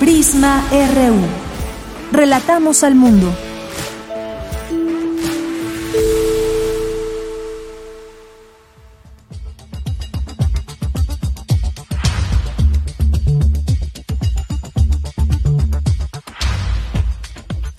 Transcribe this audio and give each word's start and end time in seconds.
Prisma 0.00 0.64
RU. 0.70 1.20
Relatamos 2.10 2.84
al 2.84 2.94
mundo. 2.94 3.30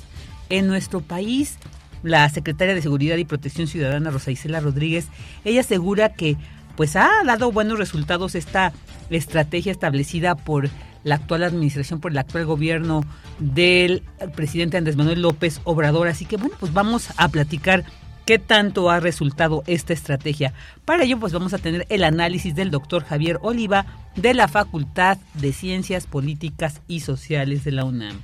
en 0.49 0.67
nuestro 0.67 1.01
país. 1.01 1.59
La 2.03 2.29
secretaria 2.29 2.75
de 2.75 2.83
Seguridad 2.83 3.17
y 3.17 3.25
Protección 3.25 3.67
Ciudadana, 3.67 4.11
Rosa 4.11 4.31
Isela 4.31 4.61
Rodríguez, 4.61 5.09
ella 5.45 5.61
asegura 5.61 6.13
que 6.13 6.37
pues 6.77 6.95
ha 6.95 7.11
dado 7.25 7.51
buenos 7.51 7.79
resultados 7.79 8.35
esta 8.35 8.73
estrategia 9.11 9.73
establecida 9.73 10.35
por 10.35 10.69
la 11.05 11.17
actual 11.17 11.45
administración, 11.45 12.01
por 12.01 12.13
el 12.13 12.19
actual 12.19 12.45
gobierno 12.45 13.05
del 13.39 14.03
presidente 14.35 14.77
Andrés 14.77 14.97
Manuel 14.97 15.23
López 15.23 15.61
Obrador. 15.65 16.09
Así 16.09 16.27
que 16.27 16.37
bueno, 16.37 16.55
pues 16.59 16.73
vamos 16.73 17.09
a 17.17 17.29
platicar 17.29 17.85
qué 18.27 18.39
tanto 18.39 18.91
ha 18.91 19.01
resultado 19.01 19.63
esta 19.67 19.93
estrategia. 19.93 20.53
Para 20.85 21.05
ello, 21.05 21.19
pues 21.19 21.33
vamos 21.33 21.55
a 21.55 21.59
tener 21.59 21.87
el 21.89 22.05
análisis 22.05 22.55
del 22.55 22.71
doctor 22.71 23.05
Javier 23.05 23.39
Oliva 23.41 23.87
de 24.17 24.35
la 24.35 24.49
Facultad 24.49 25.19
de 25.35 25.53
Ciencias 25.53 26.07
Políticas 26.07 26.83
y 26.89 27.01
Sociales 27.01 27.65
de 27.65 27.73
la 27.73 27.85
UNAM. 27.85 28.21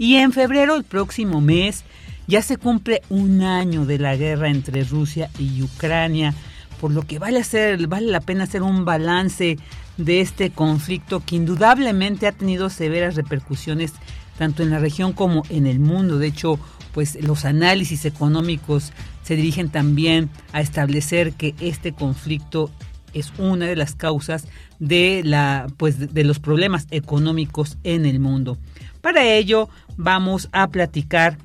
Y 0.00 0.16
en 0.16 0.32
febrero, 0.32 0.76
el 0.76 0.84
próximo 0.84 1.42
mes, 1.42 1.84
ya 2.26 2.40
se 2.40 2.56
cumple 2.56 3.02
un 3.10 3.42
año 3.42 3.84
de 3.84 3.98
la 3.98 4.16
guerra 4.16 4.48
entre 4.48 4.82
Rusia 4.82 5.28
y 5.38 5.62
Ucrania, 5.62 6.32
por 6.80 6.90
lo 6.90 7.02
que 7.02 7.18
vale, 7.18 7.38
hacer, 7.38 7.86
vale 7.86 8.06
la 8.06 8.22
pena 8.22 8.44
hacer 8.44 8.62
un 8.62 8.86
balance 8.86 9.58
de 9.98 10.20
este 10.22 10.48
conflicto 10.48 11.22
que 11.22 11.36
indudablemente 11.36 12.26
ha 12.26 12.32
tenido 12.32 12.70
severas 12.70 13.14
repercusiones 13.14 13.92
tanto 14.38 14.62
en 14.62 14.70
la 14.70 14.78
región 14.78 15.12
como 15.12 15.42
en 15.50 15.66
el 15.66 15.80
mundo. 15.80 16.16
De 16.16 16.28
hecho, 16.28 16.58
pues 16.94 17.22
los 17.22 17.44
análisis 17.44 18.06
económicos 18.06 18.94
se 19.22 19.36
dirigen 19.36 19.68
también 19.68 20.30
a 20.54 20.62
establecer 20.62 21.34
que 21.34 21.54
este 21.60 21.92
conflicto 21.92 22.70
es 23.12 23.34
una 23.36 23.66
de 23.66 23.76
las 23.76 23.94
causas 23.94 24.46
de 24.78 25.20
la 25.24 25.66
pues 25.76 26.14
de 26.14 26.24
los 26.24 26.38
problemas 26.38 26.86
económicos 26.90 27.76
en 27.84 28.06
el 28.06 28.18
mundo. 28.18 28.56
Para 29.00 29.24
ello 29.24 29.68
vamos 30.02 30.48
a 30.52 30.68
platicar 30.68 31.38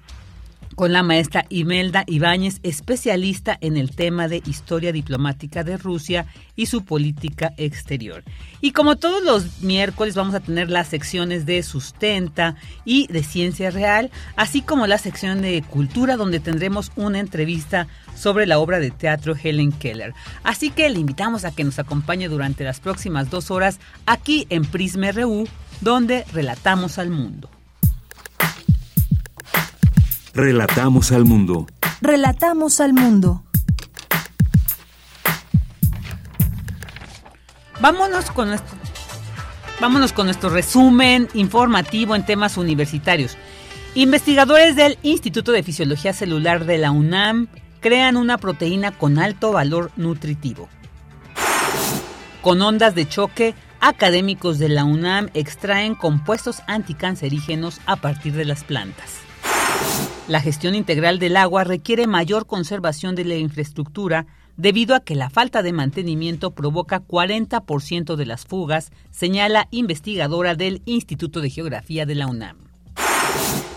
con 0.76 0.92
la 0.92 1.04
maestra 1.04 1.46
Imelda 1.50 2.04
Ibáñez, 2.06 2.60
especialista 2.64 3.58
en 3.62 3.78
el 3.78 3.96
tema 3.96 4.28
de 4.28 4.44
historia 4.46 4.92
diplomática 4.92 5.64
de 5.64 5.78
Rusia 5.78 6.26
y 6.56 6.66
su 6.66 6.84
política 6.84 7.54
exterior. 7.58 8.24
Y 8.60 8.72
como 8.72 8.98
todos 8.98 9.24
los 9.24 9.62
miércoles 9.62 10.16
vamos 10.16 10.36
a 10.36 10.42
tener 10.42 10.70
las 10.70 10.90
secciones 10.90 11.46
de 11.46 11.64
sustenta 11.64 12.56
y 12.84 13.08
de 13.08 13.24
ciencia 13.24 13.72
real, 13.72 14.12
así 14.36 14.62
como 14.62 14.86
la 14.86 14.98
sección 14.98 15.42
de 15.42 15.62
cultura 15.62 16.18
donde 16.18 16.42
tendremos 16.42 16.92
una 16.98 17.20
entrevista 17.20 17.88
sobre 18.14 18.46
la 18.46 18.60
obra 18.60 18.80
de 18.80 18.92
teatro 18.92 19.34
Helen 19.42 19.72
Keller. 19.72 20.14
Así 20.44 20.72
que 20.72 20.90
le 20.90 21.00
invitamos 21.00 21.46
a 21.46 21.52
que 21.52 21.64
nos 21.64 21.80
acompañe 21.80 22.28
durante 22.28 22.64
las 22.66 22.82
próximas 22.82 23.30
dos 23.30 23.50
horas 23.50 23.80
aquí 24.06 24.46
en 24.50 24.66
Prisma 24.66 25.12
RU, 25.12 25.48
donde 25.80 26.26
relatamos 26.34 26.98
al 26.98 27.12
mundo. 27.12 27.55
Relatamos 30.36 31.14
al 31.14 31.24
mundo. 31.24 31.66
Relatamos 32.02 32.82
al 32.82 32.92
mundo. 32.92 33.46
Vámonos 37.80 38.32
con 38.32 38.50
nuestro, 38.50 38.78
vámonos 39.80 40.12
con 40.12 40.26
nuestro 40.26 40.50
resumen 40.50 41.30
informativo 41.36 42.18
en 42.18 42.26
temas 42.26 42.58
universitarios. 42.58 43.38
Investigadores 43.94 44.76
del 44.76 44.98
Instituto 45.04 45.54
de 45.54 45.64
Fisiología 45.64 46.12
Celular 46.12 46.66
de 46.66 46.80
la 46.80 46.92
UNAM 46.92 47.48
crean 47.80 48.18
una 48.18 48.38
proteína 48.38 48.92
con 48.92 49.20
alto 49.20 49.54
valor 49.54 49.90
nutritivo. 49.96 50.68
Con 52.42 52.62
ondas 52.62 52.94
de 52.94 53.08
choque, 53.08 53.56
académicos 53.80 54.60
de 54.60 54.68
la 54.68 54.84
UNAM 54.84 55.30
extraen 55.34 55.96
compuestos 55.96 56.62
anticancerígenos 56.68 57.80
a 57.86 57.96
partir 57.96 58.34
de 58.34 58.44
las 58.44 58.66
plantas. 58.66 59.25
La 60.28 60.42
gestión 60.42 60.74
integral 60.74 61.20
del 61.20 61.38
agua 61.38 61.64
requiere 61.64 62.08
mayor 62.08 62.48
conservación 62.48 63.14
de 63.14 63.26
la 63.26 63.36
infraestructura 63.36 64.26
debido 64.58 64.96
a 64.96 65.02
que 65.02 65.14
la 65.14 65.30
falta 65.30 65.62
de 65.62 65.72
mantenimiento 65.72 66.52
provoca 66.52 67.04
40% 67.04 68.16
de 68.16 68.26
las 68.26 68.46
fugas, 68.46 68.92
señala 69.12 69.68
investigadora 69.70 70.56
del 70.56 70.82
Instituto 70.86 71.42
de 71.42 71.52
Geografía 71.52 72.08
de 72.08 72.16
la 72.16 72.26
UNAM. 72.26 72.58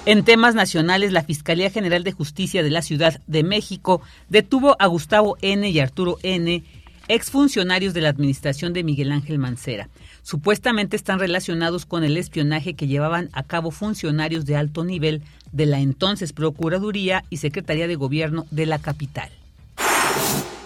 En 0.07 0.25
temas 0.25 0.55
nacionales, 0.55 1.13
la 1.13 1.23
Fiscalía 1.23 1.71
General 1.71 2.03
de 2.03 2.13
Justicia 2.13 2.63
de 2.63 2.71
la 2.71 2.81
Ciudad 2.81 3.21
de 3.27 3.43
México 3.43 4.01
detuvo 4.31 4.75
a 4.79 4.87
Gustavo 4.87 5.37
N. 5.43 5.69
y 5.69 5.81
Arturo 5.81 6.17
N., 6.23 6.65
exfuncionarios 7.09 7.93
de 7.93 8.01
la 8.01 8.09
administración 8.09 8.73
de 8.73 8.85
Miguel 8.85 9.13
Ángel 9.13 9.39
Mancera. 9.39 9.91
Supuestamente 10.29 10.95
están 10.95 11.21
relacionados 11.21 11.87
con 11.87 12.05
el 12.05 12.19
espionaje 12.19 12.75
que 12.75 12.87
llevaban 12.87 13.31
a 13.33 13.45
cabo 13.45 13.71
funcionarios 13.71 14.45
de 14.45 14.57
alto 14.57 14.85
nivel 14.85 15.23
de 15.53 15.65
la 15.65 15.81
entonces 15.81 16.35
Procuraduría 16.35 17.25
y 17.31 17.39
Secretaría 17.39 17.89
de 17.89 17.95
Gobierno 17.95 18.45
de 18.51 18.67
la 18.67 18.79
capital. 18.79 19.31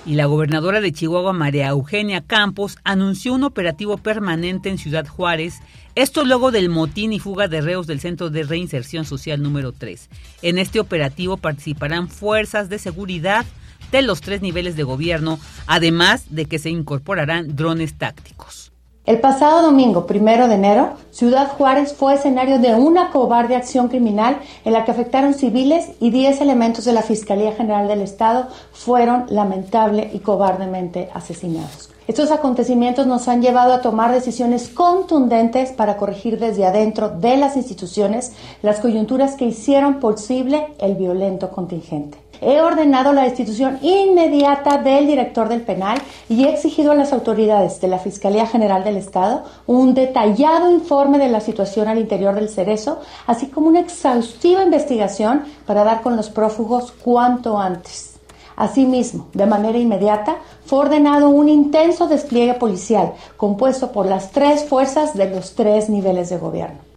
Y 0.04 0.16
la 0.16 0.26
gobernadora 0.26 0.80
de 0.80 0.90
Chihuahua, 0.90 1.32
María 1.32 1.68
Eugenia 1.68 2.22
Campos, 2.22 2.76
anunció 2.82 3.34
un 3.34 3.44
operativo 3.44 3.98
permanente 3.98 4.68
en 4.68 4.78
Ciudad 4.78 5.06
Juárez, 5.06 5.60
esto 5.94 6.24
luego 6.24 6.50
del 6.50 6.68
motín 6.68 7.12
y 7.12 7.20
fuga 7.20 7.46
de 7.46 7.60
reos 7.60 7.86
del 7.86 8.00
Centro 8.00 8.30
de 8.30 8.42
Reinserción 8.42 9.04
Social 9.04 9.40
número 9.40 9.70
3. 9.70 10.08
En 10.42 10.58
este 10.58 10.80
operativo 10.80 11.36
participarán 11.36 12.08
fuerzas 12.08 12.68
de 12.68 12.80
seguridad 12.80 13.46
de 13.92 14.02
los 14.02 14.22
tres 14.22 14.42
niveles 14.42 14.74
de 14.74 14.82
gobierno, 14.82 15.38
además 15.68 16.24
de 16.30 16.46
que 16.46 16.58
se 16.58 16.70
incorporarán 16.70 17.54
drones 17.54 17.94
tácticos. 17.94 18.61
El 19.04 19.18
pasado 19.18 19.62
domingo, 19.62 20.06
primero 20.06 20.46
de 20.46 20.54
enero, 20.54 20.90
Ciudad 21.10 21.48
Juárez 21.58 21.92
fue 21.92 22.14
escenario 22.14 22.60
de 22.60 22.76
una 22.76 23.10
cobarde 23.10 23.56
acción 23.56 23.88
criminal 23.88 24.38
en 24.64 24.72
la 24.72 24.84
que 24.84 24.92
afectaron 24.92 25.34
civiles 25.34 25.90
y 25.98 26.10
10 26.10 26.40
elementos 26.40 26.84
de 26.84 26.92
la 26.92 27.02
Fiscalía 27.02 27.50
General 27.50 27.88
del 27.88 28.00
Estado 28.00 28.46
fueron 28.72 29.26
lamentable 29.28 30.08
y 30.12 30.20
cobardemente 30.20 31.10
asesinados. 31.14 31.90
Estos 32.06 32.30
acontecimientos 32.30 33.08
nos 33.08 33.26
han 33.26 33.42
llevado 33.42 33.72
a 33.72 33.80
tomar 33.80 34.12
decisiones 34.12 34.68
contundentes 34.68 35.72
para 35.72 35.96
corregir 35.96 36.38
desde 36.38 36.64
adentro 36.64 37.08
de 37.08 37.36
las 37.36 37.56
instituciones 37.56 38.32
las 38.62 38.78
coyunturas 38.78 39.34
que 39.34 39.46
hicieron 39.46 39.98
posible 39.98 40.74
el 40.78 40.94
violento 40.94 41.50
contingente 41.50 42.21
he 42.42 42.60
ordenado 42.60 43.12
la 43.12 43.22
destitución 43.22 43.78
inmediata 43.82 44.78
del 44.78 45.06
director 45.06 45.48
del 45.48 45.62
penal 45.62 45.98
y 46.28 46.44
he 46.44 46.50
exigido 46.50 46.92
a 46.92 46.96
las 46.96 47.12
autoridades 47.12 47.80
de 47.80 47.88
la 47.88 47.98
Fiscalía 47.98 48.46
General 48.46 48.84
del 48.84 48.96
Estado 48.96 49.44
un 49.66 49.94
detallado 49.94 50.70
informe 50.70 51.18
de 51.18 51.28
la 51.28 51.40
situación 51.40 51.88
al 51.88 51.98
interior 51.98 52.34
del 52.34 52.48
cerezo, 52.48 53.00
así 53.26 53.46
como 53.46 53.68
una 53.68 53.80
exhaustiva 53.80 54.62
investigación 54.62 55.44
para 55.66 55.84
dar 55.84 56.02
con 56.02 56.16
los 56.16 56.30
prófugos 56.30 56.92
cuanto 56.92 57.58
antes. 57.58 58.16
Asimismo, 58.56 59.28
de 59.32 59.46
manera 59.46 59.78
inmediata, 59.78 60.36
fue 60.66 60.80
ordenado 60.80 61.30
un 61.30 61.48
intenso 61.48 62.06
despliegue 62.06 62.54
policial 62.54 63.14
compuesto 63.36 63.92
por 63.92 64.06
las 64.06 64.30
tres 64.30 64.64
fuerzas 64.64 65.14
de 65.14 65.30
los 65.30 65.54
tres 65.54 65.88
niveles 65.88 66.28
de 66.28 66.38
gobierno. 66.38 66.91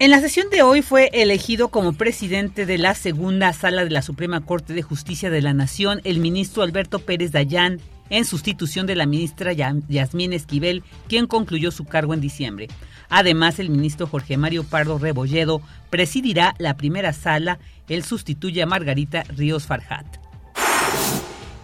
En 0.00 0.10
la 0.10 0.20
sesión 0.20 0.48
de 0.48 0.62
hoy 0.62 0.80
fue 0.80 1.10
elegido 1.12 1.68
como 1.68 1.92
presidente 1.92 2.64
de 2.64 2.78
la 2.78 2.94
segunda 2.94 3.52
sala 3.52 3.84
de 3.84 3.90
la 3.90 4.00
Suprema 4.00 4.40
Corte 4.40 4.72
de 4.72 4.80
Justicia 4.80 5.28
de 5.28 5.42
la 5.42 5.52
Nación 5.52 6.00
el 6.04 6.20
ministro 6.20 6.62
Alberto 6.62 7.00
Pérez 7.00 7.32
Dayán, 7.32 7.80
en 8.08 8.24
sustitución 8.24 8.86
de 8.86 8.96
la 8.96 9.04
ministra 9.04 9.52
Yasmín 9.52 10.32
Esquivel, 10.32 10.84
quien 11.06 11.26
concluyó 11.26 11.70
su 11.70 11.84
cargo 11.84 12.14
en 12.14 12.22
diciembre. 12.22 12.68
Además, 13.10 13.58
el 13.58 13.68
ministro 13.68 14.06
Jorge 14.06 14.38
Mario 14.38 14.64
Pardo 14.64 14.96
Rebolledo 14.96 15.60
presidirá 15.90 16.54
la 16.56 16.78
primera 16.78 17.12
sala, 17.12 17.58
él 17.86 18.02
sustituye 18.02 18.62
a 18.62 18.66
Margarita 18.66 19.24
Ríos 19.24 19.66
Farjat. 19.66 20.29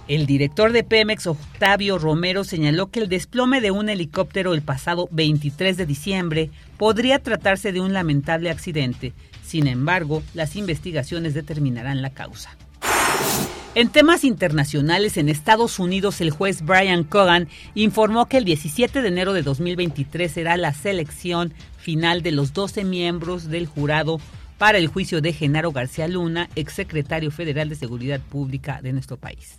El 0.09 0.25
director 0.27 0.71
de 0.71 0.85
Pemex, 0.85 1.27
Octavio 1.27 1.99
Romero, 1.99 2.45
señaló 2.45 2.93
que 2.93 3.01
el 3.01 3.09
desplome 3.09 3.61
de 3.61 3.73
un 3.73 3.89
helicóptero 3.89 4.55
el 4.55 4.63
pasado 4.63 5.09
23 5.11 5.77
de 5.77 5.85
diciembre 5.85 6.51
podría 6.79 7.21
tratarse 7.21 7.73
de 7.73 7.81
un 7.81 7.93
lamentable 7.93 8.51
accidente. 8.51 9.15
Sin 9.45 9.67
embargo, 9.67 10.23
las 10.33 10.55
investigaciones 10.55 11.35
determinarán 11.35 12.03
la 12.03 12.11
causa. 12.11 12.57
En 13.75 13.89
temas 13.89 14.23
internacionales, 14.23 15.17
en 15.17 15.29
Estados 15.29 15.81
Unidos, 15.81 16.21
el 16.21 16.31
juez 16.31 16.63
Brian 16.63 17.03
Cogan 17.03 17.49
informó 17.75 18.27
que 18.27 18.39
el 18.39 18.45
17 18.45 19.03
de 19.03 19.09
enero 19.09 19.33
de 19.33 19.43
2023 19.43 20.31
será 20.31 20.57
la 20.57 20.73
selección 20.73 21.53
final 21.79 22.23
de 22.23 22.31
los 22.31 22.53
12 22.53 22.85
miembros 22.85 23.49
del 23.49 23.67
jurado 23.67 24.21
para 24.57 24.79
el 24.79 24.87
juicio 24.87 25.21
de 25.21 25.33
Genaro 25.33 25.73
García 25.73 26.09
Luna, 26.09 26.49
exsecretario 26.55 27.31
federal 27.31 27.69
de 27.69 27.75
Seguridad 27.75 28.21
Pública 28.21 28.81
de 28.83 28.93
nuestro 28.93 29.17
país. 29.17 29.59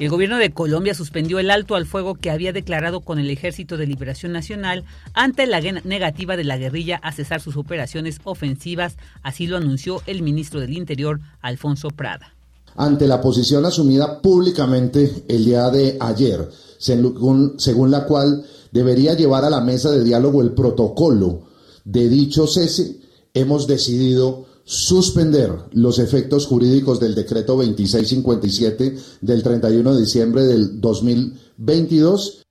El 0.00 0.10
gobierno 0.10 0.38
de 0.38 0.52
Colombia 0.52 0.92
suspendió 0.92 1.38
el 1.38 1.50
alto 1.50 1.76
al 1.76 1.86
fuego 1.86 2.16
que 2.16 2.30
había 2.30 2.52
declarado 2.52 3.00
con 3.00 3.20
el 3.20 3.30
Ejército 3.30 3.76
de 3.76 3.86
Liberación 3.86 4.32
Nacional 4.32 4.84
ante 5.14 5.46
la 5.46 5.60
negativa 5.60 6.36
de 6.36 6.42
la 6.42 6.58
guerrilla 6.58 6.96
a 6.96 7.12
cesar 7.12 7.40
sus 7.40 7.56
operaciones 7.56 8.18
ofensivas, 8.24 8.96
así 9.22 9.46
lo 9.46 9.56
anunció 9.56 10.02
el 10.06 10.22
ministro 10.22 10.58
del 10.58 10.76
Interior, 10.76 11.20
Alfonso 11.40 11.88
Prada. 11.88 12.34
Ante 12.76 13.06
la 13.06 13.20
posición 13.20 13.64
asumida 13.66 14.20
públicamente 14.20 15.24
el 15.28 15.44
día 15.44 15.70
de 15.70 15.96
ayer, 16.00 16.50
según, 16.78 17.54
según 17.58 17.92
la 17.92 18.04
cual 18.04 18.44
debería 18.72 19.14
llevar 19.14 19.44
a 19.44 19.50
la 19.50 19.60
mesa 19.60 19.92
de 19.92 20.02
diálogo 20.02 20.42
el 20.42 20.54
protocolo 20.54 21.44
de 21.84 22.08
dicho 22.08 22.48
cese, 22.48 23.00
hemos 23.32 23.68
decidido 23.68 24.46
suspender 24.64 25.52
los 25.72 25.98
efectos 25.98 26.46
jurídicos 26.46 26.98
del 27.00 27.14
decreto 27.14 27.54
2657 27.56 28.96
del 29.20 29.42
31 29.42 29.94
de 29.94 30.00
diciembre 30.00 30.42
del 30.44 30.80
2022. 30.80 32.42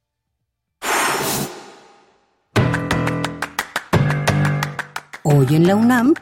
Hoy 5.24 5.48
en 5.52 5.68
la 5.68 5.76
UNAM, 5.76 6.14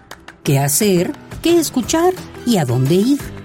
¿qué 0.43 0.59
hacer? 0.59 1.11
¿Qué 1.41 1.57
escuchar? 1.57 2.13
¿Y 2.45 2.57
a 2.57 2.65
dónde 2.65 2.95
ir? 2.95 3.40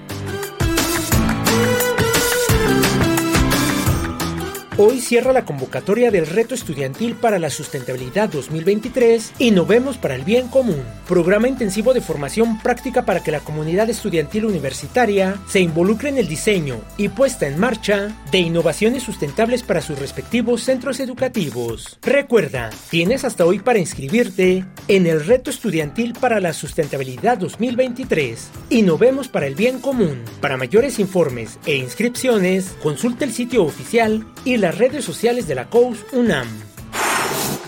Hoy 4.79 5.01
cierra 5.01 5.33
la 5.33 5.47
convocatoria 5.47 6.11
del 6.11 6.27
Reto 6.27 6.55
Estudiantil 6.55 7.15
para 7.15 7.39
la 7.39 7.49
Sustentabilidad 7.49 8.29
2023 8.29 9.33
y 9.39 9.51
Novemos 9.51 9.97
para 9.97 10.15
el 10.15 10.23
Bien 10.23 10.49
Común, 10.49 10.83
programa 11.09 11.49
intensivo 11.49 11.95
de 11.95 12.03
formación 12.03 12.61
práctica 12.61 13.07
para 13.07 13.23
que 13.23 13.33
la 13.33 13.41
comunidad 13.41 13.89
estudiantil 13.89 14.45
universitaria 14.45 15.37
se 15.49 15.61
involucre 15.61 16.11
en 16.11 16.19
el 16.19 16.29
diseño 16.29 16.83
y 16.99 17.09
puesta 17.09 17.47
en 17.47 17.59
marcha 17.59 18.15
de 18.31 18.37
innovaciones 18.37 19.03
sustentables 19.03 19.63
para 19.63 19.81
sus 19.81 19.99
respectivos 19.99 20.65
centros 20.65 21.01
educativos. 21.01 21.99
Recuerda, 22.03 22.69
tienes 22.91 23.25
hasta 23.25 23.47
hoy 23.47 23.61
para 23.61 23.79
inscribirte 23.79 24.67
en 24.89 25.07
el 25.07 25.25
Reto 25.25 25.49
Estudiantil 25.49 26.13
para 26.21 26.39
la 26.39 26.53
Sustentabilidad 26.53 27.39
2023 27.39 28.51
y 28.69 28.83
Novemos 28.83 29.29
para 29.29 29.47
el 29.47 29.55
Bien 29.55 29.79
Común. 29.79 30.23
Para 30.43 30.59
mayores 30.59 30.99
informes 30.99 31.59
e 31.65 31.77
inscripciones, 31.77 32.77
consulta 32.83 33.25
el 33.25 33.33
sitio 33.33 33.65
oficial 33.65 34.27
y 34.45 34.59
la 34.59 34.66
las 34.67 34.79
redes 34.79 35.05
sociales 35.05 35.47
de 35.47 35.55
la 35.55 35.71
COUS 35.71 36.07
UNAM. 36.11 36.49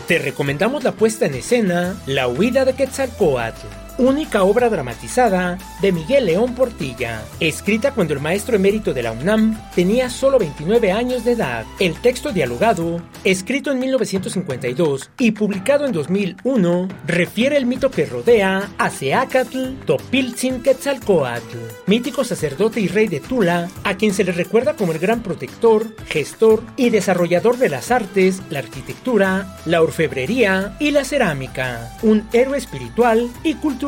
Te 0.09 0.19
recomendamos 0.19 0.83
la 0.83 0.91
puesta 0.91 1.27
en 1.27 1.35
escena 1.35 1.95
La 2.07 2.27
huida 2.27 2.65
de 2.65 2.73
Quetzalcoatl 2.73 3.88
única 3.99 4.45
obra 4.45 4.71
dramatizada 4.71 5.59
de 5.83 5.93
Miguel 5.93 6.27
León 6.27 6.55
Portilla, 6.55 7.23
escrita 7.41 7.93
cuando 7.93 8.15
el 8.15 8.21
maestro 8.21 8.57
emérito 8.57 8.95
de 8.95 9.03
la 9.03 9.13
UNAM 9.13 9.61
tenía 9.75 10.09
solo 10.09 10.39
29 10.39 10.93
años 10.93 11.25
de 11.25 11.33
edad. 11.33 11.67
El 11.81 11.95
texto 12.01 12.33
dialogado, 12.33 13.03
escrito 13.25 13.73
en 13.73 13.81
1952 13.81 15.11
y 15.19 15.33
publicado 15.33 15.85
en 15.85 15.93
2001, 15.93 16.89
refiere 17.07 17.57
el 17.57 17.67
mito 17.67 17.91
que 17.91 18.07
rodea 18.07 18.71
a 18.79 18.91
Seacatl 18.91 19.75
Topiltzin 19.85 20.63
Quetzalcoatl, 20.63 21.59
mítico 21.87 22.23
sacerdote 22.23 22.81
y 22.81 22.89
rey 22.89 23.09
de 23.09 23.21
Tula, 23.21 23.69
a 23.83 23.97
quien 23.97 24.15
se 24.15 24.25
le 24.25 24.33
recuerda 24.33 24.75
como 24.75 24.93
el 24.93 24.99
gran 24.99 25.23
protector, 25.23 25.87
gestor 26.07 26.63
y 26.77 26.91
desarrollador 26.91 27.59
de 27.59 27.69
las 27.69 27.91
artes, 27.91 28.43
la 28.51 28.61
arquitectura, 28.61 29.59
la 29.65 29.83
orfebrería 29.83 30.77
y 30.79 30.93
la 30.93 31.05
cerámica, 31.05 31.97
un 32.03 32.29
héroe 32.33 32.59
espiritual 32.59 33.29
y 33.43 33.55
cultural 33.55 33.88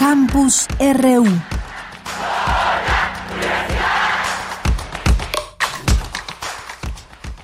Campus 0.10 0.68
RU. 0.80 1.26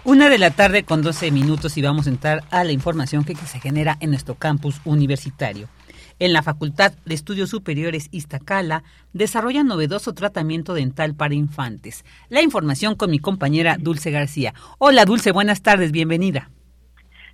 Una 0.06 0.30
de 0.30 0.38
la 0.38 0.52
tarde 0.52 0.86
con 0.86 1.02
12 1.02 1.32
minutos 1.32 1.76
y 1.76 1.82
vamos 1.82 2.08
a 2.08 2.10
entrar 2.10 2.40
a 2.52 2.64
la 2.64 2.72
información 2.72 3.26
que, 3.26 3.36
se 3.36 3.60
genera 3.60 3.98
en 4.00 4.12
nuestro 4.12 4.36
campus 4.36 4.80
universitario. 4.86 5.68
En 6.20 6.32
la 6.32 6.42
Facultad 6.42 6.94
de 7.04 7.14
Estudios 7.14 7.50
Superiores 7.50 8.08
Iztacala 8.14 8.84
desarrolla 9.12 9.66
novedoso 9.66 10.14
tratamiento 10.14 10.74
dental 10.74 11.16
para 11.16 11.34
infantes. 11.34 12.06
La 12.30 12.42
información 12.42 12.96
con 12.96 13.12
mi 13.12 13.20
compañera 13.20 13.76
Dulce 13.78 14.10
García. 14.10 14.54
Hola 14.80 15.04
Dulce, 15.04 15.34
buenas 15.34 15.64
tardes, 15.64 15.92
bienvenida. 15.92 16.50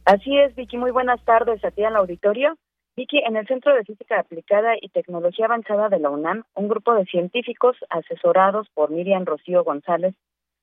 Así 0.06 0.36
es, 0.40 0.56
Vicky, 0.56 0.78
muy 0.78 0.90
buenas 0.90 1.24
tardes 1.24 1.64
a 1.64 1.70
ti 1.70 1.84
en 1.84 1.90
el 1.90 1.98
auditorio. 1.98 2.58
Vicky, 3.00 3.20
en 3.20 3.38
el 3.38 3.48
Centro 3.48 3.74
de 3.74 3.86
Física 3.86 4.20
Aplicada 4.20 4.74
y 4.76 4.90
Tecnología 4.90 5.46
Avanzada 5.46 5.88
de 5.88 6.00
la 6.00 6.10
UNAM, 6.10 6.44
un 6.54 6.68
grupo 6.68 6.94
de 6.94 7.06
científicos 7.06 7.78
asesorados 7.90 8.68
por 8.74 8.90
Miriam 8.90 9.24
Rocío 9.24 9.64
González 9.64 10.16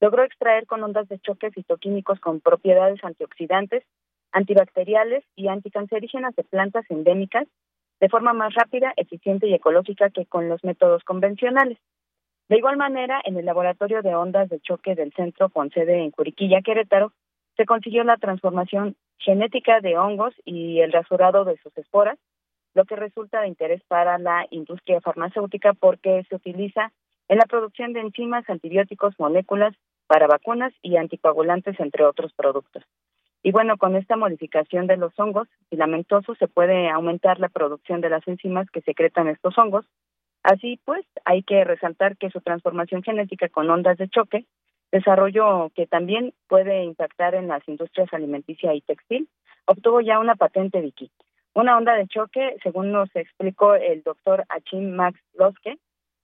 logró 0.02 0.23
extraer 0.23 0.66
con 0.66 0.83
ondas 0.83 1.09
de 1.09 1.19
choque 1.19 1.50
fitoquímicos 1.50 2.21
con 2.21 2.40
propiedades 2.40 3.02
antioxidantes, 3.02 3.85
antibacteriales 4.33 5.25
y 5.35 5.49
anticancerígenas 5.49 6.37
de 6.37 6.45
plantas 6.45 6.85
endémicas 6.90 7.49
de 8.00 8.11
forma 8.11 8.35
más 8.35 8.52
rápida, 8.52 8.93
eficiente 8.99 9.47
y 9.47 9.55
ecológica 9.55 10.11
que 10.11 10.26
con 10.26 10.50
los 10.50 10.62
métodos 10.62 11.05
convencionales. 11.05 11.78
De 12.50 12.59
igual 12.59 12.76
manera, 12.76 13.19
en 13.25 13.38
el 13.38 13.47
laboratorio 13.47 14.02
de 14.02 14.14
ondas 14.14 14.50
de 14.50 14.61
choque 14.61 14.95
del 14.95 15.11
centro 15.14 15.49
con 15.49 15.71
sede 15.71 16.02
en 16.02 16.11
Curiquilla, 16.11 16.61
Querétaro, 16.61 17.14
se 17.57 17.64
consiguió 17.64 18.05
la 18.05 18.19
transformación 18.19 18.95
genética 19.19 19.81
de 19.81 19.97
hongos 19.97 20.35
y 20.45 20.81
el 20.81 20.93
rasurado 20.93 21.47
de 21.47 21.57
sus 21.62 21.76
esporas, 21.78 22.19
lo 22.76 22.85
que 22.85 22.95
resulta 22.95 23.40
de 23.40 23.49
interés 23.49 23.83
para 23.88 24.18
la 24.18 24.47
industria 24.50 25.00
farmacéutica 25.00 25.73
porque 25.73 26.25
se 26.28 26.37
utiliza 26.37 26.92
en 27.26 27.38
la 27.38 27.47
producción 27.47 27.95
de 27.95 28.00
enzimas, 28.00 28.49
antibióticos, 28.50 29.18
moléculas 29.18 29.75
para 30.06 30.26
vacunas 30.26 30.75
y 30.83 30.97
anticoagulantes, 30.99 31.80
entre 31.80 32.04
otros 32.04 32.35
productos. 32.35 32.85
Y 33.42 33.50
bueno, 33.50 33.78
con 33.78 33.97
esta 33.97 34.16
modificación 34.16 34.87
de 34.87 34.99
los 34.99 35.18
hongos 35.18 35.49
filamentosos 35.71 36.37
se 36.37 36.49
puede 36.49 36.90
aumentar 36.90 37.40
la 37.40 37.49
producción 37.49 38.02
de 38.02 38.11
las 38.11 38.28
enzimas 38.28 38.71
que 38.71 38.83
secretan 38.83 39.28
estos 39.28 39.56
hongos. 39.56 39.87
Así 40.42 40.78
pues, 40.85 41.06
hay 41.25 41.42
que 41.42 41.64
resaltar 41.64 42.18
que 42.18 42.28
su 42.28 42.42
transformación 42.42 43.02
genética 43.02 43.49
con 43.49 43.71
ondas 43.71 43.97
de 43.97 44.11
choque, 44.11 44.45
desarrollo 44.92 45.71
que 45.75 45.87
también 45.87 46.35
puede 46.47 46.85
impactar 46.85 47.35
en 47.37 47.49
las 47.49 47.66
industrias 47.66 48.12
alimenticia 48.12 48.75
y 48.75 48.83
textil, 48.83 49.30
obtuvo 49.64 50.02
ya 50.02 50.18
una 50.18 50.35
patente 50.35 50.83
Vicky. 50.83 51.11
Una 51.56 51.78
onda 51.78 51.94
de 51.94 52.06
choque, 52.06 52.54
según 52.62 52.92
nos 52.92 53.08
explicó 53.16 53.76
el 53.76 54.02
doctor 54.02 54.44
Achim 54.50 54.90
Max 54.90 55.18
Loske, 55.38 55.78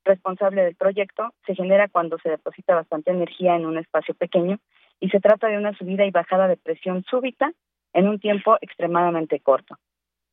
responsable 0.04 0.62
del 0.62 0.74
proyecto 0.74 1.32
se 1.46 1.54
genera 1.54 1.88
cuando 1.88 2.18
se 2.18 2.28
deposita 2.28 2.74
bastante 2.74 3.12
energía 3.12 3.56
en 3.56 3.64
un 3.64 3.78
espacio 3.78 4.14
pequeño 4.14 4.58
y 5.00 5.08
se 5.08 5.20
trata 5.20 5.48
de 5.48 5.56
una 5.56 5.74
subida 5.78 6.04
y 6.04 6.10
bajada 6.10 6.48
de 6.48 6.58
presión 6.58 7.02
súbita 7.04 7.50
en 7.94 8.08
un 8.08 8.20
tiempo 8.20 8.58
extremadamente 8.60 9.40
corto. 9.40 9.78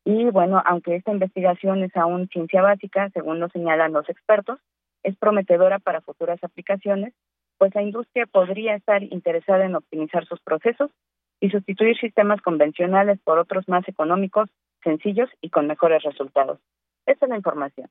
Y 0.04 0.26
bueno, 0.32 0.62
aunque 0.66 0.98
esta 0.98 1.14
investigación 1.14 1.82
es 1.82 1.96
aún 1.96 2.28
ciencia 2.28 2.62
básica, 2.62 3.10
según 3.12 3.40
lo 3.40 3.48
señalan 3.48 3.94
los 3.94 4.10
expertos, 4.10 4.60
es 5.04 5.16
prometedora 5.16 5.80
para 5.80 6.02
futuras 6.02 6.44
aplicaciones, 6.44 7.14
pues 7.58 7.74
la 7.74 7.84
industria 7.84 8.26
podría 8.26 8.76
estar 8.76 9.02
interesada 9.02 9.64
en 9.64 9.76
optimizar 9.76 10.26
sus 10.26 10.42
procesos 10.42 10.92
y 11.40 11.52
sustituir 11.52 11.98
sistemas 11.98 12.42
convencionales 12.42 13.18
por 13.24 13.40
otros 13.40 13.66
más 13.70 13.88
económicos, 13.88 14.50
sencillos 14.84 15.30
y 15.42 15.50
con 15.50 15.68
mejores 15.68 16.04
resultados. 16.04 16.60
Esta 17.06 17.26
es 17.26 17.30
la 17.30 17.38
información. 17.38 17.90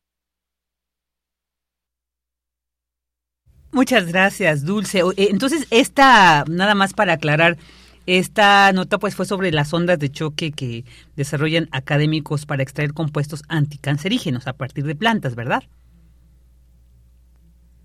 Muchas 3.73 4.07
gracias, 4.11 4.65
Dulce. 4.65 5.01
Eh, 5.01 5.29
entonces, 5.31 5.67
esta, 5.71 6.45
nada 6.49 6.75
más 6.75 6.95
para 6.95 7.15
aclarar, 7.15 7.57
esta 8.07 8.73
nota 8.73 8.99
pues 8.99 9.15
fue 9.15 9.27
sobre 9.27 9.53
las 9.53 9.75
ondas 9.75 9.99
de 9.99 10.11
choque 10.11 10.51
que 10.53 10.85
desarrollan 11.17 11.69
académicos 11.73 12.47
para 12.47 12.63
extraer 12.63 12.95
compuestos 12.95 13.43
anticancerígenos 13.49 14.47
a 14.47 14.55
partir 14.55 14.85
de 14.85 14.95
plantas, 14.95 15.35
¿verdad? 15.35 15.63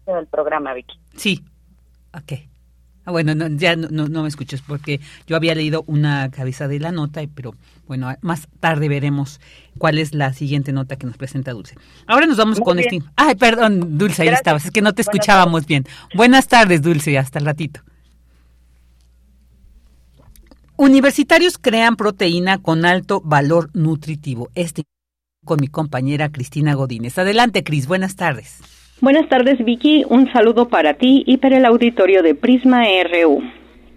El 0.06 0.28
programa, 0.28 0.74
Vicky. 0.74 0.98
Sí. 1.16 1.44
Ok. 2.14 2.53
Ah, 3.06 3.12
bueno, 3.12 3.36
no, 3.36 3.48
ya 3.50 3.76
no, 3.76 4.08
no, 4.08 4.24
me 4.24 4.30
escuches 4.30 4.62
porque 4.62 5.02
yo 5.28 5.36
había 5.36 5.56
leído 5.56 5.84
una 5.88 6.32
cabeza 6.32 6.68
de 6.68 6.80
la 6.80 6.92
nota, 6.92 7.22
pero 7.36 7.54
bueno, 7.86 8.16
más 8.22 8.48
tarde 8.60 8.88
veremos 8.88 9.42
cuál 9.78 9.98
es 9.98 10.14
la 10.14 10.32
siguiente 10.34 10.72
nota 10.72 10.96
que 10.96 11.06
nos 11.06 11.18
presenta 11.18 11.52
Dulce. 11.52 11.76
Ahora 12.08 12.28
nos 12.28 12.38
vamos 12.38 12.60
con 12.62 12.80
este... 12.80 13.02
Ay, 13.16 13.36
perdón, 13.36 13.98
Dulce, 13.98 14.22
ahí 14.22 14.30
estabas, 14.30 14.66
es 14.66 14.72
que 14.72 14.82
no 14.82 14.94
te 14.94 15.02
escuchábamos 15.02 15.66
bien. 15.66 15.86
Buenas 16.16 16.48
tardes, 16.48 16.82
Dulce, 16.82 17.18
hasta 17.18 17.40
el 17.40 17.46
ratito. 17.46 17.82
Universitarios 20.78 21.58
crean 21.58 21.98
proteína 21.98 22.58
con 22.58 22.86
alto 22.86 23.22
valor 23.22 23.70
nutritivo. 23.74 24.50
Este 24.56 24.84
con 25.46 25.60
mi 25.60 25.68
compañera 25.68 26.32
Cristina 26.32 26.74
Godínez. 26.74 27.18
Adelante, 27.18 27.64
Cris, 27.64 27.88
buenas 27.88 28.16
tardes. 28.16 28.60
Buenas 29.04 29.28
tardes, 29.28 29.58
Vicky. 29.66 30.06
Un 30.08 30.32
saludo 30.32 30.70
para 30.70 30.94
ti 30.94 31.26
y 31.28 31.36
para 31.36 31.58
el 31.58 31.66
auditorio 31.66 32.24
de 32.24 32.36
Prisma 32.36 32.84
RU. 33.12 33.44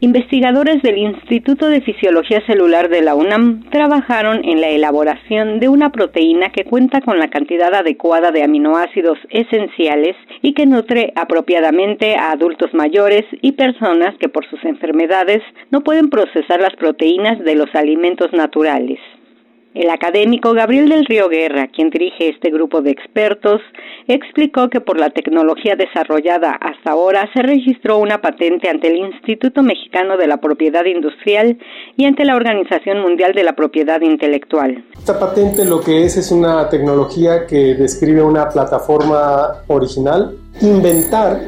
Investigadores 0.01 0.83
del 0.83 0.99
Instituto 0.99 1.69
de 1.69 1.81
Fisiología 1.81 2.45
Celular 2.45 2.89
de 2.89 3.03
la 3.03 3.15
UNAM 3.15 3.71
trabajaron 3.71 4.45
en 4.45 4.61
la 4.61 4.67
elaboración 4.71 5.61
de 5.61 5.69
una 5.69 5.93
proteína 5.93 6.51
que 6.51 6.65
cuenta 6.65 7.03
con 7.03 7.21
la 7.21 7.31
cantidad 7.31 7.73
adecuada 7.73 8.33
de 8.33 8.43
aminoácidos 8.43 9.17
esenciales 9.31 10.17
y 10.43 10.55
que 10.55 10.67
nutre 10.67 11.13
apropiadamente 11.15 12.17
a 12.17 12.33
adultos 12.33 12.75
mayores 12.75 13.27
y 13.43 13.53
personas 13.53 14.19
que 14.19 14.29
por 14.29 14.45
sus 14.51 14.65
enfermedades 14.65 15.41
no 15.71 15.83
pueden 15.83 16.11
procesar 16.11 16.61
las 16.61 16.75
proteínas 16.75 17.39
de 17.45 17.55
los 17.55 17.73
alimentos 17.77 18.33
naturales. 18.33 18.99
El 19.77 19.91
académico 19.91 20.55
Gabriel 20.55 20.89
del 20.89 21.05
Río 21.05 21.29
Guerra, 21.29 21.69
quien 21.69 21.91
dirige 21.91 22.31
este 22.31 22.51
grupo 22.51 22.81
de 22.81 22.93
expertos, 22.93 23.61
explicó 24.09 24.71
que 24.71 24.81
por 24.81 24.99
la 24.99 25.11
tecnología 25.11 25.77
desarrollada 25.77 26.53
hasta 26.53 26.93
ahora 26.93 27.29
se 27.35 27.43
registró 27.43 27.99
una 27.99 28.23
patente 28.23 28.71
ante 28.71 28.89
el 28.89 28.97
Instituto 28.97 29.63
Mexicano 29.63 30.17
de 30.17 30.29
la 30.29 30.39
Propiedad 30.39 30.87
Industrial 30.87 31.59
y 31.95 32.07
ante 32.07 32.25
la 32.25 32.37
Organización 32.37 33.03
Mundial 33.03 33.35
de 33.35 33.45
la 33.45 33.55
Propiedad 33.55 34.01
Intelectual. 34.01 34.83
Esta 34.97 35.21
patente 35.21 35.67
lo 35.67 35.83
que 35.83 36.05
es 36.05 36.17
es 36.17 36.33
una 36.33 36.71
tecnología 36.71 37.47
que 37.47 37.75
describe 37.75 38.23
una 38.23 38.49
plataforma 38.49 39.63
original, 39.67 40.39
inventar 40.63 41.39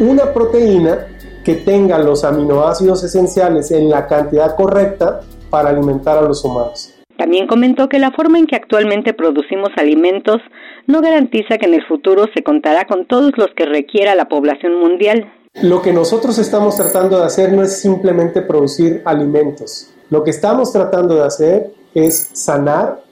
una 0.00 0.32
proteína 0.32 1.06
que 1.44 1.56
tenga 1.56 1.98
los 1.98 2.24
aminoácidos 2.24 3.04
esenciales 3.04 3.70
en 3.72 3.90
la 3.90 4.06
cantidad 4.06 4.56
correcta 4.56 5.20
para 5.50 5.68
alimentar 5.68 6.16
a 6.16 6.22
los 6.22 6.42
humanos. 6.46 6.93
También 7.16 7.46
comentó 7.46 7.88
que 7.88 7.98
la 7.98 8.10
forma 8.10 8.38
en 8.38 8.46
que 8.46 8.56
actualmente 8.56 9.14
producimos 9.14 9.70
alimentos 9.76 10.40
no 10.86 11.00
garantiza 11.00 11.58
que 11.58 11.66
en 11.66 11.74
el 11.74 11.86
futuro 11.86 12.26
se 12.34 12.42
contará 12.42 12.86
con 12.86 13.06
todos 13.06 13.32
los 13.36 13.48
que 13.56 13.66
requiera 13.66 14.14
la 14.14 14.28
población 14.28 14.78
mundial. 14.80 15.32
Lo 15.62 15.80
que 15.82 15.92
nosotros 15.92 16.38
estamos 16.38 16.76
tratando 16.76 17.20
de 17.20 17.26
hacer 17.26 17.52
no 17.52 17.62
es 17.62 17.80
simplemente 17.80 18.42
producir 18.42 19.02
alimentos. 19.04 19.92
Lo 20.10 20.24
que 20.24 20.30
estamos 20.30 20.72
tratando 20.72 21.14
de 21.14 21.22
hacer 21.22 21.72
es 21.94 22.30
sanar 22.32 23.02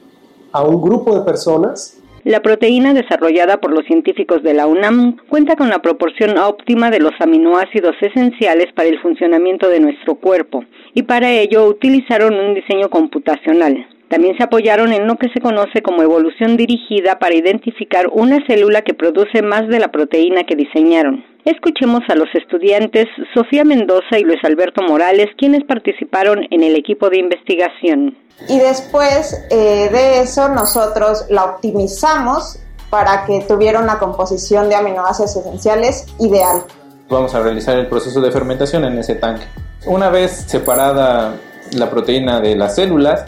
a 0.50 0.62
un 0.64 0.82
grupo 0.82 1.16
de 1.16 1.24
personas 1.24 2.01
la 2.24 2.40
proteína 2.40 2.94
desarrollada 2.94 3.60
por 3.60 3.72
los 3.72 3.84
científicos 3.86 4.42
de 4.42 4.54
la 4.54 4.66
UNAM 4.66 5.16
cuenta 5.28 5.56
con 5.56 5.68
la 5.68 5.80
proporción 5.80 6.38
óptima 6.38 6.90
de 6.90 7.00
los 7.00 7.12
aminoácidos 7.18 7.96
esenciales 8.00 8.72
para 8.74 8.88
el 8.88 9.00
funcionamiento 9.00 9.68
de 9.68 9.80
nuestro 9.80 10.14
cuerpo 10.14 10.64
y 10.94 11.02
para 11.02 11.32
ello 11.32 11.66
utilizaron 11.66 12.34
un 12.34 12.54
diseño 12.54 12.88
computacional. 12.90 13.86
También 14.08 14.36
se 14.36 14.44
apoyaron 14.44 14.92
en 14.92 15.06
lo 15.06 15.16
que 15.16 15.30
se 15.30 15.40
conoce 15.40 15.82
como 15.82 16.02
evolución 16.02 16.56
dirigida 16.56 17.18
para 17.18 17.34
identificar 17.34 18.06
una 18.12 18.44
célula 18.46 18.82
que 18.82 18.94
produce 18.94 19.42
más 19.42 19.66
de 19.68 19.80
la 19.80 19.88
proteína 19.88 20.44
que 20.44 20.54
diseñaron. 20.54 21.24
Escuchemos 21.44 22.02
a 22.08 22.14
los 22.14 22.28
estudiantes 22.34 23.06
Sofía 23.34 23.64
Mendoza 23.64 24.16
y 24.16 24.22
Luis 24.22 24.38
Alberto 24.44 24.80
Morales, 24.82 25.26
quienes 25.36 25.64
participaron 25.64 26.46
en 26.50 26.62
el 26.62 26.76
equipo 26.76 27.10
de 27.10 27.18
investigación. 27.18 28.16
Y 28.48 28.58
después 28.58 29.44
eh, 29.50 29.88
de 29.90 30.20
eso 30.20 30.48
nosotros 30.48 31.26
la 31.30 31.44
optimizamos 31.44 32.60
para 32.90 33.24
que 33.24 33.40
tuviera 33.48 33.80
una 33.80 33.98
composición 33.98 34.68
de 34.68 34.76
aminoácidos 34.76 35.34
esenciales 35.34 36.06
ideal. 36.20 36.62
Vamos 37.08 37.34
a 37.34 37.42
realizar 37.42 37.76
el 37.76 37.88
proceso 37.88 38.20
de 38.20 38.30
fermentación 38.30 38.84
en 38.84 38.98
ese 38.98 39.16
tanque. 39.16 39.44
Una 39.86 40.10
vez 40.10 40.44
separada 40.46 41.34
la 41.72 41.90
proteína 41.90 42.40
de 42.40 42.54
las 42.54 42.76
células, 42.76 43.24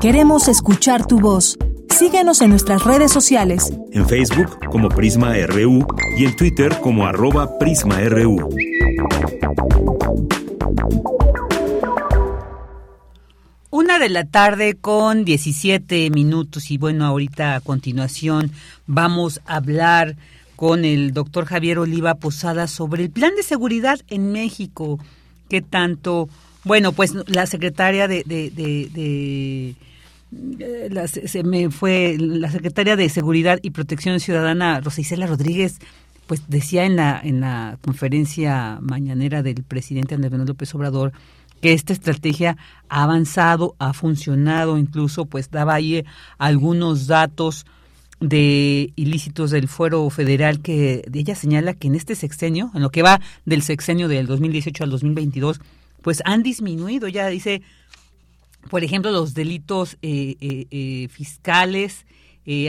Queremos 0.01 0.47
escuchar 0.47 1.05
tu 1.05 1.19
voz. 1.19 1.57
Síguenos 1.89 2.41
en 2.41 2.51
nuestras 2.51 2.85
redes 2.85 3.11
sociales. 3.11 3.73
En 3.91 4.07
Facebook 4.07 4.57
como 4.71 4.87
Prisma 4.89 5.33
RU 5.47 5.85
y 6.17 6.25
en 6.25 6.35
Twitter 6.35 6.79
como 6.79 7.05
arroba 7.05 7.57
PrismaRU. 7.59 8.49
Una 13.71 13.99
de 13.99 14.09
la 14.09 14.23
tarde 14.25 14.75
con 14.75 15.25
17 15.25 16.09
minutos 16.09 16.71
y 16.71 16.77
bueno, 16.77 17.05
ahorita 17.05 17.55
a 17.55 17.61
continuación 17.61 18.51
vamos 18.87 19.41
a 19.45 19.57
hablar 19.57 20.15
con 20.55 20.85
el 20.85 21.13
doctor 21.13 21.45
Javier 21.45 21.79
Oliva 21.79 22.15
Posada 22.15 22.67
sobre 22.67 23.03
el 23.03 23.11
plan 23.11 23.35
de 23.35 23.43
seguridad 23.43 23.99
en 24.07 24.31
México. 24.31 24.99
¿Qué 25.49 25.61
tanto? 25.61 26.29
Bueno, 26.63 26.91
pues 26.91 27.13
la 27.27 27.45
secretaria 27.45 28.07
de, 28.07 28.23
de, 28.25 28.49
de 28.49 29.75
eh, 30.59 30.89
la, 30.91 31.07
se 31.07 31.43
me 31.43 31.71
fue 31.71 32.17
la 32.19 32.51
secretaria 32.51 32.95
de 32.95 33.09
Seguridad 33.09 33.59
y 33.61 33.71
Protección 33.71 34.19
Ciudadana, 34.19 34.79
Rosa 34.81 35.01
Isela 35.01 35.25
Rodríguez, 35.25 35.79
pues 36.27 36.43
decía 36.47 36.85
en 36.85 36.95
la, 36.95 37.19
en 37.23 37.39
la 37.39 37.77
conferencia 37.81 38.77
mañanera 38.81 39.41
del 39.41 39.63
presidente 39.63 40.13
Andrés 40.13 40.31
Manuel 40.31 40.49
López 40.49 40.73
Obrador 40.75 41.11
que 41.61 41.73
esta 41.73 41.91
estrategia 41.93 42.57
ha 42.87 43.03
avanzado, 43.03 43.75
ha 43.79 43.93
funcionado, 43.93 44.77
incluso 44.77 45.25
pues 45.25 45.49
daba 45.51 45.73
ahí 45.73 46.05
algunos 46.37 47.07
datos 47.07 47.65
de 48.19 48.91
ilícitos 48.95 49.51
del 49.51 49.67
fuero 49.67 50.09
federal 50.09 50.59
que 50.59 51.03
ella 51.13 51.35
señala 51.35 51.73
que 51.73 51.87
en 51.87 51.95
este 51.95 52.15
sexenio, 52.15 52.71
en 52.75 52.81
lo 52.81 52.91
que 52.91 53.01
va 53.01 53.21
del 53.45 53.61
sexenio 53.61 54.07
del 54.07 54.27
2018 54.27 54.83
al 54.83 54.89
2022, 54.89 55.59
pues 56.01 56.21
han 56.25 56.43
disminuido, 56.43 57.07
ya 57.07 57.27
dice 57.27 57.61
por 58.67 58.83
ejemplo, 58.83 59.11
los 59.11 59.33
delitos 59.33 59.97
eh, 60.01 60.35
eh, 60.41 60.67
eh, 60.71 61.07
fiscales 61.09 62.05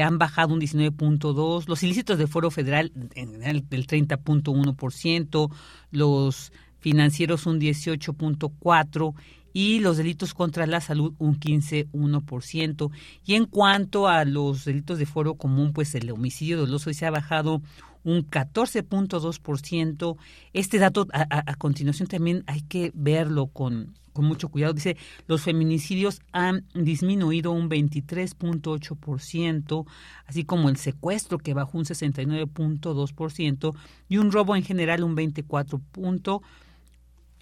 han 0.03 0.19
bajado 0.19 0.53
un 0.53 0.61
19.2, 0.61 1.67
los 1.67 1.83
ilícitos 1.83 2.19
de 2.19 2.27
foro 2.27 2.51
federal 2.51 2.93
en 3.15 3.43
el, 3.43 3.67
del 3.67 3.87
30.1%, 3.87 5.51
los 5.91 6.53
financieros 6.81 7.47
un 7.47 7.59
18.4% 7.59 9.15
y 9.55 9.79
los 9.79 9.97
delitos 9.97 10.35
contra 10.35 10.67
la 10.67 10.83
salud 10.83 11.15
un 11.17 11.41
15.1%. 11.41 12.91
Y 13.25 13.37
en 13.37 13.47
cuanto 13.47 14.07
a 14.07 14.27
los 14.27 14.67
delitos 14.67 14.99
de 14.99 15.07
foro 15.07 15.37
común, 15.37 15.73
pues 15.73 15.95
el 15.95 16.11
homicidio 16.11 16.59
doloso 16.59 16.93
se 16.93 17.07
ha 17.07 17.11
bajado 17.11 17.63
un 18.05 18.29
14.2%. 18.29 20.17
Este 20.53 20.79
dato 20.79 21.07
a, 21.13 21.55
continuación 21.57 22.07
también 22.09 22.45
hay 22.47 22.61
que 22.63 22.91
verlo 22.95 23.49
con, 23.49 23.95
con 24.13 24.25
mucho 24.25 24.49
cuidado. 24.49 24.73
Dice, 24.75 24.97
los 25.27 25.43
feminicidios 25.43 26.21
han 26.33 26.65
disminuido 26.75 27.51
un 27.53 27.69
23.8%, 27.71 29.87
así 30.27 30.45
como 30.45 30.69
el 30.69 30.77
secuestro 30.77 31.39
que 31.39 31.55
bajó 31.55 31.79
un 31.79 31.85
69.2% 31.85 33.75
y 34.09 34.19
un 34.19 34.33
robo 34.33 34.57
en 34.57 34.63
general 34.63 35.05
un 35.05 35.17
24%. 35.17 36.43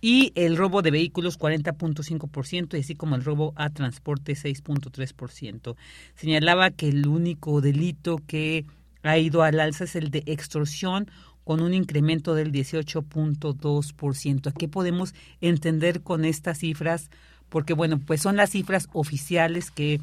Y 0.00 0.30
el 0.36 0.56
robo 0.56 0.80
de 0.80 0.92
vehículos 0.92 1.40
40.5% 1.40 2.76
y 2.76 2.80
así 2.80 2.94
como 2.94 3.16
el 3.16 3.24
robo 3.24 3.52
a 3.56 3.70
transporte 3.70 4.34
6.3%. 4.34 5.74
Señalaba 6.14 6.70
que 6.70 6.88
el 6.88 7.08
único 7.08 7.60
delito 7.60 8.22
que 8.24 8.64
ha 9.02 9.18
ido 9.18 9.42
al 9.42 9.60
alza 9.60 9.84
es 9.84 9.96
el 9.96 10.10
de 10.10 10.22
extorsión 10.26 11.10
con 11.44 11.62
un 11.62 11.72
incremento 11.72 12.34
del 12.34 12.52
18.2%. 12.52 14.52
¿Qué 14.52 14.68
podemos 14.68 15.14
entender 15.40 16.02
con 16.02 16.24
estas 16.24 16.58
cifras? 16.58 17.10
Porque 17.48 17.72
bueno, 17.72 17.98
pues 17.98 18.20
son 18.20 18.36
las 18.36 18.50
cifras 18.50 18.88
oficiales 18.92 19.70
que 19.70 20.00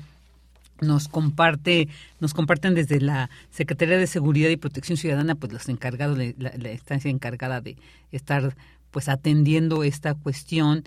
nos 0.82 1.08
comparte 1.08 1.88
nos 2.20 2.34
comparten 2.34 2.76
desde 2.76 3.00
la 3.00 3.30
Secretaría 3.50 3.98
de 3.98 4.08
Seguridad 4.08 4.50
y 4.50 4.58
Protección 4.58 4.98
Ciudadana 4.98 5.36
pues 5.36 5.54
los 5.54 5.70
encargados 5.70 6.18
la, 6.18 6.70
estancia 6.70 7.10
encargada 7.10 7.62
de 7.62 7.78
estar 8.12 8.56
pues 8.92 9.08
atendiendo 9.08 9.84
esta 9.84 10.16
cuestión 10.16 10.84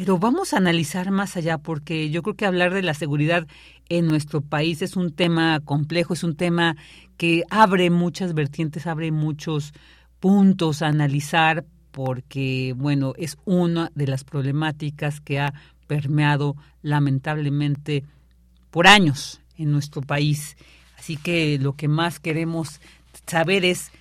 pero 0.00 0.16
vamos 0.16 0.54
a 0.54 0.56
analizar 0.56 1.10
más 1.10 1.36
allá 1.36 1.58
porque 1.58 2.08
yo 2.08 2.22
creo 2.22 2.34
que 2.34 2.46
hablar 2.46 2.72
de 2.72 2.80
la 2.80 2.94
seguridad 2.94 3.46
en 3.90 4.06
nuestro 4.06 4.40
país 4.40 4.80
es 4.80 4.96
un 4.96 5.12
tema 5.12 5.60
complejo, 5.60 6.14
es 6.14 6.24
un 6.24 6.36
tema 6.36 6.74
que 7.18 7.44
abre 7.50 7.90
muchas 7.90 8.32
vertientes, 8.32 8.86
abre 8.86 9.12
muchos 9.12 9.74
puntos 10.18 10.80
a 10.80 10.86
analizar 10.86 11.66
porque, 11.90 12.72
bueno, 12.74 13.12
es 13.18 13.36
una 13.44 13.92
de 13.94 14.06
las 14.06 14.24
problemáticas 14.24 15.20
que 15.20 15.38
ha 15.38 15.52
permeado 15.86 16.56
lamentablemente 16.80 18.02
por 18.70 18.86
años 18.86 19.42
en 19.58 19.70
nuestro 19.70 20.00
país. 20.00 20.56
Así 20.98 21.18
que 21.18 21.58
lo 21.58 21.74
que 21.74 21.88
más 21.88 22.20
queremos 22.20 22.80
saber 23.26 23.66
es 23.66 23.92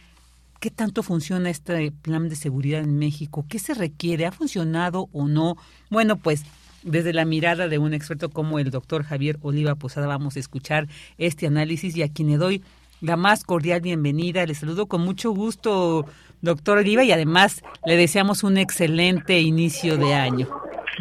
qué 0.59 0.69
tanto 0.69 1.03
funciona 1.03 1.49
este 1.49 1.91
plan 1.91 2.29
de 2.29 2.35
seguridad 2.35 2.81
en 2.81 2.97
México, 2.97 3.45
qué 3.49 3.59
se 3.59 3.73
requiere, 3.73 4.25
ha 4.25 4.31
funcionado 4.31 5.07
o 5.11 5.27
no. 5.27 5.55
Bueno, 5.89 6.17
pues 6.17 6.45
desde 6.83 7.13
la 7.13 7.25
mirada 7.25 7.67
de 7.67 7.77
un 7.77 7.93
experto 7.93 8.29
como 8.29 8.59
el 8.59 8.71
doctor 8.71 9.03
Javier 9.03 9.37
Oliva 9.41 9.75
Posada 9.75 10.07
vamos 10.07 10.35
a 10.35 10.39
escuchar 10.39 10.87
este 11.17 11.47
análisis 11.47 11.95
y 11.95 12.03
a 12.03 12.11
quien 12.11 12.29
le 12.29 12.37
doy 12.37 12.63
la 13.01 13.15
más 13.17 13.43
cordial 13.43 13.81
bienvenida. 13.81 14.45
Le 14.45 14.53
saludo 14.53 14.87
con 14.87 15.01
mucho 15.01 15.31
gusto, 15.31 16.05
doctor 16.41 16.79
Oliva, 16.79 17.03
y 17.03 17.11
además 17.11 17.63
le 17.85 17.95
deseamos 17.95 18.43
un 18.43 18.57
excelente 18.57 19.39
inicio 19.39 19.97
de 19.97 20.13
año. 20.13 20.47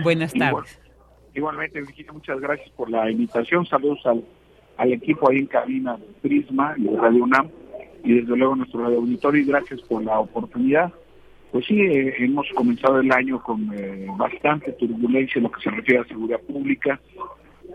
Buenas 0.02 0.32
tardes. 0.32 0.78
igualmente, 1.34 1.80
Virginia, 1.80 2.12
muchas 2.12 2.40
gracias 2.40 2.70
por 2.70 2.90
la 2.90 3.10
invitación. 3.10 3.66
Saludos 3.66 4.00
al, 4.04 4.24
al 4.76 4.92
equipo 4.92 5.30
ahí 5.30 5.38
en 5.38 5.46
cabina 5.46 5.96
de 5.96 6.06
Prisma 6.22 6.74
y 6.76 6.84
de 6.84 6.96
Radio 6.96 7.24
UNAM, 7.24 7.50
y 8.08 8.14
desde 8.14 8.38
luego 8.38 8.56
nuestro 8.56 8.84
radio 8.84 9.00
auditorio, 9.00 9.42
y 9.42 9.44
gracias 9.44 9.82
por 9.82 10.02
la 10.02 10.18
oportunidad. 10.18 10.90
Pues 11.52 11.66
sí, 11.66 11.78
eh, 11.78 12.14
hemos 12.20 12.46
comenzado 12.54 13.00
el 13.00 13.12
año 13.12 13.42
con 13.42 13.70
eh, 13.74 14.06
bastante 14.16 14.72
turbulencia 14.72 15.38
en 15.38 15.42
lo 15.42 15.50
que 15.50 15.60
se 15.60 15.70
refiere 15.70 16.00
a 16.00 16.04
seguridad 16.06 16.40
pública 16.40 16.98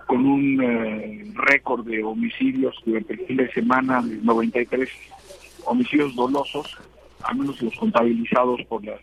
con 0.07 0.25
un 0.25 0.59
eh, 0.59 1.23
récord 1.35 1.85
de 1.85 2.03
homicidios 2.03 2.75
durante 2.83 3.13
el 3.13 3.19
fin 3.27 3.37
de 3.37 3.51
semana, 3.51 4.01
93 4.01 4.89
homicidios 5.65 6.15
dolosos, 6.15 6.79
al 7.21 7.37
menos 7.37 7.61
los 7.61 7.75
contabilizados 7.75 8.59
por 8.63 8.83
las 8.83 8.99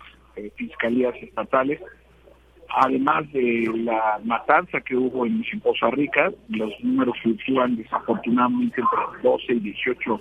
fiscalías 0.56 1.14
estatales. 1.22 1.80
Además 2.70 3.30
de 3.32 3.70
la 3.84 4.18
matanza 4.24 4.80
que 4.80 4.96
hubo 4.96 5.26
en, 5.26 5.44
Poza 5.62 5.90
Rica, 5.90 6.32
los 6.48 6.72
números 6.82 7.16
fluctúan 7.22 7.76
desafortunadamente 7.76 8.80
entre 8.80 9.22
12 9.22 9.52
y 9.52 9.60
18 9.60 10.20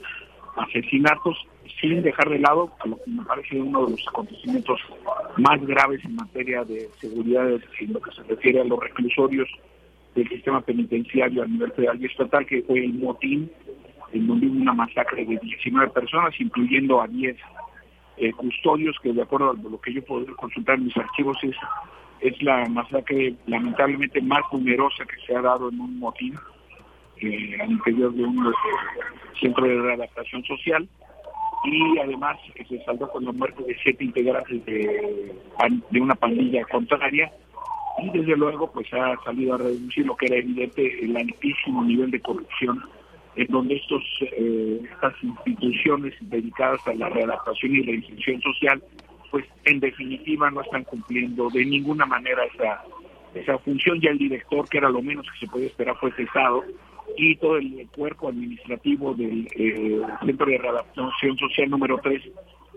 asesinatos, 0.59 1.37
sin 1.79 2.01
dejar 2.01 2.29
de 2.29 2.39
lado 2.39 2.71
a 2.79 2.87
lo 2.87 2.97
que 2.97 3.11
me 3.11 3.23
parece 3.23 3.59
uno 3.59 3.85
de 3.85 3.91
los 3.91 4.07
acontecimientos 4.07 4.79
más 5.37 5.61
graves 5.65 6.03
en 6.03 6.15
materia 6.15 6.63
de 6.63 6.89
seguridad 6.99 7.49
en 7.49 7.93
lo 7.93 8.01
que 8.01 8.11
se 8.11 8.23
refiere 8.23 8.61
a 8.61 8.65
los 8.65 8.79
reclusorios 8.79 9.49
del 10.15 10.27
sistema 10.27 10.61
penitenciario 10.61 11.43
a 11.43 11.47
nivel 11.47 11.71
federal 11.71 12.01
y 12.01 12.05
estatal, 12.05 12.45
que 12.45 12.63
fue 12.63 12.83
el 12.83 12.93
motín, 12.93 13.51
en 14.11 14.27
donde 14.27 14.47
hubo 14.47 14.59
una 14.59 14.73
masacre 14.73 15.25
de 15.25 15.37
19 15.37 15.91
personas, 15.91 16.33
incluyendo 16.39 17.01
a 17.01 17.07
10 17.07 17.37
eh, 18.17 18.31
custodios, 18.33 18.97
que 19.01 19.13
de 19.13 19.21
acuerdo 19.21 19.51
a 19.51 19.53
lo 19.53 19.79
que 19.79 19.93
yo 19.93 20.03
puedo 20.03 20.25
consultar 20.35 20.75
en 20.75 20.85
mis 20.85 20.97
archivos 20.97 21.37
es, 21.43 21.55
es 22.19 22.41
la 22.41 22.65
masacre 22.67 23.35
lamentablemente 23.45 24.21
más 24.21 24.41
numerosa 24.51 25.05
que 25.05 25.25
se 25.25 25.35
ha 25.35 25.41
dado 25.41 25.69
en 25.69 25.79
un 25.79 25.99
motín 25.99 26.35
eh, 27.21 27.57
al 27.61 27.71
interior 27.71 28.13
de 28.13 28.23
un 28.23 28.53
centro 29.39 29.65
de 29.65 29.81
readaptación 29.81 30.43
social 30.43 30.87
y 31.65 31.99
además 31.99 32.37
se 32.67 32.83
saldó 32.83 33.09
con 33.09 33.25
la 33.25 33.31
muerte 33.31 33.63
de 33.63 33.75
siete 33.83 34.05
integrantes 34.05 34.65
de, 34.65 35.33
de 35.89 36.01
una 36.01 36.15
pandilla 36.15 36.63
contraria 36.65 37.31
y 38.01 38.09
desde 38.17 38.37
luego 38.37 38.71
pues 38.71 38.87
ha 38.93 39.15
salido 39.23 39.55
a 39.55 39.57
reducir 39.57 40.05
lo 40.05 40.15
que 40.15 40.27
era 40.27 40.37
evidente 40.37 41.03
el 41.03 41.17
altísimo 41.17 41.83
nivel 41.83 42.11
de 42.11 42.21
corrupción 42.21 42.81
en 43.35 43.47
donde 43.47 43.75
estos 43.75 44.03
eh, 44.21 44.81
estas 44.91 45.13
instituciones 45.21 46.13
dedicadas 46.21 46.85
a 46.87 46.93
la 46.93 47.09
readaptación 47.09 47.75
y 47.75 47.81
reinserción 47.81 48.41
social 48.41 48.81
pues 49.31 49.45
en 49.65 49.79
definitiva 49.79 50.49
no 50.49 50.61
están 50.61 50.85
cumpliendo 50.85 51.49
de 51.49 51.65
ninguna 51.65 52.05
manera 52.05 52.43
esa 52.45 52.81
esa 53.33 53.57
función. 53.59 53.99
Ya 53.99 54.11
el 54.11 54.17
director 54.17 54.67
que 54.67 54.77
era 54.77 54.89
lo 54.89 55.01
menos 55.01 55.25
que 55.31 55.45
se 55.45 55.51
podía 55.51 55.67
esperar 55.67 55.95
fue 55.97 56.11
cesado 56.13 56.63
y 57.17 57.35
todo 57.37 57.57
el 57.57 57.87
cuerpo 57.95 58.29
administrativo 58.29 59.13
del 59.13 59.47
eh, 59.55 60.01
Centro 60.25 60.45
de 60.45 60.57
Readaptación 60.57 61.37
Social 61.37 61.69
número 61.69 61.99
3 62.01 62.21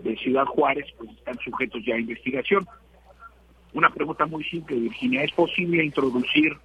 de 0.03 0.15
Ciudad 0.17 0.45
Juárez 0.45 0.85
pues 0.97 1.09
están 1.11 1.37
sujetos 1.39 1.81
ya 1.85 1.95
a 1.95 1.99
investigación 1.99 2.65
una 3.73 3.89
pregunta 3.89 4.25
muy 4.25 4.43
simple, 4.43 4.75
Virginia. 4.77 5.23
¿Es 5.23 5.31
posible 5.31 5.83
introducir 5.83 6.55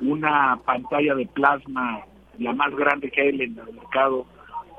una 0.00 0.60
pantalla 0.64 1.14
de 1.14 1.26
plasma 1.26 2.04
la 2.38 2.52
más 2.54 2.74
grande 2.74 3.10
que 3.10 3.20
hay 3.20 3.28
en 3.28 3.40
el 3.40 3.72
mercado, 3.74 4.26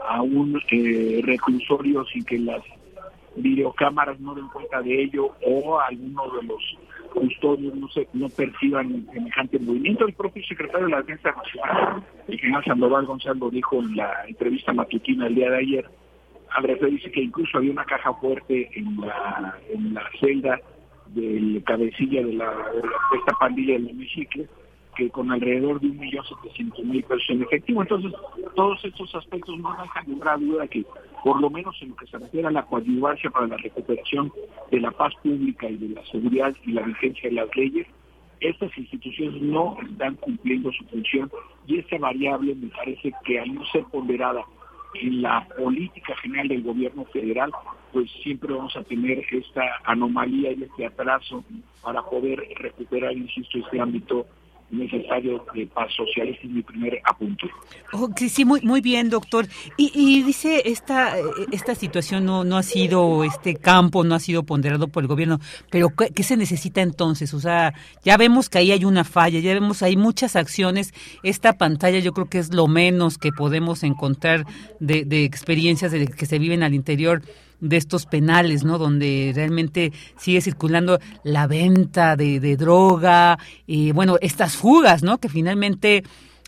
a 0.08 0.22
un 0.22 0.60
eh, 0.72 1.22
reclusorio 1.24 2.04
sin 2.06 2.26
que 2.26 2.40
las 2.40 2.64
videocámaras 3.36 4.20
no 4.20 4.34
den 4.34 4.48
cuenta 4.48 4.82
de 4.82 5.04
ello 5.04 5.36
o 5.46 5.80
alguno 5.80 6.24
de 6.36 6.44
los 6.44 6.78
custodios 7.12 7.76
no 7.76 7.88
se 7.90 8.08
no 8.14 8.30
perciban 8.30 9.06
semejante 9.14 9.60
movimiento. 9.60 10.06
El 10.06 10.14
propio 10.14 10.44
secretario 10.46 10.88
de 10.88 10.92
la 10.92 11.02
Defensa 11.02 11.32
Nacional, 11.32 12.04
el 12.28 12.40
general 12.40 12.64
Sandoval 12.66 13.06
Gonzalo, 13.06 13.50
dijo 13.50 13.80
en 13.80 13.96
la 13.96 14.26
entrevista 14.28 14.74
matutina 14.74 15.28
el 15.28 15.36
día 15.36 15.52
de 15.52 15.58
ayer, 15.58 15.90
al 16.50 16.64
referirse 16.64 17.12
que 17.12 17.22
incluso 17.22 17.58
había 17.58 17.72
una 17.72 17.86
caja 17.86 18.14
fuerte 18.14 18.70
en 18.74 19.00
la, 19.00 19.56
en 19.70 19.94
la 19.94 20.04
celda 20.20 20.60
del 21.08 21.62
cabecilla 21.66 22.26
de, 22.26 22.34
la, 22.34 22.52
de, 22.52 23.18
esta 23.18 23.34
pandilla 23.40 23.74
del 23.74 23.90
hemiciclo, 23.90 24.46
que 24.96 25.10
con 25.10 25.32
alrededor 25.32 25.80
de 25.80 25.88
un 25.88 25.98
millón 25.98 26.26
setecientos 26.26 26.84
mil 26.84 27.04
pesos 27.04 27.30
en 27.30 27.44
efectivo. 27.44 27.82
Entonces, 27.82 28.12
todos 28.56 28.84
estos 28.84 29.14
aspectos 29.16 29.58
no 29.60 29.76
dejan 29.82 30.08
ninguna 30.08 30.38
duda 30.38 30.68
que, 30.68 30.86
por 31.24 31.40
lo 31.40 31.50
menos 31.50 31.76
en 31.82 31.90
lo 31.90 31.96
que 31.96 32.08
se 32.08 32.18
refiere 32.18 32.48
a 32.48 32.52
la 32.52 32.66
coadyuvancia 32.66 33.30
para 33.30 33.48
la 33.48 33.58
recuperación 33.58 34.32
de 34.70 34.80
la 34.80 34.92
paz 34.92 35.14
pública 35.24 35.70
y 35.70 35.78
de 35.78 35.90
la 35.90 36.06
seguridad 36.06 36.54
y 36.66 36.72
la 36.72 36.82
vigencia 36.84 37.30
de 37.30 37.36
las 37.36 37.56
leyes, 37.56 37.88
estas 38.40 38.76
instituciones 38.78 39.42
no 39.42 39.78
están 39.82 40.16
cumpliendo 40.16 40.72
su 40.72 40.84
función 40.86 41.32
y 41.68 41.78
esta 41.78 41.98
variable 42.00 42.56
me 42.56 42.68
parece 42.70 43.14
que 43.24 43.40
al 43.40 43.54
no 43.54 43.64
ser 43.68 43.84
ponderada 43.86 44.44
en 44.96 45.22
la 45.22 45.48
política 45.58 46.16
general 46.18 46.48
del 46.50 46.64
gobierno 46.64 47.06
federal, 47.06 47.52
pues 47.94 48.10
siempre 48.24 48.54
vamos 48.54 48.76
a 48.76 48.84
tener 48.84 49.24
esta 49.32 49.62
anomalía 49.86 50.52
y 50.52 50.64
este 50.64 50.86
atraso 50.86 51.44
para 51.82 52.02
poder 52.04 52.44
recuperar, 52.58 53.14
insisto, 53.14 53.60
este 53.60 53.80
ámbito 53.80 54.26
necesario 54.72 55.46
de 55.54 55.68
paz 55.68 55.92
social. 55.96 56.28
Ese 56.30 56.48
es 56.48 56.50
mi 56.50 56.62
primer 56.62 57.02
apunte. 57.04 57.48
Oh, 57.94 58.10
sí, 58.16 58.46
muy, 58.46 58.62
muy 58.62 58.82
bien, 58.82 59.10
doctor. 59.10 59.48
Y, 59.78 60.24
dice, 60.24 60.64
esta, 60.66 61.16
esta 61.52 61.76
situación 61.76 62.26
no, 62.26 62.44
no 62.44 62.58
ha 62.58 62.64
sido, 62.64 63.24
este 63.24 63.56
campo 63.56 64.04
no 64.04 64.16
ha 64.16 64.20
sido 64.20 64.44
ponderado 64.44 64.88
por 64.88 65.04
el 65.04 65.08
gobierno, 65.08 65.40
pero 65.70 65.90
¿qué, 65.90 66.10
¿qué, 66.10 66.24
se 66.24 66.38
necesita 66.38 66.82
entonces? 66.82 67.34
O 67.34 67.40
sea, 67.40 67.74
ya 68.04 68.18
vemos 68.18 68.50
que 68.50 68.60
ahí 68.60 68.72
hay 68.72 68.86
una 68.86 69.04
falla, 69.04 69.40
ya 69.40 69.54
vemos 69.54 69.84
hay 69.84 69.98
muchas 69.98 70.36
acciones. 70.36 70.94
Esta 71.24 71.54
pantalla 71.54 72.00
yo 72.00 72.14
creo 72.14 72.30
que 72.30 72.40
es 72.40 72.54
lo 72.54 72.68
menos 72.68 73.18
que 73.18 73.32
podemos 73.32 73.84
encontrar 73.84 74.46
de, 74.80 75.04
de 75.06 75.26
experiencias 75.26 75.92
de 75.92 76.08
que 76.08 76.26
se 76.26 76.40
viven 76.40 76.64
al 76.64 76.74
interior 76.74 77.22
de 77.62 77.78
estos 77.78 78.06
penales, 78.06 78.64
¿no? 78.64 78.78
Donde 78.78 79.32
realmente 79.34 79.94
sigue 80.18 80.42
circulando 80.42 81.00
la 81.24 81.48
venta 81.48 82.16
de, 82.16 82.40
de 82.40 82.58
droga 82.58 83.40
y, 83.66 83.92
bueno, 83.92 84.18
estas 84.22 84.58
fugas, 84.58 85.04
¿no? 85.04 85.20
Que 85.20 85.30
finalmente 85.30 86.04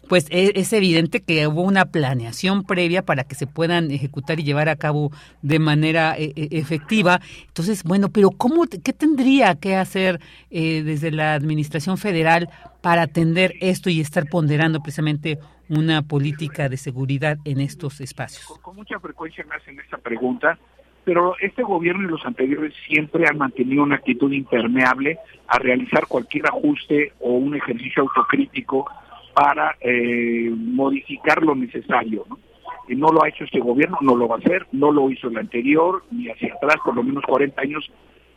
pues 0.07 0.27
es, 0.29 0.73
evidente 0.73 1.21
que 1.21 1.47
hubo 1.47 1.61
una 1.61 1.85
planeación 1.85 2.63
previa 2.63 3.03
para 3.03 3.23
que 3.23 3.35
se 3.35 3.47
puedan 3.47 3.91
ejecutar 3.91 4.39
y 4.39 4.43
llevar 4.43 4.69
a 4.69 4.75
cabo 4.75 5.11
de 5.41 5.59
manera 5.59 6.15
eh, 6.17 6.33
efectiva. 6.35 7.21
Entonces, 7.47 7.83
bueno, 7.83 8.09
pero 8.09 8.31
¿cómo, 8.31 8.65
qué 8.65 8.93
tendría 8.93 9.55
que 9.55 9.75
hacer 9.75 10.19
eh, 10.49 10.83
desde 10.83 11.11
la 11.11 11.33
Administración 11.33 11.97
Federal 11.97 12.49
para 12.81 13.03
atender 13.03 13.53
esto 13.61 13.89
y 13.89 14.01
estar 14.01 14.27
ponderando 14.27 14.81
precisamente 14.81 15.39
una 15.69 16.01
política 16.01 16.67
de 16.69 16.77
seguridad 16.77 17.37
en 17.45 17.61
estos 17.61 18.01
espacios? 18.01 18.45
Con 18.61 18.75
mucha 18.75 18.99
frecuencia 18.99 19.45
me 19.45 19.55
hacen 19.55 19.79
esta 19.79 19.97
pregunta 19.97 20.59
pero 21.03 21.35
este 21.39 21.63
gobierno 21.63 22.07
y 22.07 22.11
los 22.11 22.25
anteriores 22.25 22.73
siempre 22.87 23.27
han 23.27 23.37
mantenido 23.37 23.83
una 23.83 23.95
actitud 23.95 24.31
impermeable 24.31 25.17
a 25.47 25.59
realizar 25.59 26.07
cualquier 26.07 26.47
ajuste 26.47 27.13
o 27.19 27.31
un 27.33 27.55
ejercicio 27.55 28.03
autocrítico 28.03 28.85
para 29.33 29.75
eh, 29.81 30.49
modificar 30.55 31.43
lo 31.43 31.55
necesario. 31.55 32.25
¿no? 32.29 32.39
Y 32.87 32.95
no 32.95 33.07
lo 33.09 33.23
ha 33.23 33.29
hecho 33.29 33.43
este 33.43 33.59
gobierno, 33.59 33.97
no 34.01 34.15
lo 34.15 34.27
va 34.27 34.35
a 34.35 34.39
hacer, 34.39 34.67
no 34.71 34.91
lo 34.91 35.09
hizo 35.09 35.27
el 35.27 35.37
anterior, 35.37 36.03
ni 36.11 36.29
hacia 36.29 36.53
atrás, 36.53 36.75
por 36.83 36.95
lo 36.95 37.03
menos 37.03 37.23
40 37.25 37.61
años. 37.61 37.91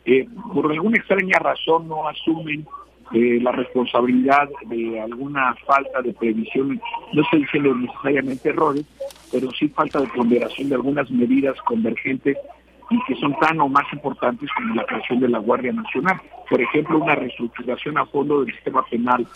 Eh, 0.05 0.27
por 0.53 0.71
alguna 0.71 0.97
extraña 0.97 1.37
razón 1.39 1.87
no 1.87 2.07
asumen 2.07 2.65
eh, 3.13 3.39
la 3.41 3.51
responsabilidad 3.51 4.49
de 4.65 4.99
alguna 4.99 5.55
falta 5.65 6.01
de 6.01 6.13
previsión, 6.13 6.81
no 7.13 7.21
estoy 7.21 7.41
diciendo 7.41 7.73
necesariamente 7.73 8.49
errores, 8.49 8.85
pero 9.31 9.49
sí 9.51 9.69
falta 9.69 10.01
de 10.01 10.07
ponderación 10.07 10.67
de 10.67 10.75
algunas 10.75 11.09
medidas 11.09 11.55
convergentes 11.61 12.37
y 12.89 12.99
que 13.05 13.15
son 13.15 13.37
tan 13.39 13.59
o 13.59 13.67
más 13.67 13.85
importantes 13.91 14.49
como 14.55 14.75
la 14.75 14.85
creación 14.85 15.19
de 15.19 15.29
la 15.29 15.39
Guardia 15.39 15.73
Nacional. 15.73 16.19
Por 16.49 16.61
ejemplo, 16.61 16.99
una 16.99 17.15
reestructuración 17.15 17.97
a 17.97 18.05
fondo 18.05 18.43
del 18.43 18.53
sistema 18.53 18.83
penal 18.85 19.27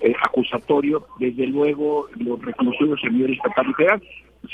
eh, 0.00 0.14
acusatorio, 0.22 1.06
desde 1.18 1.46
luego 1.46 2.08
los 2.16 2.40
reconocidos 2.42 3.00
a 3.04 3.08
nivel 3.08 3.32
estatal 3.34 3.70
y 3.70 3.74
federal. 3.74 4.02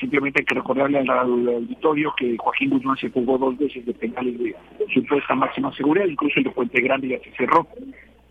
Simplemente 0.01 0.41
hay 0.41 0.47
que 0.47 0.55
recordarle 0.55 0.99
al, 0.99 1.11
auditorio 1.11 2.15
que 2.17 2.37
Joaquín 2.39 2.71
Guzmán 2.71 2.97
se 2.97 3.11
jugó 3.11 3.37
dos 3.37 3.59
veces 3.59 3.85
de 3.85 3.93
penales 3.93 4.39
de 4.39 4.55
supuesta 4.93 5.35
máxima 5.35 5.73
seguridad, 5.75 6.07
incluso 6.07 6.41
el 6.41 6.51
Puente 6.51 6.81
Grande 6.81 7.09
ya 7.09 7.19
se 7.19 7.37
cerró. 7.37 7.67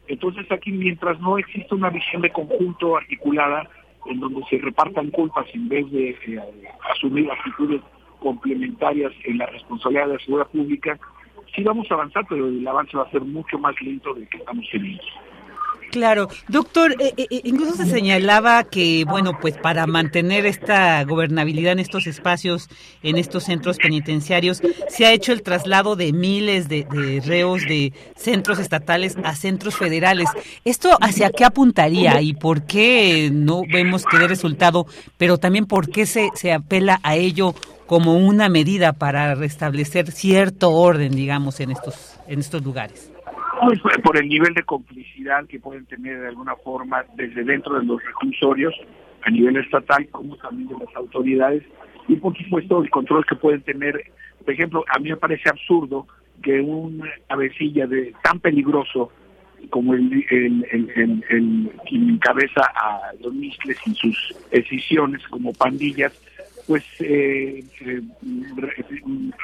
Entonces 0.07 0.51
aquí, 0.51 0.71
mientras 0.71 1.19
no 1.19 1.37
existe 1.37 1.75
una 1.75 1.89
visión 1.89 2.21
de 2.21 2.31
conjunto 2.31 2.97
articulada, 2.97 3.69
en 4.05 4.19
donde 4.19 4.41
se 4.49 4.57
repartan 4.57 5.11
culpas 5.11 5.45
en 5.53 5.69
vez 5.69 5.89
de 5.91 6.09
eh, 6.09 6.41
asumir 6.91 7.29
actitudes 7.31 7.81
complementarias 8.23 9.11
en 9.25 9.37
la 9.37 9.45
responsabilidad 9.47 10.07
de 10.07 10.13
la 10.13 10.19
seguridad 10.19 10.47
pública, 10.47 10.99
sí 11.53 11.61
vamos 11.63 11.91
a 11.91 11.95
avanzar, 11.95 12.25
pero 12.29 12.47
el 12.47 12.65
avance 12.65 12.97
va 12.97 13.03
a 13.03 13.11
ser 13.11 13.21
mucho 13.21 13.59
más 13.59 13.79
lento 13.81 14.13
del 14.13 14.27
que 14.29 14.37
estamos 14.37 14.65
teniendo. 14.71 15.03
Claro, 15.93 16.27
doctor, 16.47 16.95
eh, 16.99 17.13
eh, 17.17 17.41
incluso 17.43 17.75
se 17.75 17.85
señalaba 17.85 18.63
que, 18.63 19.05
bueno, 19.07 19.37
pues 19.39 19.55
para 19.59 19.85
mantener 19.85 20.47
esta 20.47 21.03
gobernabilidad 21.03 21.73
en 21.73 21.77
estos 21.77 22.07
espacios, 22.07 22.67
en 23.03 23.15
estos 23.19 23.43
centros 23.43 23.77
penitenciarios, 23.77 24.63
se 24.89 25.05
ha 25.05 25.11
hecho 25.11 25.33
el 25.33 25.43
traslado 25.43 25.95
de 25.95 26.11
miles 26.11 26.67
de, 26.67 26.85
de 26.85 27.21
reos 27.23 27.61
de 27.67 27.93
centros 28.15 28.57
estatales 28.57 29.17
a 29.23 29.35
centros 29.35 29.75
federales. 29.75 30.29
¿Esto 30.65 30.97
hacia 30.99 31.29
qué 31.29 31.45
apuntaría 31.45 32.19
y 32.23 32.33
por 32.33 32.63
qué 32.63 33.29
no 33.31 33.61
vemos 33.71 34.03
que 34.03 34.17
dé 34.17 34.27
resultado, 34.27 34.87
pero 35.19 35.37
también 35.37 35.67
por 35.67 35.91
qué 35.91 36.07
se, 36.07 36.31
se 36.33 36.53
apela 36.53 37.01
a 37.03 37.17
ello 37.17 37.53
como 37.85 38.17
una 38.17 38.49
medida 38.49 38.93
para 38.93 39.35
restablecer 39.35 40.11
cierto 40.11 40.71
orden, 40.71 41.15
digamos, 41.15 41.59
en 41.59 41.69
estos, 41.69 42.15
en 42.27 42.39
estos 42.39 42.63
lugares? 42.63 43.12
Por 44.03 44.17
el 44.17 44.27
nivel 44.27 44.53
de 44.53 44.63
complicidad 44.63 45.45
que 45.47 45.59
pueden 45.59 45.85
tener 45.85 46.19
de 46.19 46.27
alguna 46.29 46.55
forma 46.55 47.03
desde 47.15 47.43
dentro 47.43 47.79
de 47.79 47.85
los 47.85 48.03
reclusorios 48.03 48.73
a 49.23 49.29
nivel 49.29 49.57
estatal 49.57 50.07
como 50.09 50.35
también 50.37 50.69
de 50.69 50.85
las 50.85 50.95
autoridades 50.95 51.63
y 52.07 52.15
por 52.17 52.37
supuesto 52.37 52.83
el 52.83 52.89
control 52.89 53.25
que 53.25 53.35
pueden 53.35 53.61
tener. 53.61 54.03
Por 54.43 54.53
ejemplo 54.53 54.83
a 54.93 54.99
mí 54.99 55.09
me 55.09 55.17
parece 55.17 55.49
absurdo 55.49 56.07
que 56.41 56.59
un 56.59 57.03
cabecilla 57.27 57.87
de 57.87 58.13
tan 58.23 58.39
peligroso 58.39 59.11
como 59.69 59.93
el, 59.93 60.25
el, 60.29 60.65
el, 61.29 61.71
quien 61.87 62.09
encabeza 62.09 62.61
a 62.75 63.11
los 63.21 63.33
misles 63.33 63.77
y 63.85 63.93
sus 63.95 64.35
decisiones 64.51 65.25
como 65.29 65.53
pandillas 65.53 66.11
pues 66.67 66.83
eh, 66.99 67.63
eh, 67.81 68.01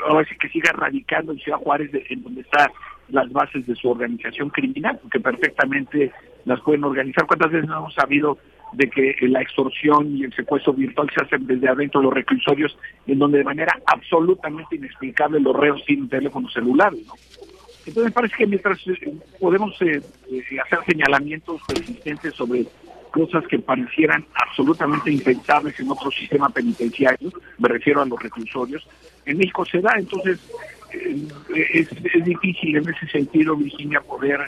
ahora 0.07 0.25
que 0.39 0.49
siga 0.49 0.71
radicando 0.73 1.31
en 1.31 1.39
Ciudad 1.39 1.59
Juárez 1.59 1.91
de, 1.91 2.05
en 2.09 2.23
donde 2.23 2.41
está 2.41 2.71
las 3.11 3.31
bases 3.31 3.65
de 3.65 3.75
su 3.75 3.89
organización 3.89 4.49
criminal, 4.49 4.99
porque 5.01 5.19
perfectamente 5.19 6.11
las 6.45 6.59
pueden 6.61 6.83
organizar. 6.83 7.25
¿Cuántas 7.25 7.51
veces 7.51 7.69
no 7.69 7.77
hemos 7.77 7.93
sabido 7.93 8.37
de 8.73 8.89
que 8.89 9.15
la 9.21 9.41
extorsión 9.41 10.15
y 10.15 10.23
el 10.23 10.33
secuestro 10.33 10.73
virtual 10.73 11.09
se 11.13 11.23
hacen 11.23 11.47
desde 11.47 11.67
adentro 11.67 12.01
de 12.01 12.05
los 12.05 12.13
reclusorios, 12.13 12.77
en 13.07 13.19
donde 13.19 13.39
de 13.39 13.43
manera 13.43 13.77
absolutamente 13.85 14.75
inexplicable 14.75 15.39
los 15.39 15.55
reos 15.55 15.83
tienen 15.85 16.09
teléfonos 16.09 16.53
celulares? 16.53 16.99
¿no? 17.07 17.13
Entonces 17.85 18.05
me 18.05 18.11
parece 18.11 18.35
que 18.37 18.47
mientras 18.47 18.79
eh, 18.87 19.13
podemos 19.39 19.81
eh, 19.81 20.01
eh, 20.31 20.43
hacer 20.63 20.79
señalamientos 20.85 21.61
persistentes 21.67 22.35
sobre 22.35 22.65
cosas 23.11 23.47
que 23.47 23.57
parecieran 23.57 24.23
absolutamente 24.35 25.11
impensables 25.11 25.79
en 25.79 25.89
otro 25.89 26.11
sistema 26.11 26.49
penitenciario, 26.49 27.31
me 27.57 27.69
refiero 27.69 28.01
a 28.01 28.05
los 28.05 28.21
reclusorios, 28.21 28.87
en 29.25 29.39
México 29.39 29.65
se 29.65 29.81
da, 29.81 29.93
entonces 29.97 30.39
es, 30.93 31.91
es, 31.91 32.25
difícil 32.25 32.77
en 32.77 32.89
ese 32.89 33.07
sentido, 33.07 33.55
Virginia, 33.55 34.01
poder 34.01 34.39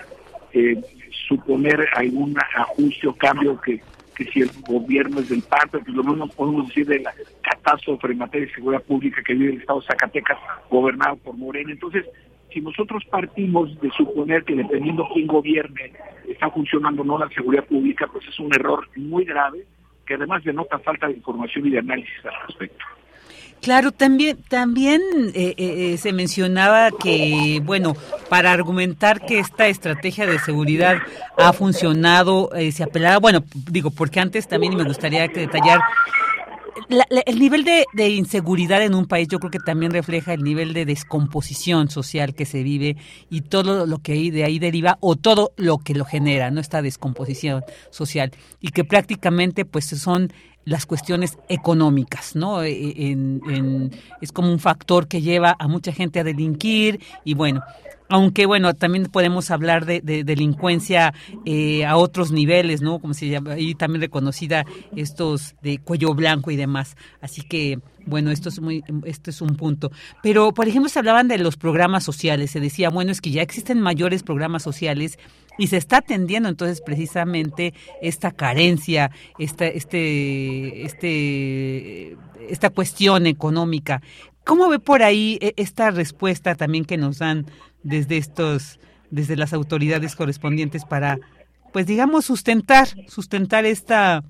eh, 0.54 0.82
suponer 1.28 1.88
algún 1.96 2.36
ajuste 2.56 3.08
o 3.08 3.16
cambio 3.16 3.60
que, 3.62 3.82
que 4.16 4.26
si 4.26 4.42
el 4.42 4.50
gobierno 4.68 5.20
es 5.20 5.30
del 5.30 5.42
PAN, 5.42 5.70
pues 5.72 5.88
lo 5.88 6.04
mismo 6.04 6.28
podemos 6.28 6.68
decir 6.68 6.88
de 6.88 7.00
la 7.00 7.14
catástrofe 7.42 8.08
en 8.08 8.18
materia 8.18 8.48
de 8.48 8.54
seguridad 8.54 8.84
pública 8.84 9.22
que 9.26 9.34
vive 9.34 9.54
el 9.54 9.62
Estado 9.62 9.82
de 9.82 9.88
Zacatecas, 9.88 10.38
gobernado 10.70 11.16
por 11.18 11.38
Morena. 11.38 11.72
Entonces, 11.72 12.06
si 12.52 12.62
nosotros 12.62 13.04
partimos 13.10 13.80
de 13.80 13.90
suponer 13.92 14.44
que 14.44 14.56
dependiendo 14.56 15.08
quién 15.14 15.28
gobierne 15.28 15.94
está 16.28 16.50
funcionando 16.50 17.02
o 17.02 17.06
no 17.06 17.18
la 17.18 17.30
seguridad 17.30 17.66
pública, 17.66 18.08
pues 18.12 18.28
es 18.28 18.40
un 18.40 18.54
error 18.54 18.88
muy 18.96 19.24
grave 19.26 19.66
que 20.06 20.16
además 20.16 20.44
denota 20.44 20.80
falta 20.80 21.08
de 21.08 21.14
información 21.14 21.68
y 21.68 21.70
de 21.70 21.80
análisis 21.80 22.26
al 22.26 22.48
respecto. 22.48 22.86
Claro, 23.62 23.92
también, 23.92 24.38
también 24.50 25.02
eh, 25.36 25.54
eh, 25.58 25.98
se 26.00 26.14
mencionaba 26.14 26.90
que, 26.92 27.62
bueno, 27.64 27.96
para 28.28 28.52
argumentar 28.52 29.24
que 29.24 29.40
esta 29.40 29.68
estrategia 29.68 30.26
de 30.26 30.40
seguridad 30.40 30.98
ha 31.38 31.54
funcionado, 31.54 32.50
se 32.72 32.84
apelaba, 32.84 33.20
bueno, 33.20 33.44
digo, 33.54 33.92
porque 33.92 34.20
antes 34.20 34.48
también 34.48 34.76
me 34.76 34.84
gustaría 34.84 35.28
que 35.28 35.42
detallar 35.42 35.80
el 37.26 37.40
nivel 37.40 37.64
de, 37.64 38.10
inseguridad 38.10 38.84
en 38.84 38.96
un 38.96 39.06
país 39.06 39.28
yo 39.28 39.40
creo 39.40 39.52
que 39.52 39.60
también 39.60 39.92
refleja 39.92 40.34
el 40.34 40.44
nivel 40.44 40.74
de 40.74 40.86
descomposición 40.86 41.90
social 41.90 42.34
que 42.34 42.46
se 42.46 42.64
vive 42.64 42.98
y 43.30 43.42
todo 43.42 43.86
lo 43.86 44.00
que 44.00 44.32
de 44.32 44.44
ahí 44.44 44.60
deriva 44.60 44.98
o 45.02 45.16
todo 45.16 45.54
lo 45.58 45.80
que 45.80 45.96
lo 45.96 46.06
genera, 46.06 46.52
¿no? 46.52 46.62
Esta 46.62 46.82
descomposición 46.82 47.64
social 47.90 48.32
y 48.60 48.70
que 48.70 48.84
prácticamente 48.84 49.66
pues 49.66 49.86
son 49.86 50.32
las 50.64 50.86
cuestiones 50.86 51.38
económicas, 51.50 52.36
¿no? 52.36 52.64
E, 52.64 52.72
e, 52.72 53.90
es 54.22 54.32
como 54.32 54.52
un 54.52 54.60
factor 54.60 55.08
que 55.08 55.22
lleva 55.22 55.56
a 55.58 55.68
mucha 55.68 55.92
gente 55.92 56.20
a 56.20 56.24
delinquir 56.24 57.00
y 57.24 57.34
bueno, 57.34 57.64
aunque 58.12 58.46
bueno, 58.46 58.74
también 58.74 59.06
podemos 59.06 59.52
hablar 59.52 59.86
de, 59.86 60.02
delincuencia 60.02 61.14
eh, 61.46 61.86
a 61.86 61.96
otros 61.96 62.32
niveles, 62.32 62.82
¿no? 62.82 63.00
Como 63.00 63.14
se 63.14 63.30
llama, 63.30 63.58
y 63.58 63.74
también 63.74 64.02
reconocida 64.02 64.66
estos 64.98 65.56
de 65.62 65.80
cuello 65.80 66.14
blanco 66.14 66.52
y 66.52 66.58
demás. 66.58 66.98
Así 67.22 67.42
que 67.42 67.80
bueno, 68.06 68.32
esto 68.32 68.50
es 68.50 68.60
muy, 68.60 68.84
esto 69.06 69.30
es 69.30 69.42
un 69.42 69.56
punto. 69.56 69.92
Pero, 70.22 70.54
por 70.54 70.68
ejemplo, 70.68 70.90
se 70.90 71.00
hablaban 71.00 71.30
de 71.30 71.38
los 71.38 71.56
programas 71.56 72.04
sociales. 72.04 72.52
Se 72.52 72.60
decía, 72.60 72.90
bueno, 72.90 73.12
es 73.12 73.22
que 73.22 73.32
ya 73.32 73.42
existen 73.42 73.80
mayores 73.80 74.24
programas 74.24 74.64
sociales 74.64 75.18
y 75.58 75.68
se 75.68 75.78
está 75.78 75.98
atendiendo 75.98 76.50
entonces 76.50 76.82
precisamente 76.82 77.74
esta 78.02 78.32
carencia, 78.32 79.12
esta, 79.38 79.68
este, 79.68 80.84
este, 80.84 82.18
esta 82.50 82.72
cuestión 82.72 83.26
económica. 83.26 84.02
¿Cómo 84.44 84.70
ve 84.70 84.80
por 84.80 85.04
ahí 85.04 85.38
e, 85.40 85.54
esta 85.58 85.92
respuesta 85.92 86.56
también 86.56 86.86
que 86.86 86.98
nos 86.98 87.20
dan 87.20 87.46
desde 87.84 88.18
estos, 88.18 88.80
desde 89.10 89.36
las 89.36 89.54
autoridades 89.54 90.16
correspondientes 90.16 90.86
para, 90.86 91.18
pues 91.74 91.88
digamos, 91.88 92.26
sustentar, 92.26 92.88
sustentar 93.08 93.66
esta, 93.66 94.24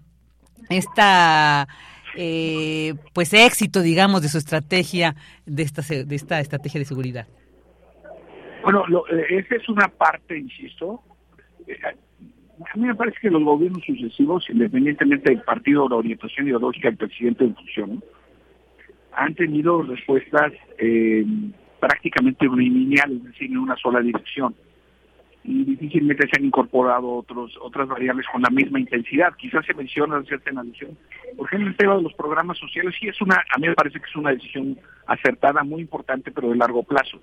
esta 0.70 1.68
eh, 2.16 2.94
pues 3.14 3.34
éxito, 3.34 3.82
digamos, 3.82 4.22
de 4.22 4.30
su 4.30 4.38
estrategia, 4.38 5.16
de 5.46 5.64
esta, 5.64 5.82
de 5.82 6.16
esta 6.16 6.40
estrategia 6.40 6.80
de 6.80 6.86
seguridad? 6.86 7.28
Bueno, 8.64 8.86
lo, 8.88 9.08
eh, 9.08 9.26
esa 9.30 9.56
es 9.56 9.70
una 9.70 9.88
parte, 9.88 10.38
insisto. 10.38 11.02
Eh, 11.68 11.78
a 11.84 12.78
mí 12.78 12.86
me 12.86 12.96
parece 12.96 13.18
que 13.22 13.30
los 13.30 13.44
gobiernos 13.44 13.84
sucesivos, 13.86 14.46
independientemente 14.50 15.32
del 15.32 15.42
partido 15.42 15.86
o 15.86 15.90
la 15.90 15.96
orientación 15.96 16.48
ideológica 16.48 16.90
del 16.90 16.98
presidente 16.98 17.44
en 17.46 17.56
función, 17.56 18.04
han 19.14 19.34
tenido 19.36 19.82
respuestas 19.82 20.54
eh, 20.78 21.26
prácticamente 21.82 22.48
lineales, 22.48 23.17
es 23.17 23.24
decir, 23.26 23.52
en 23.52 23.58
una 23.58 23.76
sola 23.76 24.00
dirección 24.00 24.56
y 25.44 25.63
difícilmente 25.63 26.28
se 26.28 26.39
han 26.39 26.46
incorporado 26.46 27.08
otros 27.15 27.58
otras 27.62 27.88
variables 27.88 28.26
con 28.32 28.41
la 28.41 28.50
misma 28.50 28.80
intensidad. 28.80 29.34
Quizás 29.38 29.65
se 29.65 29.74
menciona 29.74 30.22
cierta 30.24 30.52
alusión. 30.52 30.98
Por 31.36 31.48
ejemplo, 31.48 31.70
el 31.70 31.78
tema 31.78 31.96
de 31.96 32.04
los 32.04 32.13
programas 32.13 32.58
sociales 32.58 32.96
sí 33.00 33.08
es 33.08 33.20
una, 33.22 33.36
a 33.36 33.58
mí 33.58 33.67
me 33.67 33.74
parece 33.74 34.00
que 34.00 34.06
es 34.06 34.15
una 34.15 34.32
decisión 34.32 34.78
acertada, 35.08 35.63
muy 35.63 35.82
importante, 35.82 36.32
pero 36.32 36.50
de 36.50 36.56
largo 36.58 36.84
plazo, 36.84 37.20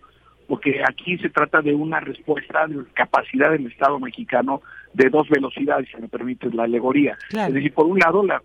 porque 0.48 0.82
aquí 0.86 1.16
se 1.18 1.30
trata 1.30 1.60
de 1.60 1.74
una 1.74 2.00
respuesta 2.00 2.66
de 2.66 2.84
capacidad 2.92 3.52
del 3.52 3.66
Estado 3.66 4.00
mexicano 4.00 4.62
de 4.94 5.10
dos 5.10 5.28
velocidades, 5.28 5.88
si 5.88 6.00
me 6.00 6.08
permite 6.08 6.50
la 6.50 6.64
alegoría. 6.64 7.16
Es 7.30 7.54
decir, 7.54 7.72
por 7.72 7.86
un 7.86 7.98
lado, 7.98 8.24
la, 8.24 8.42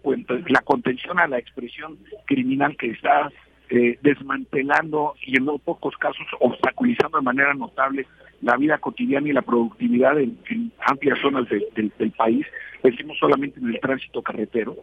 la 0.47 0.61
contención 0.61 1.19
a 1.19 1.27
la 1.27 1.39
expresión 1.39 1.97
criminal 2.25 2.77
que 2.77 2.91
está 2.91 3.31
eh, 3.75 3.97
desmantelando 4.03 5.15
y 5.25 5.35
en 5.35 5.45
no 5.45 5.57
pocos 5.57 5.97
casos 5.97 6.27
obstaculizando 6.39 7.17
de 7.17 7.23
manera 7.23 7.55
notable 7.55 8.05
la 8.43 8.55
vida 8.55 8.77
cotidiana 8.77 9.27
y 9.27 9.33
la 9.33 9.41
productividad 9.41 10.19
en, 10.19 10.37
amplias 10.85 11.17
zonas 11.19 11.47
del 11.49 12.11
país, 12.11 12.45
decimos 12.83 13.17
solamente 13.17 13.59
en 13.59 13.69
el 13.69 13.79
tránsito 13.79 14.21
carretero. 14.21 14.75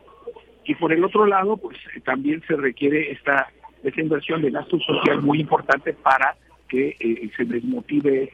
Y 0.64 0.74
por 0.74 0.92
el 0.92 1.04
otro 1.04 1.24
lado, 1.24 1.56
pues 1.56 1.78
eh, 1.94 2.00
también 2.00 2.42
se 2.48 2.56
requiere 2.56 3.12
esta, 3.12 3.46
esta 3.84 4.00
inversión 4.00 4.42
de 4.42 4.50
gasto 4.50 4.76
social 4.80 5.22
muy 5.22 5.38
importante 5.38 5.92
para 5.92 6.34
que 6.68 6.96
eh, 6.98 7.30
se 7.36 7.44
desmotive 7.44 8.32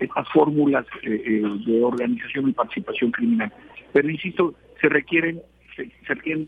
estas 0.00 0.28
fórmulas 0.30 0.86
de 1.04 1.80
organización 1.84 2.48
y 2.48 2.52
participación 2.52 3.12
criminal. 3.12 3.52
Pero 3.92 4.10
insisto, 4.10 4.54
se, 4.80 4.88
requieren 4.88 5.40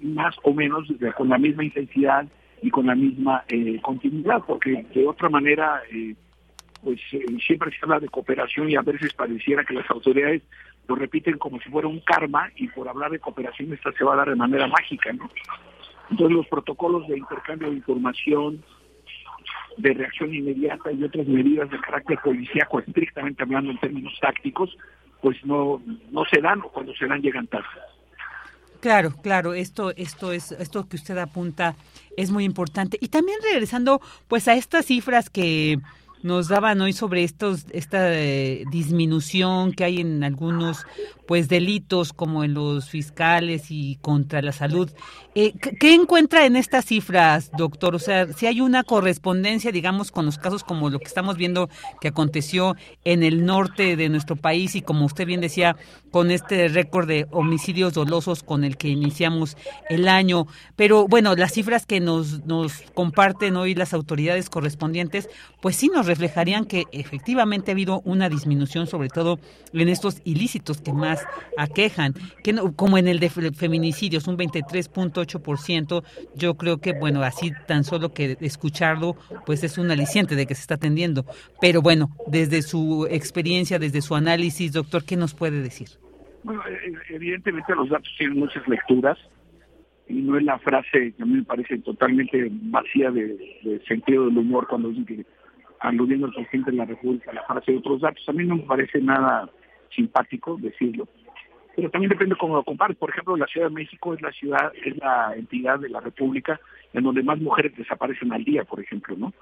más 0.03 0.35
o 0.43 0.53
menos 0.53 0.89
con 1.17 1.29
la 1.29 1.39
misma 1.39 1.63
intensidad 1.63 2.27
y 2.65 2.71
con 2.71 2.87
la 2.87 2.95
misma 2.95 3.45
eh, 3.49 3.79
continuidad, 3.83 4.43
porque 4.47 4.87
de 4.95 5.07
otra 5.07 5.29
manera, 5.29 5.83
eh, 5.93 6.15
pues 6.83 6.99
eh, 7.13 7.23
siempre 7.47 7.71
se 7.71 7.77
habla 7.83 8.01
de 8.01 8.09
cooperación 8.09 8.71
y 8.71 8.77
a 8.77 8.81
veces 8.81 9.13
pareciera 9.13 9.65
que 9.65 9.75
las 9.75 9.89
autoridades 9.91 10.41
lo 10.89 10.95
repiten 10.95 11.37
como 11.37 11.61
si 11.61 11.69
fuera 11.69 11.89
un 11.89 12.01
karma 12.01 12.51
y 12.57 12.69
por 12.69 12.89
hablar 12.89 13.11
de 13.11 13.19
cooperación 13.19 13.71
esta 13.75 13.93
se 13.93 14.03
va 14.03 14.15
a 14.15 14.17
dar 14.17 14.31
de 14.31 14.37
manera 14.37 14.67
mágica, 14.67 15.13
¿no? 15.13 15.31
Entonces 16.11 16.37
los 16.39 16.47
protocolos 16.47 17.07
de 17.07 17.19
intercambio 17.19 17.69
de 17.69 17.77
información, 17.77 18.65
de 19.77 19.93
reacción 19.93 20.35
inmediata 20.35 20.91
y 20.91 21.05
otras 21.05 21.27
medidas 21.27 21.69
de 21.69 21.79
carácter 21.81 22.19
policíaco, 22.25 22.79
estrictamente 22.79 23.43
hablando 23.43 23.73
en 23.73 23.79
términos 23.79 24.19
tácticos, 24.23 24.75
pues 25.21 25.37
no, 25.45 25.83
no 26.11 26.25
se 26.33 26.41
dan 26.41 26.61
o 26.61 26.71
cuando 26.71 26.95
se 26.95 27.07
dan 27.07 27.21
llegan 27.21 27.47
tarde. 27.47 27.69
Claro, 28.85 29.15
claro, 29.23 29.55
esto, 29.55 29.95
esto 29.97 30.31
es, 30.31 30.53
esto 30.53 30.87
que 30.87 30.97
usted 30.97 31.17
apunta 31.17 31.75
es 32.19 32.31
muy 32.31 32.45
importante. 32.45 32.99
Y 33.01 33.09
también 33.09 33.39
regresando, 33.43 34.03
pues, 34.29 34.47
a 34.47 34.53
estas 34.53 34.85
cifras 34.85 35.31
que 35.31 35.79
nos 36.25 36.49
daban 36.49 36.81
hoy 36.81 36.95
sobre 36.95 37.23
estos 37.23 37.67
esta 37.71 38.15
eh, 38.15 38.65
disminución 38.71 39.73
que 39.73 39.85
hay 39.85 40.01
en 40.01 40.25
algunos 40.25 40.87
pues 41.27 41.49
delitos 41.49 42.15
como 42.15 42.45
en 42.45 42.55
los 42.55 42.89
fiscales 42.89 43.67
y 43.71 43.97
contra 43.97 44.41
la 44.41 44.53
salud. 44.53 44.91
Eh, 45.35 45.53
¿Qué 45.53 45.95
encuentra 45.95 46.47
en 46.47 46.57
estas 46.57 46.87
cifras, 46.87 47.51
doctor? 47.57 47.95
O 47.95 47.99
sea, 47.99 48.33
si 48.33 48.47
hay 48.47 48.61
una 48.61 48.85
correspondencia, 48.85 49.71
digamos, 49.71 50.11
con 50.11 50.27
los 50.27 50.39
casos 50.39 50.65
como 50.65 50.91
lo 50.91 50.99
que 50.99 51.07
estamos 51.07 51.37
viendo 51.37 51.69
que 52.01 52.09
aconteció 52.09 52.77
en 53.05 53.23
el 53.23 53.45
norte 53.45 53.97
de 53.97 54.09
nuestro 54.09 54.37
país 54.37 54.77
y 54.77 54.83
como 54.83 55.05
usted 55.05 55.27
bien 55.27 55.41
decía, 55.41 55.77
con 56.11 56.31
este 56.31 56.69
récord 56.69 57.09
de 57.09 57.27
homicidios 57.33 57.95
dolosos 57.95 58.43
con 58.43 58.65
el 58.65 58.77
que 58.77 58.89
iniciamos 58.89 59.57
el 59.91 60.09
año. 60.09 60.47
Pero 60.77 61.07
bueno, 61.09 61.35
las 61.35 61.53
cifras 61.53 61.85
que 61.85 62.01
nos, 62.01 62.47
nos 62.47 62.83
comparten 62.95 63.57
hoy 63.57 63.75
las 63.75 63.93
autoridades 63.93 64.49
correspondientes, 64.49 65.29
pues 65.61 65.77
sí 65.77 65.91
nos 65.93 66.07
reflejarían 66.15 66.65
que 66.65 66.85
efectivamente 66.93 67.71
ha 67.71 67.75
habido 67.75 68.01
una 68.05 68.29
disminución, 68.29 68.87
sobre 68.87 69.09
todo 69.09 69.39
en 69.73 69.89
estos 69.89 70.23
ilícitos 70.25 70.81
que 70.81 70.93
más 70.93 71.27
aquejan, 71.59 72.15
que 72.43 72.55
como 72.77 72.99
en 72.99 73.09
el 73.09 73.19
de 73.19 73.31
feminicidios, 73.31 74.29
un 74.29 74.39
23.8%, 74.39 76.05
yo 76.35 76.55
creo 76.55 76.79
que, 76.79 76.93
bueno, 76.93 77.23
así 77.23 77.53
tan 77.67 77.85
solo 77.85 78.13
que 78.13 78.37
escucharlo, 78.41 79.17
pues 79.45 79.65
es 79.65 79.77
un 79.79 79.91
aliciente 79.91 80.37
de 80.37 80.47
que 80.47 80.55
se 80.55 80.63
está 80.63 80.75
atendiendo. 80.75 81.25
Pero 81.61 81.83
bueno, 81.83 82.11
desde 82.27 82.63
su 82.63 83.07
experiencia, 83.11 83.79
desde 83.79 84.01
su 84.01 84.15
análisis, 84.15 84.73
doctor, 84.73 85.05
¿qué 85.05 85.17
nos 85.17 85.35
puede 85.35 85.61
decir? 85.61 85.89
Bueno, 86.45 86.63
e, 86.69 86.73
e, 86.73 87.15
evidentemente 87.17 87.75
los 87.75 87.89
datos 87.89 88.13
tienen 88.17 88.39
muchas 88.39 88.67
lecturas 88.69 89.19
y 90.09 90.15
no 90.15 90.37
es 90.37 90.45
la 90.45 90.59
frase 90.59 91.13
que 91.17 91.23
a 91.23 91.27
mí 91.27 91.35
me 91.39 91.43
parece 91.43 91.79
totalmente 91.79 92.49
vacía 92.51 93.11
de, 93.11 93.81
sentido 93.89 94.27
del 94.27 94.39
humor 94.39 94.67
cuando 94.69 94.89
dicen 94.91 95.07
que 95.07 95.27
aludiendo 95.85 96.27
al 96.27 96.33
presidente 96.33 96.71
de 96.71 96.79
la 96.79 96.87
República 96.87 97.33
la 97.33 97.45
frase 97.45 97.73
de 97.73 97.79
otros 97.79 98.01
datos. 98.01 98.27
A 98.29 98.33
mí 98.33 98.45
no 98.45 98.57
me 98.57 98.63
parece 98.63 99.01
nada 99.01 99.49
simpático 99.91 100.57
decirlo. 100.61 101.07
Pero 101.77 101.91
también 101.91 102.11
depende 102.11 102.37
cómo 102.37 102.55
lo 102.57 102.65
compares. 102.65 102.97
Por 102.97 103.11
ejemplo, 103.11 103.37
la 103.37 103.47
Ciudad 103.47 103.69
de 103.69 103.75
México 103.75 104.15
es 104.15 104.23
la 104.23 104.33
ciudad, 104.33 104.73
es 104.85 104.97
la 104.97 105.35
entidad 105.37 105.79
de 105.81 105.89
la 105.89 106.01
República 106.01 106.61
en 106.93 107.03
donde 107.03 107.23
más 107.23 107.39
mujeres 107.41 107.77
desaparecen 107.77 108.33
al 108.33 108.45
día, 108.45 108.65
por 108.65 108.81
ejemplo, 108.81 109.17
¿no? 109.17 109.33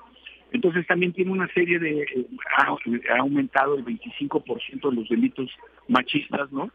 Entonces 0.51 0.87
también 0.87 1.13
tiene 1.13 1.31
una 1.31 1.49
serie 1.49 1.79
de, 1.79 2.03
eh, 2.03 2.27
ha, 2.59 3.19
aumentado 3.19 3.75
el 3.77 3.85
25% 3.85 4.91
de 4.91 4.97
los 4.97 5.09
delitos 5.09 5.51
machistas, 5.89 6.51
¿no? 6.53 6.71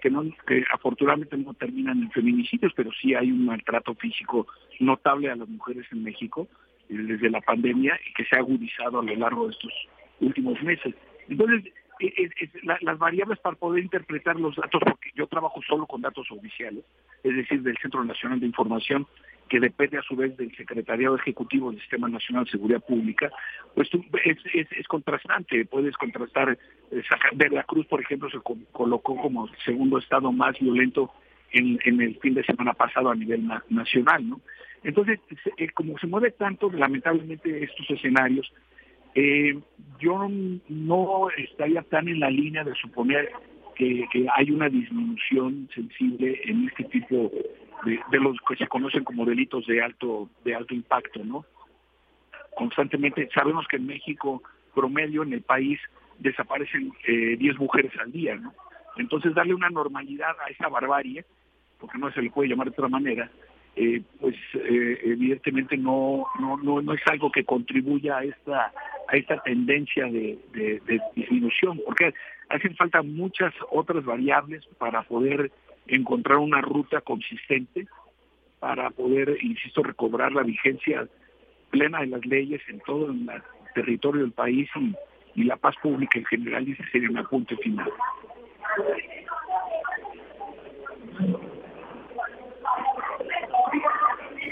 Que, 0.00 0.10
no, 0.10 0.24
que 0.46 0.64
afortunadamente 0.72 1.36
no 1.36 1.54
terminan 1.54 2.02
en 2.02 2.10
feminicidios, 2.10 2.72
pero 2.76 2.90
sí 3.00 3.14
hay 3.14 3.32
un 3.32 3.46
maltrato 3.46 3.94
físico 3.94 4.46
notable 4.78 5.30
a 5.30 5.36
las 5.36 5.48
mujeres 5.48 5.86
en 5.90 6.04
México 6.04 6.48
desde 6.88 7.30
la 7.30 7.40
pandemia 7.40 7.98
y 8.08 8.12
que 8.14 8.24
se 8.24 8.36
ha 8.36 8.40
agudizado 8.40 9.00
a 9.00 9.04
lo 9.04 9.14
largo 9.14 9.46
de 9.46 9.52
estos 9.52 9.72
últimos 10.20 10.60
meses. 10.62 10.94
Entonces, 11.28 11.72
las 12.62 12.98
variables 12.98 13.38
para 13.40 13.56
poder 13.56 13.82
interpretar 13.82 14.36
los 14.36 14.54
datos, 14.56 14.80
porque 14.84 15.10
yo 15.14 15.26
trabajo 15.26 15.60
solo 15.66 15.86
con 15.86 16.00
datos 16.00 16.30
oficiales, 16.30 16.84
es 17.22 17.34
decir, 17.34 17.62
del 17.62 17.76
Centro 17.78 18.04
Nacional 18.04 18.40
de 18.40 18.46
Información, 18.46 19.06
que 19.48 19.60
depende 19.60 19.98
a 19.98 20.02
su 20.02 20.14
vez 20.14 20.36
del 20.36 20.54
Secretariado 20.56 21.16
Ejecutivo 21.16 21.70
del 21.70 21.80
Sistema 21.80 22.08
Nacional 22.08 22.44
de 22.44 22.50
Seguridad 22.50 22.84
Pública, 22.86 23.30
pues 23.74 23.88
es, 24.24 24.88
contrastante, 24.88 25.64
puedes 25.64 25.96
contrastar, 25.96 26.56
eh, 26.90 27.02
de 27.32 27.48
la 27.48 27.64
Cruz, 27.64 27.86
por 27.86 28.00
ejemplo, 28.00 28.30
se 28.30 28.38
colocó 28.72 29.16
como 29.16 29.48
segundo 29.64 29.98
estado 29.98 30.30
más 30.30 30.58
violento 30.58 31.10
en, 31.52 31.78
el 32.00 32.18
fin 32.20 32.34
de 32.34 32.44
semana 32.44 32.74
pasado 32.74 33.10
a 33.10 33.14
nivel 33.14 33.48
nacional, 33.70 34.28
¿no? 34.28 34.40
Entonces, 34.84 35.20
eh, 35.56 35.68
como 35.70 35.98
se 35.98 36.06
mueve 36.06 36.30
tanto, 36.32 36.70
lamentablemente, 36.70 37.64
estos 37.64 37.90
escenarios, 37.90 38.52
eh, 39.14 39.58
yo 39.98 40.28
no 40.68 41.30
estaría 41.36 41.82
tan 41.82 42.08
en 42.08 42.20
la 42.20 42.30
línea 42.30 42.64
de 42.64 42.74
suponer 42.74 43.30
que, 43.74 44.06
hay 44.36 44.50
una 44.50 44.68
disminución 44.68 45.68
sensible 45.74 46.40
en 46.44 46.68
este 46.68 46.84
tipo 46.84 47.30
de, 47.84 48.00
de, 48.10 48.18
los 48.18 48.36
que 48.48 48.56
se 48.56 48.66
conocen 48.66 49.04
como 49.04 49.24
delitos 49.24 49.66
de 49.66 49.82
alto 49.82 50.28
de 50.44 50.54
alto 50.54 50.74
impacto, 50.74 51.24
¿no? 51.24 51.44
Constantemente 52.56 53.28
sabemos 53.32 53.66
que 53.68 53.76
en 53.76 53.86
México 53.86 54.42
promedio 54.74 55.22
en 55.22 55.32
el 55.32 55.42
país 55.42 55.80
desaparecen 56.18 56.92
eh, 57.06 57.36
10 57.38 57.58
mujeres 57.58 57.92
al 58.00 58.10
día, 58.10 58.34
¿no? 58.34 58.52
Entonces 58.96 59.34
darle 59.34 59.54
una 59.54 59.70
normalidad 59.70 60.36
a 60.44 60.50
esa 60.50 60.68
barbarie, 60.68 61.24
porque 61.78 61.98
no 61.98 62.10
se 62.12 62.20
le 62.20 62.30
puede 62.30 62.48
llamar 62.48 62.66
de 62.66 62.72
otra 62.72 62.88
manera, 62.88 63.30
eh, 63.80 64.02
pues 64.20 64.34
eh, 64.54 64.98
evidentemente 65.04 65.76
no, 65.76 66.26
no, 66.40 66.56
no, 66.56 66.82
no 66.82 66.94
es 66.94 67.00
algo 67.06 67.30
que 67.30 67.44
contribuya 67.44 68.18
a 68.18 68.24
esta, 68.24 68.72
a 69.06 69.16
esta 69.16 69.40
tendencia 69.44 70.06
de, 70.06 70.36
disminución, 71.14 71.80
porque 71.86 72.12
hacen 72.48 72.74
falta 72.74 73.02
muchas 73.02 73.54
otras 73.70 74.04
variables 74.04 74.66
para 74.78 75.02
poder 75.02 75.52
encontrar 75.86 76.38
una 76.38 76.60
ruta 76.60 77.02
consistente, 77.02 77.86
para 78.58 78.90
poder, 78.90 79.38
insisto, 79.42 79.84
recobrar 79.84 80.32
la 80.32 80.42
vigencia 80.42 81.06
plena 81.70 82.00
de 82.00 82.08
las 82.08 82.26
leyes 82.26 82.60
en 82.68 82.80
todo 82.80 83.12
el 83.12 83.30
territorio 83.76 84.22
del 84.22 84.32
país 84.32 84.68
y, 84.74 84.92
y 85.40 85.44
la 85.44 85.56
paz 85.56 85.76
pública 85.80 86.18
en 86.18 86.24
general, 86.24 86.68
y 86.68 86.72
ese 86.72 86.82
sería 86.90 87.10
un 87.10 87.18
apunte 87.18 87.56
final. 87.58 87.92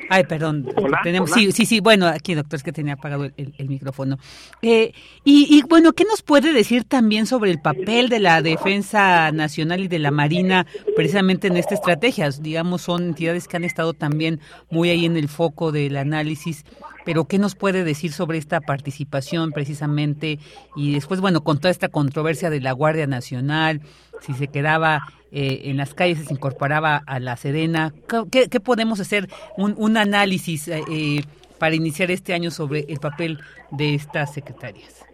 Ay, 0.08 0.24
perdón. 0.24 0.66
tenemos, 1.02 1.30
Sí, 1.30 1.52
sí, 1.52 1.66
sí. 1.66 1.80
Bueno, 1.80 2.06
aquí, 2.06 2.34
doctor, 2.34 2.56
es 2.56 2.62
que 2.62 2.72
tenía 2.72 2.94
apagado 2.94 3.24
el, 3.24 3.68
micrófono. 3.68 4.18
Eh, 4.62 4.92
y, 5.24 5.56
y, 5.56 5.62
bueno, 5.62 5.92
¿qué 5.92 6.04
nos 6.04 6.22
puede 6.22 6.52
decir 6.52 6.84
también 6.84 7.26
sobre 7.26 7.50
el 7.50 7.60
papel 7.60 8.08
de 8.08 8.20
la 8.20 8.42
Defensa 8.42 9.32
Nacional 9.32 9.80
y 9.80 9.88
de 9.88 9.98
la 9.98 10.10
Marina 10.10 10.66
precisamente 10.94 11.48
en 11.48 11.56
esta 11.56 11.74
estrategia? 11.74 12.30
Digamos, 12.30 12.82
son 12.82 13.04
entidades 13.04 13.48
que 13.48 13.56
han 13.56 13.64
estado 13.64 13.92
también 13.92 14.40
muy 14.70 14.90
ahí 14.90 15.04
en 15.04 15.16
el 15.16 15.28
foco 15.28 15.72
del 15.72 15.96
análisis 15.96 16.64
pero 17.06 17.24
¿qué 17.26 17.38
nos 17.38 17.54
puede 17.54 17.84
decir 17.84 18.12
sobre 18.12 18.36
esta 18.36 18.60
participación 18.60 19.52
precisamente? 19.52 20.40
Y 20.74 20.92
después, 20.92 21.20
bueno, 21.20 21.42
con 21.44 21.58
toda 21.58 21.70
esta 21.70 21.88
controversia 21.88 22.50
de 22.50 22.60
la 22.60 22.72
Guardia 22.72 23.06
Nacional, 23.06 23.80
si 24.20 24.34
se 24.34 24.48
quedaba 24.48 25.06
eh, 25.30 25.62
en 25.64 25.76
las 25.76 25.94
calles, 25.94 26.26
se 26.26 26.34
incorporaba 26.34 26.96
a 27.06 27.20
la 27.20 27.36
Serena, 27.36 27.94
¿qué, 28.30 28.48
podemos 28.60 28.98
hacer? 28.98 29.30
Un, 29.56 29.74
un 29.78 29.96
análisis 29.96 30.66
eh, 30.66 30.82
eh, 30.90 31.22
para 31.58 31.76
iniciar 31.76 32.10
este 32.10 32.34
año 32.34 32.50
sobre 32.50 32.84
el 32.88 32.98
papel 32.98 33.38
de 33.70 33.94
estas 33.94 34.34
secretarias. 34.34 35.05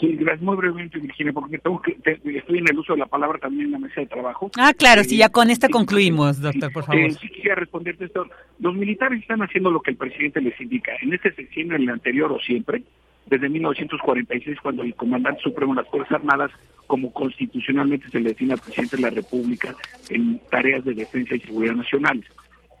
Sí, 0.00 0.16
gracias. 0.16 0.40
Muy 0.40 0.56
brevemente, 0.56 0.98
Virginia, 0.98 1.32
porque 1.32 1.58
tengo 1.58 1.80
que, 1.82 1.92
estoy 1.92 2.58
en 2.58 2.68
el 2.70 2.78
uso 2.78 2.94
de 2.94 3.00
la 3.00 3.06
palabra 3.06 3.38
también 3.38 3.66
en 3.66 3.72
la 3.72 3.78
mesa 3.78 4.00
de 4.00 4.06
trabajo. 4.06 4.50
Ah, 4.58 4.72
claro, 4.76 5.04
sí, 5.04 5.18
ya 5.18 5.28
con 5.28 5.50
esta 5.50 5.68
concluimos, 5.68 6.40
doctor, 6.40 6.72
por 6.72 6.84
favor. 6.84 7.12
sí, 7.12 7.28
quisiera 7.28 7.56
responderte 7.56 8.06
esto. 8.06 8.26
Los 8.58 8.74
militares 8.74 9.20
están 9.20 9.42
haciendo 9.42 9.70
lo 9.70 9.80
que 9.82 9.90
el 9.90 9.98
presidente 9.98 10.40
les 10.40 10.58
indica. 10.58 10.92
En 11.02 11.12
este 11.12 11.34
sexenio, 11.34 11.76
en 11.76 11.82
el 11.82 11.90
anterior 11.90 12.32
o 12.32 12.38
siempre, 12.40 12.82
desde 13.26 13.48
1946, 13.50 14.58
cuando 14.62 14.82
el 14.82 14.94
comandante 14.94 15.42
supremo 15.42 15.74
de 15.74 15.82
las 15.82 15.90
Fuerzas 15.90 16.12
Armadas, 16.12 16.50
como 16.86 17.12
constitucionalmente 17.12 18.08
se 18.08 18.20
le 18.20 18.30
define 18.30 18.54
al 18.54 18.60
presidente 18.60 18.96
de 18.96 19.02
la 19.02 19.10
República 19.10 19.76
en 20.08 20.40
tareas 20.50 20.82
de 20.84 20.94
defensa 20.94 21.34
y 21.34 21.40
seguridad 21.40 21.74
nacionales. 21.74 22.24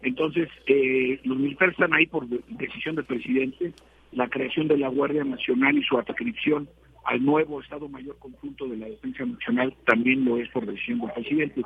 Entonces, 0.02 0.48
eh, 0.66 1.20
los 1.24 1.36
militares 1.36 1.74
están 1.74 1.92
ahí 1.92 2.06
por 2.06 2.26
decisión 2.26 2.96
del 2.96 3.04
presidente, 3.04 3.72
la 4.12 4.28
creación 4.28 4.66
de 4.68 4.78
la 4.78 4.88
Guardia 4.88 5.22
Nacional 5.22 5.76
y 5.76 5.82
su 5.82 5.98
adscripción 5.98 6.66
al 7.04 7.24
nuevo 7.24 7.60
Estado 7.60 7.88
Mayor 7.88 8.18
Conjunto 8.18 8.66
de 8.68 8.76
la 8.76 8.86
Defensa 8.86 9.24
Nacional 9.24 9.74
también 9.86 10.24
lo 10.24 10.36
es 10.36 10.48
por 10.50 10.66
decisión 10.66 11.00
del 11.00 11.12
presidente. 11.12 11.62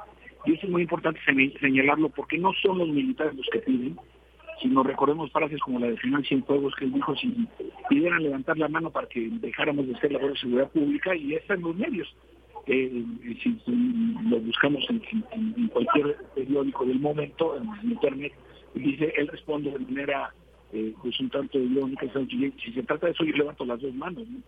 Y 0.47 0.53
eso 0.53 0.66
es 0.66 0.73
muy 0.73 0.83
importante 0.83 1.20
señalarlo 1.61 2.11
porque 2.11 2.38
no 2.38 2.53
son 2.62 2.79
los 2.79 2.88
militares 2.88 3.35
los 3.35 3.47
que 3.51 3.61
piden, 3.61 3.97
sino 4.61 4.83
recordemos 4.83 5.33
frases 5.33 5.61
como 5.61 5.79
la 5.79 5.88
de 5.88 5.97
Final 5.97 6.25
Cienfuegos 6.25 6.75
que 6.77 6.85
él 6.85 6.92
dijo 6.92 7.14
si 7.16 7.35
pidieran 7.88 8.23
levantar 8.23 8.59
la 8.59 8.68
mano 8.68 8.90
para 8.90 9.09
que 9.09 9.29
dejáramos 9.40 9.87
de 9.88 9.99
ser 9.99 10.12
la 10.12 10.18
de 10.18 10.37
seguridad 10.37 10.70
pública 10.70 11.14
y 11.14 11.29
ya 11.29 11.37
está 11.38 11.55
en 11.55 11.62
los 11.62 11.77
medios. 11.77 12.14
Eh, 12.66 13.05
si, 13.42 13.61
lo 14.31 14.40
buscamos 14.40 14.85
en, 14.88 15.68
cualquier 15.68 16.16
periódico 16.35 16.87
del 16.87 16.99
momento, 16.99 17.57
en 17.57 17.90
internet, 17.90 18.33
dice, 18.75 19.12
él 19.16 19.29
responde 19.29 19.70
de 19.70 19.79
manera 19.81 20.33
eh, 20.73 20.94
pues 21.03 21.18
un 21.20 21.29
tanto 21.29 21.59
irónica, 21.59 22.07
si 22.29 22.73
se 22.73 22.83
trata 22.83 23.07
de 23.07 23.12
eso 23.12 23.25
yo 23.25 23.37
levanto 23.37 23.64
las 23.64 23.81
dos 23.81 23.94
manos. 23.94 24.27
¿no? 24.29 24.38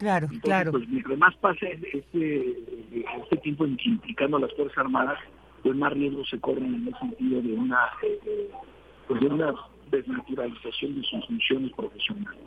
Claro, 0.00 0.28
claro. 0.42 0.72
Pues 0.72 0.88
mientras 0.88 1.18
más 1.18 1.36
pase 1.36 1.78
este, 1.92 2.56
este 3.22 3.36
tiempo 3.42 3.66
implicando 3.66 4.38
a 4.38 4.40
las 4.40 4.52
Fuerzas 4.54 4.78
Armadas, 4.78 5.18
pues 5.62 5.76
más 5.76 5.92
riesgos 5.92 6.26
se 6.30 6.40
corren 6.40 6.74
en 6.74 6.88
el 6.88 6.98
sentido 6.98 7.42
de 7.42 7.52
una, 7.52 7.80
eh, 8.02 8.50
pues 9.06 9.20
de 9.20 9.26
una 9.26 9.54
desnaturalización 9.90 10.94
de 10.94 11.02
sus 11.02 11.26
funciones 11.26 11.70
profesionales. 11.74 12.40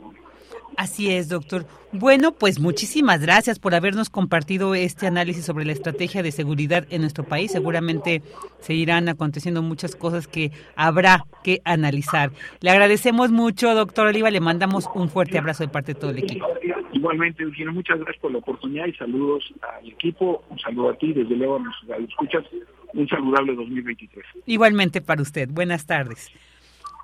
Así 0.76 1.12
es, 1.12 1.28
doctor. 1.28 1.64
Bueno, 1.92 2.32
pues 2.32 2.58
muchísimas 2.58 3.20
gracias 3.20 3.60
por 3.60 3.76
habernos 3.76 4.10
compartido 4.10 4.74
este 4.74 5.06
análisis 5.06 5.44
sobre 5.44 5.64
la 5.64 5.70
estrategia 5.70 6.24
de 6.24 6.32
seguridad 6.32 6.86
en 6.90 7.02
nuestro 7.02 7.22
país. 7.22 7.52
Seguramente 7.52 8.22
seguirán 8.58 9.08
aconteciendo 9.08 9.62
muchas 9.62 9.94
cosas 9.94 10.26
que 10.26 10.50
habrá 10.74 11.24
que 11.44 11.60
analizar. 11.64 12.32
Le 12.60 12.70
agradecemos 12.70 13.30
mucho, 13.30 13.72
doctor 13.76 14.08
Oliva. 14.08 14.32
Le 14.32 14.40
mandamos 14.40 14.88
un 14.94 15.08
fuerte 15.08 15.38
abrazo 15.38 15.62
de 15.62 15.68
parte 15.68 15.94
de 15.94 16.00
todo 16.00 16.10
el 16.10 16.18
equipo. 16.18 16.46
Igualmente, 16.94 17.42
Eugenia, 17.42 17.72
muchas 17.72 17.98
gracias 17.98 18.20
por 18.20 18.30
la 18.30 18.38
oportunidad 18.38 18.86
y 18.86 18.92
saludos 18.94 19.52
al 19.62 19.88
equipo. 19.88 20.44
Un 20.48 20.58
saludo 20.60 20.90
a 20.90 20.96
ti, 20.96 21.12
desde 21.12 21.34
luego 21.34 21.58
nos 21.58 21.74
escuchas. 22.08 22.44
Un 22.92 23.08
saludable 23.08 23.56
2023. 23.56 24.24
Igualmente 24.46 25.00
para 25.00 25.20
usted. 25.20 25.48
Buenas 25.50 25.86
tardes. 25.86 26.30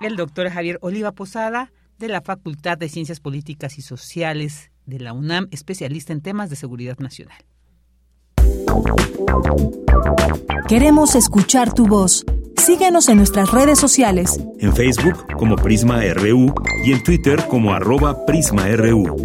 El 0.01 0.15
doctor 0.15 0.49
Javier 0.49 0.79
Oliva 0.81 1.11
Posada 1.13 1.73
de 1.99 2.07
la 2.07 2.23
Facultad 2.23 2.79
de 2.79 2.89
Ciencias 2.89 3.19
Políticas 3.19 3.77
y 3.79 3.83
Sociales 3.83 4.71
de 4.87 5.01
la 5.01 5.13
UNAM, 5.13 5.49
especialista 5.51 6.13
en 6.13 6.23
temas 6.23 6.49
de 6.49 6.57
seguridad 6.57 6.99
nacional. 6.99 7.39
Queremos 10.69 11.17
escuchar 11.17 11.75
tu 11.75 11.87
voz. 11.89 12.25
Síguenos 12.57 13.09
en 13.09 13.17
nuestras 13.17 13.51
redes 13.51 13.79
sociales. 13.79 14.39
En 14.61 14.73
Facebook 14.73 15.27
como 15.37 15.57
Prisma 15.57 16.01
RU 16.15 16.55
y 16.85 16.93
en 16.93 17.03
Twitter 17.03 17.45
como 17.49 17.73
arroba 17.73 18.25
PrismaRU. 18.27 19.17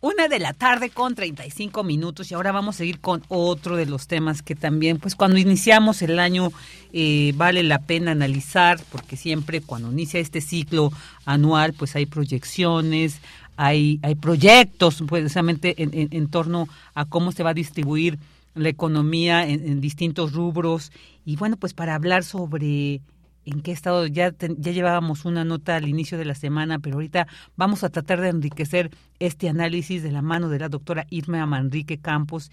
Una 0.00 0.28
de 0.28 0.38
la 0.38 0.52
tarde 0.52 0.90
con 0.90 1.14
35 1.14 1.84
minutos 1.84 2.30
y 2.30 2.34
ahora 2.34 2.52
vamos 2.52 2.76
a 2.76 2.78
seguir 2.78 3.00
con 3.00 3.22
otro 3.28 3.76
de 3.76 3.86
los 3.86 4.06
temas 4.06 4.42
que 4.42 4.54
también, 4.54 4.98
pues 4.98 5.14
cuando 5.14 5.38
iniciamos 5.38 6.00
el 6.02 6.18
año 6.18 6.52
eh, 6.92 7.32
vale 7.36 7.62
la 7.62 7.80
pena 7.80 8.12
analizar 8.12 8.80
porque 8.90 9.16
siempre 9.16 9.60
cuando 9.60 9.92
inicia 9.92 10.20
este 10.20 10.40
ciclo 10.40 10.92
anual 11.24 11.72
pues 11.72 11.96
hay 11.96 12.06
proyecciones, 12.06 13.20
hay, 13.56 13.98
hay 14.02 14.14
proyectos 14.14 15.02
precisamente 15.08 15.82
en, 15.82 15.90
en, 16.10 16.28
torno 16.28 16.68
a 16.94 17.04
cómo 17.04 17.32
se 17.32 17.42
va 17.42 17.50
a 17.50 17.54
distribuir 17.54 18.18
la 18.54 18.68
economía 18.68 19.46
en 19.46 19.80
distintos 19.80 20.32
rubros. 20.32 20.92
Y 21.24 21.36
bueno 21.36 21.56
pues 21.56 21.74
para 21.74 21.94
hablar 21.94 22.24
sobre 22.24 23.00
en 23.46 23.62
qué 23.62 23.72
estado 23.72 24.06
ya 24.06 24.34
ya 24.38 24.72
llevábamos 24.72 25.24
una 25.24 25.44
nota 25.44 25.76
al 25.76 25.88
inicio 25.88 26.18
de 26.18 26.24
la 26.24 26.34
semana, 26.34 26.80
pero 26.80 26.96
ahorita 26.96 27.28
vamos 27.56 27.84
a 27.84 27.90
tratar 27.90 28.20
de 28.20 28.28
enriquecer 28.28 28.90
este 29.20 29.48
análisis 29.48 30.02
de 30.02 30.12
la 30.12 30.20
mano 30.20 30.48
de 30.48 30.58
la 30.58 30.68
doctora 30.68 31.06
Irma 31.10 31.46
Manrique 31.46 31.98
Campos, 31.98 32.50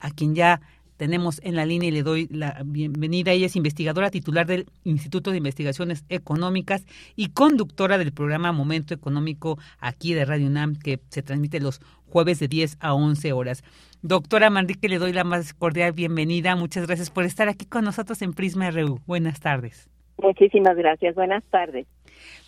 a 0.00 0.10
quien 0.10 0.34
ya 0.34 0.60
tenemos 0.98 1.40
en 1.44 1.56
la 1.56 1.64
línea 1.64 1.88
y 1.88 1.92
le 1.92 2.02
doy 2.02 2.28
la 2.30 2.60
bienvenida. 2.66 3.32
Ella 3.32 3.46
es 3.46 3.56
investigadora 3.56 4.10
titular 4.10 4.46
del 4.46 4.66
Instituto 4.84 5.30
de 5.30 5.38
Investigaciones 5.38 6.04
Económicas 6.10 6.84
y 7.16 7.28
conductora 7.28 7.96
del 7.96 8.12
programa 8.12 8.52
Momento 8.52 8.92
Económico 8.92 9.58
aquí 9.78 10.12
de 10.12 10.26
Radio 10.26 10.48
UNAM, 10.48 10.76
que 10.76 11.00
se 11.08 11.22
transmite 11.22 11.60
los 11.60 11.80
jueves 12.06 12.40
de 12.40 12.48
10 12.48 12.78
a 12.80 12.94
11 12.94 13.32
horas. 13.32 13.62
Doctora 14.02 14.50
Manrique, 14.50 14.88
le 14.88 14.98
doy 14.98 15.12
la 15.12 15.24
más 15.24 15.54
cordial 15.54 15.92
bienvenida. 15.92 16.56
Muchas 16.56 16.86
gracias 16.86 17.10
por 17.10 17.24
estar 17.24 17.48
aquí 17.48 17.64
con 17.64 17.84
nosotros 17.84 18.20
en 18.22 18.34
Prisma 18.34 18.70
RU. 18.70 19.00
Buenas 19.06 19.40
tardes. 19.40 19.88
Muchísimas 20.20 20.76
gracias. 20.76 21.14
Buenas 21.14 21.44
tardes. 21.44 21.86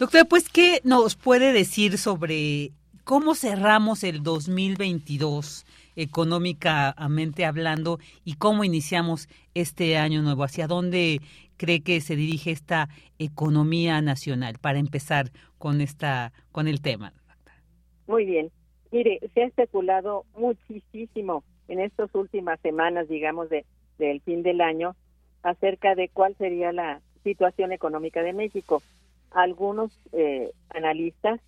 Doctora, 0.01 0.25
pues, 0.25 0.49
¿qué 0.49 0.81
nos 0.83 1.15
puede 1.15 1.53
decir 1.53 1.99
sobre 1.99 2.73
cómo 3.05 3.37
cerramos 3.37 4.03
el 4.03 4.25
2022 4.25 5.65
económicamente 5.97 7.45
hablando 7.45 7.99
y 8.25 8.35
cómo 8.35 8.65
iniciamos 8.65 9.29
este 9.55 9.97
año 9.97 10.23
nuevo? 10.23 10.45
¿Hacia 10.45 10.67
dónde 10.67 11.21
cree 11.57 11.83
que 11.83 12.01
se 12.01 12.17
dirige 12.17 12.51
esta 12.51 12.89
economía 13.19 14.01
nacional 14.01 14.57
para 14.61 14.79
empezar 14.79 15.31
con 15.59 15.81
esta 15.81 16.33
con 16.53 16.69
el 16.69 16.81
tema? 16.81 17.13
Muy 18.07 18.25
bien. 18.25 18.51
Mire, 18.91 19.21
se 19.35 19.43
ha 19.43 19.47
especulado 19.47 20.25
muchísimo 20.37 21.45
en 21.69 21.81
estas 21.81 22.13
últimas 22.15 22.59
semanas, 22.61 23.09
digamos, 23.09 23.49
de 23.49 23.65
del 24.01 24.21
fin 24.23 24.43
del 24.43 24.61
año 24.61 24.97
acerca 25.43 25.95
de 25.95 26.09
cuál 26.09 26.35
sería 26.37 26.73
la 26.73 27.01
situación 27.23 27.71
económica 27.71 28.23
de 28.23 28.33
México. 28.33 28.83
Algunos 29.31 29.93
eh, 30.13 30.51
analistas 30.71 31.41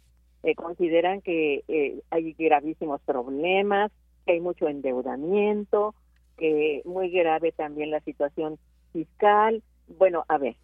eh, 0.44 0.54
consideran 0.54 1.20
que 1.22 1.64
eh, 1.66 2.00
hay 2.10 2.32
gravísimos 2.34 3.00
problemas, 3.02 3.90
que 4.24 4.32
hay 4.32 4.40
mucho 4.40 4.68
endeudamiento, 4.68 5.94
que 6.36 6.82
muy 6.84 7.10
grave 7.10 7.52
también 7.52 7.90
la 7.90 8.00
situación 8.00 8.58
fiscal. 8.92 9.62
Bueno, 9.98 10.24
a 10.28 10.38
ver, 10.38 10.56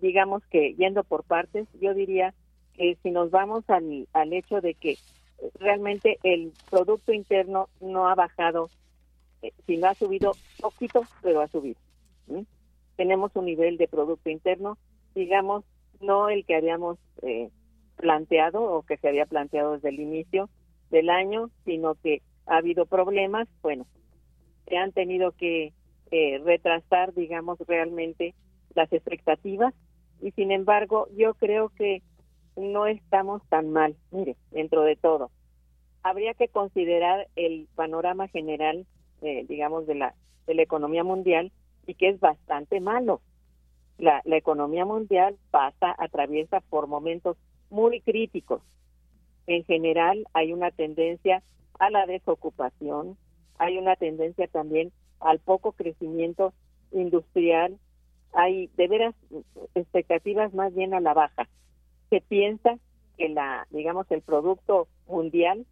digamos 0.00 0.44
que 0.46 0.74
yendo 0.74 1.04
por 1.04 1.24
partes, 1.24 1.66
yo 1.80 1.94
diría 1.94 2.34
que 2.74 2.96
si 3.02 3.10
nos 3.10 3.30
vamos 3.30 3.68
al, 3.68 4.08
al 4.12 4.32
hecho 4.32 4.60
de 4.60 4.74
que 4.74 4.98
realmente 5.58 6.18
el 6.22 6.52
Producto 6.70 7.12
Interno 7.12 7.68
no 7.80 8.08
ha 8.08 8.14
bajado, 8.14 8.68
si 9.66 9.76
no 9.78 9.88
ha 9.88 9.94
subido 9.94 10.32
poquito, 10.60 11.02
pero 11.22 11.40
ha 11.40 11.48
subido 11.48 11.80
tenemos 13.00 13.34
un 13.34 13.46
nivel 13.46 13.78
de 13.78 13.88
Producto 13.88 14.28
Interno, 14.28 14.76
digamos, 15.14 15.64
no 16.02 16.28
el 16.28 16.44
que 16.44 16.54
habíamos 16.54 16.98
eh, 17.22 17.48
planteado 17.96 18.62
o 18.62 18.82
que 18.82 18.98
se 18.98 19.08
había 19.08 19.24
planteado 19.24 19.72
desde 19.72 19.88
el 19.88 20.00
inicio 20.00 20.50
del 20.90 21.08
año, 21.08 21.48
sino 21.64 21.94
que 21.94 22.20
ha 22.50 22.56
habido 22.56 22.84
problemas, 22.84 23.48
bueno, 23.62 23.86
se 24.66 24.76
han 24.76 24.90
tenido 24.90 25.30
que 25.32 25.72
eh, 26.10 26.38
retrasar, 26.44 27.14
digamos, 27.14 27.58
realmente 27.60 28.34
las 28.74 28.92
expectativas 28.92 29.72
y 30.20 30.32
sin 30.32 30.50
embargo 30.50 31.06
yo 31.16 31.34
creo 31.34 31.68
que 31.70 32.02
no 32.56 32.86
estamos 32.86 33.40
tan 33.48 33.70
mal, 33.70 33.94
mire, 34.10 34.36
dentro 34.50 34.82
de 34.82 34.96
todo. 34.96 35.30
Habría 36.02 36.34
que 36.34 36.48
considerar 36.48 37.28
el 37.36 37.68
panorama 37.76 38.26
general, 38.26 38.84
eh, 39.22 39.46
digamos, 39.48 39.86
de 39.86 39.94
la, 39.94 40.14
de 40.48 40.54
la 40.54 40.62
economía 40.62 41.04
mundial 41.04 41.52
y 41.86 41.94
que 41.94 42.08
es 42.08 42.18
bastante 42.18 42.80
malo. 42.80 43.20
La, 43.96 44.22
la 44.24 44.36
economía 44.36 44.84
mundial 44.84 45.36
pasa, 45.52 45.94
atraviesa 45.96 46.60
por 46.62 46.88
momentos 46.88 47.36
muy 47.70 48.00
críticos. 48.00 48.60
En 49.46 49.64
general 49.64 50.26
hay 50.32 50.52
una 50.52 50.72
tendencia 50.72 51.44
a 51.80 51.90
la 51.90 52.06
desocupación, 52.06 53.16
hay 53.58 53.78
una 53.78 53.96
tendencia 53.96 54.46
también 54.46 54.92
al 55.18 55.40
poco 55.40 55.72
crecimiento 55.72 56.52
industrial, 56.92 57.78
hay 58.32 58.68
de 58.76 58.86
veras 58.86 59.14
expectativas 59.74 60.54
más 60.54 60.74
bien 60.74 60.94
a 60.94 61.00
la 61.00 61.14
baja. 61.14 61.48
Se 62.10 62.20
piensa 62.20 62.78
que 63.16 63.28
la, 63.28 63.66
digamos, 63.70 64.06
el 64.10 64.22
producto 64.22 64.88
mundial 65.08 65.66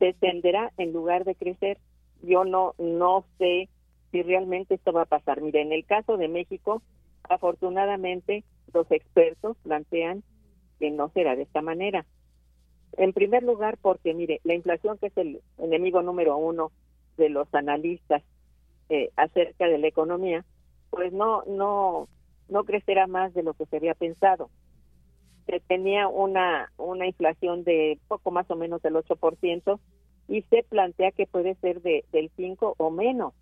descenderá 0.00 0.72
en 0.76 0.92
lugar 0.92 1.24
de 1.24 1.36
crecer. 1.36 1.78
Yo 2.22 2.44
no, 2.44 2.74
no 2.78 3.24
sé 3.38 3.68
si 4.10 4.22
realmente 4.22 4.74
esto 4.74 4.92
va 4.92 5.02
a 5.02 5.06
pasar. 5.06 5.40
Mire, 5.40 5.62
en 5.62 5.72
el 5.72 5.86
caso 5.86 6.16
de 6.16 6.28
México, 6.28 6.82
afortunadamente 7.28 8.42
los 8.74 8.90
expertos 8.90 9.56
plantean 9.62 10.24
que 10.80 10.90
no 10.90 11.08
será 11.10 11.36
de 11.36 11.42
esta 11.42 11.62
manera. 11.62 12.04
En 12.96 13.12
primer 13.12 13.42
lugar, 13.42 13.78
porque 13.80 14.14
mire, 14.14 14.40
la 14.44 14.54
inflación, 14.54 14.98
que 14.98 15.06
es 15.06 15.16
el 15.16 15.40
enemigo 15.58 16.02
número 16.02 16.36
uno 16.36 16.72
de 17.16 17.28
los 17.28 17.52
analistas 17.54 18.22
eh, 18.88 19.10
acerca 19.16 19.66
de 19.66 19.78
la 19.78 19.88
economía, 19.88 20.44
pues 20.90 21.12
no, 21.12 21.42
no, 21.46 22.08
no 22.48 22.64
crecerá 22.64 23.06
más 23.06 23.34
de 23.34 23.42
lo 23.42 23.54
que 23.54 23.66
se 23.66 23.76
había 23.76 23.94
pensado. 23.94 24.50
Se 25.46 25.60
tenía 25.60 26.08
una, 26.08 26.72
una 26.76 27.06
inflación 27.06 27.64
de 27.64 27.98
poco 28.08 28.30
más 28.30 28.50
o 28.50 28.56
menos 28.56 28.82
del 28.82 28.94
8% 28.94 29.78
y 30.28 30.42
se 30.42 30.62
plantea 30.62 31.10
que 31.12 31.26
puede 31.26 31.54
ser 31.56 31.80
de, 31.82 32.04
del 32.12 32.30
5 32.36 32.74
o 32.76 32.90
menos 32.90 33.34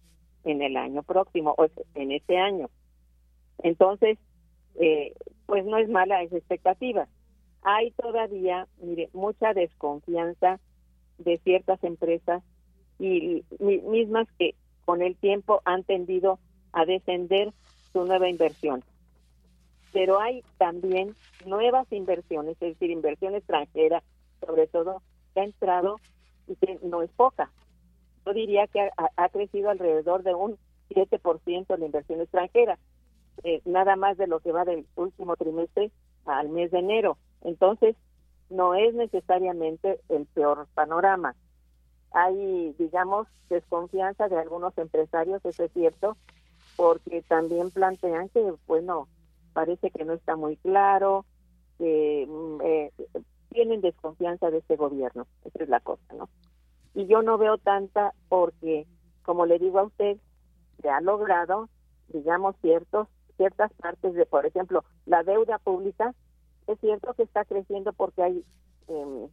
en 0.44 0.62
el 0.62 0.76
año 0.76 1.02
próximo 1.02 1.54
o 1.58 1.66
en 1.94 2.12
este 2.12 2.38
año. 2.38 2.70
Entonces, 3.58 4.18
eh, 4.76 5.14
pues 5.46 5.64
no 5.64 5.78
es 5.78 5.88
mala 5.88 6.22
esa 6.22 6.36
expectativa. 6.36 7.08
Hay 7.68 7.90
todavía, 7.90 8.68
mire, 8.80 9.10
mucha 9.12 9.52
desconfianza 9.52 10.60
de 11.18 11.38
ciertas 11.38 11.82
empresas 11.82 12.44
y, 13.00 13.44
mismas 13.58 14.28
que 14.38 14.54
con 14.84 15.02
el 15.02 15.16
tiempo 15.16 15.62
han 15.64 15.82
tendido 15.82 16.38
a 16.70 16.84
descender 16.84 17.52
su 17.92 18.04
nueva 18.04 18.28
inversión. 18.28 18.84
Pero 19.92 20.20
hay 20.20 20.44
también 20.58 21.16
nuevas 21.44 21.90
inversiones, 21.90 22.52
es 22.60 22.74
decir, 22.74 22.92
inversión 22.92 23.34
extranjera, 23.34 24.00
sobre 24.46 24.68
todo, 24.68 25.02
que 25.34 25.40
ha 25.40 25.44
entrado 25.44 25.96
y 26.46 26.54
que 26.54 26.78
no 26.84 27.02
es 27.02 27.10
poca, 27.16 27.50
yo 28.24 28.32
diría 28.32 28.68
que 28.68 28.90
ha, 28.96 29.28
crecido 29.30 29.70
alrededor 29.70 30.22
de 30.22 30.36
un 30.36 30.56
7% 30.90 31.78
la 31.78 31.84
inversión 31.84 32.20
extranjera, 32.20 32.78
eh, 33.42 33.60
nada 33.64 33.96
más 33.96 34.16
de 34.18 34.28
lo 34.28 34.38
que 34.38 34.52
va 34.52 34.64
del 34.64 34.86
último 34.94 35.34
trimestre 35.34 35.90
al 36.26 36.48
mes 36.48 36.70
de 36.70 36.78
enero. 36.78 37.18
Entonces, 37.42 37.96
no 38.50 38.74
es 38.74 38.94
necesariamente 38.94 40.00
el 40.08 40.26
peor 40.26 40.66
panorama. 40.74 41.34
Hay, 42.12 42.74
digamos, 42.78 43.26
desconfianza 43.48 44.28
de 44.28 44.38
algunos 44.38 44.76
empresarios, 44.78 45.44
eso 45.44 45.64
es 45.64 45.72
cierto, 45.72 46.16
porque 46.76 47.22
también 47.22 47.70
plantean 47.70 48.28
que, 48.28 48.54
bueno, 48.66 49.08
parece 49.52 49.90
que 49.90 50.04
no 50.04 50.12
está 50.12 50.36
muy 50.36 50.56
claro, 50.56 51.24
que 51.78 52.26
mm, 52.28 52.60
eh, 52.62 52.92
tienen 53.50 53.80
desconfianza 53.80 54.50
de 54.50 54.58
este 54.58 54.76
gobierno. 54.76 55.26
Esa 55.44 55.64
es 55.64 55.68
la 55.68 55.80
cosa, 55.80 56.14
¿no? 56.14 56.28
y 56.96 57.06
yo 57.06 57.20
no 57.20 57.36
veo 57.36 57.58
tanta 57.58 58.14
porque, 58.30 58.86
como 59.22 59.44
le 59.44 59.58
digo 59.58 59.78
a 59.78 59.84
usted, 59.84 60.16
se 60.80 60.88
ha 60.88 61.00
logrado, 61.02 61.68
digamos, 62.08 62.56
ciertos 62.62 63.06
ciertas 63.36 63.70
partes 63.74 64.14
de, 64.14 64.24
por 64.24 64.46
ejemplo, 64.46 64.82
la 65.04 65.22
deuda 65.22 65.58
pública, 65.58 66.14
es 66.66 66.78
cierto 66.80 67.14
que 67.14 67.22
está 67.22 67.44
creciendo 67.44 67.92
porque 67.92 68.22
hay 68.22 68.44
em, 68.88 69.28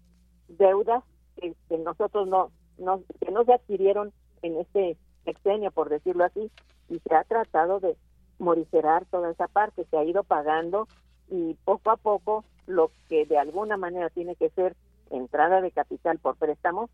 deudas 0.48 1.04
que, 1.36 1.56
nosotros 1.78 2.28
no, 2.28 2.52
no, 2.78 3.04
que 3.20 3.32
no 3.32 3.44
se 3.44 3.54
adquirieron 3.54 4.14
en 4.42 4.58
este 4.58 4.98
sexenio, 5.26 5.72
por 5.72 5.90
decirlo 5.90 6.26
así, 6.26 6.52
y 6.90 7.00
se 7.00 7.16
ha 7.16 7.24
tratado 7.24 7.80
de 7.80 7.96
morigerar 8.40 9.06
toda 9.06 9.32
esa 9.32 9.48
parte, 9.48 9.86
se 9.90 9.98
ha 9.98 10.04
ido 10.04 10.24
pagando 10.24 10.88
y 11.30 11.56
poco 11.66 11.92
a 11.92 11.98
poco 11.98 12.44
lo 12.68 12.92
que 13.10 13.26
de 13.26 13.38
alguna 13.38 13.78
manera 13.78 14.10
tiene 14.10 14.36
que 14.36 14.50
ser 14.52 14.76
entrada 15.10 15.62
de 15.62 15.72
capital 15.72 16.20
por 16.20 16.36
préstamos 16.36 16.90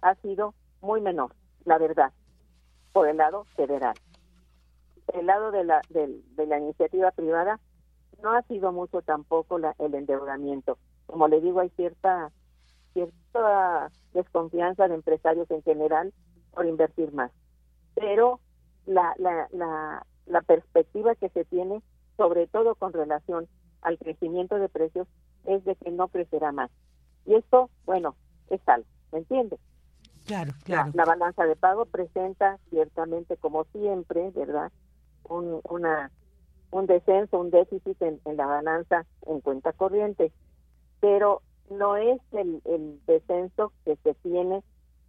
ha 0.00 0.14
sido 0.16 0.54
muy 0.80 1.00
menor, 1.00 1.32
la 1.64 1.78
verdad, 1.78 2.12
por 2.92 3.08
el 3.08 3.16
lado 3.16 3.44
federal. 3.56 3.94
El 5.12 5.26
lado 5.26 5.50
de 5.50 5.64
la, 5.64 5.80
de, 5.90 6.46
la 6.46 6.58
iniciativa 6.58 7.10
privada 7.10 7.60
no 8.22 8.32
ha 8.32 8.42
sido 8.42 8.72
mucho 8.72 9.02
tampoco 9.02 9.58
la, 9.58 9.74
el 9.78 9.94
endeudamiento. 9.94 10.78
Como 11.06 11.28
le 11.28 11.40
digo, 11.40 11.60
hay 11.60 11.70
cierta, 11.70 12.30
cierta 12.92 13.90
desconfianza 14.14 14.88
de 14.88 14.94
empresarios 14.94 15.50
en 15.50 15.62
general 15.62 16.12
por 16.52 16.66
invertir 16.66 17.12
más. 17.12 17.30
Pero 17.94 18.40
la, 18.86 19.14
la, 19.18 19.48
la, 19.52 20.06
la 20.26 20.42
perspectiva 20.42 21.14
que 21.14 21.28
se 21.30 21.44
tiene, 21.44 21.82
sobre 22.16 22.46
todo 22.46 22.74
con 22.74 22.92
relación 22.92 23.48
al 23.82 23.98
crecimiento 23.98 24.56
de 24.56 24.68
precios, 24.68 25.08
es 25.44 25.64
de 25.64 25.74
que 25.76 25.90
no 25.90 26.08
crecerá 26.08 26.52
más. 26.52 26.70
Y 27.26 27.34
esto, 27.34 27.70
bueno, 27.84 28.14
es 28.48 28.60
algo, 28.66 28.86
¿me 29.12 29.18
entiendes? 29.18 29.60
Claro, 30.26 30.52
claro. 30.64 30.92
La, 30.94 31.04
balanza 31.04 31.44
de 31.46 31.56
pago 31.56 31.84
presenta 31.86 32.58
ciertamente, 32.70 33.36
como 33.36 33.64
siempre, 33.64 34.30
¿verdad? 34.30 34.70
Un, 35.24 35.60
una, 35.68 36.10
un 36.72 36.86
descenso, 36.86 37.38
un 37.38 37.50
déficit 37.50 38.00
en, 38.02 38.20
la 38.24 38.46
balanza 38.46 39.06
en 39.26 39.40
cuenta 39.40 39.72
corriente, 39.72 40.32
pero 41.00 41.42
no 41.70 41.96
es 41.96 42.20
el, 42.32 42.60
descenso 43.06 43.72
que 43.84 43.94
se 44.02 44.14
tiene 44.14 44.64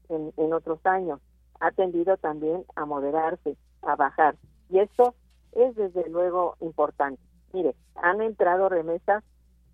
en, 0.10 0.32
en 0.38 0.54
otros 0.54 0.80
años. 0.86 1.20
Ha 1.60 1.72
tendido 1.72 2.18
también 2.18 2.64
a 2.76 2.86
moderarse, 2.86 3.58
a 3.82 3.96
bajar. 3.96 4.36
Y 4.70 4.78
esto 4.80 5.16
es 5.54 5.76
desde 5.76 6.08
luego 6.10 6.56
importante. 6.60 7.22
Mire, 7.54 7.74
han 7.96 8.22
entrado 8.22 8.70
remesas 8.70 9.24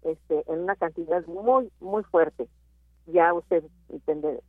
este, 0.03 0.43
en 0.47 0.59
una 0.59 0.77
cantidad 0.77 1.25
muy, 1.27 1.69
muy 1.81 2.03
fuerte 2.03 2.47
ya 3.11 3.33
usted 3.33 3.63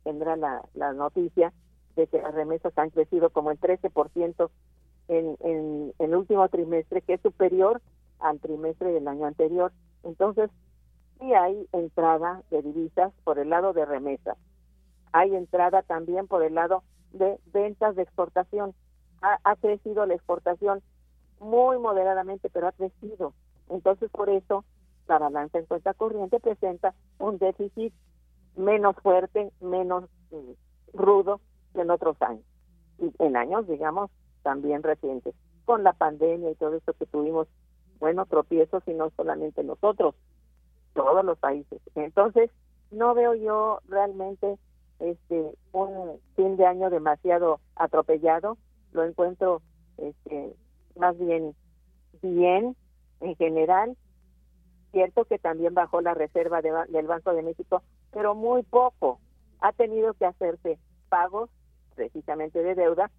tendrá 0.03 0.35
la, 0.35 0.61
la 0.73 0.93
noticia 0.93 1.53
de 1.95 2.07
que 2.07 2.21
las 2.21 2.33
remesas 2.33 2.73
han 2.77 2.89
crecido 2.89 3.29
como 3.29 3.51
el 3.51 3.59
13% 3.59 4.49
en, 5.11 5.35
en, 5.41 5.93
el 5.99 6.15
último 6.15 6.47
trimestre, 6.47 7.01
que 7.01 7.15
es 7.15 7.21
superior 7.21 7.81
al 8.19 8.39
trimestre 8.39 8.93
del 8.93 9.07
año 9.07 9.25
anterior. 9.25 9.73
Entonces, 10.03 10.49
sí 11.19 11.33
hay 11.33 11.67
entrada 11.73 12.41
de 12.49 12.61
divisas 12.61 13.11
por 13.25 13.37
el 13.37 13.49
lado 13.49 13.73
de 13.73 13.85
remesas. 13.85 14.37
Hay 15.11 15.35
entrada 15.35 15.81
también 15.81 16.27
por 16.27 16.43
el 16.43 16.55
lado 16.55 16.83
de 17.11 17.37
ventas 17.53 17.95
de 17.97 18.03
exportación. 18.03 18.73
Ha, 19.21 19.55
crecido 19.57 20.05
la 20.05 20.15
exportación 20.15 20.81
muy 21.39 21.77
moderadamente, 21.77 22.49
pero 22.49 22.67
ha 22.67 22.71
crecido. 22.71 23.33
Entonces, 23.69 24.09
por 24.09 24.29
eso, 24.29 24.63
la 25.07 25.19
balanza 25.19 25.59
en 25.59 25.65
cuenta 25.65 25.93
corriente 25.93 26.39
presenta 26.39 26.95
un 27.19 27.37
déficit 27.37 27.93
menos 28.55 28.95
fuerte, 29.03 29.51
menos 29.59 30.05
mm, 30.31 30.97
rudo 30.97 31.41
que 31.73 31.81
en 31.81 31.91
otros 31.91 32.19
años. 32.21 32.45
Y 32.97 33.11
en 33.19 33.35
años, 33.35 33.67
digamos, 33.67 34.09
también 34.43 34.83
recientes, 34.83 35.35
con 35.65 35.83
la 35.83 35.93
pandemia 35.93 36.51
y 36.51 36.55
todo 36.55 36.75
esto 36.75 36.93
que 36.93 37.05
tuvimos, 37.05 37.47
bueno, 37.99 38.25
tropiezos 38.25 38.83
y 38.87 38.93
no 38.93 39.11
solamente 39.15 39.63
nosotros, 39.63 40.15
todos 40.93 41.23
los 41.23 41.37
países. 41.37 41.81
Entonces, 41.95 42.49
no 42.91 43.13
veo 43.13 43.35
yo 43.35 43.79
realmente 43.87 44.57
este 44.99 45.51
un 45.71 46.19
fin 46.35 46.57
de 46.57 46.65
año 46.65 46.89
demasiado 46.89 47.59
atropellado, 47.75 48.57
lo 48.91 49.03
encuentro 49.03 49.61
este 49.97 50.53
más 50.95 51.17
bien 51.17 51.55
bien 52.21 52.75
en 53.19 53.35
general. 53.35 53.97
Cierto 54.91 55.25
que 55.25 55.39
también 55.39 55.73
bajó 55.73 56.01
la 56.01 56.13
reserva 56.13 56.61
del 56.61 57.07
Banco 57.07 57.33
de 57.33 57.43
México, 57.43 57.81
pero 58.11 58.35
muy 58.35 58.63
poco. 58.63 59.19
Ha 59.61 59.71
tenido 59.71 60.13
que 60.15 60.25
hacerse 60.25 60.77
pagos 61.07 61.49
precisamente 61.95 62.61
de 62.61 62.75
deuda 62.75 63.09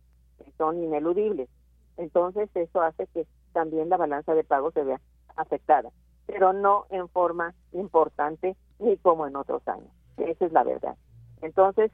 son 0.59 0.83
ineludibles. 0.83 1.49
Entonces 1.97 2.49
eso 2.55 2.81
hace 2.81 3.07
que 3.09 3.27
también 3.53 3.89
la 3.89 3.97
balanza 3.97 4.35
de 4.35 4.45
pagos 4.45 4.75
se 4.75 4.85
vea 4.85 5.01
afectada, 5.37 5.91
pero 6.27 6.53
no 6.53 6.87
en 6.91 7.09
forma 7.09 7.55
importante 7.73 8.57
ni 8.79 8.97
como 8.99 9.27
en 9.27 9.37
otros 9.37 9.67
años. 9.69 9.91
Esa 10.17 10.47
es 10.47 10.53
la 10.53 10.65
verdad. 10.65 10.97
Entonces, 11.41 11.91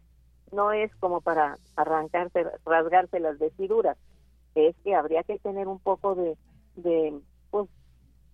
no 0.53 0.73
es 0.73 0.95
como 0.97 1.21
para 1.21 1.57
arrancarse, 1.77 2.45
rasgarse 2.65 3.21
las 3.21 3.39
vestiduras, 3.39 3.97
es 4.55 4.75
que 4.83 4.95
habría 4.95 5.23
que 5.23 5.39
tener 5.39 5.69
un 5.69 5.79
poco 5.79 6.15
de, 6.15 6.37
de, 6.77 7.19
pues, 7.51 7.69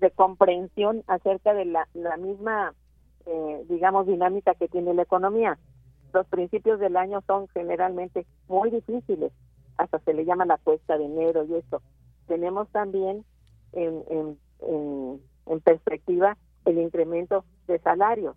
de 0.00 0.10
comprensión 0.10 1.02
acerca 1.06 1.54
de 1.54 1.64
la, 1.66 1.88
la 1.94 2.16
misma, 2.16 2.74
eh, 3.26 3.64
digamos, 3.68 4.06
dinámica 4.06 4.54
que 4.54 4.68
tiene 4.68 4.94
la 4.94 5.02
economía. 5.02 5.58
Los 6.12 6.26
principios 6.26 6.78
del 6.78 6.96
año 6.96 7.20
son 7.26 7.48
generalmente 7.48 8.26
muy 8.48 8.70
difíciles, 8.70 9.32
hasta 9.76 9.98
se 10.00 10.14
le 10.14 10.24
llama 10.24 10.44
la 10.44 10.58
cuesta 10.58 10.98
de 10.98 11.04
enero 11.04 11.44
y 11.44 11.54
eso. 11.54 11.82
Tenemos 12.26 12.68
también 12.70 13.24
en, 13.72 14.04
en, 14.08 14.38
en, 15.46 15.60
perspectiva 15.60 16.36
el 16.64 16.78
incremento 16.78 17.44
de 17.66 17.78
salarios. 17.80 18.36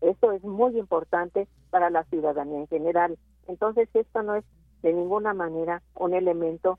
Esto 0.00 0.32
es 0.32 0.42
muy 0.42 0.78
importante 0.78 1.48
para 1.70 1.90
la 1.90 2.04
ciudadanía 2.04 2.58
en 2.58 2.68
general. 2.68 3.18
Entonces, 3.48 3.88
esto 3.94 4.22
no 4.22 4.34
es 4.34 4.44
de 4.82 4.92
ninguna 4.92 5.34
manera 5.34 5.82
un 5.94 6.14
elemento 6.14 6.78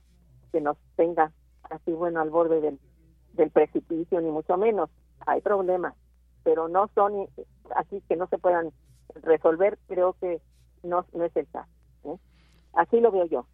que 0.51 0.61
nos 0.61 0.77
tenga 0.95 1.31
así, 1.69 1.91
bueno, 1.91 2.21
al 2.21 2.29
borde 2.29 2.61
del, 2.61 2.79
del 3.33 3.51
precipicio, 3.51 4.19
ni 4.21 4.31
mucho 4.31 4.57
menos. 4.57 4.89
Hay 5.25 5.41
problemas, 5.41 5.95
pero 6.43 6.67
no 6.67 6.89
son 6.95 7.27
así 7.75 8.01
que 8.07 8.15
no 8.15 8.27
se 8.27 8.37
puedan 8.37 8.71
resolver, 9.15 9.77
creo 9.87 10.13
que 10.13 10.41
no, 10.83 11.05
no 11.13 11.25
es 11.25 11.35
el 11.35 11.47
caso. 11.47 11.69
¿eh? 12.05 12.17
Así 12.73 12.99
lo 12.99 13.11
veo 13.11 13.25
yo. 13.25 13.45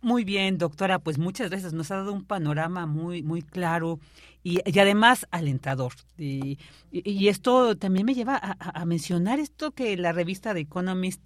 Muy 0.00 0.24
bien, 0.24 0.58
doctora, 0.58 0.98
pues 0.98 1.18
muchas 1.18 1.50
gracias. 1.50 1.72
Nos 1.72 1.90
ha 1.90 1.96
dado 1.96 2.12
un 2.12 2.24
panorama 2.24 2.86
muy, 2.86 3.22
muy 3.22 3.42
claro 3.42 4.00
y, 4.42 4.58
además 4.78 5.26
alentador. 5.30 5.92
Y, 6.18 6.58
y, 6.90 7.28
esto 7.28 7.76
también 7.76 8.06
me 8.06 8.14
lleva 8.14 8.36
a, 8.36 8.84
mencionar 8.84 9.38
esto 9.38 9.70
que 9.70 9.96
la 9.96 10.12
revista 10.12 10.52
The 10.52 10.60
Economist 10.60 11.22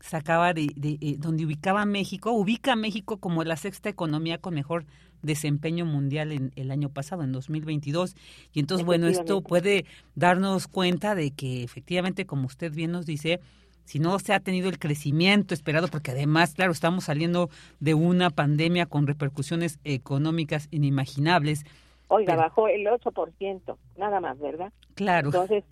sacaba 0.00 0.52
de, 0.54 0.72
de, 0.76 0.98
eh, 1.00 1.16
donde 1.18 1.44
ubicaba 1.44 1.84
México, 1.84 2.32
ubica 2.32 2.72
a 2.72 2.76
México 2.76 3.18
como 3.18 3.42
la 3.44 3.56
sexta 3.56 3.88
economía 3.88 4.38
con 4.38 4.54
mejor 4.54 4.84
desempeño 5.22 5.84
mundial 5.84 6.32
en 6.32 6.52
el 6.56 6.70
año 6.70 6.90
pasado, 6.90 7.22
en 7.22 7.32
2022. 7.32 8.14
Y 8.52 8.60
entonces, 8.60 8.86
bueno, 8.86 9.08
esto 9.08 9.40
puede 9.42 9.84
darnos 10.14 10.68
cuenta 10.68 11.14
de 11.14 11.30
que 11.32 11.62
efectivamente, 11.62 12.26
como 12.26 12.46
usted 12.46 12.72
bien 12.72 12.92
nos 12.92 13.06
dice, 13.06 13.40
si 13.88 13.98
no 13.98 14.18
se 14.18 14.34
ha 14.34 14.40
tenido 14.40 14.68
el 14.68 14.78
crecimiento 14.78 15.54
esperado, 15.54 15.88
porque 15.88 16.10
además, 16.10 16.52
claro, 16.52 16.72
estamos 16.72 17.04
saliendo 17.04 17.48
de 17.80 17.94
una 17.94 18.28
pandemia 18.28 18.84
con 18.84 19.06
repercusiones 19.06 19.78
económicas 19.82 20.68
inimaginables. 20.70 21.64
Oiga, 22.08 22.36
bajó 22.36 22.68
el 22.68 22.86
8%, 22.86 23.78
nada 23.96 24.20
más, 24.20 24.38
¿verdad? 24.40 24.74
Claro. 24.94 25.28
Entonces, 25.28 25.64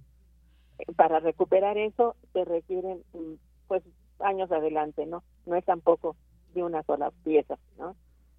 para 0.96 1.20
recuperar 1.20 1.76
eso 1.76 2.16
se 2.32 2.46
requieren 2.46 3.02
mm, 3.12 3.34
pues 3.68 3.82
años 4.20 4.50
adelante, 4.50 5.04
¿no? 5.04 5.22
No 5.44 5.54
es 5.54 5.64
tampoco 5.66 6.16
de 6.54 6.62
una 6.62 6.82
sola 6.84 7.12
pieza, 7.22 7.58
¿no? 7.78 7.96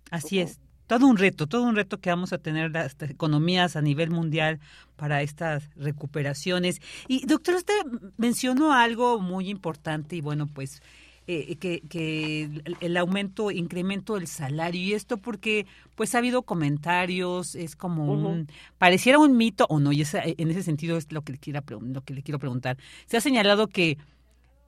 Así 0.09 0.39
es 0.39 0.59
todo 0.87 1.05
un 1.05 1.17
reto, 1.17 1.47
todo 1.47 1.63
un 1.63 1.75
reto 1.75 1.99
que 1.99 2.09
vamos 2.09 2.33
a 2.33 2.37
tener 2.37 2.71
las 2.71 2.95
economías 3.01 3.75
a 3.75 3.81
nivel 3.81 4.09
mundial 4.09 4.59
para 4.95 5.21
estas 5.21 5.69
recuperaciones. 5.75 6.81
Y 7.07 7.25
doctor, 7.25 7.55
usted 7.55 7.75
mencionó 8.17 8.73
algo 8.73 9.19
muy 9.19 9.49
importante 9.49 10.15
y 10.15 10.21
bueno, 10.21 10.47
pues 10.47 10.81
eh, 11.29 11.57
que, 11.57 11.81
que, 11.81 12.49
el 12.79 12.95
aumento, 12.95 13.51
incremento 13.51 14.15
del 14.15 14.27
salario 14.27 14.81
y 14.81 14.93
esto 14.93 15.17
porque 15.17 15.65
pues 15.95 16.15
ha 16.15 16.19
habido 16.19 16.43
comentarios, 16.43 17.53
es 17.55 17.75
como 17.75 18.13
un, 18.13 18.47
pareciera 18.77 19.19
un 19.19 19.35
mito 19.35 19.65
o 19.67 19.81
no, 19.81 19.91
y 19.91 20.05
en 20.13 20.49
ese 20.51 20.63
sentido 20.63 20.95
es 20.95 21.11
lo 21.11 21.23
que, 21.23 21.33
le 21.33 21.37
quiera, 21.37 21.65
lo 21.67 22.01
que 22.01 22.13
le 22.13 22.23
quiero 22.23 22.39
preguntar. 22.39 22.77
Se 23.07 23.17
ha 23.17 23.21
señalado 23.21 23.67
que 23.67 23.97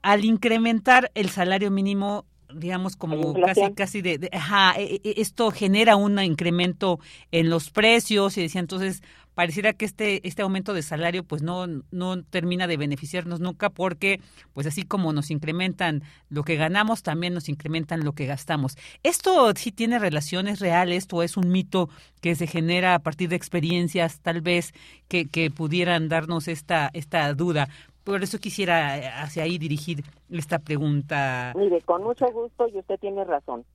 al 0.01 0.26
incrementar 0.26 1.11
el 1.15 1.30
salario 1.30 1.72
mínimo 1.72 2.26
digamos 2.54 2.95
como 2.95 3.34
casi 3.34 3.74
casi 3.74 4.02
de, 4.02 4.30
ajá, 4.32 4.74
e, 4.78 5.02
e, 5.04 5.14
esto 5.18 5.52
genera 5.52 5.95
un 5.95 6.20
incremento 6.20 7.00
en 7.32 7.50
los 7.50 7.70
precios 7.70 8.38
y 8.38 8.41
decía 8.41 8.62
entonces 8.62 9.02
pareciera 9.36 9.74
que 9.74 9.86
este 9.86 10.28
este 10.28 10.41
aumento 10.41 10.74
de 10.74 10.82
salario 10.82 11.24
pues 11.24 11.41
no 11.41 11.66
no 11.91 12.24
termina 12.24 12.68
de 12.68 12.78
beneficiarnos 12.78 13.39
nunca 13.39 13.70
porque 13.70 14.20
pues 14.54 14.68
así 14.68 14.84
como 14.84 15.14
nos 15.14 15.32
incrementan 15.32 16.04
lo 16.30 16.43
que 16.43 16.56
ganamos 16.56 17.04
también 17.04 17.34
nos 17.34 17.47
incrementan 17.47 18.04
lo 18.04 18.14
que 18.14 18.26
gastamos 18.26 18.78
esto 19.04 19.54
sí 19.56 19.72
tiene 19.72 20.00
relaciones 20.00 20.60
reales 20.60 21.08
o 21.12 21.24
es 21.24 21.38
un 21.38 21.52
mito 21.52 21.89
que 22.20 22.36
se 22.36 22.47
genera 22.47 22.95
a 22.95 23.00
partir 23.00 23.30
de 23.30 23.38
experiencias 23.38 24.20
tal 24.20 24.41
vez 24.41 24.74
que, 25.08 25.26
que 25.26 25.52
pudieran 25.52 26.10
darnos 26.10 26.47
esta 26.47 26.89
esta 26.93 27.34
duda 27.34 27.70
por 28.04 28.24
eso 28.24 28.39
quisiera 28.39 28.97
eh, 28.97 29.08
hacia 29.08 29.43
ahí 29.43 29.58
dirigir 29.58 30.04
esta 30.30 30.60
pregunta. 30.60 31.54
Mire, 31.56 31.82
con 31.82 32.04
mucho 32.04 32.32
gusto 32.32 32.68
y 32.68 32.78
usted 32.78 33.00
tiene 33.00 33.24
razón. 33.24 33.66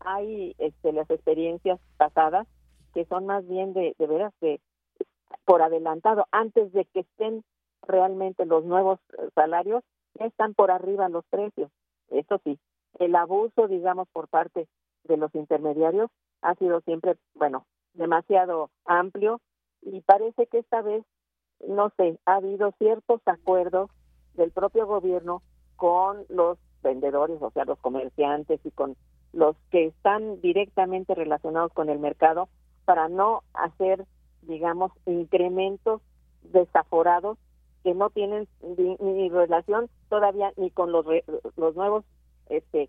Hay 0.00 0.54
este, 0.58 0.92
las 0.92 1.08
experiencias 1.10 1.80
pasadas 1.96 2.46
que 2.92 3.04
son 3.06 3.26
más 3.26 3.46
bien 3.48 3.72
de, 3.72 3.94
de 3.98 4.06
veras 4.06 4.32
de 4.40 4.60
por 5.44 5.62
adelantado, 5.62 6.26
antes 6.30 6.72
de 6.72 6.84
que 6.86 7.00
estén 7.00 7.44
realmente 7.82 8.46
los 8.46 8.64
nuevos 8.64 8.98
eh, 9.18 9.28
salarios, 9.34 9.82
están 10.18 10.54
por 10.54 10.70
arriba 10.70 11.08
los 11.08 11.24
precios. 11.26 11.70
Eso 12.10 12.40
sí, 12.44 12.58
el 12.98 13.14
abuso, 13.16 13.68
digamos, 13.68 14.08
por 14.12 14.28
parte 14.28 14.68
de 15.04 15.16
los 15.16 15.34
intermediarios 15.34 16.10
ha 16.42 16.54
sido 16.54 16.80
siempre, 16.82 17.16
bueno, 17.34 17.66
demasiado 17.94 18.70
amplio 18.84 19.40
y 19.82 20.00
parece 20.00 20.46
que 20.46 20.58
esta 20.58 20.82
vez 20.82 21.04
no 21.66 21.90
sé, 21.96 22.18
ha 22.26 22.36
habido 22.36 22.72
ciertos 22.78 23.20
acuerdos 23.26 23.90
del 24.34 24.50
propio 24.50 24.86
gobierno 24.86 25.42
con 25.76 26.24
los 26.28 26.58
vendedores, 26.82 27.40
o 27.40 27.50
sea, 27.50 27.64
los 27.64 27.78
comerciantes 27.78 28.60
y 28.64 28.70
con 28.70 28.96
los 29.32 29.56
que 29.70 29.86
están 29.86 30.40
directamente 30.40 31.14
relacionados 31.14 31.72
con 31.72 31.88
el 31.88 31.98
mercado 31.98 32.48
para 32.84 33.08
no 33.08 33.42
hacer, 33.54 34.04
digamos, 34.42 34.92
incrementos 35.06 36.00
desaforados 36.42 37.38
que 37.82 37.94
no 37.94 38.10
tienen 38.10 38.48
ni, 38.62 39.28
relación 39.28 39.88
todavía 40.08 40.52
ni 40.56 40.70
con 40.70 40.92
los, 40.92 41.04
los 41.56 41.76
nuevos 41.76 42.04
este, 42.48 42.88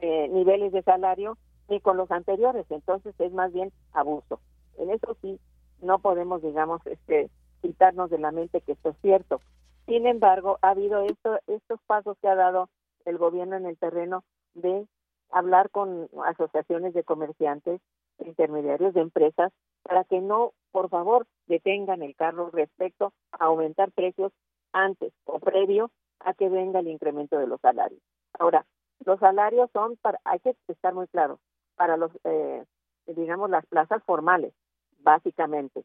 eh, 0.00 0.28
niveles 0.28 0.72
de 0.72 0.82
salario 0.82 1.36
ni 1.68 1.80
con 1.80 1.96
los 1.96 2.10
anteriores. 2.10 2.66
Entonces 2.70 3.14
es 3.18 3.32
más 3.32 3.52
bien 3.52 3.72
abuso. 3.92 4.40
En 4.78 4.90
eso 4.90 5.16
sí, 5.20 5.38
no 5.80 5.98
podemos, 5.98 6.42
digamos, 6.42 6.84
este, 6.86 7.30
quitarnos 7.62 8.10
de 8.10 8.18
la 8.18 8.32
mente 8.32 8.60
que 8.60 8.72
esto 8.72 8.90
es 8.90 8.96
cierto. 9.00 9.40
Sin 9.86 10.06
embargo, 10.06 10.58
ha 10.62 10.70
habido 10.70 11.02
esto, 11.02 11.38
estos 11.46 11.80
pasos 11.86 12.16
que 12.20 12.28
ha 12.28 12.34
dado 12.34 12.68
el 13.04 13.18
gobierno 13.18 13.56
en 13.56 13.66
el 13.66 13.78
terreno 13.78 14.24
de 14.54 14.86
hablar 15.30 15.70
con 15.70 16.08
asociaciones 16.24 16.92
de 16.92 17.04
comerciantes, 17.04 17.80
intermediarios 18.18 18.94
de 18.94 19.00
empresas, 19.00 19.52
para 19.82 20.04
que 20.04 20.20
no, 20.20 20.52
por 20.70 20.88
favor, 20.88 21.26
detengan 21.46 22.02
el 22.02 22.14
carro 22.14 22.50
respecto 22.52 23.12
a 23.32 23.46
aumentar 23.46 23.90
precios 23.92 24.32
antes 24.72 25.12
o 25.24 25.38
previo 25.40 25.90
a 26.20 26.34
que 26.34 26.48
venga 26.48 26.80
el 26.80 26.88
incremento 26.88 27.38
de 27.38 27.46
los 27.46 27.60
salarios. 27.60 28.00
Ahora, 28.38 28.64
los 29.04 29.18
salarios 29.18 29.70
son 29.72 29.96
para, 29.96 30.20
hay 30.24 30.38
que 30.40 30.54
estar 30.68 30.94
muy 30.94 31.08
claro, 31.08 31.40
para 31.76 31.96
los, 31.96 32.12
eh, 32.24 32.64
digamos, 33.06 33.50
las 33.50 33.66
plazas 33.66 34.02
formales, 34.04 34.52
básicamente. 35.00 35.82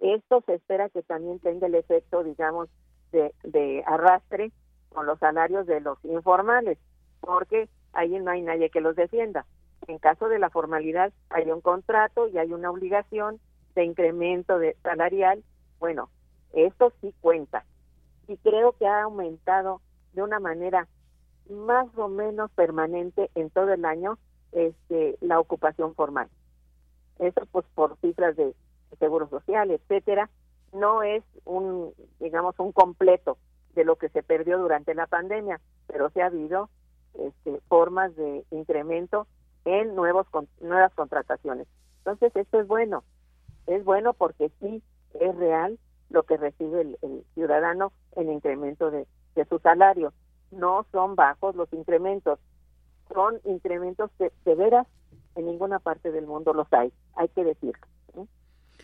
Esto 0.00 0.42
se 0.46 0.54
espera 0.54 0.88
que 0.88 1.02
también 1.02 1.38
tenga 1.40 1.66
el 1.66 1.74
efecto, 1.74 2.22
digamos, 2.22 2.68
de, 3.12 3.34
de 3.44 3.82
arrastre 3.86 4.52
con 4.90 5.06
los 5.06 5.18
salarios 5.18 5.66
de 5.66 5.80
los 5.80 6.02
informales, 6.04 6.78
porque 7.20 7.68
ahí 7.92 8.18
no 8.18 8.30
hay 8.30 8.42
nadie 8.42 8.70
que 8.70 8.80
los 8.80 8.96
defienda. 8.96 9.46
En 9.86 9.98
caso 9.98 10.28
de 10.28 10.38
la 10.38 10.50
formalidad 10.50 11.12
hay 11.30 11.50
un 11.50 11.60
contrato 11.60 12.28
y 12.28 12.38
hay 12.38 12.52
una 12.52 12.70
obligación 12.70 13.40
de 13.74 13.84
incremento 13.84 14.58
de 14.58 14.76
salarial. 14.82 15.44
Bueno, 15.78 16.10
esto 16.52 16.92
sí 17.00 17.14
cuenta. 17.20 17.64
Y 18.26 18.36
creo 18.38 18.72
que 18.72 18.86
ha 18.86 19.02
aumentado 19.02 19.80
de 20.14 20.22
una 20.22 20.40
manera 20.40 20.88
más 21.50 21.86
o 21.96 22.08
menos 22.08 22.50
permanente 22.52 23.30
en 23.34 23.50
todo 23.50 23.72
el 23.72 23.84
año 23.84 24.18
este, 24.52 25.16
la 25.20 25.38
ocupación 25.38 25.94
formal. 25.94 26.28
Eso 27.18 27.46
pues 27.52 27.64
por 27.74 27.96
cifras 27.98 28.36
de 28.36 28.54
seguro 28.98 29.28
social, 29.28 29.70
etcétera, 29.70 30.30
no 30.72 31.02
es 31.02 31.24
un, 31.44 31.92
digamos, 32.20 32.58
un 32.58 32.72
completo 32.72 33.38
de 33.74 33.84
lo 33.84 33.96
que 33.96 34.08
se 34.08 34.22
perdió 34.22 34.58
durante 34.58 34.94
la 34.94 35.06
pandemia, 35.06 35.60
pero 35.86 36.10
sí 36.10 36.20
ha 36.20 36.26
habido 36.26 36.68
este, 37.14 37.60
formas 37.68 38.14
de 38.16 38.44
incremento 38.50 39.26
en 39.64 39.94
nuevos 39.94 40.26
nuevas 40.60 40.94
contrataciones. 40.94 41.66
Entonces, 41.98 42.34
esto 42.36 42.60
es 42.60 42.66
bueno. 42.66 43.04
Es 43.66 43.84
bueno 43.84 44.14
porque 44.14 44.50
sí 44.60 44.82
es 45.14 45.36
real 45.36 45.78
lo 46.08 46.22
que 46.22 46.36
recibe 46.36 46.96
el, 47.02 47.24
ciudadano 47.34 47.92
en 48.12 48.30
incremento 48.30 48.90
de, 48.90 49.06
su 49.48 49.58
salario. 49.58 50.12
No 50.50 50.86
son 50.92 51.16
bajos 51.16 51.56
los 51.56 51.70
incrementos, 51.72 52.38
son 53.12 53.40
incrementos 53.44 54.10
que 54.18 54.32
de 54.44 54.84
en 55.34 55.46
ninguna 55.46 55.78
parte 55.78 56.10
del 56.12 56.26
mundo 56.26 56.54
los 56.54 56.72
hay, 56.72 56.92
hay 57.16 57.28
que 57.28 57.44
decirlo. 57.44 57.86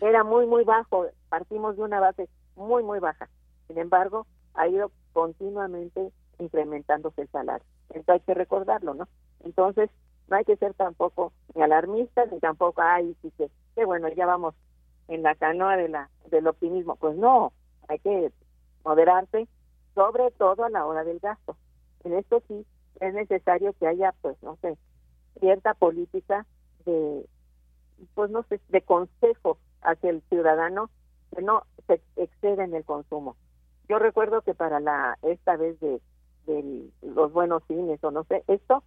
Era 0.03 0.25
muy, 0.25 0.45
muy 0.45 0.65
bajo, 0.65 1.05
partimos 1.29 1.77
de 1.77 1.83
una 1.83 2.01
base 2.01 2.27
muy, 2.57 2.83
muy 2.83 2.99
baja. 2.99 3.29
Sin 3.67 3.77
embargo, 3.77 4.27
ha 4.53 4.67
ido 4.67 4.91
continuamente 5.13 6.11
incrementándose 6.39 7.21
el 7.21 7.29
salario. 7.29 7.65
Entonces 7.87 8.09
hay 8.09 8.19
que 8.19 8.33
recordarlo, 8.33 8.95
¿no? 8.95 9.07
Entonces, 9.45 9.89
no 10.27 10.35
hay 10.35 10.43
que 10.43 10.57
ser 10.57 10.73
tampoco 10.73 11.31
ni 11.55 11.61
alarmistas 11.61 12.29
ni 12.33 12.41
tampoco, 12.41 12.81
ay, 12.81 13.15
sí 13.21 13.31
que, 13.37 13.85
bueno, 13.85 14.09
ya 14.09 14.25
vamos 14.25 14.55
en 15.07 15.23
la 15.23 15.35
canoa 15.35 15.77
de 15.77 15.87
la, 15.87 16.09
del 16.29 16.47
optimismo. 16.47 16.97
Pues 16.97 17.15
no, 17.15 17.53
hay 17.87 17.99
que 17.99 18.29
moderarse, 18.83 19.47
sobre 19.95 20.31
todo 20.31 20.65
a 20.65 20.69
la 20.69 20.85
hora 20.85 21.05
del 21.05 21.19
gasto. 21.19 21.55
En 22.03 22.11
esto 22.15 22.43
sí 22.49 22.65
es 22.99 23.13
necesario 23.13 23.71
que 23.79 23.87
haya, 23.87 24.13
pues, 24.21 24.35
no 24.43 24.57
sé, 24.57 24.77
cierta 25.39 25.73
política 25.75 26.45
de, 26.85 27.25
pues, 28.15 28.29
no 28.31 28.43
sé, 28.49 28.59
de 28.67 28.81
consejo 28.81 29.57
hacia 29.83 30.09
el 30.09 30.21
ciudadano 30.29 30.89
que 31.35 31.41
no 31.41 31.63
se 31.87 32.01
exceda 32.15 32.63
en 32.63 32.73
el 32.73 32.83
consumo. 32.83 33.35
Yo 33.89 33.99
recuerdo 33.99 34.41
que 34.41 34.53
para 34.53 34.79
la 34.79 35.17
esta 35.23 35.57
vez 35.57 35.79
de, 35.79 36.01
de 36.45 36.89
los 37.01 37.31
buenos 37.33 37.63
cines 37.67 38.03
o 38.03 38.11
no 38.11 38.23
sé, 38.25 38.43
esto 38.47 38.83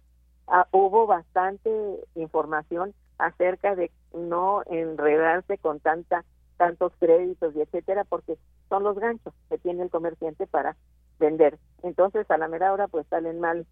ah, 0.47 0.67
hubo 0.71 1.07
bastante 1.07 1.69
información 2.15 2.93
acerca 3.17 3.75
de 3.75 3.91
no 4.13 4.63
enredarse 4.65 5.57
con 5.57 5.79
tanta 5.79 6.23
tantos 6.57 6.91
créditos 6.99 7.55
y 7.55 7.61
etcétera 7.61 8.03
porque 8.03 8.37
son 8.67 8.83
los 8.83 8.97
ganchos 8.97 9.33
que 9.49 9.59
tiene 9.59 9.83
el 9.83 9.91
comerciante 9.91 10.47
para 10.47 10.75
vender. 11.19 11.59
Entonces, 11.83 12.29
a 12.31 12.37
la 12.37 12.47
mera 12.47 12.73
hora 12.73 12.87
pues 12.87 13.05
salen 13.07 13.39
mal 13.39 13.65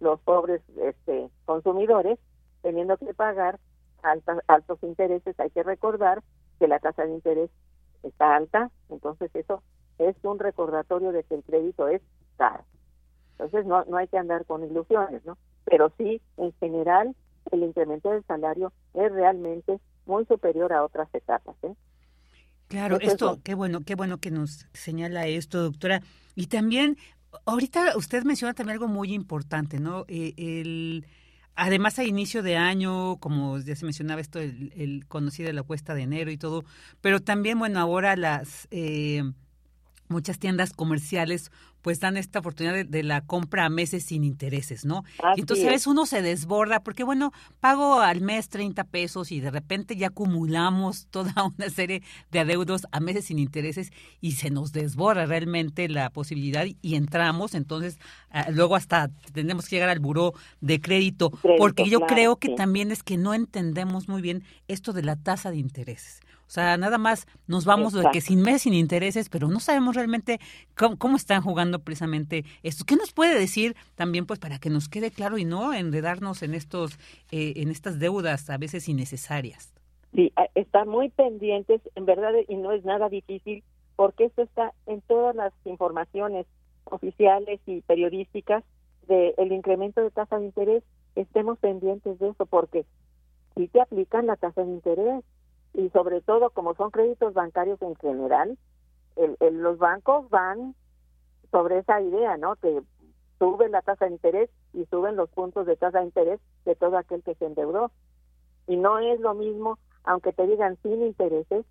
los 0.00 0.20
pobres 0.20 0.60
este 0.82 1.30
consumidores 1.44 2.18
teniendo 2.62 2.96
que 2.96 3.14
pagar 3.14 3.58
altos 4.48 4.82
intereses. 4.82 5.38
Hay 5.38 5.50
que 5.50 5.62
recordar 5.62 6.22
que 6.58 6.68
la 6.68 6.78
tasa 6.78 7.04
de 7.04 7.12
interés 7.12 7.50
está 8.02 8.36
alta, 8.36 8.70
entonces 8.90 9.30
eso 9.34 9.62
es 9.98 10.16
un 10.22 10.38
recordatorio 10.38 11.12
de 11.12 11.24
que 11.24 11.36
el 11.36 11.42
crédito 11.42 11.88
es 11.88 12.02
caro. 12.36 12.64
Entonces 13.32 13.66
no, 13.66 13.84
no 13.84 13.96
hay 13.96 14.08
que 14.08 14.18
andar 14.18 14.44
con 14.44 14.64
ilusiones, 14.64 15.24
¿no? 15.24 15.36
Pero 15.64 15.92
sí, 15.96 16.20
en 16.36 16.52
general, 16.60 17.14
el 17.50 17.62
incremento 17.62 18.10
del 18.10 18.24
salario 18.24 18.72
es 18.94 19.10
realmente 19.10 19.80
muy 20.06 20.24
superior 20.26 20.72
a 20.72 20.84
otras 20.84 21.08
etapas. 21.14 21.56
¿eh? 21.62 21.74
Claro, 22.68 22.98
esto, 23.00 23.40
qué 23.42 23.54
bueno, 23.54 23.80
qué 23.84 23.94
bueno 23.94 24.18
que 24.18 24.30
nos 24.30 24.66
señala 24.72 25.26
esto, 25.26 25.62
doctora. 25.62 26.02
Y 26.34 26.46
también, 26.46 26.96
ahorita 27.46 27.96
usted 27.96 28.24
menciona 28.24 28.54
también 28.54 28.74
algo 28.74 28.88
muy 28.88 29.12
importante, 29.14 29.80
¿no? 29.80 30.04
Eh, 30.08 30.34
el, 30.36 31.06
además, 31.56 31.98
a 31.98 32.04
inicio 32.04 32.42
de 32.42 32.56
año, 32.56 33.16
como 33.16 33.58
ya 33.58 33.76
se 33.76 33.84
mencionaba 33.84 34.20
esto, 34.20 34.38
el, 34.38 34.72
el 34.76 35.06
conocido 35.06 35.52
la 35.52 35.62
cuesta 35.62 35.94
de 35.94 36.02
enero 36.02 36.30
y 36.30 36.36
todo, 36.36 36.64
pero 37.00 37.20
también, 37.20 37.58
bueno, 37.58 37.80
ahora 37.80 38.16
las... 38.16 38.68
Eh, 38.70 39.22
muchas 40.08 40.38
tiendas 40.38 40.72
comerciales 40.72 41.50
pues 41.84 42.00
dan 42.00 42.16
esta 42.16 42.38
oportunidad 42.38 42.86
de, 42.86 43.02
la 43.02 43.20
compra 43.20 43.66
a 43.66 43.68
meses 43.68 44.04
sin 44.04 44.24
intereses, 44.24 44.86
¿no? 44.86 45.04
y 45.36 45.40
entonces 45.40 45.66
a 45.66 45.70
veces 45.70 45.86
uno 45.86 46.06
se 46.06 46.22
desborda 46.22 46.80
porque, 46.80 47.04
bueno, 47.04 47.30
pago 47.60 48.00
al 48.00 48.22
mes 48.22 48.48
30 48.48 48.84
pesos 48.84 49.30
y 49.30 49.40
de 49.40 49.50
repente 49.50 49.94
ya 49.94 50.06
acumulamos 50.06 51.06
toda 51.10 51.34
una 51.44 51.68
serie 51.68 52.02
de 52.30 52.38
adeudos 52.38 52.86
a 52.90 53.00
meses 53.00 53.26
sin 53.26 53.38
intereses 53.38 53.92
y 54.22 54.32
se 54.32 54.48
nos 54.48 54.72
desborda 54.72 55.26
realmente 55.26 55.86
la 55.90 56.08
posibilidad 56.08 56.64
y 56.80 56.94
entramos, 56.94 57.54
entonces 57.54 57.98
ah, 58.30 58.46
luego 58.50 58.76
hasta 58.76 59.10
tenemos 59.34 59.68
que 59.68 59.76
llegar 59.76 59.90
al 59.90 60.00
buró 60.00 60.32
de 60.62 60.80
crédito, 60.80 61.32
porque 61.58 61.90
yo 61.90 62.00
creo 62.00 62.36
que 62.36 62.48
también 62.48 62.92
es 62.92 63.02
que 63.02 63.18
no 63.18 63.34
entendemos 63.34 64.08
muy 64.08 64.22
bien 64.22 64.42
esto 64.68 64.94
de 64.94 65.02
la 65.02 65.16
tasa 65.16 65.50
de 65.50 65.58
intereses. 65.58 66.22
O 66.46 66.50
sea, 66.50 66.76
nada 66.76 66.98
más 66.98 67.26
nos 67.46 67.64
vamos 67.64 67.92
de 67.92 68.04
que 68.12 68.20
sin 68.20 68.42
mes, 68.42 68.62
sin 68.62 68.74
intereses, 68.74 69.28
pero 69.28 69.48
no 69.48 69.60
sabemos 69.60 69.96
realmente 69.96 70.38
cómo, 70.76 71.16
están 71.16 71.42
jugando 71.42 71.78
precisamente 71.80 72.44
esto. 72.62 72.84
¿Qué 72.86 72.96
nos 72.96 73.12
puede 73.12 73.38
decir 73.38 73.74
también, 73.94 74.26
pues, 74.26 74.38
para 74.38 74.58
que 74.58 74.70
nos 74.70 74.88
quede 74.88 75.10
claro 75.10 75.38
y 75.38 75.44
no 75.44 75.72
enredarnos 75.72 76.42
en 76.42 76.54
estos, 76.54 76.98
eh, 77.30 77.54
en 77.56 77.70
estas 77.70 77.98
deudas 77.98 78.50
a 78.50 78.58
veces 78.58 78.88
innecesarias? 78.88 79.74
Sí, 80.14 80.32
están 80.54 80.88
muy 80.88 81.08
pendientes, 81.08 81.80
en 81.96 82.06
verdad, 82.06 82.32
y 82.46 82.56
no 82.56 82.72
es 82.72 82.84
nada 82.84 83.08
difícil, 83.08 83.64
porque 83.96 84.26
esto 84.26 84.42
está 84.42 84.72
en 84.86 85.00
todas 85.02 85.34
las 85.34 85.52
informaciones 85.64 86.46
oficiales 86.84 87.60
y 87.66 87.80
periodísticas 87.80 88.62
del 89.08 89.52
incremento 89.52 90.02
de 90.02 90.10
tasa 90.10 90.38
de 90.38 90.46
interés. 90.46 90.82
Estemos 91.16 91.58
pendientes 91.58 92.18
de 92.18 92.28
eso, 92.28 92.46
porque 92.46 92.84
si 93.56 93.68
te 93.68 93.80
aplican 93.80 94.26
la 94.26 94.36
tasa 94.36 94.62
de 94.62 94.70
interés, 94.70 95.24
y 95.74 95.90
sobre 95.90 96.20
todo 96.20 96.50
como 96.50 96.74
son 96.74 96.90
créditos 96.90 97.34
bancarios 97.34 97.82
en 97.82 97.96
general, 97.96 98.56
el, 99.16 99.36
los 99.58 99.78
bancos 99.78 100.30
van 100.30 100.74
sobre 101.50 101.78
esa 101.78 102.00
idea, 102.00 102.36
¿no? 102.36 102.56
Que 102.56 102.80
suben 103.38 103.72
la 103.72 103.82
tasa 103.82 104.06
de 104.06 104.12
interés 104.12 104.50
y 104.72 104.86
suben 104.86 105.16
los 105.16 105.28
puntos 105.30 105.66
de 105.66 105.76
tasa 105.76 105.98
de 105.98 106.06
interés 106.06 106.40
de 106.64 106.74
todo 106.76 106.96
aquel 106.96 107.22
que 107.22 107.34
se 107.34 107.46
endeudó. 107.46 107.90
Y 108.66 108.76
no 108.76 108.98
es 108.98 109.20
lo 109.20 109.34
mismo, 109.34 109.78
aunque 110.04 110.32
te 110.32 110.46
digan 110.46 110.78
sin 110.82 111.02
intereses, 111.02 111.66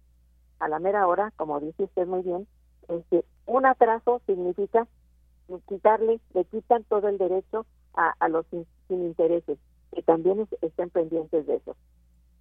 a 0.60 0.68
la 0.68 0.80
mera 0.80 1.08
hora, 1.08 1.32
como 1.38 1.60
dice 1.60 1.84
usted 1.84 2.06
muy 2.06 2.22
bien, 2.22 2.48
este, 2.90 3.26
un 3.46 3.66
atraso 3.66 4.22
significa 4.26 4.88
quitarle, 5.68 6.20
le 6.34 6.46
quitan 6.46 6.84
todo 6.86 7.08
el 7.08 7.18
derecho 7.18 7.66
a, 7.94 8.14
a 8.20 8.30
los 8.30 8.46
sin, 8.48 8.66
intereses, 8.90 9.58
que 9.94 10.04
también 10.04 10.48
estén 10.62 10.90
pendientes 10.90 11.46
de 11.48 11.56
eso 11.56 11.76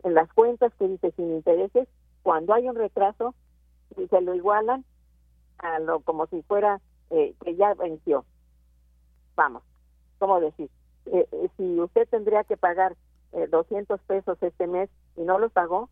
en 0.02 0.14
las 0.14 0.32
cuentas 0.32 0.72
que 0.78 0.88
dice 0.88 1.12
sin 1.12 1.32
intereses, 1.32 1.88
cuando 2.22 2.54
hay 2.54 2.68
un 2.68 2.76
retraso, 2.76 3.34
y 3.96 4.06
se 4.08 4.20
lo 4.20 4.34
igualan 4.34 4.84
a 5.58 5.78
lo 5.78 6.00
como 6.00 6.26
si 6.26 6.42
fuera 6.42 6.80
eh, 7.10 7.34
que 7.44 7.56
ya 7.56 7.74
venció. 7.74 8.24
Vamos, 9.36 9.62
¿cómo 10.18 10.40
decir? 10.40 10.70
Eh, 11.06 11.26
eh, 11.30 11.48
si 11.56 11.80
usted 11.80 12.08
tendría 12.08 12.44
que 12.44 12.56
pagar 12.56 12.96
200 13.50 13.98
pesos 14.02 14.36
este 14.42 14.66
mes 14.66 14.90
y 15.16 15.22
no 15.22 15.38
los 15.38 15.50
pagó, 15.52 15.88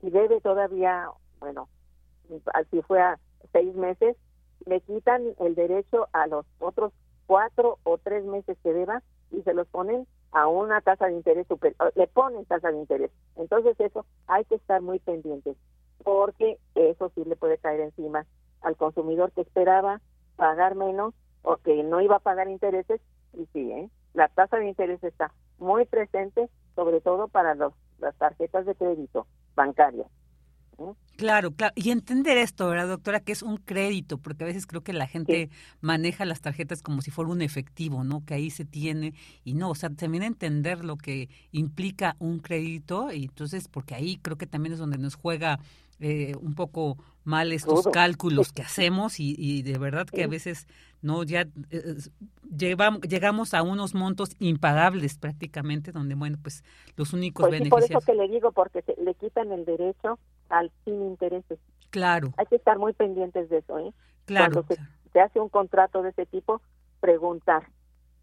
y 0.00 0.10
debe 0.10 0.40
todavía, 0.40 1.10
bueno, 1.40 1.68
si 2.70 2.82
fue 2.82 3.00
a 3.00 3.18
seis 3.52 3.74
meses, 3.74 4.16
le 4.64 4.80
quitan 4.82 5.34
el 5.40 5.56
derecho 5.56 6.08
a 6.12 6.28
los 6.28 6.46
otros 6.60 6.92
cuatro 7.26 7.78
o 7.82 7.98
tres 7.98 8.24
meses 8.24 8.56
que 8.62 8.72
deba 8.72 9.02
y 9.30 9.42
se 9.42 9.54
los 9.54 9.66
ponen 9.68 10.06
a 10.32 10.46
una 10.46 10.80
tasa 10.80 11.06
de 11.06 11.14
interés 11.14 11.46
superior, 11.46 11.92
le 11.94 12.06
ponen 12.06 12.44
tasa 12.44 12.70
de 12.70 12.78
interés. 12.78 13.10
Entonces 13.36 13.78
eso 13.80 14.04
hay 14.26 14.44
que 14.44 14.56
estar 14.56 14.80
muy 14.82 14.98
pendientes 14.98 15.56
porque 16.04 16.58
eso 16.74 17.10
sí 17.14 17.24
le 17.24 17.36
puede 17.36 17.58
caer 17.58 17.80
encima 17.80 18.26
al 18.62 18.76
consumidor 18.76 19.32
que 19.32 19.42
esperaba 19.42 20.00
pagar 20.36 20.74
menos 20.74 21.14
o 21.42 21.56
que 21.56 21.82
no 21.82 22.00
iba 22.00 22.16
a 22.16 22.20
pagar 22.20 22.48
intereses 22.48 23.00
y 23.34 23.46
sí, 23.52 23.70
¿eh? 23.72 23.90
la 24.14 24.28
tasa 24.28 24.58
de 24.58 24.68
interés 24.68 25.02
está 25.02 25.32
muy 25.58 25.84
presente 25.86 26.48
sobre 26.74 27.00
todo 27.00 27.28
para 27.28 27.54
los, 27.54 27.72
las 27.98 28.16
tarjetas 28.16 28.66
de 28.66 28.74
crédito 28.74 29.26
bancarias. 29.54 30.06
Claro, 31.16 31.50
claro. 31.50 31.72
Y 31.74 31.90
entender 31.90 32.38
esto, 32.38 32.68
¿verdad, 32.68 32.88
doctora? 32.88 33.18
Que 33.20 33.32
es 33.32 33.42
un 33.42 33.56
crédito, 33.56 34.18
porque 34.18 34.44
a 34.44 34.46
veces 34.46 34.66
creo 34.66 34.82
que 34.82 34.92
la 34.92 35.08
gente 35.08 35.50
maneja 35.80 36.24
las 36.24 36.40
tarjetas 36.40 36.80
como 36.80 37.02
si 37.02 37.10
fuera 37.10 37.30
un 37.30 37.42
efectivo, 37.42 38.04
¿no? 38.04 38.24
Que 38.24 38.34
ahí 38.34 38.50
se 38.50 38.64
tiene 38.64 39.14
y 39.42 39.54
no, 39.54 39.70
o 39.70 39.74
sea, 39.74 39.90
también 39.90 40.22
entender 40.22 40.84
lo 40.84 40.96
que 40.96 41.28
implica 41.50 42.14
un 42.20 42.38
crédito 42.38 43.10
y 43.12 43.24
entonces, 43.24 43.66
porque 43.66 43.96
ahí 43.96 44.18
creo 44.22 44.38
que 44.38 44.46
también 44.46 44.74
es 44.74 44.78
donde 44.78 44.98
nos 44.98 45.16
juega 45.16 45.58
eh, 45.98 46.36
un 46.40 46.54
poco 46.54 46.96
mal 47.24 47.52
estos 47.52 47.88
cálculos 47.88 48.52
que 48.52 48.62
hacemos 48.62 49.18
y, 49.18 49.62
de 49.62 49.76
verdad 49.78 50.06
que 50.06 50.22
a 50.22 50.28
veces 50.28 50.68
no 51.02 51.24
ya 51.24 51.48
eh, 51.70 51.96
llevamos, 52.56 53.00
llegamos 53.02 53.52
a 53.52 53.64
unos 53.64 53.94
montos 53.94 54.36
impagables 54.38 55.18
prácticamente 55.18 55.90
donde 55.90 56.14
bueno 56.14 56.38
pues 56.40 56.62
los 56.96 57.12
únicos 57.12 57.48
pues 57.48 57.60
beneficios 57.60 57.90
por 57.90 57.98
eso 57.98 58.06
que 58.06 58.14
le 58.14 58.28
digo 58.28 58.52
porque 58.52 58.84
le 59.04 59.14
quitan 59.14 59.50
el 59.52 59.64
derecho 59.64 60.20
al 60.48 60.70
sin 60.84 61.02
intereses 61.02 61.58
claro 61.90 62.32
hay 62.36 62.46
que 62.46 62.56
estar 62.56 62.78
muy 62.78 62.92
pendientes 62.92 63.48
de 63.48 63.58
eso 63.58 63.78
¿eh? 63.78 63.92
claro 64.24 64.64
cuando 64.64 64.84
se, 65.12 65.20
hace 65.20 65.40
un 65.40 65.48
contrato 65.48 66.02
de 66.02 66.10
ese 66.10 66.26
tipo 66.26 66.60
preguntar 67.00 67.68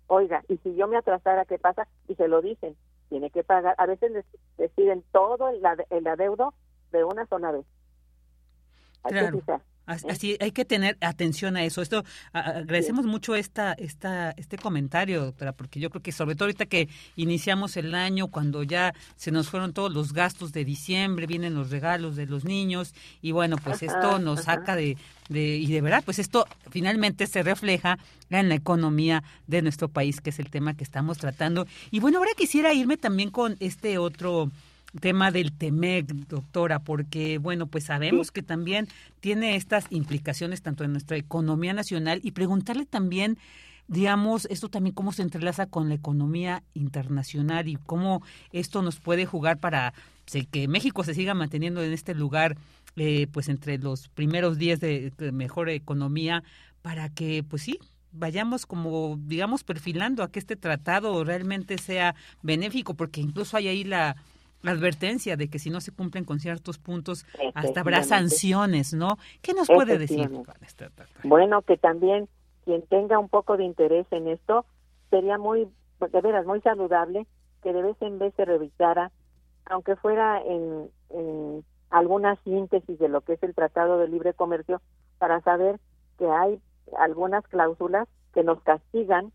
oiga 0.08 0.44
y 0.48 0.58
si 0.58 0.76
yo 0.76 0.88
me 0.88 0.98
atrasara 0.98 1.46
qué 1.46 1.58
pasa 1.58 1.88
y 2.08 2.16
se 2.16 2.28
lo 2.28 2.42
dicen 2.42 2.76
tiene 3.10 3.30
que 3.30 3.44
pagar. 3.44 3.76
A 3.78 3.86
veces 3.86 4.12
les, 4.58 4.72
piden 4.72 5.04
todo 5.12 5.50
el, 5.50 5.62
el 5.90 6.08
adeudo 6.08 6.54
de 6.92 7.04
una 7.04 7.26
sola 7.28 7.52
vez. 7.52 7.66
claro. 9.04 9.42
Así 9.86 10.38
hay 10.40 10.52
que 10.52 10.66
tener 10.66 10.98
atención 11.02 11.58
a 11.58 11.64
eso. 11.64 11.82
Esto 11.82 12.04
agradecemos 12.34 13.06
mucho 13.06 13.36
esta 13.36 13.74
esta 13.74 14.32
este 14.32 14.58
comentario, 14.58 15.26
doctora, 15.26 15.52
porque 15.54 15.80
yo 15.80 15.90
creo 15.90 16.02
que 16.02 16.12
sobre 16.12 16.36
todo 16.36 16.46
ahorita 16.46 16.66
que 16.66 16.90
iniciamos 17.16 17.78
el 17.78 17.94
año 17.94 18.28
cuando 18.28 18.64
ya 18.64 18.94
se 19.16 19.32
nos 19.32 19.50
fueron 19.50 19.74
todos 19.74 19.94
los 19.94 20.14
gastos 20.14 20.52
de 20.52 20.66
diciembre, 20.66 21.28
vienen 21.28 21.54
los 21.54 21.70
regalos 21.70 22.16
de 22.16 22.26
los 22.26 22.46
niños 22.46 22.94
y 23.22 23.32
bueno, 23.32 23.58
pues 23.58 23.84
esto 23.84 24.20
nos 24.20 24.44
saca 24.44 24.76
de, 24.76 24.98
de 25.30 25.58
y 25.58 25.68
de 25.68 25.82
verdad, 25.82 26.04
pues 26.04 26.20
esto 26.20 26.48
finalmente 26.70 27.28
se 27.28 27.44
refleja 27.44 27.98
en 28.30 28.50
la 28.50 28.56
economía 28.56 29.24
de 29.48 29.62
nuestro 29.62 29.88
país, 29.88 30.22
que 30.22 30.32
es 30.32 30.40
el 30.40 30.50
tema 30.50 30.76
que 30.76 30.84
estamos 30.84 31.18
tratando. 31.18 31.68
Y 31.92 32.00
bueno, 32.00 32.18
ahora 32.18 32.32
quisiera 32.36 32.74
irme 32.74 32.98
también 32.98 33.30
con 33.30 33.56
este 33.60 33.98
otro 33.98 34.52
tema 35.00 35.32
del 35.32 35.52
TEMEC, 35.52 36.08
doctora, 36.28 36.80
porque, 36.80 37.38
bueno, 37.38 37.68
pues 37.68 37.86
sabemos 37.86 38.32
que 38.32 38.42
también 38.42 38.88
tiene 39.20 39.56
estas 39.56 39.88
implicaciones 39.90 40.62
tanto 40.62 40.84
en 40.84 40.92
nuestra 40.92 41.18
economía 41.18 41.74
nacional 41.74 42.20
y 42.24 42.32
preguntarle 42.32 42.86
también, 42.86 43.38
digamos, 43.88 44.46
esto 44.50 44.70
también 44.70 44.96
cómo 44.96 45.12
se 45.12 45.22
entrelaza 45.22 45.68
con 45.68 45.90
la 45.90 45.96
economía 45.96 46.64
internacional 46.74 47.68
y 47.68 47.78
cómo 47.86 48.22
esto 48.52 48.82
nos 48.82 49.00
puede 49.00 49.26
jugar 49.26 49.60
para 49.60 49.94
que 50.52 50.68
México 50.68 51.04
se 51.04 51.14
siga 51.14 51.34
manteniendo 51.34 51.84
en 51.84 51.94
este 51.94 52.16
lugar, 52.16 52.58
eh, 52.96 53.28
pues 53.32 53.50
entre 53.50 53.78
los 53.78 54.08
primeros 54.10 54.58
días 54.58 54.80
de, 54.80 55.12
de 55.18 55.32
mejor 55.32 55.70
economía, 55.70 56.44
para 56.82 57.10
que, 57.10 57.44
pues 57.44 57.64
sí, 57.64 57.80
vayamos 58.12 58.66
como, 58.66 59.20
digamos, 59.26 59.64
perfilando 59.64 60.24
a 60.24 60.32
que 60.32 60.40
este 60.40 60.56
tratado 60.56 61.24
realmente 61.24 61.78
sea 61.78 62.16
benéfico, 62.42 62.94
porque 62.94 63.22
incluso 63.22 63.58
hay 63.58 63.68
ahí 63.68 63.84
la 63.84 64.16
advertencia 64.72 65.38
de 65.38 65.50
que 65.50 65.60
si 65.60 65.70
no 65.70 65.82
se 65.82 65.92
cumplen 65.92 66.26
con 66.26 66.40
ciertos 66.40 66.78
puntos, 66.78 67.26
hasta 67.54 67.82
habrá 67.82 68.04
sanciones, 68.04 68.94
¿no? 68.94 69.18
¿Qué 69.42 69.54
nos 69.54 69.68
puede 69.68 69.98
decir? 69.98 70.30
Bueno, 71.24 71.62
que 71.62 71.78
también 71.78 72.28
quien 72.64 72.82
tenga 72.84 73.20
un 73.20 73.30
poco 73.30 73.58
de 73.58 73.64
interés 73.64 74.06
en 74.12 74.28
esto, 74.28 74.66
sería 75.10 75.38
muy, 75.38 75.68
de 76.00 76.22
veras, 76.22 76.46
muy 76.46 76.62
saludable 76.62 77.28
que 77.62 77.74
de 77.74 77.82
vez 77.82 77.98
en 78.02 78.20
vez 78.20 78.34
se 78.36 78.46
revisara, 78.46 79.12
aunque 79.66 79.96
fuera 79.96 80.42
en, 80.42 80.90
en 81.10 81.64
alguna 81.90 82.36
síntesis 82.44 83.00
de 83.00 83.10
lo 83.10 83.22
que 83.22 83.34
es 83.34 83.44
el 83.44 83.56
Tratado 83.56 83.98
de 83.98 84.08
Libre 84.08 84.34
Comercio, 84.34 84.82
para 85.18 85.42
saber 85.42 85.80
que 86.18 86.28
hay 86.28 86.60
algunas 86.98 87.44
cláusulas 87.48 88.08
que 88.34 88.44
nos 88.44 88.62
castigan 88.62 89.32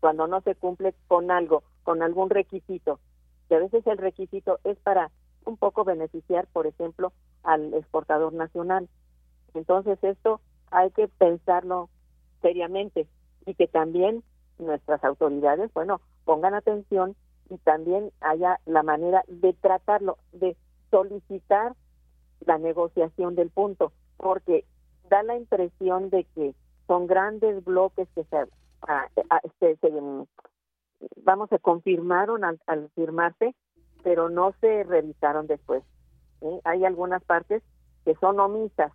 cuando 0.00 0.26
no 0.26 0.40
se 0.42 0.54
cumple 0.54 0.94
con 1.08 1.30
algo, 1.30 1.62
con 1.82 2.02
algún 2.02 2.30
requisito 2.30 3.00
que 3.48 3.56
a 3.56 3.60
veces 3.60 3.86
el 3.86 3.98
requisito 3.98 4.58
es 4.64 4.76
para 4.78 5.10
un 5.44 5.56
poco 5.56 5.84
beneficiar, 5.84 6.46
por 6.52 6.66
ejemplo, 6.66 7.12
al 7.42 7.72
exportador 7.74 8.32
nacional. 8.32 8.88
Entonces 9.54 9.98
esto 10.02 10.40
hay 10.70 10.90
que 10.90 11.08
pensarlo 11.08 11.88
seriamente 12.42 13.06
y 13.46 13.54
que 13.54 13.68
también 13.68 14.22
nuestras 14.58 15.02
autoridades, 15.04 15.72
bueno, 15.72 16.00
pongan 16.24 16.54
atención 16.54 17.14
y 17.48 17.58
también 17.58 18.10
haya 18.20 18.58
la 18.66 18.82
manera 18.82 19.22
de 19.28 19.52
tratarlo, 19.52 20.18
de 20.32 20.56
solicitar 20.90 21.74
la 22.40 22.58
negociación 22.58 23.34
del 23.34 23.50
punto, 23.50 23.92
porque 24.16 24.64
da 25.08 25.22
la 25.22 25.36
impresión 25.36 26.10
de 26.10 26.24
que 26.34 26.54
son 26.86 27.06
grandes 27.06 27.64
bloques 27.64 28.08
que 28.14 28.24
se, 28.24 28.36
ah, 28.82 29.08
ah, 29.30 29.40
se, 29.60 29.76
se, 29.76 29.90
vamos, 31.24 31.48
se 31.48 31.58
confirmaron 31.58 32.44
al, 32.44 32.58
firmarse, 32.94 33.54
pero 34.02 34.28
no 34.28 34.52
se 34.60 34.84
revisaron 34.84 35.46
después. 35.46 35.82
Hay 36.64 36.84
algunas 36.84 37.22
partes 37.24 37.62
que 38.04 38.14
son 38.16 38.38
omisas 38.40 38.92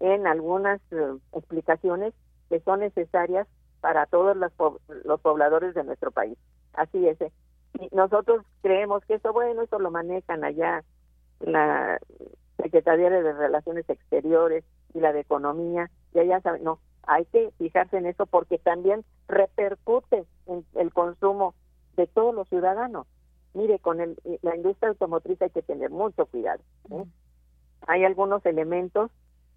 en 0.00 0.26
algunas 0.26 0.80
eh, 0.92 1.16
explicaciones 1.32 2.14
que 2.48 2.60
son 2.60 2.80
necesarias 2.80 3.46
para 3.80 4.06
todos 4.06 4.36
los, 4.36 4.52
los 5.04 5.20
pobladores 5.20 5.74
de 5.74 5.84
nuestro 5.84 6.10
país. 6.10 6.38
Así 6.72 7.06
es. 7.06 7.20
¿eh? 7.20 7.32
Y 7.78 7.94
nosotros 7.94 8.44
creemos 8.62 9.04
que 9.04 9.14
eso, 9.14 9.32
bueno, 9.32 9.62
eso 9.62 9.78
lo 9.78 9.90
manejan 9.90 10.44
allá 10.44 10.82
la 11.40 11.98
Secretaría 12.62 13.10
de 13.10 13.32
Relaciones 13.32 13.88
Exteriores 13.88 14.64
y 14.94 15.00
la 15.00 15.12
de 15.12 15.20
Economía, 15.20 15.90
y 16.14 16.18
allá 16.18 16.40
saben, 16.40 16.64
no, 16.64 16.80
hay 17.08 17.24
que 17.24 17.50
fijarse 17.56 17.96
en 17.96 18.06
eso 18.06 18.26
porque 18.26 18.58
también 18.58 19.02
repercute 19.28 20.26
en 20.46 20.64
el 20.74 20.92
consumo 20.92 21.54
de 21.96 22.06
todos 22.06 22.34
los 22.34 22.46
ciudadanos. 22.50 23.06
Mire, 23.54 23.78
con 23.78 24.00
el, 24.00 24.18
la 24.42 24.54
industria 24.54 24.90
automotriz 24.90 25.40
hay 25.40 25.48
que 25.48 25.62
tener 25.62 25.88
mucho 25.90 26.26
cuidado. 26.26 26.62
¿eh? 26.90 27.04
Hay 27.86 28.04
algunos 28.04 28.44
elementos 28.44 29.10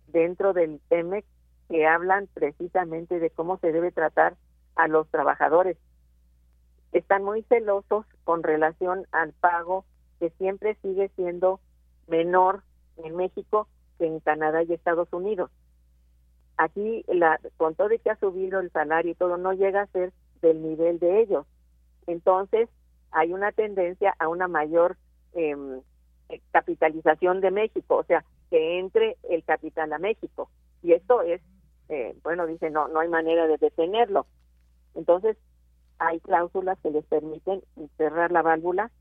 dentro 0.08 0.54
del 0.54 0.80
TEMEC 0.88 1.26
que 1.68 1.86
hablan 1.86 2.28
precisamente 2.34 3.20
de 3.20 3.30
cómo 3.30 3.58
se 3.58 3.74
debe 3.74 3.92
tratar 3.92 4.38
a 4.76 4.88
los 4.88 5.10
trabajadores. 5.10 5.78
Están 6.94 7.26
muy 7.26 7.44
celosos 7.44 8.06
con 8.24 8.44
relación 8.44 9.06
al 9.12 9.34
pago 9.34 9.84
que 10.22 10.30
siempre 10.38 10.78
sigue 10.82 11.10
siendo 11.18 11.60
menor 12.08 12.64
en 12.96 13.18
México 13.18 13.68
que 14.00 14.08
en 14.08 14.22
Canadá 14.22 14.64
y 14.64 14.72
Estados 14.72 15.12
Unidos 15.12 15.52
aquí 16.58 17.04
la, 17.08 17.40
con 17.58 17.76
todo 17.76 17.92
y 17.94 18.00
que 18.00 18.12
ha 18.12 18.16
subido 18.16 18.60
el 18.60 18.72
salario 18.72 19.12
y 19.12 19.16
todo, 19.16 19.38
no 19.38 19.54
llega 19.54 19.82
a 19.82 19.88
ser 19.88 20.12
del 20.42 20.62
nivel 20.62 21.00
de 21.00 21.22
ellos. 21.22 21.46
Entonces, 22.08 22.70
hay 23.12 23.34
una 23.34 23.52
tendencia 23.52 24.16
a 24.20 24.28
una 24.28 24.48
mayor 24.48 24.98
em, 25.34 25.82
eh, 26.30 26.42
capitalización 26.52 27.42
de 27.42 27.52
México, 27.52 27.98
o 27.98 28.04
sea, 28.04 28.24
que 28.50 28.80
entre 28.80 29.18
el 29.30 29.44
capital 29.44 29.94
a 29.94 30.00
México. 30.00 30.50
Y 30.82 30.94
esto 30.94 31.22
es, 31.22 31.42
eh, 31.90 32.16
bueno, 32.24 32.48
dice, 32.48 32.70
no, 32.70 32.88
no 32.88 33.00
hay 33.00 33.08
manera 33.08 33.48
de 33.48 33.58
detenerlo. 33.58 34.26
Entonces, 34.96 35.38
hay 36.00 36.20
cláusulas 36.20 36.80
que 36.80 36.90
les 36.90 37.06
permiten 37.06 37.62
cerrar 37.98 38.32
la 38.32 38.42
válvula 38.42 38.92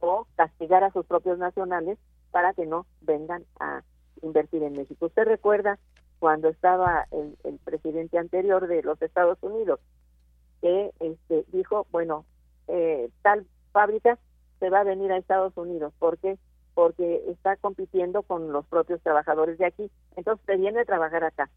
o 0.00 0.26
castigar 0.36 0.84
a 0.84 0.92
sus 0.92 1.06
propios 1.06 1.38
nacionales 1.38 1.98
para 2.30 2.52
que 2.52 2.66
no 2.66 2.86
vengan 3.00 3.44
a 3.58 3.82
invertir 4.22 4.62
en 4.62 4.74
México. 4.74 5.06
Usted 5.06 5.24
recuerda 5.24 5.78
cuando 6.18 6.48
estaba 6.48 7.06
el, 7.10 7.36
el, 7.44 7.58
presidente 7.58 8.18
anterior 8.18 8.66
de 8.66 8.82
los 8.82 9.00
Estados 9.02 9.38
Unidos, 9.42 9.80
que 10.60 10.90
este, 11.00 11.44
dijo, 11.52 11.86
bueno, 11.90 12.24
eh, 12.68 13.10
tal 13.22 13.46
fábrica 13.72 14.18
se 14.58 14.70
va 14.70 14.80
a 14.80 14.84
venir 14.84 15.12
a 15.12 15.18
Estados 15.18 15.56
Unidos. 15.56 15.92
¿Por 15.98 16.18
qué? 16.18 16.38
Porque 16.74 17.22
está 17.28 17.56
compitiendo 17.56 18.22
con 18.22 18.52
los 18.52 18.66
propios 18.66 19.00
trabajadores 19.02 19.58
de 19.58 19.66
aquí. 19.66 19.90
Entonces 20.16 20.44
se 20.46 20.56
viene 20.56 20.80
a 20.80 20.84
trabajar 20.84 21.24
acá. 21.24 21.50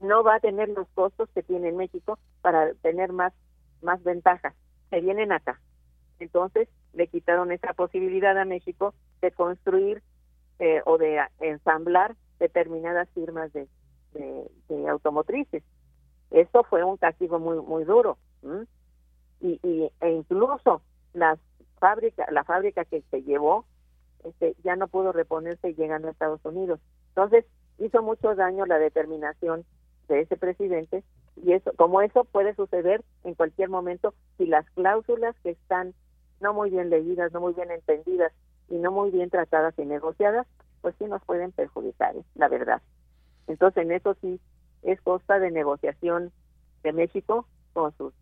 No 0.00 0.22
va 0.22 0.36
a 0.36 0.40
tener 0.40 0.68
los 0.68 0.86
costos 0.94 1.28
que 1.34 1.42
tiene 1.42 1.68
en 1.68 1.76
México 1.76 2.18
para 2.42 2.74
tener 2.74 3.12
más, 3.12 3.32
más 3.82 4.02
ventajas. 4.04 4.54
Se 4.90 5.00
vienen 5.00 5.32
acá. 5.32 5.60
Entonces 6.18 6.68
le 6.92 7.08
quitaron 7.08 7.52
esa 7.52 7.74
posibilidad 7.74 8.38
a 8.38 8.44
México 8.44 8.94
de 9.20 9.32
construir 9.32 10.02
eh, 10.58 10.80
o 10.86 10.96
de 10.96 11.20
ensamblar 11.40 12.16
determinadas 12.38 13.08
firmas 13.10 13.52
de, 13.52 13.68
automotrices. 14.88 15.62
Eso 16.30 16.64
fue 16.64 16.82
un 16.82 16.96
castigo 16.96 17.38
muy 17.38 17.58
muy 17.60 17.84
duro. 17.84 18.18
Y, 19.40 19.60
y, 19.62 19.90
e 20.00 20.10
incluso 20.10 20.80
las 21.12 21.38
fábrica, 21.78 22.26
la 22.30 22.44
fábrica 22.44 22.84
que 22.84 23.02
se 23.10 23.22
llevó 23.22 23.64
este, 24.24 24.56
ya 24.64 24.76
no 24.76 24.88
pudo 24.88 25.12
reponerse 25.12 25.74
llegando 25.74 26.08
a 26.08 26.10
Estados 26.10 26.44
Unidos. 26.44 26.80
Entonces 27.08 27.44
hizo 27.78 28.02
mucho 28.02 28.34
daño 28.34 28.66
la 28.66 28.78
determinación 28.78 29.64
de 30.08 30.20
ese 30.20 30.36
presidente 30.36 31.04
y 31.36 31.52
eso 31.52 31.72
como 31.76 32.00
eso 32.00 32.24
puede 32.24 32.54
suceder 32.54 33.04
en 33.24 33.34
cualquier 33.34 33.68
momento 33.68 34.14
si 34.38 34.46
las 34.46 34.68
cláusulas 34.70 35.36
que 35.42 35.50
están 35.50 35.94
no 36.40 36.54
muy 36.54 36.70
bien 36.70 36.90
leídas, 36.90 37.32
no 37.32 37.40
muy 37.40 37.54
bien 37.54 37.70
entendidas 37.70 38.32
y 38.68 38.76
no 38.76 38.90
muy 38.90 39.10
bien 39.10 39.30
tratadas 39.30 39.78
y 39.78 39.84
negociadas 39.84 40.46
pues 40.80 40.94
sí 40.98 41.04
nos 41.06 41.22
pueden 41.24 41.52
perjudicar, 41.52 42.16
¿eh? 42.16 42.24
la 42.34 42.48
verdad. 42.48 42.82
Entonces, 43.46 43.84
en 43.84 43.92
eso 43.92 44.16
sí 44.20 44.40
es 44.82 45.00
costa 45.00 45.38
de 45.38 45.50
negociación 45.50 46.32
de 46.82 46.92
México 46.92 47.46
con 47.72 47.96
sus, 47.96 48.12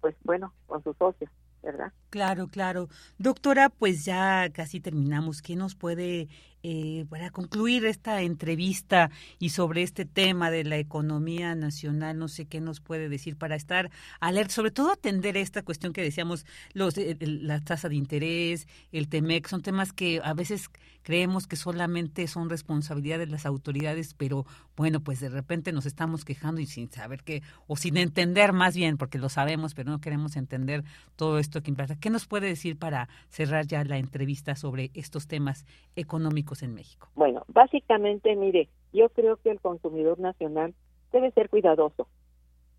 pues 0.00 0.14
bueno, 0.24 0.52
con 0.66 0.82
sus 0.82 0.96
socios. 0.96 1.30
¿verdad? 1.64 1.92
Claro, 2.10 2.48
claro. 2.48 2.88
Doctora, 3.18 3.70
pues 3.70 4.04
ya 4.04 4.50
casi 4.52 4.80
terminamos. 4.80 5.42
¿Qué 5.42 5.56
nos 5.56 5.74
puede, 5.74 6.28
eh, 6.66 7.04
para 7.10 7.28
concluir 7.28 7.84
esta 7.84 8.22
entrevista 8.22 9.10
y 9.38 9.50
sobre 9.50 9.82
este 9.82 10.06
tema 10.06 10.50
de 10.50 10.64
la 10.64 10.78
economía 10.78 11.54
nacional, 11.54 12.18
no 12.18 12.26
sé 12.26 12.46
qué 12.46 12.62
nos 12.62 12.80
puede 12.80 13.10
decir 13.10 13.36
para 13.36 13.54
estar 13.54 13.90
alerta, 14.18 14.54
sobre 14.54 14.70
todo 14.70 14.90
atender 14.90 15.36
esta 15.36 15.60
cuestión 15.60 15.92
que 15.92 16.00
decíamos, 16.00 16.46
los, 16.72 16.96
eh, 16.96 17.18
la 17.20 17.60
tasa 17.60 17.90
de 17.90 17.96
interés, 17.96 18.66
el 18.92 19.08
TEMEC, 19.08 19.46
son 19.46 19.60
temas 19.60 19.92
que 19.92 20.22
a 20.24 20.32
veces 20.32 20.70
creemos 21.02 21.46
que 21.46 21.56
solamente 21.56 22.26
son 22.28 22.48
responsabilidad 22.48 23.18
de 23.18 23.26
las 23.26 23.44
autoridades, 23.44 24.14
pero 24.14 24.46
bueno, 24.74 25.00
pues 25.00 25.20
de 25.20 25.28
repente 25.28 25.70
nos 25.70 25.84
estamos 25.84 26.24
quejando 26.24 26.62
y 26.62 26.66
sin 26.66 26.90
saber 26.90 27.22
qué, 27.24 27.42
o 27.66 27.76
sin 27.76 27.98
entender 27.98 28.54
más 28.54 28.74
bien, 28.74 28.96
porque 28.96 29.18
lo 29.18 29.28
sabemos, 29.28 29.74
pero 29.74 29.90
no 29.90 30.00
queremos 30.00 30.34
entender 30.36 30.82
todo 31.14 31.38
esto 31.38 31.62
que 31.62 31.70
impacta. 31.70 31.96
¿Qué 31.96 32.08
nos 32.08 32.26
puede 32.26 32.46
decir 32.46 32.78
para 32.78 33.10
cerrar 33.28 33.66
ya 33.66 33.84
la 33.84 33.98
entrevista 33.98 34.56
sobre 34.56 34.90
estos 34.94 35.26
temas 35.26 35.66
económicos 35.94 36.53
en 36.62 36.74
México? 36.74 37.08
Bueno, 37.14 37.44
básicamente, 37.48 38.34
mire, 38.36 38.68
yo 38.92 39.08
creo 39.10 39.36
que 39.36 39.50
el 39.50 39.60
consumidor 39.60 40.18
nacional 40.18 40.74
debe 41.12 41.30
ser 41.32 41.48
cuidadoso, 41.48 42.08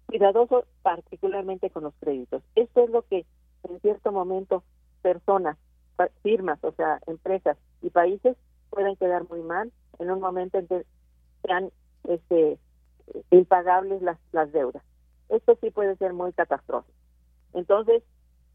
cuidadoso 0.07 0.65
particularmente 0.81 1.69
con 1.69 1.83
los 1.83 1.93
créditos. 1.99 2.43
Esto 2.55 2.83
es 2.83 2.89
lo 2.89 3.01
que 3.03 3.25
en 3.63 3.79
cierto 3.81 4.11
momento 4.11 4.63
personas, 5.01 5.57
firmas, 6.21 6.61
o 6.63 6.71
sea, 6.73 6.99
empresas 7.07 7.57
y 7.81 7.89
países 7.89 8.35
pueden 8.69 8.95
quedar 8.97 9.29
muy 9.29 9.41
mal 9.41 9.71
en 9.99 10.11
un 10.11 10.19
momento 10.19 10.57
en 10.57 10.67
que 10.67 10.85
sean 11.43 11.71
este, 12.03 12.57
impagables 13.31 14.01
las, 14.01 14.17
las 14.31 14.51
deudas. 14.51 14.83
Esto 15.29 15.57
sí 15.61 15.71
puede 15.71 15.95
ser 15.95 16.13
muy 16.13 16.33
catastrófico. 16.33 16.97
Entonces, 17.53 18.03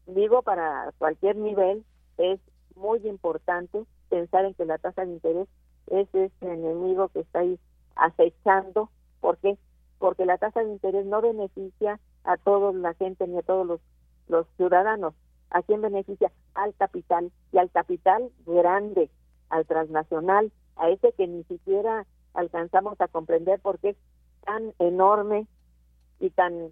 digo, 0.05 0.43
para 0.43 0.93
cualquier 0.97 1.35
nivel 1.35 1.83
es 2.17 2.39
muy 2.75 2.99
importante 3.07 3.83
pensar 4.11 4.45
en 4.45 4.53
que 4.53 4.65
la 4.65 4.77
tasa 4.77 5.05
de 5.05 5.13
interés 5.13 5.47
es 5.87 6.07
ese 6.13 6.31
enemigo 6.41 7.07
que 7.09 7.21
está 7.21 7.39
ahí 7.39 7.57
acechando. 7.95 8.89
¿Por 9.21 9.37
qué? 9.37 9.57
Porque 9.97 10.25
la 10.25 10.37
tasa 10.37 10.63
de 10.63 10.69
interés 10.69 11.05
no 11.05 11.21
beneficia 11.21 11.99
a 12.23 12.37
toda 12.37 12.73
la 12.73 12.93
gente 12.93 13.25
ni 13.25 13.37
a 13.37 13.41
todos 13.41 13.65
los, 13.65 13.79
los 14.27 14.45
ciudadanos. 14.57 15.13
¿A 15.49 15.63
quién 15.63 15.81
beneficia? 15.81 16.31
Al 16.53 16.75
capital 16.75 17.31
y 17.51 17.57
al 17.57 17.71
capital 17.71 18.29
grande, 18.45 19.09
al 19.49 19.65
transnacional, 19.65 20.51
a 20.75 20.89
ese 20.89 21.13
que 21.13 21.27
ni 21.27 21.43
siquiera 21.45 22.05
alcanzamos 22.33 22.99
a 22.99 23.07
comprender 23.07 23.59
por 23.59 23.79
qué 23.79 23.89
es 23.89 23.97
tan 24.45 24.73
enorme 24.79 25.47
y 26.19 26.29
tan, 26.31 26.71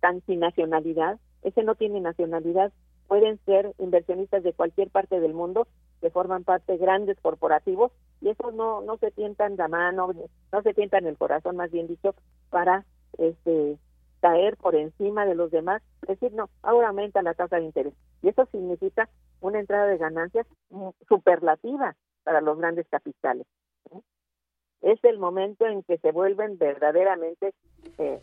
tan 0.00 0.20
sin 0.26 0.40
nacionalidad. 0.40 1.18
Ese 1.42 1.64
no 1.64 1.74
tiene 1.74 2.00
nacionalidad. 2.00 2.72
Pueden 3.08 3.38
ser 3.46 3.74
inversionistas 3.78 4.42
de 4.42 4.52
cualquier 4.52 4.90
parte 4.90 5.20
del 5.20 5.34
mundo 5.34 5.66
que 6.02 6.10
forman 6.10 6.44
parte 6.44 6.72
de 6.72 6.78
grandes 6.78 7.18
corporativos 7.20 7.92
y 8.20 8.28
esos 8.28 8.52
no, 8.52 8.82
no 8.82 8.98
se 8.98 9.12
tientan 9.12 9.56
la 9.56 9.68
mano, 9.68 10.10
no 10.52 10.62
se 10.62 10.74
tientan 10.74 11.06
el 11.06 11.16
corazón, 11.16 11.56
más 11.56 11.70
bien 11.70 11.86
dicho, 11.86 12.14
para 12.50 12.84
este 13.16 13.78
caer 14.20 14.56
por 14.56 14.74
encima 14.74 15.24
de 15.24 15.34
los 15.34 15.50
demás, 15.50 15.82
decir, 16.06 16.32
no, 16.32 16.50
ahora 16.62 16.88
aumenta 16.88 17.22
la 17.22 17.34
tasa 17.34 17.56
de 17.56 17.64
interés. 17.64 17.94
Y 18.20 18.28
eso 18.28 18.46
significa 18.52 19.08
una 19.40 19.58
entrada 19.58 19.86
de 19.86 19.98
ganancias 19.98 20.46
superlativa 21.08 21.96
para 22.22 22.40
los 22.40 22.58
grandes 22.58 22.86
capitales. 22.88 23.46
Es 24.80 25.02
el 25.04 25.18
momento 25.18 25.66
en 25.66 25.82
que 25.84 25.98
se 25.98 26.12
vuelven 26.12 26.58
verdaderamente 26.58 27.54
eh. 27.98 28.20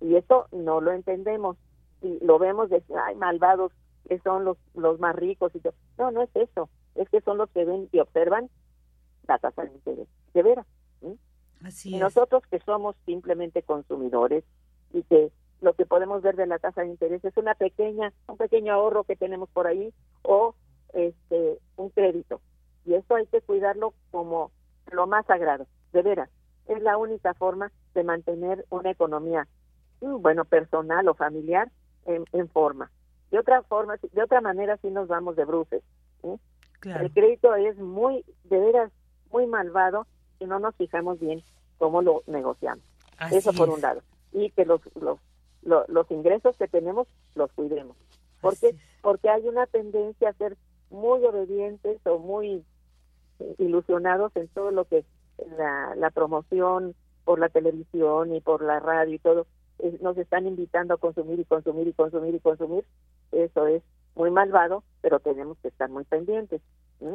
Y 0.00 0.16
eso 0.16 0.46
no 0.52 0.80
lo 0.80 0.92
entendemos. 0.92 1.56
Y 2.02 2.24
lo 2.24 2.38
vemos 2.38 2.70
de, 2.70 2.82
ay, 3.06 3.16
malvados, 3.16 3.72
que 4.08 4.18
son 4.20 4.44
los, 4.44 4.56
los 4.74 4.98
más 4.98 5.14
ricos. 5.14 5.54
y 5.54 5.60
No, 5.98 6.10
no 6.10 6.22
es 6.22 6.30
eso. 6.34 6.68
Es 6.94 7.08
que 7.10 7.20
son 7.20 7.38
los 7.38 7.50
que 7.50 7.64
ven 7.64 7.88
y 7.92 8.00
observan 8.00 8.48
la 9.26 9.38
tasa 9.38 9.62
de 9.62 9.72
interés. 9.72 10.08
De 10.34 10.42
veras. 10.42 10.66
Así 11.62 11.94
y 11.94 11.98
nosotros 11.98 12.42
que 12.50 12.60
somos 12.60 12.96
simplemente 13.04 13.62
consumidores 13.62 14.44
y 14.92 15.02
que 15.02 15.32
lo 15.60 15.74
que 15.74 15.86
podemos 15.86 16.22
ver 16.22 16.36
de 16.36 16.46
la 16.46 16.58
tasa 16.58 16.82
de 16.82 16.88
interés 16.88 17.24
es 17.24 17.36
una 17.36 17.54
pequeña, 17.54 18.12
un 18.28 18.36
pequeño 18.36 18.72
ahorro 18.72 19.04
que 19.04 19.16
tenemos 19.16 19.48
por 19.50 19.66
ahí 19.66 19.92
o 20.22 20.54
este 20.92 21.58
un 21.76 21.90
crédito. 21.90 22.40
Y 22.84 22.94
eso 22.94 23.16
hay 23.16 23.26
que 23.26 23.40
cuidarlo 23.42 23.92
como 24.10 24.52
lo 24.92 25.06
más 25.06 25.26
sagrado, 25.26 25.66
de 25.92 26.02
veras. 26.02 26.30
Es 26.66 26.80
la 26.82 26.96
única 26.96 27.34
forma 27.34 27.72
de 27.94 28.04
mantener 28.04 28.64
una 28.70 28.90
economía, 28.90 29.48
mm, 30.00 30.22
bueno, 30.22 30.44
personal 30.44 31.08
o 31.08 31.14
familiar 31.14 31.70
en, 32.06 32.24
en 32.32 32.48
forma. 32.48 32.90
De 33.30 33.38
otra 33.38 33.62
forma, 33.62 33.96
de 34.12 34.22
otra 34.22 34.40
manera 34.40 34.76
sí 34.78 34.90
nos 34.90 35.08
vamos 35.08 35.36
de 35.36 35.44
bruces. 35.44 35.82
El 36.82 37.12
crédito 37.12 37.54
es 37.54 37.76
muy, 37.78 38.24
de 38.44 38.58
veras, 38.58 38.92
muy 39.30 39.46
malvado 39.46 40.06
si 40.38 40.46
no 40.46 40.58
nos 40.58 40.74
fijamos 40.76 41.18
bien 41.18 41.42
cómo 41.78 42.02
lo 42.02 42.22
negociamos. 42.26 42.84
Eso 43.30 43.52
por 43.52 43.68
un 43.68 43.80
lado. 43.80 44.02
Y 44.32 44.50
que 44.50 44.64
los, 44.64 44.80
los, 44.94 45.18
los, 45.88 46.10
ingresos 46.10 46.56
que 46.56 46.68
tenemos 46.68 47.08
los 47.34 47.50
cuidemos. 47.52 47.96
porque 48.40 48.76
Porque 49.02 49.28
hay 49.28 49.46
una 49.48 49.66
tendencia 49.66 50.30
a 50.30 50.34
ser 50.34 50.56
muy 50.90 51.24
obedientes 51.24 52.00
o 52.06 52.18
muy 52.18 52.64
ilusionados 53.58 54.34
en 54.36 54.48
todo 54.48 54.70
lo 54.70 54.84
que 54.84 55.04
la, 55.56 55.94
la 55.96 56.10
promoción 56.10 56.94
por 57.24 57.38
la 57.38 57.48
televisión 57.48 58.34
y 58.34 58.40
por 58.40 58.62
la 58.62 58.80
radio 58.80 59.14
y 59.14 59.18
todo 59.18 59.46
nos 60.00 60.16
están 60.18 60.46
invitando 60.46 60.94
a 60.94 60.98
consumir 60.98 61.38
y 61.40 61.44
consumir 61.44 61.88
y 61.88 61.92
consumir 61.92 62.34
y 62.34 62.40
consumir. 62.40 62.84
Eso 63.32 63.66
es 63.66 63.82
muy 64.14 64.30
malvado, 64.30 64.82
pero 65.00 65.20
tenemos 65.20 65.58
que 65.58 65.68
estar 65.68 65.88
muy 65.88 66.04
pendientes. 66.04 66.60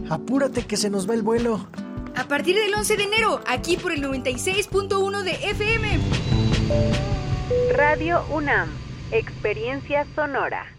Apúrate 0.10 0.64
que 0.64 0.78
se 0.78 0.90
nos 0.90 1.10
va 1.10 1.16
el 1.16 1.24
vuelo. 1.24 1.68
A 2.16 2.28
partir 2.28 2.56
del 2.56 2.74
11 2.74 2.98
de 2.98 3.04
enero, 3.04 3.42
aquí 3.48 3.78
por 3.78 3.92
el 3.92 4.04
96.1 4.04 5.24
de 5.24 5.32
FM. 5.50 6.00
Radio 7.76 8.24
UNAM, 8.32 8.70
Experiencia 9.12 10.06
Sonora. 10.16 10.79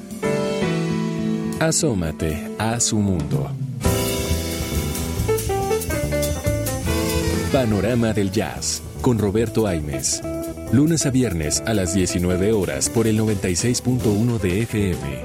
Asómate 1.61 2.55
a 2.57 2.79
su 2.79 2.97
mundo. 2.97 3.51
Panorama 7.53 8.13
del 8.13 8.31
Jazz 8.31 8.81
con 9.01 9.19
Roberto 9.19 9.67
Aimes. 9.67 10.23
Lunes 10.71 11.05
a 11.05 11.11
viernes 11.11 11.61
a 11.67 11.75
las 11.75 11.93
19 11.93 12.51
horas 12.53 12.89
por 12.89 13.05
el 13.05 13.19
96.1 13.19 14.39
de 14.39 14.63
FM. 14.63 15.21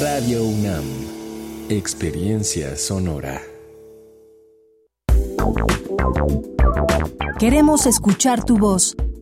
Radio 0.00 0.44
UNAM. 0.44 0.84
Experiencia 1.70 2.76
sonora. 2.76 3.42
Queremos 7.40 7.86
escuchar 7.86 8.44
tu 8.44 8.58
voz. 8.58 8.94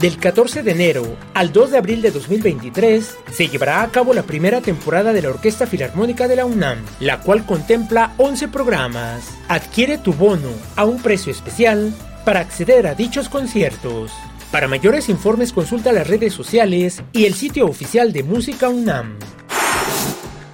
Del 0.00 0.16
14 0.16 0.62
de 0.62 0.70
enero 0.70 1.04
al 1.34 1.52
2 1.52 1.72
de 1.72 1.76
abril 1.76 2.00
de 2.00 2.10
2023 2.10 3.18
se 3.30 3.48
llevará 3.48 3.82
a 3.82 3.90
cabo 3.90 4.14
la 4.14 4.22
primera 4.22 4.62
temporada 4.62 5.12
de 5.12 5.20
la 5.20 5.28
Orquesta 5.28 5.66
Filarmónica 5.66 6.26
de 6.26 6.36
la 6.36 6.46
UNAM, 6.46 6.78
la 7.00 7.20
cual 7.20 7.44
contempla 7.44 8.14
11 8.16 8.48
programas. 8.48 9.28
Adquiere 9.48 9.98
tu 9.98 10.14
bono 10.14 10.48
a 10.74 10.86
un 10.86 11.02
precio 11.02 11.30
especial 11.30 11.92
para 12.24 12.40
acceder 12.40 12.86
a 12.86 12.94
dichos 12.94 13.28
conciertos. 13.28 14.10
Para 14.50 14.68
mayores 14.68 15.10
informes 15.10 15.52
consulta 15.52 15.92
las 15.92 16.06
redes 16.06 16.32
sociales 16.32 17.02
y 17.12 17.26
el 17.26 17.34
sitio 17.34 17.66
oficial 17.66 18.14
de 18.14 18.22
Música 18.22 18.70
UNAM 18.70 19.18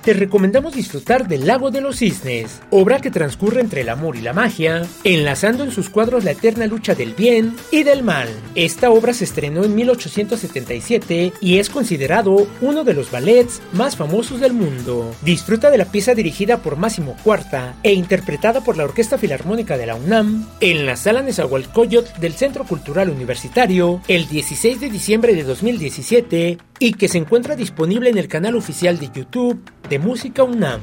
te 0.07 0.15
recomendamos 0.15 0.73
disfrutar 0.73 1.27
del 1.27 1.49
Lago 1.49 1.73
de 1.73 1.81
los 1.81 1.97
Cisnes, 1.97 2.63
obra 2.71 3.01
que 3.01 3.11
transcurre 3.11 3.61
entre 3.61 3.81
el 3.81 3.89
amor 3.89 4.15
y 4.15 4.21
la 4.21 4.33
magia, 4.33 4.87
enlazando 5.03 5.65
en 5.65 5.73
sus 5.73 5.91
cuadros 5.91 6.23
la 6.23 6.31
eterna 6.31 6.69
lucha 6.69 6.95
del 6.95 7.13
bien 7.13 7.57
y 7.73 7.83
del 7.83 8.05
mal. 8.05 8.29
Esta 8.55 8.91
obra 8.91 9.13
se 9.13 9.25
estrenó 9.25 9.65
en 9.65 9.75
1877 9.75 11.33
y 11.41 11.59
es 11.59 11.71
considerado 11.71 12.47
uno 12.61 12.85
de 12.85 12.95
los 12.95 13.11
ballets 13.11 13.61
más 13.73 13.97
famosos 13.97 14.39
del 14.39 14.53
mundo. 14.53 15.13
Disfruta 15.23 15.73
de 15.73 15.79
la 15.79 15.87
pieza 15.87 16.15
dirigida 16.15 16.59
por 16.59 16.77
Máximo 16.77 17.17
Cuarta 17.25 17.75
e 17.83 17.93
interpretada 17.93 18.61
por 18.61 18.77
la 18.77 18.85
Orquesta 18.85 19.19
Filarmónica 19.19 19.77
de 19.77 19.87
la 19.87 19.97
UNAM 19.97 20.47
en 20.61 20.87
la 20.87 20.95
Sala 20.95 21.23
Nezahualcóyotl 21.23 22.21
del 22.21 22.35
Centro 22.35 22.63
Cultural 22.63 23.11
Universitario 23.11 24.01
el 24.07 24.29
16 24.29 24.79
de 24.79 24.89
diciembre 24.89 25.35
de 25.35 25.43
2017 25.43 26.59
y 26.79 26.93
que 26.93 27.09
se 27.09 27.19
encuentra 27.19 27.57
disponible 27.57 28.11
en 28.11 28.19
el 28.19 28.29
canal 28.29 28.55
oficial 28.55 28.99
de 28.99 29.11
YouTube 29.13 29.61
de 29.89 29.95
Música 29.99 30.44
UNAM. 30.44 30.80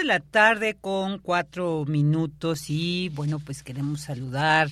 La 0.09 0.21
tarde 0.21 0.75
con 0.75 1.19
cuatro 1.19 1.85
minutos 1.87 2.71
y 2.71 3.11
bueno, 3.11 3.41
pues 3.41 3.63
queremos 3.63 4.01
saludar 4.01 4.71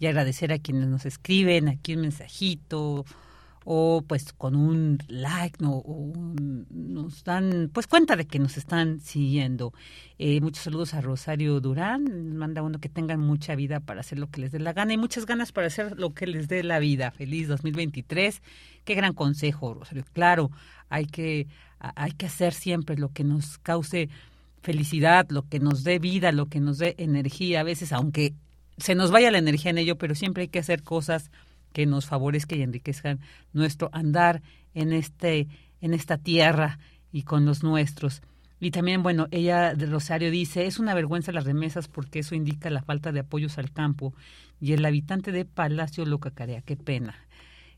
y 0.00 0.06
agradecer 0.06 0.52
a 0.52 0.58
quienes 0.58 0.88
nos 0.88 1.06
escriben 1.06 1.68
aquí 1.68 1.94
un 1.94 2.00
mensajito 2.00 3.04
o 3.64 4.02
pues 4.04 4.32
con 4.32 4.56
un 4.56 4.98
like 5.06 5.62
no 5.62 5.74
o 5.74 6.12
nos 6.68 7.22
dan 7.22 7.70
pues 7.72 7.86
cuenta 7.86 8.16
de 8.16 8.26
que 8.26 8.40
nos 8.40 8.56
están 8.56 9.00
siguiendo. 9.00 9.72
Eh, 10.18 10.40
muchos 10.40 10.64
saludos 10.64 10.94
a 10.94 11.00
Rosario 11.00 11.60
Durán 11.60 12.36
manda 12.36 12.60
uno 12.60 12.80
que 12.80 12.88
tengan 12.88 13.20
mucha 13.20 13.54
vida 13.54 13.78
para 13.78 14.00
hacer 14.00 14.18
lo 14.18 14.30
que 14.30 14.40
les 14.40 14.50
dé 14.50 14.58
la 14.58 14.72
gana 14.72 14.94
y 14.94 14.96
muchas 14.96 15.26
ganas 15.26 15.52
para 15.52 15.68
hacer 15.68 15.96
lo 15.96 16.12
que 16.12 16.26
les 16.26 16.48
dé 16.48 16.64
la 16.64 16.80
vida. 16.80 17.12
Feliz 17.12 17.46
2023 17.46 18.42
qué 18.84 18.94
gran 18.96 19.14
consejo 19.14 19.74
Rosario. 19.74 20.04
Claro 20.12 20.50
hay 20.88 21.06
que 21.06 21.46
hay 21.78 22.10
que 22.10 22.26
hacer 22.26 22.52
siempre 22.52 22.96
lo 22.96 23.10
que 23.10 23.22
nos 23.22 23.58
cause 23.58 24.08
felicidad 24.62 25.26
lo 25.30 25.42
que 25.48 25.58
nos 25.58 25.84
dé 25.84 25.98
vida 25.98 26.32
lo 26.32 26.46
que 26.46 26.60
nos 26.60 26.78
dé 26.78 26.94
energía 26.98 27.60
a 27.60 27.64
veces 27.64 27.92
aunque 27.92 28.34
se 28.78 28.94
nos 28.94 29.10
vaya 29.10 29.30
la 29.30 29.38
energía 29.38 29.70
en 29.70 29.78
ello 29.78 29.96
pero 29.96 30.14
siempre 30.14 30.42
hay 30.42 30.48
que 30.48 30.60
hacer 30.60 30.82
cosas 30.82 31.30
que 31.72 31.86
nos 31.86 32.06
favorezcan 32.06 32.58
y 32.58 32.62
enriquezcan 32.62 33.20
nuestro 33.52 33.90
andar 33.92 34.42
en 34.74 34.92
este 34.92 35.48
en 35.80 35.92
esta 35.92 36.16
tierra 36.16 36.78
y 37.12 37.22
con 37.22 37.44
los 37.44 37.62
nuestros. 37.62 38.22
Y 38.58 38.70
también, 38.70 39.02
bueno, 39.02 39.26
ella 39.32 39.74
de 39.74 39.86
Rosario 39.86 40.30
dice, 40.30 40.66
es 40.66 40.78
una 40.78 40.94
vergüenza 40.94 41.32
las 41.32 41.44
remesas 41.44 41.88
porque 41.88 42.20
eso 42.20 42.34
indica 42.34 42.70
la 42.70 42.82
falta 42.82 43.12
de 43.12 43.20
apoyos 43.20 43.58
al 43.58 43.72
campo. 43.72 44.14
Y 44.60 44.72
el 44.72 44.84
habitante 44.84 45.32
de 45.32 45.44
Palacio 45.44 46.06
lo 46.06 46.20
cacarea, 46.20 46.62
qué 46.62 46.76
pena. 46.76 47.16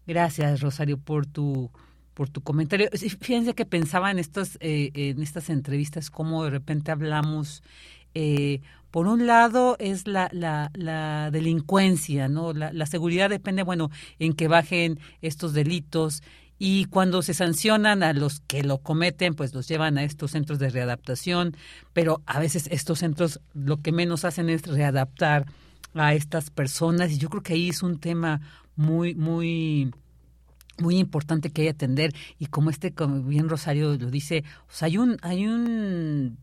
Gracias, 0.06 0.60
Rosario, 0.60 0.98
por 0.98 1.24
tu 1.24 1.70
por 2.14 2.30
tu 2.30 2.40
comentario. 2.40 2.88
Fíjense 2.92 3.54
que 3.54 3.66
pensaba 3.66 4.10
en 4.10 4.18
estos, 4.18 4.56
eh, 4.60 4.90
en 4.94 5.22
estas 5.22 5.50
entrevistas 5.50 6.10
cómo 6.10 6.44
de 6.44 6.50
repente 6.50 6.90
hablamos 6.92 7.62
eh, 8.14 8.60
por 8.90 9.08
un 9.08 9.26
lado 9.26 9.76
es 9.80 10.06
la, 10.06 10.28
la, 10.32 10.70
la 10.74 11.32
delincuencia, 11.32 12.28
¿no? 12.28 12.52
La, 12.52 12.72
la, 12.72 12.86
seguridad 12.86 13.28
depende, 13.28 13.64
bueno, 13.64 13.90
en 14.20 14.34
que 14.34 14.46
bajen 14.46 15.00
estos 15.20 15.52
delitos 15.52 16.22
y 16.60 16.84
cuando 16.84 17.22
se 17.22 17.34
sancionan 17.34 18.04
a 18.04 18.12
los 18.12 18.38
que 18.38 18.62
lo 18.62 18.78
cometen, 18.78 19.34
pues 19.34 19.52
los 19.52 19.66
llevan 19.66 19.98
a 19.98 20.04
estos 20.04 20.30
centros 20.30 20.60
de 20.60 20.70
readaptación, 20.70 21.56
pero 21.92 22.22
a 22.26 22.38
veces 22.38 22.68
estos 22.70 23.00
centros 23.00 23.40
lo 23.52 23.78
que 23.78 23.90
menos 23.90 24.24
hacen 24.24 24.48
es 24.48 24.62
readaptar 24.62 25.46
a 25.94 26.14
estas 26.14 26.50
personas 26.50 27.10
y 27.10 27.18
yo 27.18 27.28
creo 27.28 27.42
que 27.42 27.54
ahí 27.54 27.70
es 27.70 27.82
un 27.82 27.98
tema 27.98 28.40
muy, 28.76 29.16
muy 29.16 29.92
muy 30.78 30.98
importante 30.98 31.50
que 31.50 31.62
hay 31.62 31.66
que 31.68 31.70
atender 31.70 32.14
y 32.38 32.46
como 32.46 32.70
este 32.70 32.92
como 32.92 33.22
bien 33.22 33.48
Rosario 33.48 33.96
lo 33.96 34.10
dice 34.10 34.44
hay 34.80 34.98
un 34.98 35.16
hay 35.22 35.46
un 35.46 36.38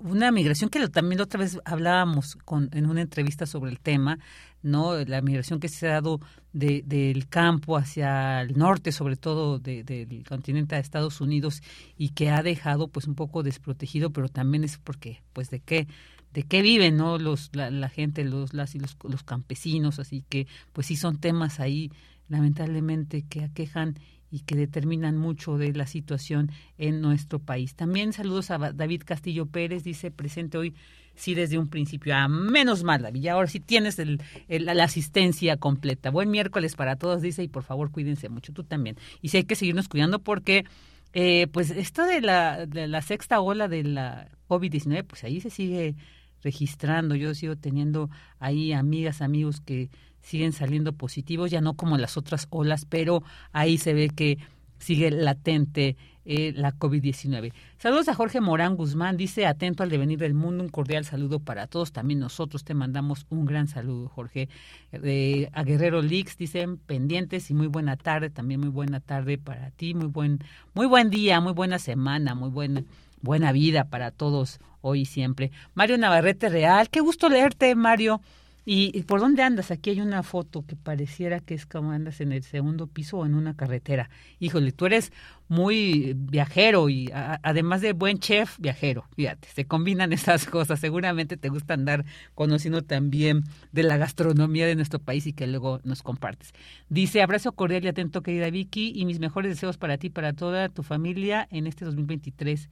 una 0.00 0.30
migración 0.30 0.70
que 0.70 0.86
también 0.88 1.20
otra 1.20 1.40
vez 1.40 1.58
hablábamos 1.64 2.36
con 2.44 2.68
en 2.72 2.86
una 2.86 3.00
entrevista 3.00 3.46
sobre 3.46 3.70
el 3.70 3.80
tema 3.80 4.18
no 4.62 4.96
la 5.04 5.22
migración 5.22 5.60
que 5.60 5.68
se 5.68 5.88
ha 5.88 5.92
dado 5.92 6.20
de, 6.52 6.82
del 6.84 7.28
campo 7.28 7.76
hacia 7.76 8.42
el 8.42 8.58
norte 8.58 8.92
sobre 8.92 9.16
todo 9.16 9.58
de, 9.58 9.82
del 9.82 10.24
continente 10.26 10.74
de 10.74 10.80
Estados 10.80 11.20
Unidos 11.20 11.62
y 11.96 12.10
que 12.10 12.30
ha 12.30 12.42
dejado 12.42 12.88
pues 12.88 13.06
un 13.06 13.14
poco 13.14 13.42
desprotegido 13.42 14.10
pero 14.10 14.28
también 14.28 14.64
es 14.64 14.76
porque 14.78 15.22
pues 15.32 15.48
de 15.50 15.60
qué 15.60 15.86
de 16.34 16.42
qué 16.42 16.60
viven 16.62 16.96
no 16.96 17.18
los 17.18 17.50
la, 17.54 17.70
la 17.70 17.88
gente 17.88 18.24
los 18.24 18.52
las 18.52 18.74
y 18.74 18.78
los, 18.78 18.96
los 19.04 19.22
campesinos 19.22 19.98
así 19.98 20.24
que 20.28 20.46
pues 20.72 20.86
sí 20.88 20.96
son 20.96 21.18
temas 21.18 21.60
ahí 21.60 21.90
lamentablemente 22.30 23.26
que 23.28 23.44
aquejan 23.44 23.96
y 24.30 24.40
que 24.40 24.54
determinan 24.54 25.18
mucho 25.18 25.58
de 25.58 25.72
la 25.72 25.86
situación 25.86 26.50
en 26.78 27.00
nuestro 27.02 27.40
país. 27.40 27.74
También 27.74 28.12
saludos 28.12 28.50
a 28.50 28.72
David 28.72 29.02
Castillo 29.04 29.46
Pérez, 29.46 29.82
dice 29.84 30.10
presente 30.10 30.56
hoy 30.56 30.74
sí 31.16 31.34
desde 31.34 31.58
un 31.58 31.68
principio. 31.68 32.14
a 32.16 32.28
menos 32.28 32.82
mal, 32.84 33.02
David, 33.02 33.26
ahora 33.26 33.48
sí 33.48 33.60
tienes 33.60 33.98
el, 33.98 34.20
la 34.48 34.84
asistencia 34.84 35.56
completa. 35.56 36.10
Buen 36.10 36.30
miércoles 36.30 36.76
para 36.76 36.96
todos, 36.96 37.20
dice, 37.20 37.42
y 37.42 37.48
por 37.48 37.64
favor 37.64 37.90
cuídense 37.90 38.28
mucho, 38.28 38.52
tú 38.52 38.64
también. 38.64 38.96
Y 39.20 39.28
sí 39.28 39.38
hay 39.38 39.44
que 39.44 39.56
seguirnos 39.56 39.88
cuidando 39.88 40.20
porque, 40.20 40.64
eh, 41.12 41.48
pues, 41.52 41.70
esto 41.70 42.06
de 42.06 42.20
la, 42.20 42.66
de 42.66 42.86
la 42.86 43.02
sexta 43.02 43.40
ola 43.40 43.68
de 43.68 43.82
la 43.82 44.28
COVID-19, 44.48 45.04
pues 45.04 45.24
ahí 45.24 45.40
se 45.40 45.50
sigue 45.50 45.96
registrando. 46.42 47.14
Yo 47.14 47.34
sigo 47.34 47.56
teniendo 47.56 48.08
ahí 48.38 48.72
amigas, 48.72 49.20
amigos 49.20 49.60
que 49.60 49.90
siguen 50.22 50.52
saliendo 50.52 50.92
positivos, 50.92 51.50
ya 51.50 51.60
no 51.60 51.74
como 51.74 51.98
las 51.98 52.16
otras 52.16 52.46
olas, 52.50 52.84
pero 52.84 53.22
ahí 53.52 53.78
se 53.78 53.94
ve 53.94 54.10
que 54.10 54.38
sigue 54.78 55.10
latente 55.10 55.96
eh, 56.24 56.52
la 56.54 56.72
COVID-19. 56.72 57.52
Saludos 57.78 58.08
a 58.08 58.14
Jorge 58.14 58.40
Morán 58.40 58.76
Guzmán, 58.76 59.16
dice 59.16 59.46
atento 59.46 59.82
al 59.82 59.90
devenir 59.90 60.18
del 60.18 60.34
mundo, 60.34 60.62
un 60.62 60.68
cordial 60.68 61.04
saludo 61.04 61.40
para 61.40 61.66
todos, 61.66 61.92
también 61.92 62.20
nosotros 62.20 62.64
te 62.64 62.74
mandamos 62.74 63.26
un 63.30 63.46
gran 63.46 63.68
saludo, 63.68 64.08
Jorge. 64.08 64.48
Eh, 64.92 65.48
a 65.52 65.62
Guerrero 65.64 66.02
Lix 66.02 66.36
dicen 66.36 66.78
pendientes 66.78 67.50
y 67.50 67.54
muy 67.54 67.66
buena 67.68 67.96
tarde, 67.96 68.30
también 68.30 68.60
muy 68.60 68.68
buena 68.68 69.00
tarde 69.00 69.38
para 69.38 69.70
ti, 69.70 69.94
muy 69.94 70.08
buen, 70.08 70.40
muy 70.74 70.86
buen 70.86 71.10
día, 71.10 71.40
muy 71.40 71.52
buena 71.52 71.78
semana, 71.78 72.34
muy 72.34 72.50
buena, 72.50 72.84
buena 73.22 73.52
vida 73.52 73.84
para 73.84 74.10
todos 74.10 74.60
hoy 74.82 75.00
y 75.00 75.06
siempre. 75.06 75.50
Mario 75.74 75.98
Navarrete 75.98 76.48
Real, 76.48 76.90
qué 76.90 77.00
gusto 77.00 77.28
leerte, 77.28 77.74
Mario. 77.74 78.20
¿Y, 78.64 79.02
por 79.04 79.20
dónde 79.20 79.42
andas? 79.42 79.70
Aquí 79.70 79.90
hay 79.90 80.00
una 80.00 80.22
foto 80.22 80.64
que 80.66 80.76
pareciera 80.76 81.40
que 81.40 81.54
es 81.54 81.66
como 81.66 81.92
andas 81.92 82.20
en 82.20 82.32
el 82.32 82.42
segundo 82.42 82.86
piso 82.86 83.18
o 83.18 83.26
en 83.26 83.34
una 83.34 83.56
carretera. 83.56 84.10
Híjole, 84.38 84.72
tú 84.72 84.86
eres 84.86 85.12
muy 85.48 86.14
viajero 86.16 86.88
y 86.88 87.10
además 87.12 87.80
de 87.80 87.94
buen 87.94 88.18
chef, 88.18 88.58
viajero. 88.58 89.06
Fíjate, 89.16 89.48
se 89.48 89.64
combinan 89.64 90.12
esas 90.14 90.46
cosas. 90.46 90.78
Seguramente 90.78 91.36
te 91.36 91.48
gusta 91.48 91.74
andar 91.74 92.04
conociendo 92.34 92.82
también 92.82 93.44
de 93.72 93.82
la 93.82 93.96
gastronomía 93.96 94.66
de 94.66 94.76
nuestro 94.76 94.98
país 94.98 95.26
y 95.26 95.32
que 95.32 95.46
luego 95.46 95.80
nos 95.84 96.02
compartes. 96.02 96.52
Dice, 96.88 97.22
abrazo 97.22 97.52
cordial 97.52 97.84
y 97.84 97.88
atento, 97.88 98.22
querida 98.22 98.50
Vicky, 98.50 98.92
y 98.94 99.06
mis 99.06 99.20
mejores 99.20 99.50
deseos 99.52 99.78
para 99.78 99.96
ti 99.96 100.10
para 100.10 100.34
toda 100.34 100.68
tu 100.68 100.82
familia 100.82 101.48
en 101.50 101.66
este 101.66 101.84
2023 101.84 102.68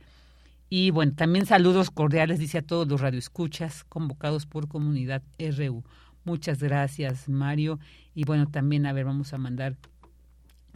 y 0.71 0.91
bueno, 0.91 1.15
también 1.15 1.47
saludos 1.47 1.91
cordiales, 1.91 2.39
dice 2.39 2.59
a 2.59 2.63
todos 2.63 2.87
los 2.87 3.01
radioescuchas 3.01 3.85
convocados 3.85 4.47
por 4.47 4.69
Comunidad 4.69 5.23
RU. 5.39 5.83
Muchas 6.25 6.63
gracias, 6.63 7.29
Mario. 7.29 7.79
Y 8.15 8.25
bueno, 8.25 8.51
también, 8.51 8.85
a 8.85 8.93
ver, 8.93 9.07
vamos 9.07 9.33
a 9.33 9.39
mandar 9.39 9.77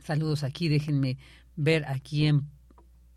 saludos 0.03 0.45
aquí. 0.45 0.68
Déjenme 0.68 1.18
ver 1.57 1.84
a 1.84 1.99
quién, 1.99 2.49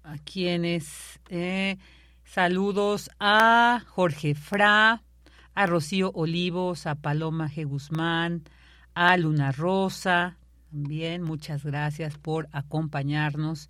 a 0.04 0.18
quiénes. 0.18 1.22
Eh, 1.30 1.78
saludos 2.26 3.10
a 3.20 3.82
Jorge 3.88 4.36
Fra, 4.36 5.02
a 5.54 5.66
Rocío 5.66 6.12
Olivos, 6.14 6.88
a 6.88 6.96
Paloma 6.96 7.50
G. 7.50 7.66
Guzmán, 7.66 8.44
a 8.96 9.16
Luna 9.16 9.54
Rosa. 9.54 10.38
También, 10.72 11.22
muchas 11.22 11.64
gracias 11.64 12.18
por 12.18 12.50
acompañarnos. 12.52 13.70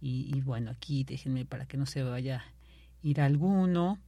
Y, 0.00 0.40
bueno, 0.40 0.70
aquí 0.70 1.04
déjenme 1.04 1.44
para 1.44 1.66
que 1.66 1.76
no 1.76 1.86
se 1.86 2.02
vaya 2.02 2.38
a 2.38 2.44
ir 3.02 3.20
alguno. 3.20 3.98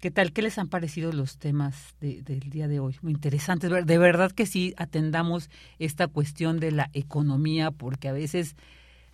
¿Qué 0.00 0.10
tal? 0.10 0.32
¿Qué 0.32 0.40
les 0.40 0.56
han 0.58 0.68
parecido 0.68 1.12
los 1.12 1.38
temas 1.38 1.94
del 2.00 2.40
día 2.50 2.68
de 2.68 2.80
hoy? 2.80 2.96
Muy 3.02 3.12
interesantes. 3.12 3.70
De 3.84 3.98
verdad 3.98 4.32
que 4.32 4.46
sí 4.46 4.72
atendamos 4.76 5.50
esta 5.78 6.06
cuestión 6.06 6.58
de 6.60 6.72
la 6.72 6.90
economía, 6.94 7.70
porque 7.70 8.08
a 8.08 8.12
veces 8.12 8.56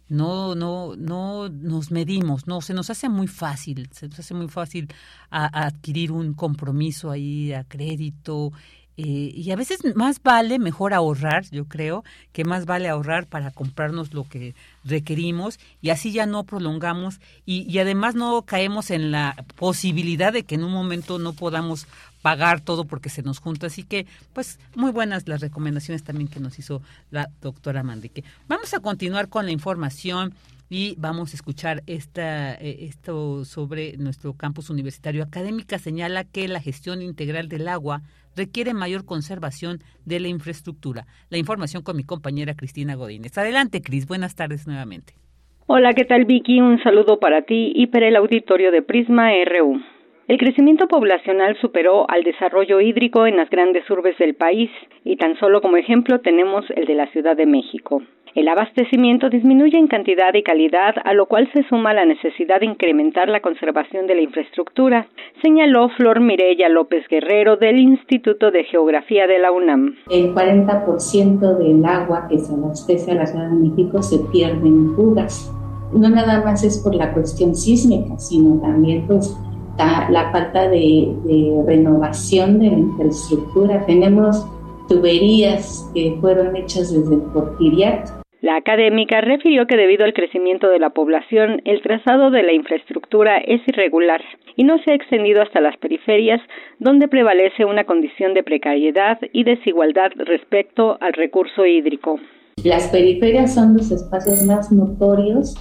no, 0.09 0.55
no, 0.55 0.95
no 0.97 1.49
nos 1.49 1.91
medimos, 1.91 2.47
no, 2.47 2.61
se 2.61 2.75
nos 2.75 2.91
hace 2.91 3.09
muy 3.09 3.27
fácil, 3.27 3.89
se 3.93 4.09
nos 4.09 4.21
hace 4.21 4.35
muy 4.35 4.49
fácil 4.49 4.89
adquirir 5.31 6.13
un 6.13 6.35
compromiso 6.35 7.11
ahí 7.11 7.53
a 7.53 7.65
crédito, 7.65 8.53
eh, 8.99 9.33
y 9.35 9.51
a 9.51 9.57
veces 9.57 9.81
más 9.95 10.23
vale 10.23 10.59
mejor 10.59 10.95
ahorrar, 10.95 11.45
yo 11.51 11.67
creo, 11.67 12.03
que 12.33 12.45
más 12.45 12.65
vale 12.65 12.89
ahorrar 12.89 13.27
para 13.27 13.51
comprarnos 13.51 14.15
lo 14.15 14.25
que 14.29 14.55
requerimos 14.85 15.59
y 15.83 15.91
así 15.91 16.13
ya 16.13 16.25
no 16.25 16.45
prolongamos 16.45 17.21
y, 17.45 17.71
y, 17.71 17.79
además 17.79 18.15
no 18.15 18.43
caemos 18.43 18.91
en 18.91 19.11
la 19.11 19.37
posibilidad 19.57 20.33
de 20.33 20.45
que 20.45 20.55
en 20.55 20.65
un 20.65 20.73
momento 20.73 21.19
no 21.19 21.35
podamos 21.35 21.87
pagar 22.23 22.61
todo 22.61 22.87
porque 22.87 23.09
se 23.09 23.23
nos 23.23 23.39
junta. 23.39 23.69
Así 23.69 23.85
que, 23.85 24.07
pues, 24.33 24.59
muy 24.75 24.91
buenas 24.91 25.29
las 25.29 25.41
recomendaciones 25.41 26.03
también 26.03 26.29
que 26.29 26.41
nos 26.41 26.59
hizo 26.59 26.83
la 27.11 27.31
doctora 27.41 27.83
Mandique. 27.83 28.25
Vamos 28.49 28.75
a 28.75 28.81
continuar 28.81 29.29
con 29.29 29.45
la 29.45 29.53
información 29.53 30.35
y 30.69 30.97
vamos 30.99 31.33
a 31.33 31.37
escuchar 31.37 31.85
esta, 31.87 32.55
eh, 32.55 32.87
esto 32.87 33.45
sobre 33.45 33.97
nuestro 33.99 34.33
campus 34.33 34.71
universitario. 34.71 35.23
Académica 35.23 35.79
señala 35.79 36.25
que 36.25 36.49
la 36.49 36.61
gestión 36.61 37.03
integral 37.03 37.49
del 37.49 37.69
agua 37.69 38.03
requiere 38.37 38.75
mayor 38.75 39.05
conservación 39.05 39.79
de 40.05 40.21
la 40.21 40.29
infraestructura. 40.29 41.07
La 41.31 41.39
información 41.39 41.83
con 41.83 41.97
mi 41.97 42.05
compañera 42.05 42.55
Cristina 42.55 42.95
Godínez. 42.95 43.37
Adelante, 43.39 43.83
Cris. 43.83 44.07
Buenas 44.07 44.37
tardes 44.37 44.67
nuevamente. 44.67 45.15
Hola, 45.67 45.95
¿qué 45.95 46.05
tal, 46.05 46.27
Vicky? 46.27 46.61
Un 46.61 46.81
saludo 46.83 47.19
para 47.19 47.43
ti 47.43 47.73
y 47.75 47.89
para 47.89 48.07
el 48.07 48.15
auditorio 48.15 48.71
de 48.71 48.83
Prisma 48.83 49.31
RU. 49.45 49.81
El 50.29 50.39
crecimiento 50.39 50.89
poblacional 50.89 51.57
superó 51.61 52.09
al 52.11 52.25
desarrollo 52.25 52.81
hídrico 52.81 53.27
en 53.27 53.37
las 53.37 53.49
grandes 53.49 53.89
urbes 53.89 54.19
del 54.19 54.35
país 54.35 54.71
y 55.05 55.17
tan 55.17 55.37
solo 55.39 55.61
como 55.61 55.77
ejemplo 55.77 56.21
tenemos 56.21 56.65
el 56.75 56.85
de 56.85 56.95
la 56.95 57.07
Ciudad 57.13 57.37
de 57.37 57.47
México. 57.47 58.03
El 58.37 58.49
abastecimiento 58.49 59.31
disminuye 59.31 59.79
en 59.79 59.87
cantidad 59.87 60.35
y 60.35 60.43
calidad, 60.43 60.95
a 61.07 61.15
lo 61.15 61.25
cual 61.25 61.49
se 61.55 61.63
suma 61.71 61.95
la 61.95 62.05
necesidad 62.05 62.61
de 62.61 62.67
incrementar 62.67 63.31
la 63.31 63.41
conservación 63.41 64.07
de 64.07 64.15
la 64.15 64.21
infraestructura, 64.21 65.07
señaló 65.43 65.89
Flor 65.97 66.21
Mirella 66.21 66.69
López 66.69 67.09
Guerrero 67.09 67.57
del 67.57 67.79
Instituto 67.79 68.51
de 68.51 68.65
Geografía 68.65 69.27
de 69.27 69.39
la 69.39 69.53
UNAM. 69.53 69.95
El 70.11 70.35
40% 70.35 71.57
del 71.57 71.83
agua 71.87 72.27
que 72.29 72.39
se 72.39 72.53
abastece 72.53 73.13
a 73.13 73.15
la 73.15 73.27
Ciudad 73.27 73.49
de 73.49 73.71
México 73.71 74.03
se 74.03 74.19
pierde 74.31 74.69
en 74.69 74.95
fugas. 74.95 75.51
No 75.95 76.11
nada 76.11 76.45
más 76.45 76.63
es 76.63 76.77
por 76.85 76.95
la 76.95 77.15
cuestión 77.15 77.55
sísmica, 77.55 78.19
sino 78.19 78.61
también 78.61 79.07
pues 79.07 79.35
la 79.79 80.31
falta 80.31 80.69
de, 80.69 81.09
renovación 81.67 82.59
de 82.59 82.67
la 82.71 82.79
infraestructura. 82.81 83.87
Tenemos 83.87 84.47
tuberías 84.91 85.91
que 85.95 86.19
fueron 86.21 86.55
hechas 86.55 86.93
desde 86.93 87.15
el 87.15 87.23
porfiriato 87.33 88.26
la 88.47 88.55
académica 88.55 89.21
refirió 89.23 89.67
que 89.67 89.77
debido 89.77 90.05
al 90.05 90.15
crecimiento 90.15 90.69
de 90.69 90.79
la 90.79 90.91
población, 90.91 91.63
el 91.65 91.83
trazado 91.83 92.31
de 92.31 92.45
la 92.45 92.53
infraestructura 92.53 93.39
es 93.39 93.61
irregular 93.67 94.23
y 94.55 94.63
no 94.63 94.79
se 94.85 94.93
ha 94.93 94.95
extendido 94.95 95.43
hasta 95.43 95.61
las 95.61 95.77
periferias, 95.79 96.41
donde 96.79 97.09
prevalece 97.09 97.65
una 97.65 97.83
condición 97.83 98.35
de 98.35 98.45
precariedad 98.45 99.19
y 99.33 99.43
desigualdad 99.43 100.13
respecto 100.15 100.97
al 101.01 101.15
recurso 101.15 101.67
hídrico. 101.67 102.21
Las 102.63 102.87
periferias 102.87 103.53
son 103.53 103.77
los 103.77 103.91
espacios 103.91 104.41
más 104.47 104.71
notorios 104.71 105.57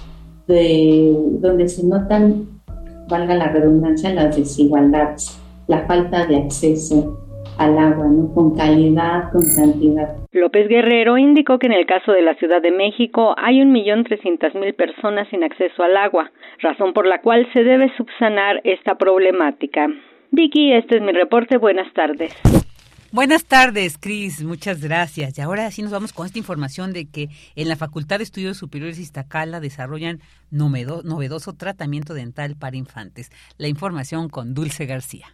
de 0.46 1.12
donde 1.40 1.68
se 1.68 1.84
notan, 1.84 2.46
valga 3.08 3.34
la 3.34 3.48
redundancia, 3.48 4.14
las 4.14 4.36
desigualdades, 4.36 5.42
la 5.66 5.84
falta 5.88 6.24
de 6.26 6.36
acceso, 6.36 7.25
al 7.58 7.78
agua, 7.78 8.06
¿no? 8.08 8.32
Con 8.34 8.56
calidad, 8.56 9.30
con 9.32 9.42
cantidad. 9.56 10.16
López 10.32 10.68
Guerrero 10.68 11.18
indicó 11.18 11.58
que 11.58 11.66
en 11.66 11.72
el 11.72 11.86
caso 11.86 12.12
de 12.12 12.22
la 12.22 12.34
Ciudad 12.34 12.62
de 12.62 12.70
México 12.70 13.34
hay 13.38 13.60
un 13.62 13.72
millón 13.72 14.04
trescientas 14.04 14.54
mil 14.54 14.74
personas 14.74 15.28
sin 15.30 15.44
acceso 15.44 15.82
al 15.82 15.96
agua, 15.96 16.30
razón 16.60 16.92
por 16.92 17.06
la 17.06 17.20
cual 17.20 17.46
se 17.52 17.64
debe 17.64 17.92
subsanar 17.96 18.60
esta 18.64 18.96
problemática. 18.96 19.88
Vicky, 20.30 20.72
este 20.72 20.96
es 20.96 21.02
mi 21.02 21.12
reporte. 21.12 21.56
Buenas 21.56 21.92
tardes. 21.92 22.34
Buenas 23.12 23.46
tardes, 23.46 23.96
Cris. 23.98 24.42
Muchas 24.42 24.82
gracias. 24.82 25.38
Y 25.38 25.40
ahora 25.40 25.70
sí 25.70 25.80
nos 25.80 25.92
vamos 25.92 26.12
con 26.12 26.26
esta 26.26 26.38
información 26.38 26.92
de 26.92 27.08
que 27.08 27.28
en 27.54 27.68
la 27.68 27.76
Facultad 27.76 28.18
de 28.18 28.24
Estudios 28.24 28.58
Superiores 28.58 28.98
Iztacala 28.98 29.60
desarrollan 29.60 30.20
novedoso 30.50 31.54
tratamiento 31.54 32.12
dental 32.12 32.56
para 32.58 32.76
infantes. 32.76 33.30
La 33.56 33.68
información 33.68 34.28
con 34.28 34.52
Dulce 34.52 34.84
García. 34.84 35.28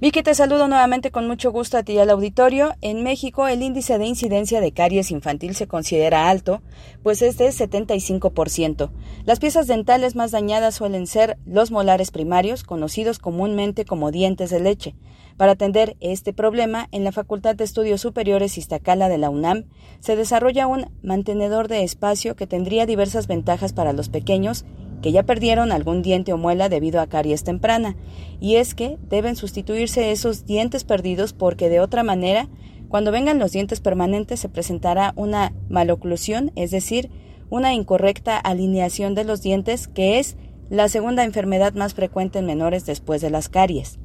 Vicky, 0.00 0.24
te 0.24 0.34
saludo 0.34 0.66
nuevamente 0.66 1.12
con 1.12 1.28
mucho 1.28 1.52
gusto 1.52 1.78
a 1.78 1.84
ti 1.84 1.92
y 1.92 1.98
al 1.98 2.10
auditorio. 2.10 2.74
En 2.80 3.04
México, 3.04 3.46
el 3.46 3.62
índice 3.62 3.96
de 3.96 4.06
incidencia 4.06 4.60
de 4.60 4.72
caries 4.72 5.12
infantil 5.12 5.54
se 5.54 5.68
considera 5.68 6.28
alto, 6.28 6.62
pues 7.04 7.22
es 7.22 7.38
de 7.38 7.46
75%. 7.46 8.90
Las 9.24 9.38
piezas 9.38 9.68
dentales 9.68 10.16
más 10.16 10.32
dañadas 10.32 10.74
suelen 10.74 11.06
ser 11.06 11.38
los 11.46 11.70
molares 11.70 12.10
primarios, 12.10 12.64
conocidos 12.64 13.20
comúnmente 13.20 13.84
como 13.84 14.10
dientes 14.10 14.50
de 14.50 14.58
leche. 14.58 14.96
Para 15.36 15.52
atender 15.52 15.96
este 16.00 16.32
problema, 16.32 16.88
en 16.90 17.04
la 17.04 17.12
Facultad 17.12 17.54
de 17.54 17.64
Estudios 17.64 18.00
Superiores 18.00 18.58
Iztacala 18.58 19.08
de 19.08 19.18
la 19.18 19.30
UNAM 19.30 19.64
se 20.00 20.16
desarrolla 20.16 20.66
un 20.66 20.90
mantenedor 21.02 21.68
de 21.68 21.84
espacio 21.84 22.34
que 22.34 22.48
tendría 22.48 22.84
diversas 22.84 23.28
ventajas 23.28 23.72
para 23.72 23.92
los 23.92 24.08
pequeños 24.08 24.64
que 25.04 25.12
ya 25.12 25.22
perdieron 25.22 25.70
algún 25.70 26.00
diente 26.00 26.32
o 26.32 26.38
muela 26.38 26.70
debido 26.70 26.98
a 26.98 27.06
caries 27.06 27.44
temprana, 27.44 27.94
y 28.40 28.56
es 28.56 28.74
que 28.74 28.96
deben 29.10 29.36
sustituirse 29.36 30.12
esos 30.12 30.46
dientes 30.46 30.84
perdidos 30.84 31.34
porque 31.34 31.68
de 31.68 31.78
otra 31.78 32.02
manera, 32.02 32.48
cuando 32.88 33.12
vengan 33.12 33.38
los 33.38 33.52
dientes 33.52 33.80
permanentes 33.80 34.40
se 34.40 34.48
presentará 34.48 35.12
una 35.14 35.52
maloclusión, 35.68 36.52
es 36.56 36.70
decir, 36.70 37.10
una 37.50 37.74
incorrecta 37.74 38.38
alineación 38.38 39.14
de 39.14 39.24
los 39.24 39.42
dientes 39.42 39.88
que 39.88 40.18
es 40.18 40.38
la 40.70 40.88
segunda 40.88 41.22
enfermedad 41.22 41.74
más 41.74 41.92
frecuente 41.92 42.38
en 42.38 42.46
menores 42.46 42.86
después 42.86 43.20
de 43.20 43.28
las 43.28 43.50
caries. 43.50 43.98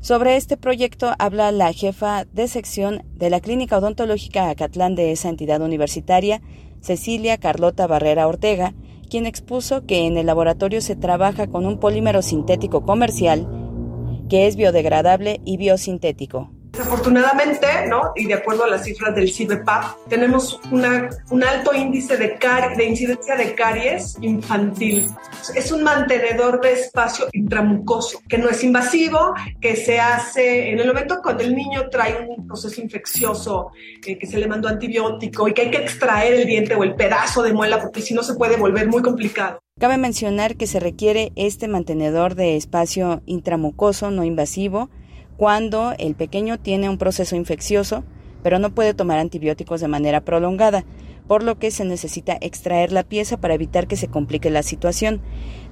Sobre 0.00 0.34
este 0.34 0.56
proyecto 0.56 1.14
habla 1.20 1.52
la 1.52 1.72
jefa 1.72 2.24
de 2.24 2.48
sección 2.48 3.04
de 3.14 3.30
la 3.30 3.38
Clínica 3.38 3.78
Odontológica 3.78 4.50
Acatlán 4.50 4.96
de 4.96 5.12
esa 5.12 5.28
entidad 5.28 5.62
universitaria, 5.62 6.42
Cecilia 6.80 7.38
Carlota 7.38 7.86
Barrera 7.86 8.26
Ortega, 8.26 8.74
quien 9.14 9.26
expuso 9.26 9.86
que 9.86 10.08
en 10.08 10.16
el 10.16 10.26
laboratorio 10.26 10.80
se 10.80 10.96
trabaja 10.96 11.46
con 11.46 11.66
un 11.66 11.78
polímero 11.78 12.20
sintético 12.20 12.82
comercial 12.82 13.46
que 14.28 14.48
es 14.48 14.56
biodegradable 14.56 15.40
y 15.44 15.56
biosintético. 15.56 16.50
Desafortunadamente, 16.76 17.68
¿no? 17.88 18.12
y 18.16 18.26
de 18.26 18.34
acuerdo 18.34 18.64
a 18.64 18.68
las 18.68 18.82
cifras 18.82 19.14
del 19.14 19.30
CIBEPAP, 19.30 20.08
tenemos 20.08 20.60
un 20.72 21.44
alto 21.44 21.72
índice 21.72 22.16
de, 22.16 22.36
de 22.76 22.84
incidencia 22.84 23.36
de 23.36 23.54
caries 23.54 24.16
infantil. 24.20 25.06
Es 25.54 25.70
un 25.70 25.84
mantenedor 25.84 26.60
de 26.60 26.72
espacio 26.72 27.26
intramucoso, 27.32 28.18
que 28.28 28.38
no 28.38 28.48
es 28.48 28.64
invasivo, 28.64 29.34
que 29.60 29.76
se 29.76 30.00
hace 30.00 30.72
en 30.72 30.80
el 30.80 30.88
momento 30.88 31.20
cuando 31.22 31.44
el 31.44 31.54
niño 31.54 31.88
trae 31.90 32.26
un 32.26 32.44
proceso 32.44 32.80
infeccioso, 32.80 33.70
eh, 34.04 34.18
que 34.18 34.26
se 34.26 34.38
le 34.38 34.48
mandó 34.48 34.68
antibiótico 34.68 35.46
y 35.46 35.54
que 35.54 35.62
hay 35.62 35.70
que 35.70 35.78
extraer 35.78 36.34
el 36.34 36.44
diente 36.44 36.74
o 36.74 36.82
el 36.82 36.96
pedazo 36.96 37.44
de 37.44 37.52
muela 37.52 37.80
porque 37.80 38.02
si 38.02 38.14
no 38.14 38.24
se 38.24 38.34
puede 38.34 38.56
volver 38.56 38.88
muy 38.88 39.00
complicado. 39.00 39.60
Cabe 39.78 39.96
mencionar 39.96 40.56
que 40.56 40.66
se 40.66 40.80
requiere 40.80 41.30
este 41.36 41.68
mantenedor 41.68 42.34
de 42.34 42.56
espacio 42.56 43.22
intramucoso 43.26 44.10
no 44.10 44.24
invasivo 44.24 44.90
cuando 45.36 45.94
el 45.98 46.14
pequeño 46.14 46.58
tiene 46.58 46.88
un 46.88 46.98
proceso 46.98 47.36
infeccioso, 47.36 48.04
pero 48.42 48.58
no 48.58 48.74
puede 48.74 48.94
tomar 48.94 49.18
antibióticos 49.18 49.80
de 49.80 49.88
manera 49.88 50.20
prolongada, 50.20 50.84
por 51.26 51.42
lo 51.42 51.58
que 51.58 51.70
se 51.70 51.84
necesita 51.84 52.36
extraer 52.40 52.92
la 52.92 53.02
pieza 53.02 53.38
para 53.38 53.54
evitar 53.54 53.86
que 53.86 53.96
se 53.96 54.08
complique 54.08 54.50
la 54.50 54.62
situación. 54.62 55.20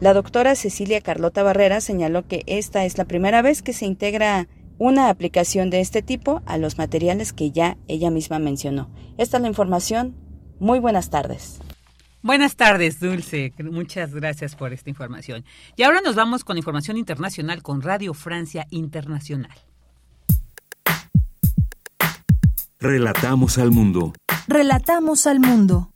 La 0.01 0.14
doctora 0.14 0.55
Cecilia 0.55 1.01
Carlota 1.01 1.43
Barrera 1.43 1.80
señaló 1.80 2.26
que 2.26 2.43
esta 2.47 2.84
es 2.84 2.97
la 2.97 3.05
primera 3.05 3.43
vez 3.43 3.62
que 3.62 3.72
se 3.72 3.84
integra 3.86 4.48
una 4.78 5.10
aplicación 5.10 5.70
de 5.70 5.80
este 5.80 6.02
tipo 6.02 6.43
a 6.47 6.56
los 6.56 6.78
materiales 6.78 7.32
que 7.32 7.51
ya 7.51 7.76
ella 7.86 8.10
misma 8.10 8.39
mencionó. 8.39 8.89
Esta 9.18 9.36
es 9.36 9.43
la 9.43 9.48
información. 9.48 10.16
Muy 10.59 10.78
buenas 10.78 11.10
tardes. 11.10 11.60
Buenas 12.23 12.55
tardes, 12.55 13.01
Dulce. 13.01 13.53
Muchas 13.59 14.15
gracias 14.15 14.55
por 14.55 14.73
esta 14.73 14.89
información. 14.89 15.44
Y 15.77 15.82
ahora 15.82 16.01
nos 16.01 16.15
vamos 16.15 16.44
con 16.44 16.57
información 16.57 16.97
internacional 16.97 17.62
con 17.62 17.82
Radio 17.82 18.15
Francia 18.15 18.66
Internacional. 18.70 19.57
Relatamos 22.78 23.59
al 23.59 23.70
mundo. 23.70 24.12
Relatamos 24.47 25.27
al 25.27 25.40
mundo. 25.40 25.91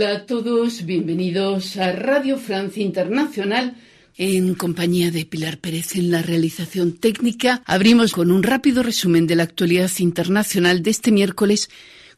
Hola 0.00 0.12
a 0.12 0.26
todos, 0.26 0.84
bienvenidos 0.84 1.76
a 1.76 1.90
Radio 1.90 2.38
Francia 2.38 2.84
Internacional. 2.84 3.74
En 4.16 4.54
compañía 4.54 5.10
de 5.10 5.26
Pilar 5.26 5.58
Pérez 5.58 5.96
en 5.96 6.12
la 6.12 6.22
realización 6.22 6.92
técnica, 6.92 7.64
abrimos 7.66 8.12
con 8.12 8.30
un 8.30 8.44
rápido 8.44 8.84
resumen 8.84 9.26
de 9.26 9.34
la 9.34 9.42
actualidad 9.42 9.90
internacional 9.98 10.84
de 10.84 10.90
este 10.90 11.10
miércoles 11.10 11.68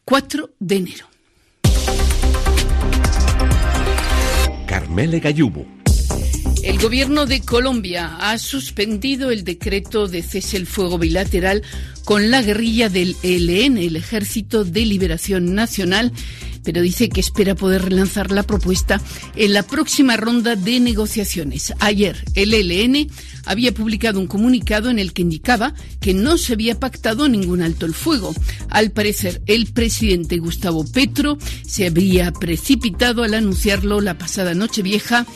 4 0.05 0.51
de 0.59 0.77
enero. 0.77 1.07
Carmele 4.67 5.19
Gallubo. 5.19 5.67
El 6.63 6.79
gobierno 6.79 7.25
de 7.25 7.41
Colombia 7.41 8.19
ha 8.21 8.37
suspendido 8.37 9.31
el 9.31 9.45
decreto 9.45 10.07
de 10.07 10.23
cese 10.23 10.59
el 10.59 10.67
fuego 10.67 10.99
bilateral 10.99 11.63
con 12.05 12.31
la 12.31 12.43
guerrilla 12.43 12.91
del 12.91 13.17
ELN, 13.23 13.79
el 13.79 13.97
Ejército 13.97 14.65
de 14.65 14.85
Liberación 14.85 15.55
Nacional, 15.55 16.13
pero 16.65 16.83
dice 16.83 17.09
que 17.09 17.21
espera 17.21 17.55
poder 17.55 17.83
relanzar 17.83 18.31
la 18.31 18.43
propuesta 18.43 19.01
en 19.37 19.53
la 19.53 19.63
próxima 19.63 20.17
ronda 20.17 20.57
de 20.57 20.81
negociaciones. 20.81 21.73
Ayer, 21.81 22.25
el 22.35 22.55
ELN 22.55 23.11
había 23.45 23.73
publicado 23.73 24.21
un 24.21 24.27
comunicado 24.27 24.91
en 24.91 24.99
el 24.99 25.13
que 25.13 25.23
indicaba 25.23 25.75
que 26.01 26.15
no 26.15 26.39
se 26.39 26.53
había 26.55 26.79
pactado 26.79 27.29
ningún 27.29 27.63
alto 27.63 27.87
el 27.87 27.95
fuego. 27.95 28.35
Al 28.69 28.91
parecer, 28.91 29.43
el 29.47 29.73
presidente 29.73 30.39
Gustavo 30.39 30.85
Petro 30.85 31.39
se 31.67 31.87
había 31.87 32.33
precipitado 32.33 33.23
al 33.23 33.35
anunciarlo 33.35 34.01
la 34.01 34.19
pasada 34.19 34.55
noche 34.55 34.83
vieja 34.83 35.27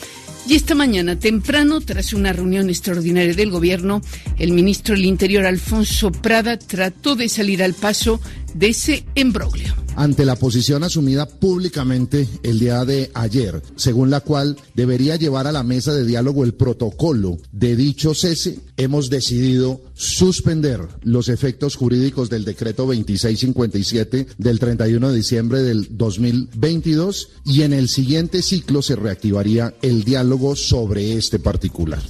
y 0.47 0.53
esta 0.53 0.75
mañana 0.75 1.17
temprano, 1.17 1.81
tras 1.81 2.13
una 2.13 2.31
reunión 2.31 2.69
extraordinaria 2.69 3.33
del 3.33 3.49
Gobierno, 3.49 4.01
el 4.37 4.51
ministro 4.51 4.93
del 4.93 5.05
Interior, 5.05 5.43
Alfonso 5.45 6.11
Prada, 6.11 6.59
trató 6.59 7.15
de 7.15 7.29
salir 7.29 7.63
al 7.63 7.73
paso 7.73 8.21
de 8.55 8.69
ese 8.69 9.05
embroglio 9.15 9.85
ante 9.95 10.25
la 10.25 10.35
posición 10.35 10.83
asumida 10.83 11.25
públicamente 11.25 12.27
el 12.43 12.59
día 12.59 12.85
de 12.85 13.11
ayer, 13.13 13.61
según 13.75 14.09
la 14.09 14.19
cual 14.21 14.57
debería 14.73 15.15
llevar 15.15 15.47
a 15.47 15.51
la 15.51 15.63
mesa 15.63 15.93
de 15.93 16.05
diálogo 16.05 16.43
el 16.43 16.53
protocolo 16.53 17.37
de 17.51 17.75
dicho 17.75 18.13
cese, 18.13 18.59
hemos 18.77 19.09
decidido 19.09 19.81
suspender 19.93 20.81
los 21.03 21.29
efectos 21.29 21.75
jurídicos 21.75 22.29
del 22.29 22.45
decreto 22.45 22.83
2657 22.83 24.27
del 24.37 24.59
31 24.59 25.09
de 25.09 25.15
diciembre 25.15 25.61
del 25.61 25.87
2022 25.91 27.29
y 27.45 27.61
en 27.61 27.73
el 27.73 27.87
siguiente 27.87 28.41
ciclo 28.41 28.81
se 28.81 28.95
reactivaría 28.95 29.73
el 29.81 30.03
diálogo 30.03 30.55
sobre 30.55 31.13
este 31.13 31.39
particular. 31.39 32.01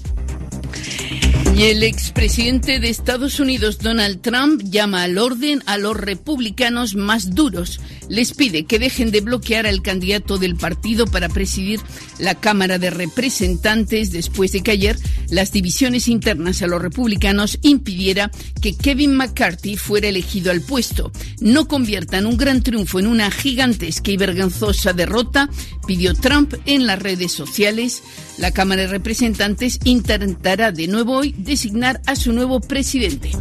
Y 1.54 1.64
el 1.64 1.84
expresidente 1.84 2.80
de 2.80 2.90
Estados 2.90 3.40
Unidos, 3.40 3.80
Donald 3.80 4.22
Trump, 4.22 4.62
llama 4.64 5.04
al 5.04 5.18
orden 5.18 5.64
a 5.66 5.78
los 5.78 5.96
republicanos 5.96 6.96
más 6.96 7.36
duros. 7.36 7.80
Les 8.10 8.34
pide 8.34 8.66
que 8.66 8.80
dejen 8.80 9.12
de 9.12 9.22
bloquear 9.22 9.66
al 9.66 9.82
candidato 9.82 10.38
del 10.38 10.56
partido 10.56 11.06
para 11.08 11.30
presidir 11.30 11.80
la 12.20 12.36
Cámara 12.36 12.78
de 12.78 12.90
Representantes 12.90 14.12
después 14.12 14.52
de 14.52 14.62
que 14.62 14.72
ayer 14.72 14.98
las 15.30 15.52
divisiones 15.52 16.08
internas 16.08 16.62
a 16.62 16.68
los 16.68 16.82
republicanos 16.82 17.58
impidiera 17.62 18.32
que 18.62 18.76
Kevin 18.76 19.16
McCarthy 19.16 19.78
fuera 19.78 20.08
elegido 20.08 20.52
al 20.52 20.62
puesto. 20.62 21.12
No 21.40 21.68
conviertan 21.68 22.26
un 22.26 22.38
gran 22.38 22.62
triunfo 22.62 23.00
en 23.00 23.08
una 23.08 23.32
gigantesca 23.32 24.12
y 24.12 24.18
vergonzosa 24.18 24.94
derrota, 24.94 25.50
pidió 25.88 26.14
Trump 26.14 26.54
en 26.66 26.86
las 26.86 27.00
redes 27.00 27.32
sociales. 27.32 28.04
La 28.38 28.52
Cámara 28.52 28.84
de 28.84 28.88
Representantes 28.88 29.80
intentará 29.84 30.72
de 30.72 30.88
nuevo 30.88 31.18
hoy 31.18 31.34
designar 31.38 32.02
a 32.06 32.16
su 32.16 32.34
nuevo 32.34 32.60
presidente. 32.60 33.32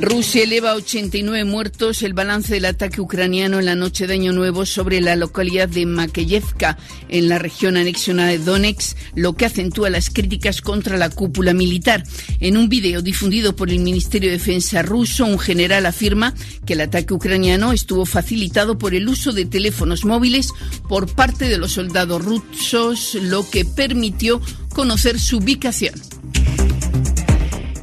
Rusia 0.00 0.44
eleva 0.44 0.70
a 0.70 0.76
89 0.76 1.44
muertos 1.44 2.04
el 2.04 2.14
balance 2.14 2.54
del 2.54 2.66
ataque 2.66 3.00
ucraniano 3.00 3.58
en 3.58 3.66
la 3.66 3.74
noche 3.74 4.06
de 4.06 4.14
Año 4.14 4.32
Nuevo 4.32 4.64
sobre 4.64 5.00
la 5.00 5.16
localidad 5.16 5.68
de 5.68 5.86
Makeyevka, 5.86 6.78
en 7.08 7.28
la 7.28 7.40
región 7.40 7.76
anexionada 7.76 8.28
de 8.28 8.38
Donetsk, 8.38 8.96
lo 9.16 9.32
que 9.32 9.46
acentúa 9.46 9.90
las 9.90 10.08
críticas 10.10 10.62
contra 10.62 10.98
la 10.98 11.10
cúpula 11.10 11.52
militar. 11.52 12.04
En 12.38 12.56
un 12.56 12.68
video 12.68 13.02
difundido 13.02 13.56
por 13.56 13.70
el 13.70 13.80
Ministerio 13.80 14.30
de 14.30 14.38
Defensa 14.38 14.82
ruso, 14.82 15.26
un 15.26 15.40
general 15.40 15.84
afirma 15.84 16.32
que 16.64 16.74
el 16.74 16.82
ataque 16.82 17.14
ucraniano 17.14 17.72
estuvo 17.72 18.06
facilitado 18.06 18.78
por 18.78 18.94
el 18.94 19.08
uso 19.08 19.32
de 19.32 19.46
teléfonos 19.46 20.04
móviles 20.04 20.52
por 20.88 21.12
parte 21.12 21.48
de 21.48 21.58
los 21.58 21.72
soldados 21.72 22.24
rusos, 22.24 23.16
lo 23.20 23.50
que 23.50 23.64
permitió 23.64 24.40
conocer 24.68 25.18
su 25.18 25.38
ubicación. 25.38 25.94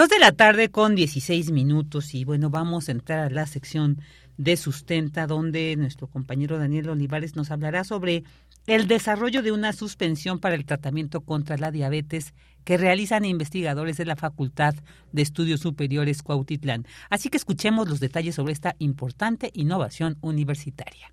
Dos 0.00 0.08
de 0.08 0.18
la 0.18 0.32
tarde 0.32 0.70
con 0.70 0.94
16 0.94 1.50
minutos 1.50 2.14
y 2.14 2.24
bueno, 2.24 2.48
vamos 2.48 2.88
a 2.88 2.92
entrar 2.92 3.18
a 3.18 3.28
la 3.28 3.44
sección 3.44 4.00
de 4.38 4.56
sustenta 4.56 5.26
donde 5.26 5.76
nuestro 5.76 6.06
compañero 6.06 6.58
Daniel 6.58 6.88
Olivares 6.88 7.36
nos 7.36 7.50
hablará 7.50 7.84
sobre 7.84 8.24
el 8.66 8.88
desarrollo 8.88 9.42
de 9.42 9.52
una 9.52 9.74
suspensión 9.74 10.38
para 10.38 10.54
el 10.54 10.64
tratamiento 10.64 11.20
contra 11.20 11.58
la 11.58 11.70
diabetes 11.70 12.32
que 12.64 12.78
realizan 12.78 13.26
investigadores 13.26 13.98
de 13.98 14.06
la 14.06 14.16
Facultad 14.16 14.74
de 15.12 15.20
Estudios 15.20 15.60
Superiores 15.60 16.22
Cuautitlán. 16.22 16.86
Así 17.10 17.28
que 17.28 17.36
escuchemos 17.36 17.86
los 17.86 18.00
detalles 18.00 18.36
sobre 18.36 18.54
esta 18.54 18.76
importante 18.78 19.50
innovación 19.52 20.16
universitaria. 20.22 21.12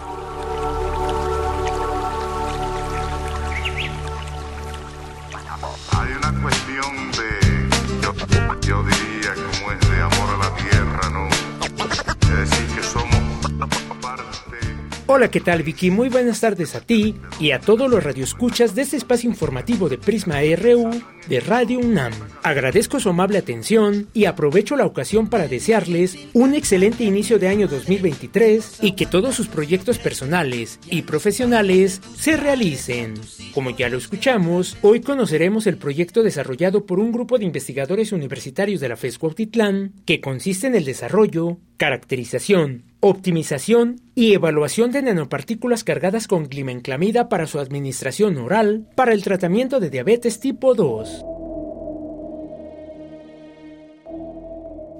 Hola, 15.13 15.29
¿qué 15.29 15.41
tal 15.41 15.61
Vicky? 15.61 15.91
Muy 15.91 16.07
buenas 16.07 16.39
tardes 16.39 16.73
a 16.73 16.79
ti 16.79 17.15
y 17.37 17.51
a 17.51 17.59
todos 17.59 17.91
los 17.91 18.01
radioescuchas 18.01 18.75
de 18.75 18.83
este 18.83 18.95
espacio 18.95 19.29
informativo 19.29 19.89
de 19.89 19.97
Prisma 19.97 20.39
RU 20.55 20.89
de 21.27 21.39
Radio 21.41 21.79
UNAM. 21.79 22.13
Agradezco 22.43 22.97
su 22.99 23.09
amable 23.09 23.37
atención 23.37 24.07
y 24.13 24.23
aprovecho 24.23 24.77
la 24.77 24.85
ocasión 24.85 25.29
para 25.29 25.49
desearles 25.49 26.17
un 26.31 26.53
excelente 26.53 27.03
inicio 27.03 27.39
de 27.39 27.49
año 27.49 27.67
2023 27.67 28.79
y 28.81 28.93
que 28.93 29.05
todos 29.05 29.35
sus 29.35 29.49
proyectos 29.49 29.99
personales 29.99 30.79
y 30.89 31.01
profesionales 31.01 32.01
se 32.15 32.37
realicen. 32.37 33.15
Como 33.53 33.71
ya 33.71 33.89
lo 33.89 33.97
escuchamos, 33.97 34.77
hoy 34.81 35.01
conoceremos 35.01 35.67
el 35.67 35.77
proyecto 35.77 36.23
desarrollado 36.23 36.85
por 36.85 36.99
un 36.99 37.11
grupo 37.11 37.37
de 37.37 37.45
investigadores 37.45 38.13
universitarios 38.13 38.79
de 38.79 38.87
la 38.87 38.95
FES 38.95 39.17
Cuautitlán 39.17 39.93
que 40.05 40.21
consiste 40.21 40.67
en 40.67 40.75
el 40.75 40.85
desarrollo, 40.85 41.57
caracterización, 41.81 42.83
optimización 42.99 44.01
y 44.13 44.33
evaluación 44.33 44.91
de 44.91 45.01
nanopartículas 45.01 45.83
cargadas 45.83 46.27
con 46.27 46.47
glimenclamida 46.47 47.27
para 47.27 47.47
su 47.47 47.57
administración 47.57 48.37
oral 48.37 48.87
para 48.95 49.13
el 49.13 49.23
tratamiento 49.23 49.79
de 49.79 49.89
diabetes 49.89 50.39
tipo 50.39 50.75
2. 50.75 51.25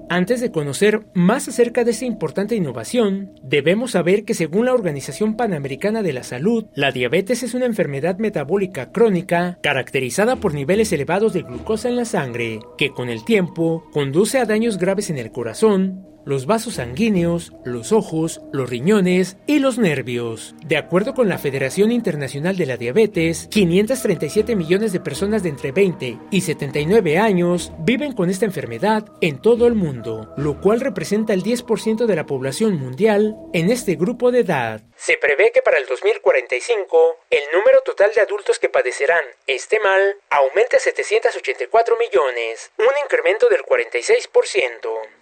Antes 0.08 0.40
de 0.40 0.50
conocer 0.50 1.06
más 1.14 1.46
acerca 1.46 1.84
de 1.84 1.92
esta 1.92 2.04
importante 2.04 2.56
innovación, 2.56 3.32
debemos 3.44 3.92
saber 3.92 4.24
que 4.24 4.34
según 4.34 4.66
la 4.66 4.74
Organización 4.74 5.36
Panamericana 5.36 6.02
de 6.02 6.12
la 6.12 6.24
Salud, 6.24 6.66
la 6.74 6.90
diabetes 6.90 7.44
es 7.44 7.54
una 7.54 7.66
enfermedad 7.66 8.18
metabólica 8.18 8.90
crónica 8.90 9.60
caracterizada 9.62 10.34
por 10.34 10.52
niveles 10.52 10.92
elevados 10.92 11.32
de 11.32 11.42
glucosa 11.42 11.88
en 11.88 11.96
la 11.96 12.04
sangre, 12.04 12.58
que 12.76 12.90
con 12.90 13.08
el 13.08 13.24
tiempo 13.24 13.84
conduce 13.92 14.38
a 14.38 14.46
daños 14.46 14.78
graves 14.78 15.10
en 15.10 15.18
el 15.18 15.30
corazón, 15.30 16.11
los 16.24 16.46
vasos 16.46 16.74
sanguíneos, 16.74 17.52
los 17.64 17.92
ojos, 17.92 18.40
los 18.52 18.68
riñones 18.68 19.36
y 19.46 19.58
los 19.58 19.78
nervios. 19.78 20.54
De 20.64 20.76
acuerdo 20.76 21.14
con 21.14 21.28
la 21.28 21.38
Federación 21.38 21.92
Internacional 21.92 22.56
de 22.56 22.66
la 22.66 22.76
Diabetes, 22.76 23.48
537 23.50 24.56
millones 24.56 24.92
de 24.92 25.00
personas 25.00 25.42
de 25.42 25.50
entre 25.50 25.72
20 25.72 26.18
y 26.30 26.40
79 26.40 27.18
años 27.18 27.72
viven 27.80 28.12
con 28.12 28.30
esta 28.30 28.44
enfermedad 28.44 29.06
en 29.20 29.40
todo 29.40 29.66
el 29.66 29.74
mundo, 29.74 30.32
lo 30.36 30.60
cual 30.60 30.80
representa 30.80 31.32
el 31.32 31.42
10% 31.42 32.06
de 32.06 32.16
la 32.16 32.26
población 32.26 32.74
mundial 32.74 33.36
en 33.52 33.70
este 33.70 33.94
grupo 33.94 34.30
de 34.30 34.40
edad. 34.40 34.82
Se 34.96 35.16
prevé 35.16 35.50
que 35.52 35.62
para 35.62 35.78
el 35.78 35.86
2045 35.86 37.16
el 37.30 37.42
número 37.52 37.80
total 37.84 38.12
de 38.14 38.20
adultos 38.20 38.58
que 38.58 38.68
padecerán 38.68 39.22
este 39.46 39.80
mal 39.80 40.16
aumente 40.30 40.76
a 40.76 40.80
784 40.80 41.96
millones, 41.96 42.70
un 42.78 42.86
incremento 43.04 43.48
del 43.48 43.62
46%. 43.62 45.21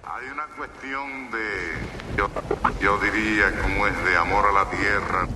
Hay 0.03 0.27
una 0.31 0.47
cuestión 0.57 1.31
de, 1.31 2.19
yo, 2.19 2.29
yo 2.83 2.99
diría 2.99 3.51
como 3.62 3.87
es 3.87 4.05
de 4.05 4.16
amor 4.16 4.45
a 4.47 4.53
la 4.53 4.70
tierra. 4.70 5.29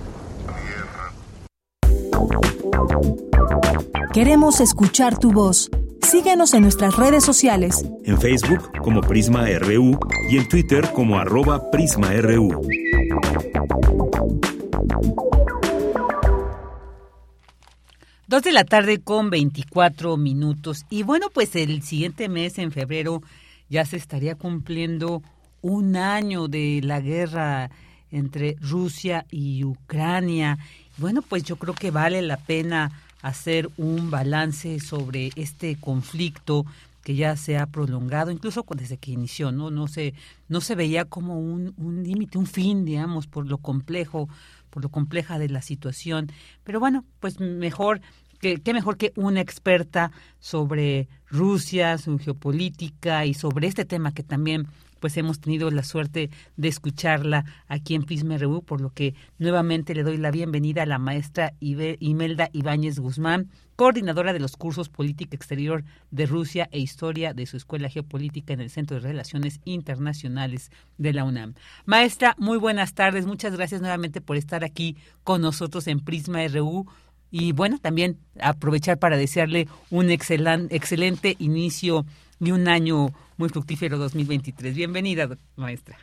Queremos 4.13 4.61
escuchar 4.61 5.19
tu 5.19 5.31
voz. 5.31 5.69
Síguenos 6.01 6.53
en 6.53 6.63
nuestras 6.63 6.95
redes 6.95 7.23
sociales. 7.23 7.85
En 8.05 8.19
Facebook 8.19 8.71
como 8.81 9.01
Prisma 9.01 9.45
RU 9.59 9.99
y 10.29 10.37
en 10.37 10.47
Twitter 10.47 10.91
como 10.93 11.19
arroba 11.19 11.69
PrismaRU. 11.69 12.61
Dos 18.27 18.41
de 18.41 18.51
la 18.51 18.63
tarde 18.63 18.99
con 18.99 19.29
24 19.29 20.17
minutos. 20.17 20.85
Y 20.89 21.03
bueno, 21.03 21.27
pues 21.33 21.55
el 21.55 21.81
siguiente 21.81 22.27
mes, 22.27 22.57
en 22.57 22.71
febrero, 22.71 23.21
ya 23.69 23.85
se 23.85 23.97
estaría 23.97 24.35
cumpliendo 24.35 25.21
un 25.61 25.95
año 25.95 26.47
de 26.47 26.81
la 26.83 26.99
guerra 26.99 27.69
entre 28.11 28.55
Rusia 28.59 29.25
y 29.29 29.63
Ucrania. 29.63 30.57
Bueno, 30.97 31.21
pues 31.21 31.43
yo 31.43 31.57
creo 31.57 31.75
que 31.75 31.91
vale 31.91 32.21
la 32.23 32.37
pena 32.37 32.91
hacer 33.21 33.69
un 33.77 34.09
balance 34.09 34.79
sobre 34.79 35.31
este 35.35 35.75
conflicto 35.79 36.65
que 37.03 37.15
ya 37.15 37.37
se 37.37 37.57
ha 37.57 37.67
prolongado, 37.67 38.31
incluso 38.31 38.65
desde 38.75 38.97
que 38.97 39.11
inició, 39.11 39.51
¿no? 39.51 39.69
No 39.69 39.87
se, 39.87 40.13
no 40.49 40.59
se 40.59 40.75
veía 40.75 41.05
como 41.05 41.39
un, 41.39 41.73
un 41.77 42.03
límite, 42.03 42.37
un 42.37 42.47
fin, 42.47 42.83
digamos, 42.83 43.27
por 43.27 43.47
lo 43.47 43.59
complejo, 43.59 44.27
por 44.69 44.83
lo 44.83 44.89
compleja 44.89 45.39
de 45.39 45.49
la 45.49 45.61
situación. 45.61 46.31
Pero 46.63 46.79
bueno, 46.79 47.05
pues 47.19 47.39
mejor, 47.39 48.01
que, 48.41 48.59
qué 48.59 48.73
mejor 48.73 48.97
que 48.97 49.13
una 49.15 49.39
experta 49.39 50.11
sobre 50.39 51.07
Rusia, 51.29 51.97
su 51.97 52.17
geopolítica 52.17 53.25
y 53.25 53.33
sobre 53.33 53.67
este 53.67 53.85
tema 53.85 54.13
que 54.13 54.23
también 54.23 54.67
pues 54.99 55.17
hemos 55.17 55.39
tenido 55.39 55.71
la 55.71 55.83
suerte 55.83 56.29
de 56.55 56.67
escucharla 56.67 57.45
aquí 57.67 57.95
en 57.95 58.03
Prisma 58.03 58.37
RU, 58.37 58.63
por 58.63 58.81
lo 58.81 58.91
que 58.91 59.15
nuevamente 59.37 59.95
le 59.95 60.03
doy 60.03 60.17
la 60.17 60.31
bienvenida 60.31 60.83
a 60.83 60.85
la 60.85 60.99
maestra 60.99 61.53
Imelda 61.59 62.49
Ibáñez 62.53 62.99
Guzmán, 62.99 63.49
coordinadora 63.75 64.33
de 64.33 64.39
los 64.39 64.57
cursos 64.57 64.89
Política 64.89 65.35
Exterior 65.35 65.83
de 66.09 66.25
Rusia 66.25 66.67
e 66.71 66.79
Historia 66.79 67.33
de 67.33 67.45
su 67.45 67.57
Escuela 67.57 67.89
Geopolítica 67.89 68.53
en 68.53 68.61
el 68.61 68.69
Centro 68.69 68.95
de 68.99 69.07
Relaciones 69.07 69.59
Internacionales 69.65 70.71
de 70.97 71.13
la 71.13 71.23
UNAM. 71.23 71.53
Maestra, 71.85 72.35
muy 72.39 72.57
buenas 72.57 72.93
tardes, 72.93 73.25
muchas 73.25 73.55
gracias 73.55 73.81
nuevamente 73.81 74.19
por 74.19 74.35
estar 74.35 74.63
aquí 74.63 74.97
con 75.23 75.41
nosotros 75.41 75.87
en 75.87 75.99
Prisma 75.99 76.47
RU. 76.47 76.87
Y 77.29 77.51
bueno, 77.51 77.77
también 77.77 78.17
aprovechar 78.39 78.99
para 78.99 79.17
desearle 79.17 79.67
un 79.89 80.09
excelente 80.09 81.35
inicio 81.39 82.05
y 82.39 82.51
un 82.51 82.69
año 82.69 83.07
muy 83.37 83.49
fructífero 83.49 83.97
2023. 83.97 84.75
Bienvenida, 84.75 85.29
maestra. 85.55 85.97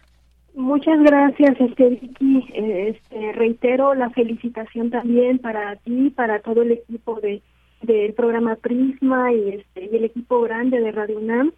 Muchas 0.54 1.00
gracias, 1.02 1.60
este 1.60 1.88
Vicky. 1.88 2.46
Eh, 2.54 2.96
este, 2.96 3.32
reitero 3.32 3.94
la 3.94 4.10
felicitación 4.10 4.90
también 4.90 5.38
para 5.38 5.76
ti, 5.76 6.10
para 6.10 6.40
todo 6.40 6.62
el 6.62 6.72
equipo 6.72 7.20
de 7.20 7.42
del 7.82 8.14
programa 8.14 8.56
Prisma 8.56 9.32
y 9.32 9.50
este 9.50 9.90
y 9.92 9.96
el 9.96 10.04
equipo 10.04 10.40
grande 10.40 10.80
de 10.80 10.92
Radio 10.92 11.18
UNAM. 11.18 11.52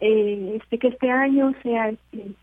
Eh, 0.00 0.58
este 0.62 0.78
que 0.78 0.88
este 0.88 1.10
año 1.10 1.54
sea 1.62 1.88
este, 1.88 2.34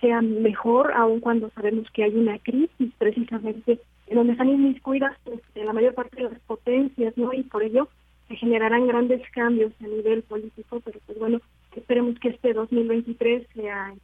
sea 0.00 0.22
mejor, 0.22 0.92
aun 0.92 1.20
cuando 1.20 1.50
sabemos 1.50 1.90
que 1.90 2.04
hay 2.04 2.14
una 2.14 2.38
crisis 2.38 2.92
precisamente 2.98 3.80
en 4.06 4.16
donde 4.16 4.32
están 4.32 4.48
inmiscuidas 4.48 5.16
este, 5.26 5.64
la 5.64 5.72
mayor 5.72 5.94
parte 5.94 6.16
de 6.16 6.30
las 6.30 6.38
potencias, 6.40 7.16
¿no? 7.16 7.32
Y 7.32 7.42
por 7.42 7.62
ello 7.62 7.88
se 8.28 8.36
generarán 8.36 8.86
grandes 8.86 9.22
cambios 9.32 9.72
a 9.80 9.86
nivel 9.86 10.22
político, 10.22 10.80
pero 10.84 11.00
pues 11.06 11.18
bueno, 11.18 11.40
esperemos 11.76 12.18
que 12.18 12.28
este 12.28 12.52
2023 12.52 13.46
sea, 13.54 13.94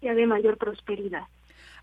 sea 0.00 0.14
de 0.14 0.26
mayor 0.26 0.56
prosperidad. 0.56 1.24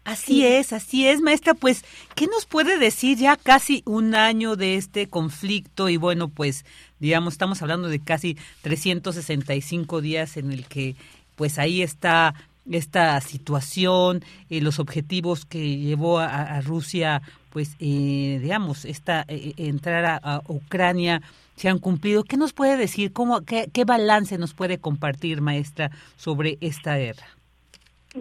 Así 0.08 0.46
es, 0.46 0.72
así 0.72 1.06
es, 1.06 1.20
maestra. 1.20 1.54
Pues, 1.54 1.84
¿qué 2.16 2.28
nos 2.28 2.46
puede 2.46 2.80
decir 2.80 3.18
ya 3.18 3.36
casi 3.36 3.84
un 3.86 4.16
año 4.16 4.56
de 4.56 4.76
este 4.76 5.08
conflicto? 5.08 5.90
Y 5.90 5.98
bueno, 5.98 6.30
pues, 6.30 6.66
digamos, 7.00 7.34
estamos 7.34 7.62
hablando 7.62 7.90
de 7.90 8.00
casi 8.00 8.38
365 8.62 10.00
días 10.00 10.38
en 10.38 10.54
el 10.54 10.66
que, 10.66 10.96
pues, 11.36 11.60
ahí 11.60 11.82
está 11.82 12.36
esta 12.72 13.20
situación, 13.20 14.24
eh, 14.50 14.62
los 14.62 14.80
objetivos 14.80 15.46
que 15.46 15.78
llevó 15.78 16.20
a, 16.20 16.62
Rusia, 16.62 17.22
pues, 17.50 17.76
eh, 17.80 18.40
digamos, 18.42 18.86
esta 18.86 19.26
eh, 19.28 19.54
entrar 19.58 20.22
a 20.24 20.42
Ucrania 20.48 21.22
se 21.58 21.68
han 21.70 21.80
cumplido. 21.80 22.24
¿Qué 22.24 22.38
nos 22.38 22.54
puede 22.54 22.78
decir? 22.78 23.12
¿Cómo, 23.12 23.42
qué, 23.42 23.66
qué 23.74 23.84
balance 23.84 24.38
nos 24.38 24.54
puede 24.54 24.80
compartir, 24.80 25.42
maestra, 25.42 25.90
sobre 26.16 26.58
esta 26.62 26.96
guerra? 26.98 27.26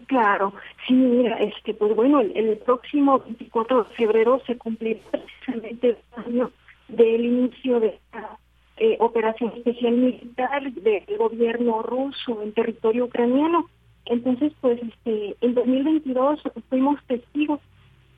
Claro, 0.06 0.52
sí, 0.86 0.94
mira, 0.94 1.36
este, 1.38 1.72
pues 1.74 1.94
bueno, 1.94 2.20
el, 2.20 2.58
próximo 2.58 3.20
24 3.20 3.84
de 3.84 3.94
febrero 3.94 4.42
se 4.46 4.58
cumplirá 4.58 5.00
precisamente 5.10 5.90
el 5.90 6.24
año 6.26 6.50
del 6.88 7.24
inicio 7.24 7.80
de 7.80 7.88
esta 7.88 8.38
eh, 8.78 8.96
operación 9.00 9.52
especial 9.56 9.92
militar 9.92 10.72
del 10.72 11.04
gobierno 11.16 11.82
ruso 11.82 12.42
en 12.42 12.52
territorio 12.52 13.06
ucraniano. 13.06 13.68
Entonces, 14.06 14.52
pues, 14.60 14.80
este, 14.82 15.36
en 15.40 15.54
2022 15.54 16.40
fuimos 16.68 17.02
testigos 17.06 17.60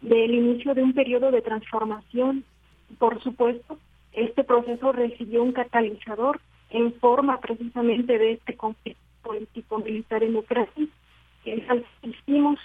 del 0.01 0.33
inicio 0.33 0.75
de 0.75 0.83
un 0.83 0.95
periodo 0.95 1.31
de 1.31 1.43
transformación, 1.43 2.45
por 2.99 3.23
supuesto, 3.23 3.79
este 4.13 4.45
proceso 4.45 4.93
recibió 4.93 5.43
un 5.43 5.53
catalizador 5.53 6.41
en 6.71 6.93
forma 6.95 7.41
precisamente 7.41 8.19
de 8.19 8.33
este 8.33 8.57
conflicto 8.57 9.01
político-militar 9.23 10.23
en 10.23 10.37
Ucrania, 10.37 10.87
que 11.45 11.67
asistimos 12.03 12.59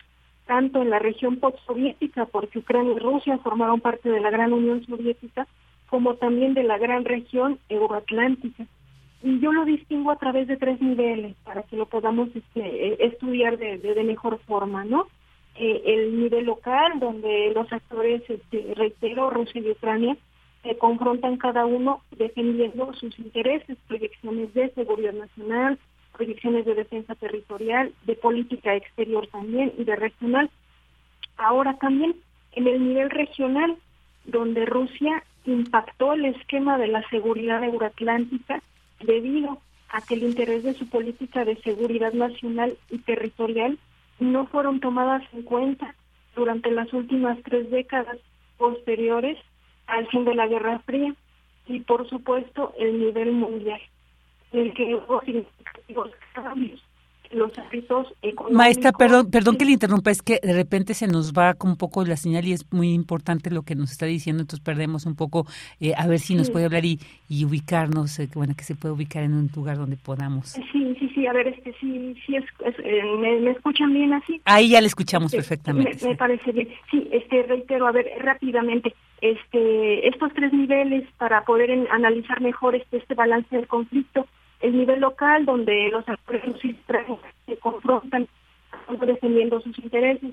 tanto 0.45 0.81
en 0.81 0.89
la 0.89 0.99
región 0.99 1.37
postsoviética, 1.37 2.25
porque 2.25 2.59
Ucrania 2.59 2.93
y 2.93 2.99
Rusia 2.99 3.37
formaron 3.39 3.81
parte 3.81 4.09
de 4.09 4.19
la 4.19 4.29
gran 4.29 4.53
Unión 4.53 4.85
Soviética, 4.85 5.47
como 5.89 6.15
también 6.15 6.53
de 6.53 6.63
la 6.63 6.77
gran 6.77 7.05
región 7.05 7.59
euroatlántica. 7.69 8.65
Y 9.21 9.39
yo 9.39 9.53
lo 9.53 9.63
distingo 9.63 10.11
a 10.11 10.17
través 10.17 10.47
de 10.47 10.57
tres 10.57 10.81
niveles 10.81 11.35
para 11.45 11.63
que 11.63 11.77
lo 11.77 11.85
podamos 11.85 12.29
este, 12.35 12.59
eh, 12.59 12.97
estudiar 12.99 13.57
de, 13.57 13.77
de, 13.77 14.03
mejor 14.03 14.39
forma, 14.39 14.83
¿no? 14.83 15.07
Eh, 15.55 15.81
el 15.85 16.19
nivel 16.19 16.45
local, 16.45 16.99
donde 16.99 17.51
los 17.53 17.71
actores, 17.71 18.21
este, 18.27 18.73
reitero, 18.75 19.29
Rusia 19.29 19.61
y 19.61 19.71
Ucrania, 19.71 20.17
se 20.63 20.77
confrontan 20.77 21.37
cada 21.37 21.65
uno 21.65 22.01
defendiendo 22.17 22.93
sus 22.93 23.17
intereses, 23.19 23.77
proyecciones 23.87 24.53
de 24.53 24.69
seguridad 24.71 25.13
nacional, 25.13 25.77
proyecciones 26.13 26.65
de 26.65 26.75
defensa 26.75 27.15
territorial, 27.15 27.93
de 28.05 28.15
política 28.15 28.75
exterior 28.75 29.27
también 29.27 29.73
y 29.77 29.83
de 29.83 29.95
regional. 29.95 30.49
Ahora 31.37 31.77
también 31.77 32.15
en 32.53 32.67
el 32.67 32.87
nivel 32.87 33.09
regional, 33.09 33.77
donde 34.25 34.65
Rusia 34.65 35.23
impactó 35.45 36.13
el 36.13 36.25
esquema 36.25 36.77
de 36.77 36.87
la 36.87 37.07
seguridad 37.09 37.61
euroatlántica 37.63 38.61
debido 39.01 39.59
a 39.89 40.01
que 40.01 40.13
el 40.13 40.23
interés 40.23 40.63
de 40.63 40.73
su 40.73 40.87
política 40.87 41.43
de 41.43 41.57
seguridad 41.57 42.13
nacional 42.13 42.77
y 42.89 42.99
territorial 42.99 43.77
no 44.19 44.45
fueron 44.45 44.79
tomadas 44.79 45.23
en 45.33 45.43
cuenta 45.43 45.93
durante 46.35 46.71
las 46.71 46.93
últimas 46.93 47.37
tres 47.43 47.69
décadas 47.69 48.17
posteriores 48.57 49.37
al 49.93 50.07
fin 50.07 50.25
de 50.25 50.33
la 50.33 50.47
Guerra 50.47 50.79
Fría 50.79 51.13
y 51.67 51.79
por 51.81 52.09
supuesto 52.09 52.73
el 52.77 52.99
nivel 52.99 53.31
mundial 53.31 53.79
el 54.51 54.73
que 54.73 54.95
hubo 54.95 55.21
significativos 55.21 56.11
cambios 56.33 56.83
los 57.33 57.57
hábitos 57.57 58.07
económicos. 58.21 58.57
Maestra, 58.57 58.91
perdón, 58.91 59.29
perdón 59.29 59.57
que 59.57 59.65
le 59.65 59.71
interrumpa, 59.71 60.11
es 60.11 60.21
que 60.21 60.39
de 60.41 60.53
repente 60.53 60.93
se 60.93 61.07
nos 61.07 61.33
va 61.33 61.53
como 61.53 61.73
un 61.73 61.77
poco 61.77 62.03
la 62.05 62.17
señal 62.17 62.45
y 62.45 62.53
es 62.53 62.71
muy 62.71 62.93
importante 62.93 63.49
lo 63.49 63.63
que 63.63 63.75
nos 63.75 63.91
está 63.91 64.05
diciendo, 64.05 64.41
entonces 64.41 64.63
perdemos 64.63 65.05
un 65.05 65.15
poco, 65.15 65.45
eh, 65.79 65.93
a 65.97 66.07
ver 66.07 66.19
si 66.19 66.35
nos 66.35 66.49
puede 66.49 66.65
hablar 66.65 66.85
y, 66.85 66.99
y 67.29 67.45
ubicarnos, 67.45 68.19
eh, 68.19 68.29
bueno, 68.33 68.53
que 68.55 68.63
se 68.63 68.75
puede 68.75 68.93
ubicar 68.93 69.23
en 69.23 69.33
un 69.33 69.49
lugar 69.55 69.77
donde 69.77 69.97
podamos. 69.97 70.49
Sí, 70.49 70.95
sí, 70.99 71.09
sí, 71.13 71.27
a 71.27 71.33
ver, 71.33 71.47
este, 71.47 71.73
sí, 71.79 72.15
sí, 72.25 72.35
es, 72.35 72.45
eh, 72.83 73.01
¿me, 73.19 73.51
escuchan 73.51 73.93
bien 73.93 74.13
así? 74.13 74.41
Ahí 74.45 74.69
ya 74.69 74.81
le 74.81 74.87
escuchamos 74.87 75.31
perfectamente. 75.31 76.07
Me, 76.07 76.15
parece 76.15 76.51
bien. 76.51 76.69
Sí, 76.89 77.07
este, 77.11 77.43
reitero, 77.43 77.87
a 77.87 77.91
ver, 77.91 78.07
rápidamente, 78.19 78.93
este, 79.21 80.07
estos 80.07 80.33
tres 80.33 80.51
niveles 80.53 81.07
para 81.17 81.43
poder 81.43 81.71
analizar 81.91 82.41
mejor 82.41 82.75
este, 82.75 82.97
este 82.97 83.13
balance 83.15 83.55
del 83.55 83.67
conflicto, 83.67 84.27
el 84.63 84.77
nivel 84.77 85.01
local 85.01 85.45
donde 85.45 85.89
los 85.89 86.07
actores 86.07 86.41
se 87.45 87.57
confrontan 87.57 88.27
defendiendo 89.05 89.61
sus 89.61 89.77
intereses, 89.79 90.31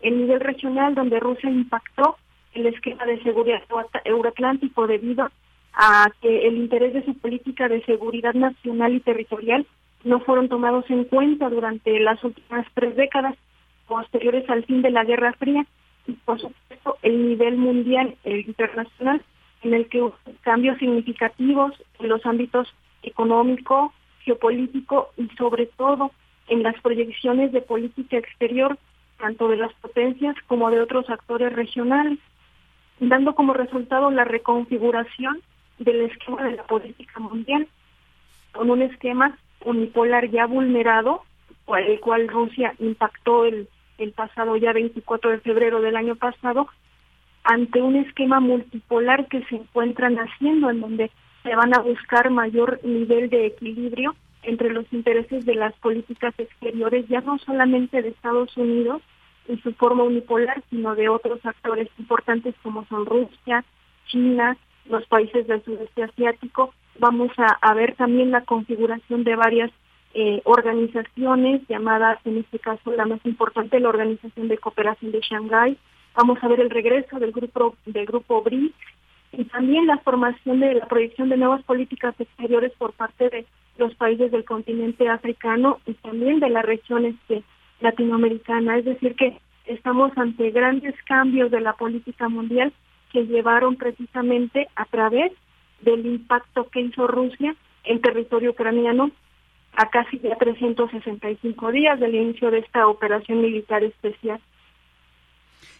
el 0.00 0.18
nivel 0.18 0.40
regional 0.40 0.94
donde 0.94 1.20
Rusia 1.20 1.48
impactó 1.48 2.16
el 2.54 2.66
esquema 2.66 3.06
de 3.06 3.22
seguridad 3.22 3.62
euroatlántico 4.04 4.86
debido 4.86 5.30
a 5.74 6.10
que 6.20 6.48
el 6.48 6.56
interés 6.56 6.92
de 6.92 7.04
su 7.04 7.14
política 7.14 7.68
de 7.68 7.84
seguridad 7.84 8.34
nacional 8.34 8.94
y 8.94 9.00
territorial 9.00 9.64
no 10.02 10.20
fueron 10.20 10.48
tomados 10.48 10.84
en 10.90 11.04
cuenta 11.04 11.48
durante 11.48 12.00
las 12.00 12.22
últimas 12.24 12.66
tres 12.74 12.96
décadas 12.96 13.36
posteriores 13.86 14.48
al 14.50 14.64
fin 14.64 14.82
de 14.82 14.90
la 14.90 15.04
Guerra 15.04 15.34
Fría 15.34 15.64
y 16.08 16.12
por 16.12 16.40
supuesto 16.40 16.98
el 17.02 17.28
nivel 17.28 17.56
mundial, 17.56 18.16
el 18.24 18.40
internacional, 18.40 19.22
en 19.62 19.74
el 19.74 19.88
que 19.88 20.02
hubo 20.02 20.16
cambios 20.40 20.78
significativos 20.78 21.72
en 22.00 22.08
los 22.08 22.24
ámbitos 22.26 22.74
económico, 23.08 23.92
geopolítico 24.20 25.10
y 25.16 25.28
sobre 25.36 25.66
todo 25.66 26.12
en 26.48 26.62
las 26.62 26.80
proyecciones 26.80 27.52
de 27.52 27.60
política 27.60 28.16
exterior, 28.16 28.78
tanto 29.18 29.48
de 29.48 29.56
las 29.56 29.72
potencias 29.74 30.36
como 30.46 30.70
de 30.70 30.80
otros 30.80 31.08
actores 31.10 31.52
regionales, 31.52 32.18
dando 33.00 33.34
como 33.34 33.52
resultado 33.52 34.10
la 34.10 34.24
reconfiguración 34.24 35.40
del 35.78 36.02
esquema 36.02 36.44
de 36.44 36.56
la 36.56 36.64
política 36.64 37.20
mundial, 37.20 37.68
con 38.52 38.70
un 38.70 38.82
esquema 38.82 39.36
unipolar 39.64 40.30
ya 40.30 40.46
vulnerado, 40.46 41.22
el 41.76 42.00
cual 42.00 42.28
Rusia 42.28 42.74
impactó 42.78 43.44
el, 43.44 43.68
el 43.98 44.12
pasado 44.12 44.56
ya 44.56 44.72
24 44.72 45.30
de 45.30 45.40
febrero 45.40 45.80
del 45.80 45.96
año 45.96 46.16
pasado, 46.16 46.68
ante 47.44 47.80
un 47.80 47.96
esquema 47.96 48.40
multipolar 48.40 49.26
que 49.28 49.42
se 49.44 49.56
encuentra 49.56 50.10
naciendo, 50.10 50.70
en 50.70 50.80
donde 50.80 51.10
se 51.48 51.56
van 51.56 51.74
a 51.74 51.80
buscar 51.80 52.28
mayor 52.28 52.78
nivel 52.84 53.30
de 53.30 53.46
equilibrio 53.46 54.14
entre 54.42 54.68
los 54.68 54.84
intereses 54.92 55.46
de 55.46 55.54
las 55.54 55.72
políticas 55.76 56.34
exteriores, 56.36 57.08
ya 57.08 57.22
no 57.22 57.38
solamente 57.38 58.02
de 58.02 58.10
Estados 58.10 58.54
Unidos 58.58 59.00
en 59.48 59.58
su 59.62 59.72
forma 59.72 60.02
unipolar, 60.02 60.62
sino 60.68 60.94
de 60.94 61.08
otros 61.08 61.40
actores 61.46 61.88
importantes 61.98 62.54
como 62.62 62.84
son 62.88 63.06
Rusia, 63.06 63.64
China, 64.08 64.58
los 64.90 65.06
países 65.06 65.46
del 65.46 65.64
sudeste 65.64 66.02
asiático. 66.02 66.74
Vamos 66.98 67.30
a, 67.38 67.72
ver 67.72 67.94
también 67.96 68.30
la 68.30 68.42
configuración 68.42 69.24
de 69.24 69.34
varias 69.34 69.70
eh, 70.12 70.42
organizaciones 70.44 71.62
llamadas, 71.66 72.18
en 72.26 72.36
este 72.36 72.58
caso 72.58 72.92
la 72.92 73.06
más 73.06 73.24
importante, 73.24 73.80
la 73.80 73.88
Organización 73.88 74.48
de 74.48 74.58
Cooperación 74.58 75.12
de 75.12 75.20
Shanghái. 75.20 75.78
Vamos 76.14 76.38
a 76.42 76.48
ver 76.48 76.60
el 76.60 76.68
regreso 76.68 77.18
del 77.18 77.32
grupo 77.32 77.74
del 77.86 78.04
grupo 78.04 78.42
BRICS 78.42 78.98
y 79.32 79.44
también 79.44 79.86
la 79.86 79.98
formación 79.98 80.60
de 80.60 80.74
la 80.74 80.86
proyección 80.86 81.28
de 81.28 81.36
nuevas 81.36 81.62
políticas 81.64 82.14
exteriores 82.18 82.72
por 82.78 82.92
parte 82.92 83.28
de 83.28 83.46
los 83.76 83.94
países 83.94 84.30
del 84.32 84.44
continente 84.44 85.08
africano 85.08 85.78
y 85.86 85.94
también 85.94 86.40
de 86.40 86.50
la 86.50 86.62
región 86.62 87.04
este, 87.04 87.42
latinoamericana. 87.80 88.78
Es 88.78 88.84
decir, 88.84 89.14
que 89.14 89.38
estamos 89.66 90.16
ante 90.16 90.50
grandes 90.50 90.94
cambios 91.04 91.50
de 91.50 91.60
la 91.60 91.74
política 91.74 92.28
mundial 92.28 92.72
que 93.12 93.26
llevaron 93.26 93.76
precisamente 93.76 94.68
a 94.76 94.84
través 94.86 95.32
del 95.80 96.04
impacto 96.06 96.68
que 96.70 96.80
hizo 96.80 97.06
Rusia 97.06 97.54
en 97.84 98.00
territorio 98.00 98.50
ucraniano 98.50 99.10
a 99.74 99.88
casi 99.90 100.18
ya 100.18 100.36
365 100.36 101.70
días 101.70 102.00
del 102.00 102.14
inicio 102.14 102.50
de 102.50 102.58
esta 102.58 102.88
operación 102.88 103.40
militar 103.40 103.84
especial. 103.84 104.40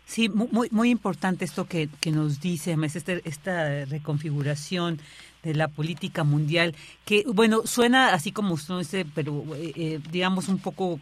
Sí, 0.09 0.30
muy, 0.30 0.68
muy 0.70 0.89
importante 0.89 1.44
esto 1.44 1.66
que, 1.66 1.90
que 2.01 2.12
nos 2.12 2.40
dice, 2.40 2.74
este, 2.82 3.20
esta 3.28 3.85
reconfiguración 3.85 4.98
de 5.43 5.55
la 5.55 5.68
política 5.68 6.24
mundial, 6.24 6.74
que, 7.05 7.24
bueno, 7.26 7.66
suena 7.66 8.14
así 8.14 8.32
como 8.32 8.55
usted 8.55 8.78
dice, 8.78 9.06
pero 9.14 9.44
eh, 9.55 9.72
eh, 9.76 10.01
digamos 10.10 10.48
un 10.48 10.60
poco 10.60 10.98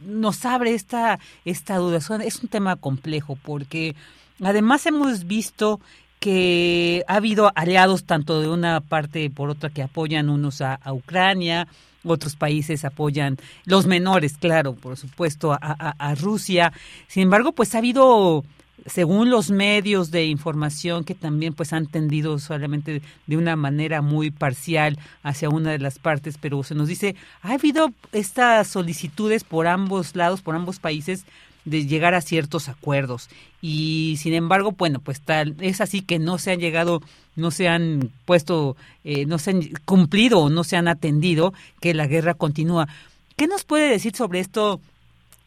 nos 0.00 0.44
abre 0.44 0.74
esta, 0.74 1.18
esta 1.46 1.76
duda. 1.76 1.98
Es 2.22 2.42
un 2.42 2.48
tema 2.50 2.76
complejo 2.76 3.38
porque 3.42 3.96
además 4.42 4.84
hemos 4.84 5.24
visto 5.24 5.80
que 6.18 7.02
ha 7.08 7.14
habido 7.14 7.50
aliados 7.54 8.04
tanto 8.04 8.42
de 8.42 8.48
una 8.50 8.82
parte 8.82 9.30
por 9.30 9.48
otra 9.48 9.70
que 9.70 9.82
apoyan 9.82 10.28
unos 10.28 10.60
a 10.60 10.78
Ucrania, 10.92 11.68
otros 12.04 12.36
países 12.36 12.84
apoyan, 12.84 13.36
los 13.64 13.86
menores, 13.86 14.36
claro, 14.38 14.74
por 14.74 14.96
supuesto, 14.96 15.56
a, 15.60 16.14
Rusia. 16.14 16.72
Sin 17.08 17.24
embargo, 17.24 17.52
pues 17.52 17.74
ha 17.74 17.78
habido 17.78 18.44
según 18.86 19.28
los 19.28 19.50
medios 19.50 20.10
de 20.10 20.24
información 20.24 21.04
que 21.04 21.14
también 21.14 21.52
pues 21.52 21.74
han 21.74 21.86
tendido 21.86 22.38
solamente 22.38 23.02
de 23.26 23.36
una 23.36 23.54
manera 23.54 24.00
muy 24.00 24.30
parcial 24.30 24.98
hacia 25.22 25.50
una 25.50 25.70
de 25.70 25.78
las 25.78 25.98
partes, 25.98 26.38
pero 26.40 26.62
se 26.62 26.74
nos 26.74 26.88
dice, 26.88 27.14
ha 27.42 27.52
habido 27.52 27.92
estas 28.12 28.68
solicitudes 28.68 29.44
por 29.44 29.66
ambos 29.66 30.16
lados, 30.16 30.40
por 30.40 30.54
ambos 30.54 30.78
países, 30.78 31.26
de 31.70 31.86
llegar 31.86 32.14
a 32.14 32.20
ciertos 32.20 32.68
acuerdos. 32.68 33.28
Y 33.62 34.16
sin 34.18 34.34
embargo 34.34 34.72
bueno 34.72 35.00
pues 35.00 35.20
tal 35.20 35.56
es 35.60 35.80
así 35.80 36.02
que 36.02 36.18
no 36.18 36.38
se 36.38 36.52
han 36.52 36.58
llegado 36.58 37.00
no 37.36 37.50
se 37.50 37.68
han 37.68 38.10
puesto 38.24 38.76
eh, 39.04 39.26
no 39.26 39.38
se 39.38 39.50
han 39.50 39.62
cumplido 39.84 40.40
o 40.40 40.50
no 40.50 40.64
se 40.64 40.76
han 40.76 40.88
atendido 40.88 41.54
que 41.80 41.94
la 41.94 42.06
guerra 42.06 42.34
continúa. 42.34 42.88
Qué 43.36 43.46
nos 43.46 43.64
puede 43.64 43.88
decir 43.88 44.14
sobre 44.14 44.40
esto 44.40 44.80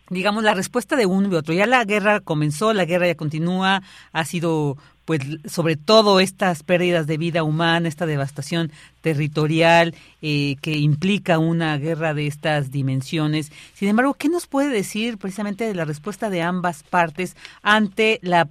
digamos 0.10 0.44
la 0.44 0.54
respuesta 0.54 0.96
de 0.96 1.06
uno 1.06 1.30
y 1.32 1.36
otro. 1.36 1.54
Ya 1.54 1.66
la 1.66 1.84
guerra 1.86 2.20
comenzó 2.20 2.74
la 2.74 2.86
guerra 2.86 3.08
ya 3.08 3.16
continúa 3.16 3.84
ha 4.12 4.26
sido 4.26 4.78
pues 5.06 5.22
sobre 5.46 5.76
todo 5.76 6.20
estas 6.20 6.64
pérdidas 6.64 7.08
de 7.08 7.18
vida 7.18 7.44
humana, 7.44 7.88
esta 7.88 8.06
devastación 8.06 8.72
territorial 9.02 9.96
eh, 10.22 10.56
que 10.62 10.78
implica 10.78 11.40
una 11.40 11.78
guerra 11.78 12.14
de 12.14 12.28
estas 12.28 12.72
dimensiones. 12.72 13.52
Sin 13.74 13.90
embargo, 13.90 14.14
¿qué 14.14 14.30
nos 14.30 14.48
puede 14.48 14.70
decir 14.70 15.18
precisamente 15.18 15.66
de 15.66 15.76
la 15.76 15.86
respuesta 15.86 16.30
de 16.30 16.42
ambas 16.42 16.84
partes 16.84 17.36
ante 17.62 18.20
la, 18.22 18.48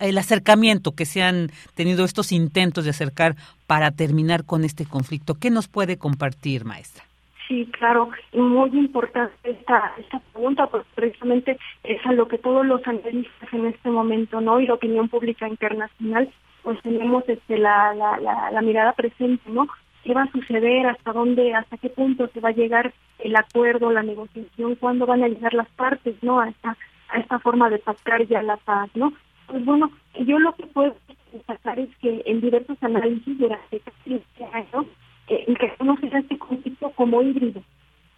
el 0.00 0.18
acercamiento 0.18 0.92
que 0.92 1.06
se 1.06 1.22
han 1.22 1.50
tenido 1.74 2.04
estos 2.04 2.32
intentos 2.32 2.84
de 2.84 2.90
acercar 2.90 3.36
para 3.66 3.90
terminar 3.90 4.44
con 4.44 4.64
este 4.64 4.84
conflicto? 4.84 5.34
¿Qué 5.34 5.50
nos 5.50 5.68
puede 5.68 5.96
compartir, 5.96 6.64
maestra? 6.64 7.04
Sí, 7.46 7.66
claro, 7.72 8.08
muy 8.32 8.70
importante 8.70 9.34
esta, 9.44 9.92
esta 9.98 10.18
pregunta, 10.32 10.66
pues 10.66 10.84
precisamente 10.94 11.58
es 11.82 12.04
a 12.06 12.12
lo 12.12 12.26
que 12.26 12.38
todos 12.38 12.64
los 12.64 12.86
analistas 12.86 13.52
en 13.52 13.66
este 13.66 13.90
momento, 13.90 14.40
¿no? 14.40 14.60
Y 14.60 14.66
la 14.66 14.74
opinión 14.74 15.08
pública 15.10 15.46
internacional 15.46 16.30
pues 16.62 16.80
tenemos 16.80 17.22
este 17.28 17.58
la, 17.58 17.94
la, 17.94 18.18
la, 18.18 18.50
la 18.50 18.62
mirada 18.62 18.92
presente, 18.94 19.50
¿no? 19.50 19.68
¿Qué 20.02 20.14
va 20.14 20.22
a 20.22 20.32
suceder? 20.32 20.86
¿Hasta 20.86 21.12
dónde, 21.12 21.54
hasta 21.54 21.76
qué 21.76 21.90
punto 21.90 22.26
se 22.28 22.40
va 22.40 22.48
a 22.48 22.52
llegar 22.52 22.92
el 23.18 23.36
acuerdo, 23.36 23.92
la 23.92 24.02
negociación? 24.02 24.74
¿Cuándo 24.76 25.06
van 25.06 25.22
a 25.22 25.28
llegar 25.28 25.52
las 25.54 25.68
partes, 25.70 26.16
¿no? 26.22 26.40
A 26.40 26.48
esta, 26.48 26.76
a 27.10 27.18
esta 27.20 27.38
forma 27.38 27.68
de 27.68 27.78
pactar 27.78 28.26
ya 28.26 28.42
la 28.42 28.56
paz, 28.56 28.90
¿no? 28.94 29.12
Pues 29.46 29.64
bueno, 29.64 29.90
yo 30.20 30.38
lo 30.38 30.54
que 30.56 30.66
puedo 30.66 30.96
destacar 31.32 31.78
es 31.78 31.94
que 31.98 32.22
en 32.24 32.40
diversos 32.40 32.78
análisis 32.82 33.38
durante 33.38 33.80
casi 33.80 34.14
este 34.14 34.44
año, 34.52 34.86
eh, 35.28 35.44
reconoce 35.48 36.06
este 36.12 36.38
conflicto 36.38 36.90
como 36.90 37.22
híbrido 37.22 37.62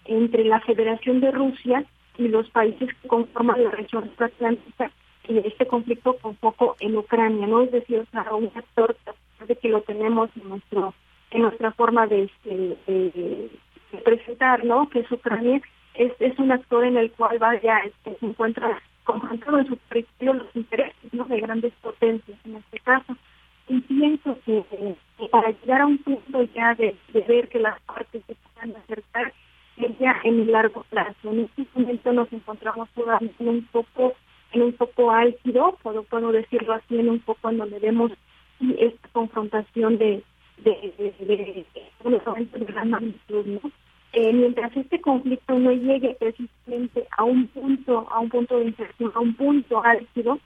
entre 0.04 0.44
la 0.44 0.60
Federación 0.60 1.20
de 1.20 1.30
Rusia 1.30 1.84
y 2.18 2.28
los 2.28 2.48
países 2.50 2.88
que 3.02 3.08
conforman 3.08 3.62
la 3.62 3.70
región 3.70 4.10
atlántica 4.18 4.90
y 5.28 5.38
este 5.38 5.66
conflicto 5.66 6.16
con 6.18 6.36
foco 6.36 6.76
en 6.80 6.96
Ucrania, 6.96 7.46
¿no? 7.46 7.62
Es 7.62 7.72
decir, 7.72 7.98
o 7.98 8.06
sea, 8.10 8.32
un 8.34 8.50
actor 8.54 8.96
de 9.46 9.56
que 9.56 9.68
lo 9.68 9.82
tenemos 9.82 10.30
en 10.36 10.48
nuestro 10.48 10.94
en 11.32 11.42
nuestra 11.42 11.72
forma 11.72 12.06
de, 12.06 12.22
este, 12.22 12.76
de, 12.86 13.50
presentar, 14.04 14.64
¿no? 14.64 14.88
Que 14.88 15.00
es 15.00 15.10
Ucrania 15.10 15.60
es, 15.94 16.12
es 16.20 16.38
un 16.38 16.52
actor 16.52 16.84
en 16.84 16.96
el 16.96 17.10
cual 17.12 17.38
vaya 17.38 17.78
este, 17.80 18.16
se 18.18 18.26
encuentra 18.26 18.80
confrontado 19.04 19.58
en 19.58 19.66
su 19.66 19.76
territorio 19.76 20.34
los 20.34 20.56
intereses 20.56 20.96
de 21.12 21.40
grandes 21.40 21.72
potencias 21.82 22.38
en 22.44 22.56
este 22.56 22.80
caso 22.80 23.16
y 23.68 23.80
pienso 23.80 24.38
que, 24.44 24.64
para 25.30 25.50
llegar 25.50 25.80
a 25.80 25.86
un 25.86 25.98
punto 25.98 26.42
ya 26.54 26.74
de, 26.74 26.94
ver 27.12 27.48
que 27.48 27.58
las 27.58 27.80
partes 27.82 28.22
se 28.26 28.34
puedan 28.34 28.76
acercar 28.76 29.32
ya 29.98 30.20
en 30.24 30.40
el 30.40 30.52
largo 30.52 30.84
plazo. 30.90 31.32
En 31.32 31.40
este 31.40 31.66
momento 31.74 32.12
nos 32.12 32.32
encontramos 32.32 32.88
todavía 32.90 33.30
en 33.38 33.48
un 33.48 33.62
poco, 33.72 34.14
en 34.52 34.62
un 34.62 34.72
poco 34.72 35.10
álgido, 35.10 35.76
puedo, 35.82 36.02
puedo 36.04 36.32
decirlo 36.32 36.74
así, 36.74 36.98
en 36.98 37.08
un 37.08 37.20
poco 37.20 37.50
en 37.50 37.58
donde 37.58 37.78
vemos 37.78 38.12
esta 38.78 39.08
confrontación 39.12 39.98
de, 39.98 40.22
de, 40.58 40.94
de, 40.98 41.66
de, 41.74 42.64
gran 42.66 42.90
magnitud, 42.90 43.46
¿no? 43.46 43.70
Eh, 44.12 44.32
mientras 44.32 44.74
este 44.74 45.00
conflicto 45.00 45.58
no 45.58 45.72
llegue 45.72 46.16
precisamente 46.18 47.06
a 47.18 47.24
un 47.24 47.48
punto, 47.48 48.06
a 48.10 48.20
un 48.20 48.30
punto 48.30 48.58
de 48.58 48.66
inflexión, 48.66 49.12
a 49.14 49.20
un 49.20 49.34
punto 49.34 49.84
álgido, 49.84 50.38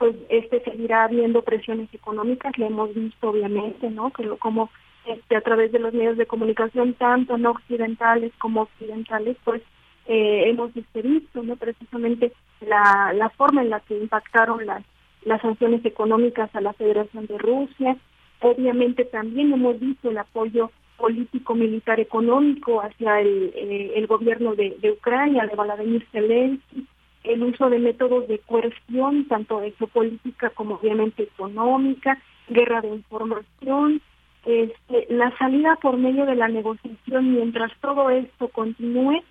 pues 0.00 0.16
este 0.30 0.62
seguirá 0.62 1.04
habiendo 1.04 1.42
presiones 1.42 1.92
económicas, 1.92 2.56
le 2.56 2.68
hemos 2.68 2.94
visto 2.94 3.28
obviamente, 3.28 3.90
¿no? 3.90 4.10
Que 4.10 4.26
como 4.38 4.70
este, 5.04 5.36
a 5.36 5.42
través 5.42 5.72
de 5.72 5.78
los 5.78 5.92
medios 5.92 6.16
de 6.16 6.24
comunicación, 6.24 6.94
tanto 6.94 7.36
no 7.36 7.50
occidentales 7.50 8.32
como 8.38 8.62
occidentales, 8.62 9.36
pues 9.44 9.60
eh, 10.06 10.44
hemos 10.46 10.74
este, 10.74 11.02
visto 11.02 11.42
¿no? 11.42 11.54
precisamente 11.56 12.32
la, 12.62 13.12
la 13.12 13.28
forma 13.28 13.60
en 13.60 13.68
la 13.68 13.80
que 13.80 13.98
impactaron 13.98 14.64
las, 14.64 14.82
las 15.26 15.42
sanciones 15.42 15.84
económicas 15.84 16.48
a 16.56 16.62
la 16.62 16.72
Federación 16.72 17.26
de 17.26 17.36
Rusia. 17.36 17.94
Obviamente 18.40 19.04
también 19.04 19.52
hemos 19.52 19.78
visto 19.78 20.08
el 20.08 20.16
apoyo 20.16 20.70
político, 20.96 21.54
militar, 21.54 22.00
económico 22.00 22.80
hacia 22.80 23.20
el, 23.20 23.52
eh, 23.54 23.92
el 23.96 24.06
gobierno 24.06 24.54
de, 24.54 24.78
de 24.80 24.92
Ucrania, 24.92 25.46
de 25.46 25.56
Vladimir 25.56 26.06
Zelensky, 26.10 26.86
el 27.24 27.42
uso 27.42 27.68
de 27.68 27.78
métodos 27.78 28.26
de 28.28 28.38
coerción, 28.38 29.26
tanto 29.26 29.60
de 29.60 29.72
geopolítica 29.72 30.50
como 30.50 30.76
obviamente 30.76 31.24
económica, 31.24 32.18
guerra 32.48 32.80
de 32.80 32.88
información, 32.88 34.00
este, 34.44 35.06
la 35.10 35.36
salida 35.36 35.76
por 35.82 35.96
medio 35.98 36.24
de 36.24 36.34
la 36.34 36.48
negociación, 36.48 37.34
mientras 37.34 37.72
todo 37.80 38.10
esto 38.10 38.48
continúe, 38.48 39.22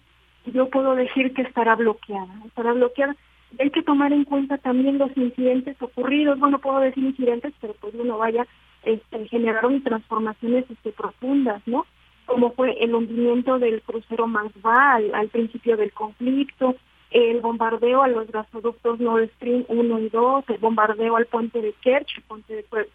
yo 0.46 0.70
puedo 0.70 0.96
decir 0.96 1.34
que 1.34 1.42
estará 1.42 1.76
bloqueada, 1.76 2.34
estará 2.46 2.74
bloqueada. 2.74 3.16
Hay 3.60 3.72
que 3.72 3.82
tomar 3.82 4.14
en 4.14 4.26
cuenta 4.26 4.60
también 4.60 5.00
los 5.00 5.16
incidentes 5.18 5.76
ocurridos, 5.82 6.40
bueno, 6.40 6.60
puedo 6.60 6.80
decir 6.80 7.04
incidentes, 7.04 7.54
pero 7.60 7.74
pues 7.82 7.96
uno 7.96 8.18
vaya, 8.20 8.46
este, 8.84 9.28
generaron 9.28 9.82
transformaciones 9.84 10.70
este, 10.70 10.92
profundas, 10.92 11.62
¿no? 11.66 11.86
Como 12.26 12.52
fue 12.52 12.78
el 12.84 12.94
hundimiento 12.94 13.58
del 13.58 13.82
crucero 13.82 14.28
Masva 14.28 14.94
al, 14.94 15.16
al 15.16 15.30
principio 15.30 15.76
del 15.78 15.92
conflicto, 15.92 16.76
el 17.12 17.42
bombardeo 17.42 18.04
a 18.04 18.08
los 18.08 18.32
gasoductos 18.32 19.00
Nord 19.00 19.30
Stream 19.36 19.66
1 19.68 20.00
y 20.00 20.10
2, 20.10 20.46
el 20.50 20.58
bombardeo 20.58 21.16
al 21.16 21.26
puente 21.26 21.62
de 21.62 21.74
Kerch, 21.82 22.18
el 22.18 22.24
puente 22.24 22.56
de 22.56 22.64
pues, 22.64 22.88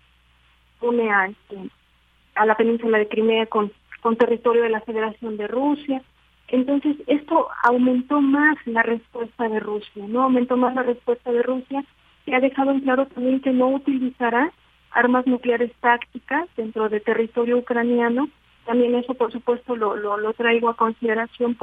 une 0.80 1.10
a, 1.10 1.26
este, 1.26 1.70
a 2.34 2.46
la 2.46 2.56
península 2.56 2.98
de 2.98 3.08
Crimea 3.08 3.46
con, 3.46 3.72
con 4.00 4.16
territorio 4.16 4.62
de 4.62 4.70
la 4.70 4.80
Federación 4.82 5.36
de 5.36 5.48
Rusia. 5.48 6.02
Entonces, 6.48 6.96
esto 7.06 7.48
aumentó 7.64 8.20
más 8.20 8.56
la 8.66 8.82
respuesta 8.82 9.48
de 9.48 9.60
Rusia, 9.60 10.04
¿no? 10.06 10.22
Aumentó 10.22 10.56
más 10.56 10.74
la 10.74 10.82
respuesta 10.82 11.32
de 11.32 11.42
Rusia, 11.42 11.84
que 12.24 12.34
ha 12.34 12.40
dejado 12.40 12.70
en 12.70 12.80
claro 12.80 13.06
también 13.06 13.40
que 13.40 13.50
no 13.50 13.68
utilizará 13.68 14.52
armas 14.90 15.26
nucleares 15.26 15.72
tácticas 15.80 16.48
dentro 16.56 16.88
del 16.88 17.02
territorio 17.02 17.58
ucraniano. 17.58 18.28
También 18.66 18.94
eso, 18.94 19.14
por 19.14 19.32
supuesto, 19.32 19.74
lo, 19.74 19.96
lo, 19.96 20.18
lo 20.18 20.32
traigo 20.34 20.68
a 20.68 20.76
consideración 20.76 21.54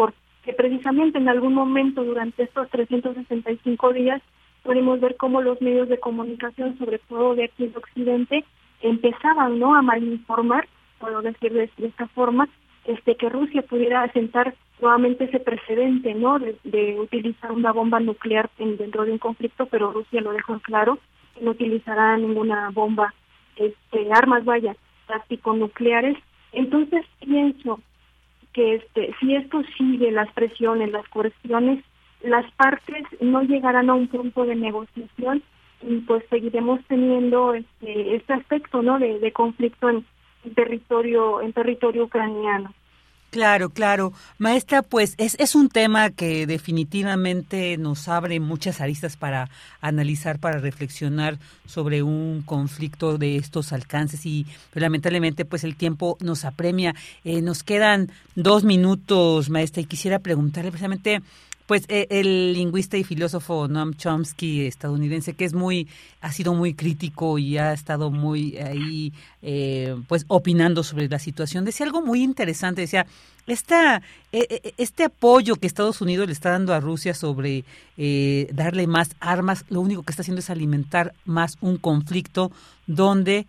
porque 0.41 0.53
precisamente 0.53 1.19
en 1.19 1.29
algún 1.29 1.53
momento 1.53 2.03
durante 2.03 2.43
estos 2.43 2.67
365 2.71 3.93
días 3.93 4.21
podemos 4.63 4.99
ver 4.99 5.15
cómo 5.15 5.41
los 5.41 5.61
medios 5.61 5.87
de 5.87 5.99
comunicación, 5.99 6.77
sobre 6.79 6.97
todo 6.97 7.35
de 7.35 7.45
aquí 7.45 7.65
en 7.65 7.77
Occidente, 7.77 8.43
empezaban 8.81 9.59
no 9.59 9.75
a 9.75 9.83
malinformar, 9.83 10.67
puedo 10.99 11.21
decir 11.21 11.53
de, 11.53 11.69
esta 11.77 12.07
forma, 12.07 12.49
este 12.85 13.15
que 13.15 13.29
Rusia 13.29 13.61
pudiera 13.61 14.01
asentar 14.01 14.55
nuevamente 14.81 15.25
ese 15.25 15.39
precedente 15.39 16.15
no 16.15 16.39
de, 16.39 16.99
utilizar 16.99 17.51
una 17.51 17.71
bomba 17.71 17.99
nuclear 17.99 18.49
dentro 18.57 19.05
de 19.05 19.11
un 19.11 19.19
conflicto, 19.19 19.67
pero 19.67 19.91
Rusia 19.91 20.21
lo 20.21 20.31
dejó 20.31 20.59
claro, 20.59 20.97
que 21.35 21.45
no 21.45 21.51
utilizará 21.51 22.17
ninguna 22.17 22.71
bomba, 22.71 23.13
este 23.57 24.11
armas 24.11 24.43
vaya, 24.43 24.75
táctico 25.05 25.53
nucleares. 25.53 26.17
Entonces 26.51 27.05
pienso 27.19 27.79
que 28.53 28.75
este 28.75 29.13
si 29.19 29.35
esto 29.35 29.61
sigue 29.77 30.11
las 30.11 30.31
presiones, 30.33 30.91
las 30.91 31.07
cuestiones, 31.09 31.83
las 32.21 32.49
partes 32.53 33.03
no 33.19 33.41
llegarán 33.43 33.89
a 33.89 33.93
un 33.93 34.07
punto 34.07 34.45
de 34.45 34.55
negociación 34.55 35.43
y 35.81 35.97
pues 36.01 36.23
seguiremos 36.29 36.79
teniendo 36.87 37.53
este, 37.53 38.15
este 38.15 38.33
aspecto 38.33 38.81
no 38.81 38.99
de, 38.99 39.31
conflicto 39.31 39.89
en, 39.89 40.05
territorio 40.55 41.41
en 41.41 41.53
territorio 41.53 42.05
ucraniano 42.05 42.73
Claro, 43.31 43.69
claro. 43.69 44.11
Maestra, 44.39 44.81
pues 44.81 45.15
es, 45.17 45.37
es 45.39 45.55
un 45.55 45.69
tema 45.69 46.09
que 46.09 46.45
definitivamente 46.45 47.77
nos 47.77 48.09
abre 48.09 48.41
muchas 48.41 48.81
aristas 48.81 49.15
para 49.15 49.49
analizar, 49.79 50.37
para 50.37 50.59
reflexionar 50.59 51.39
sobre 51.65 52.03
un 52.03 52.41
conflicto 52.45 53.17
de 53.17 53.37
estos 53.37 53.71
alcances 53.71 54.25
y 54.25 54.45
pues, 54.73 54.81
lamentablemente 54.81 55.45
pues 55.45 55.63
el 55.63 55.77
tiempo 55.77 56.17
nos 56.19 56.43
apremia. 56.43 56.93
Eh, 57.23 57.41
nos 57.41 57.63
quedan 57.63 58.11
dos 58.35 58.65
minutos, 58.65 59.49
maestra, 59.49 59.81
y 59.81 59.85
quisiera 59.85 60.19
preguntarle 60.19 60.69
precisamente 60.69 61.21
pues 61.71 61.85
eh, 61.87 62.05
el 62.09 62.51
lingüista 62.51 62.97
y 62.97 63.05
filósofo 63.05 63.69
Noam 63.69 63.93
Chomsky 63.93 64.65
estadounidense, 64.65 65.35
que 65.35 65.45
es 65.45 65.53
muy, 65.53 65.87
ha 66.19 66.33
sido 66.33 66.53
muy 66.53 66.73
crítico 66.73 67.39
y 67.39 67.57
ha 67.57 67.71
estado 67.71 68.11
muy 68.11 68.57
ahí, 68.57 69.13
eh, 69.41 69.95
pues 70.09 70.25
opinando 70.27 70.83
sobre 70.83 71.07
la 71.07 71.17
situación, 71.17 71.63
decía 71.63 71.85
algo 71.85 72.01
muy 72.01 72.23
interesante, 72.23 72.81
decía, 72.81 73.07
esta, 73.47 74.01
e, 74.33 74.73
este 74.77 75.05
apoyo 75.05 75.55
que 75.55 75.65
Estados 75.65 76.01
Unidos 76.01 76.27
le 76.27 76.33
está 76.33 76.49
dando 76.49 76.73
a 76.73 76.81
Rusia 76.81 77.13
sobre 77.13 77.63
eh, 77.95 78.49
darle 78.51 78.85
más 78.85 79.15
armas, 79.21 79.63
lo 79.69 79.79
único 79.79 80.03
que 80.03 80.11
está 80.11 80.23
haciendo 80.23 80.41
es 80.41 80.49
alimentar 80.49 81.13
más 81.23 81.57
un 81.61 81.77
conflicto 81.77 82.51
donde 82.85 83.47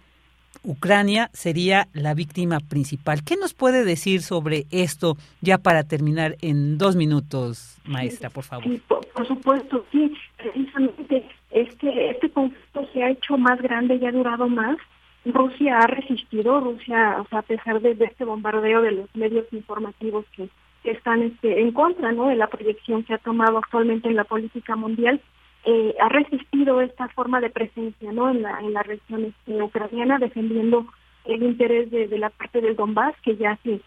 Ucrania 0.65 1.31
sería 1.33 1.89
la 1.93 2.15
víctima 2.15 2.61
principal. 2.61 3.25
¿Qué 3.25 3.37
nos 3.37 3.55
puede 3.55 3.85
decir 3.85 4.23
sobre 4.23 4.67
esto 4.71 5.17
ya 5.41 5.59
para 5.59 5.85
terminar 5.85 6.37
en 6.41 6.79
dos 6.79 6.97
minutos, 6.97 7.79
maestra, 7.85 8.31
por 8.31 8.45
favor? 8.45 8.65
por, 8.89 9.27
supuesto, 9.27 9.85
sí. 9.91 10.13
Precisamente 10.37 11.29
este, 11.51 12.11
este 12.11 12.31
conflicto 12.31 12.89
se 12.93 13.03
ha 13.03 13.11
hecho 13.11 13.37
más 13.39 13.61
grande 13.61 13.97
y 13.97 14.07
ha 14.07 14.13
durado 14.13 14.49
más. 14.49 14.77
Rusia 15.25 15.79
ha 15.79 15.87
resistido, 15.87 16.61
Rusia, 16.61 17.19
o 17.21 17.29
sea, 17.29 17.41
a 17.41 17.43
pesar 17.43 17.81
de, 17.81 17.93
este 17.93 18.25
bombardeo 18.25 18.83
de 18.83 18.93
los 18.93 19.15
medios 19.15 19.47
informativos 19.53 20.25
que, 20.37 20.49
están 20.85 21.23
este, 21.23 21.61
en 21.61 21.71
contra 21.71 22.11
¿no? 22.11 22.27
de 22.27 22.35
la 22.35 22.49
proyección 22.49 23.05
que 23.05 23.15
ha 23.15 23.19
tomado 23.19 23.59
actualmente 23.59 24.09
en 24.09 24.17
la 24.17 24.25
política 24.25 24.75
mundial, 24.75 25.21
eh, 25.65 25.95
ha 26.01 26.09
resistido 26.09 26.81
esta 26.81 27.09
forma 27.09 27.41
de 27.41 27.51
presencia 27.51 28.13
no 28.13 28.31
en 28.31 28.43
la 28.43 28.59
en 28.61 28.73
la 28.73 28.83
región 28.83 29.25
este, 29.27 29.63
ucraniana 29.63 30.19
defendiendo 30.19 30.87
el 31.25 31.43
interés 31.43 31.89
de, 31.91 32.19
la 32.19 32.31
parte 32.31 32.61
del 32.61 32.75
Donbass 32.75 33.15
que 33.23 33.37
ya 33.37 33.57
se, 33.63 33.81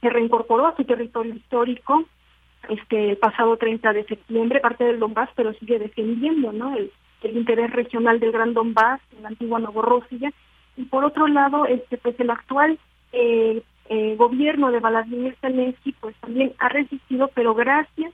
se 0.00 0.10
reincorporó 0.10 0.66
a 0.66 0.76
su 0.76 0.84
territorio 0.84 1.34
histórico 1.34 2.04
este 2.68 3.10
el 3.10 3.16
pasado 3.16 3.56
30 3.56 3.92
de 3.92 4.04
septiembre 4.04 4.60
parte 4.60 4.84
del 4.84 4.98
Donbass 4.98 5.30
pero 5.36 5.52
sigue 5.54 5.78
defendiendo 5.78 6.52
no 6.52 6.76
el, 6.76 6.90
el 7.22 7.36
interés 7.36 7.70
regional 7.70 8.18
del 8.18 8.32
Gran 8.32 8.52
Donbass 8.52 9.00
la 9.22 9.28
antigua 9.28 9.60
Novorossiya 9.60 10.32
y 10.76 10.84
por 10.84 11.04
otro 11.04 11.28
lado 11.28 11.64
este 11.66 11.96
pues 11.96 12.18
el 12.18 12.30
actual 12.30 12.78
eh, 13.12 13.62
eh, 13.88 14.16
gobierno 14.16 14.72
de 14.72 14.80
Vladimir 14.80 15.36
Zelensky 15.40 15.92
pues 15.92 16.16
también 16.16 16.54
ha 16.58 16.68
resistido 16.70 17.30
pero 17.34 17.54
gracias 17.54 18.12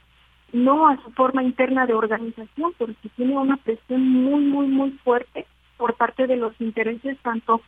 no 0.52 0.89
a 0.89 0.97
su 1.02 1.10
forma 1.12 1.43
interna 1.43 1.86
de 1.86 1.94
organización, 1.94 2.73
porque 2.78 3.09
tiene 3.16 3.36
una 3.36 3.56
presión 3.56 4.06
muy, 4.09 4.40
muy, 4.44 4.66
muy 4.66 4.90
fuerte 5.05 5.47
por 5.77 5.94
parte 5.94 6.27
de 6.27 6.36
los 6.36 6.59
intereses 6.60 7.18
tanto 7.23 7.60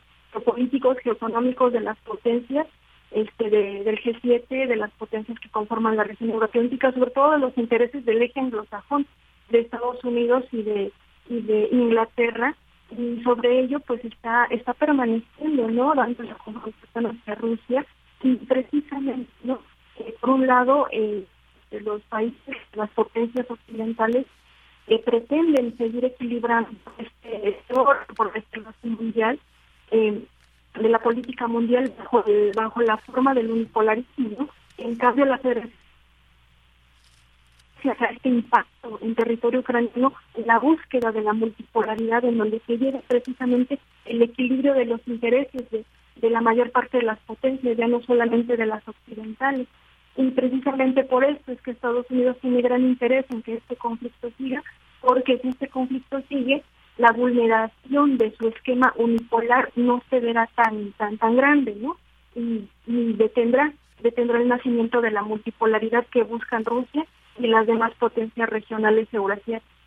políticos, 0.45 0.97
geoeconómicos 1.03 1.73
de 1.73 1.81
las 1.81 1.97
potencias, 1.99 2.67
este 3.11 3.49
del 3.49 3.99
G7, 3.99 4.67
de 4.67 4.75
las 4.75 4.91
potencias 4.91 5.39
que 5.39 5.49
conforman 5.49 5.97
la 5.97 6.03
región 6.03 6.29
euroatlántica, 6.29 6.91
sobre 6.91 7.11
todo 7.11 7.31
de 7.31 7.39
los 7.39 7.57
intereses 7.57 8.05
del 8.05 8.21
eje 8.21 8.39
anglosajón 8.39 9.07
de 9.49 9.61
Estados 9.61 10.03
Unidos 10.03 10.45
y 10.51 10.61
de 10.61 10.91
y 11.27 11.41
de 11.41 11.69
Inglaterra. 11.71 12.55
Y 12.95 13.21
sobre 13.23 13.59
ello 13.59 13.79
pues 13.81 14.03
está 14.03 14.45
está 14.45 14.73
permaneciendo 14.73 15.67
no 15.67 15.93
dando 15.93 16.23
la 16.23 16.35
confrontación 16.35 17.05
hacia 17.05 17.35
Rusia 17.35 17.85
y 18.23 18.35
precisamente 18.35 19.31
no 19.43 19.59
eh, 19.97 20.15
por 20.19 20.31
un 20.31 20.47
lado 20.47 20.87
eh, 20.91 21.25
los 21.71 22.01
países 22.03 22.57
las 22.73 22.89
potencias 22.91 23.49
occidentales 23.49 24.25
pretenden 25.05 25.77
seguir 25.77 26.03
equilibrando 26.03 26.71
este, 26.97 27.49
este 27.49 27.73
por 27.73 28.33
la 28.33 28.73
mundial 28.83 29.39
eh, 29.91 30.25
de 30.79 30.89
la 30.89 30.99
política 30.99 31.47
mundial 31.47 31.93
bajo, 31.97 32.23
bajo 32.55 32.81
la 32.81 32.97
forma 32.97 33.33
del 33.33 33.51
unipolarismo. 33.51 34.49
En 34.77 34.95
cambio, 34.95 35.25
la 35.25 35.37
federación 35.37 35.79
este 37.83 38.29
impacto 38.29 38.99
en 39.01 39.15
territorio 39.15 39.61
ucraniano, 39.61 40.13
la 40.45 40.59
búsqueda 40.59 41.11
de 41.11 41.21
la 41.21 41.33
multipolaridad 41.33 42.25
en 42.25 42.37
donde 42.37 42.61
se 42.67 42.77
llega 42.77 42.99
precisamente 43.07 43.79
el 44.05 44.21
equilibrio 44.21 44.73
de 44.73 44.85
los 44.85 44.99
intereses 45.07 45.63
de 45.71 46.29
la 46.29 46.41
mayor 46.41 46.71
parte 46.71 46.97
de 46.97 47.03
las 47.03 47.19
potencias, 47.19 47.77
ya 47.77 47.87
no 47.87 48.01
solamente 48.01 48.57
de 48.57 48.65
las 48.65 48.85
occidentales. 48.87 49.67
Y 50.15 50.31
precisamente 50.31 51.03
por 51.03 51.23
esto 51.23 51.51
es 51.51 51.61
que 51.61 51.71
Estados 51.71 52.05
Unidos 52.09 52.37
tiene 52.41 52.61
gran 52.61 52.81
interés 52.81 53.25
en 53.29 53.41
que 53.41 53.55
este 53.55 53.75
conflicto 53.75 54.29
siga, 54.37 54.63
porque 55.01 55.37
si 55.39 55.49
este 55.49 55.67
conflicto 55.69 56.21
sigue, 56.27 56.63
la 56.97 57.11
vulneración 57.13 58.17
de 58.17 58.35
su 58.35 58.49
esquema 58.49 58.93
unipolar 58.97 59.71
no 59.75 60.03
se 60.09 60.19
verá 60.19 60.49
tan 60.55 60.91
tan 60.93 61.17
tan 61.17 61.37
grande, 61.37 61.75
¿no? 61.79 61.97
Y, 62.35 62.67
detendrá 63.13 63.73
detendrá 64.03 64.41
el 64.41 64.47
nacimiento 64.47 65.01
de 65.01 65.11
la 65.11 65.23
multipolaridad 65.23 66.05
que 66.07 66.23
buscan 66.23 66.65
Rusia 66.65 67.05
y 67.37 67.47
las 67.47 67.65
demás 67.67 67.93
potencias 67.99 68.49
regionales 68.49 69.07
eurasiáticas. 69.13 69.79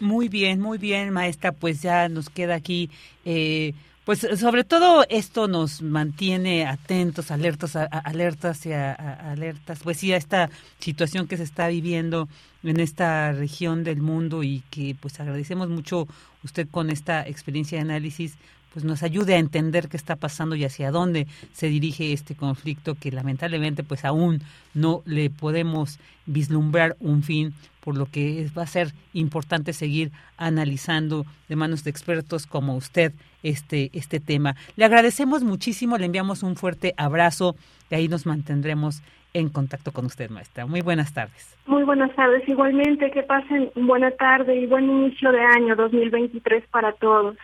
Muy 0.00 0.28
bien, 0.28 0.60
muy 0.60 0.78
bien, 0.78 1.10
maestra. 1.10 1.52
Pues 1.52 1.82
ya 1.82 2.08
nos 2.08 2.28
queda 2.28 2.54
aquí 2.54 2.90
eh, 3.24 3.72
pues 4.06 4.24
sobre 4.36 4.62
todo 4.62 5.04
esto 5.08 5.48
nos 5.48 5.82
mantiene 5.82 6.64
atentos, 6.64 7.32
alertos, 7.32 7.74
alertas 7.74 8.64
y 8.64 8.72
alertas, 8.72 9.80
pues 9.82 9.96
sí, 9.96 10.12
a 10.12 10.16
esta 10.16 10.48
situación 10.78 11.26
que 11.26 11.36
se 11.36 11.42
está 11.42 11.66
viviendo 11.66 12.28
en 12.62 12.78
esta 12.78 13.32
región 13.32 13.82
del 13.82 14.00
mundo 14.00 14.44
y 14.44 14.62
que 14.70 14.94
pues 14.98 15.18
agradecemos 15.18 15.68
mucho 15.68 16.06
usted 16.44 16.68
con 16.70 16.90
esta 16.90 17.26
experiencia 17.26 17.78
de 17.78 17.82
análisis 17.82 18.36
pues 18.76 18.84
nos 18.84 19.02
ayude 19.02 19.34
a 19.34 19.38
entender 19.38 19.88
qué 19.88 19.96
está 19.96 20.16
pasando 20.16 20.54
y 20.54 20.62
hacia 20.62 20.90
dónde 20.90 21.26
se 21.54 21.68
dirige 21.68 22.12
este 22.12 22.34
conflicto 22.34 22.94
que 22.94 23.10
lamentablemente 23.10 23.82
pues 23.82 24.04
aún 24.04 24.42
no 24.74 25.00
le 25.06 25.30
podemos 25.30 25.98
vislumbrar 26.26 26.94
un 27.00 27.22
fin 27.22 27.54
por 27.80 27.96
lo 27.96 28.04
que 28.04 28.50
va 28.54 28.64
a 28.64 28.66
ser 28.66 28.92
importante 29.14 29.72
seguir 29.72 30.12
analizando 30.36 31.24
de 31.48 31.56
manos 31.56 31.84
de 31.84 31.90
expertos 31.90 32.46
como 32.46 32.76
usted 32.76 33.14
este, 33.42 33.88
este 33.94 34.20
tema. 34.20 34.56
Le 34.76 34.84
agradecemos 34.84 35.42
muchísimo, 35.42 35.96
le 35.96 36.04
enviamos 36.04 36.42
un 36.42 36.54
fuerte 36.54 36.92
abrazo 36.98 37.56
y 37.88 37.94
ahí 37.94 38.08
nos 38.08 38.26
mantendremos 38.26 39.00
en 39.32 39.48
contacto 39.48 39.90
con 39.90 40.04
usted, 40.04 40.28
maestra. 40.28 40.66
Muy 40.66 40.82
buenas 40.82 41.14
tardes. 41.14 41.56
Muy 41.66 41.82
buenas 41.82 42.14
tardes. 42.14 42.46
Igualmente, 42.46 43.10
que 43.10 43.22
pasen 43.22 43.70
buena 43.74 44.10
tarde 44.10 44.54
y 44.54 44.66
buen 44.66 44.84
inicio 44.84 45.32
de 45.32 45.40
año 45.40 45.76
2023 45.76 46.64
para 46.70 46.92
todos. 46.92 47.36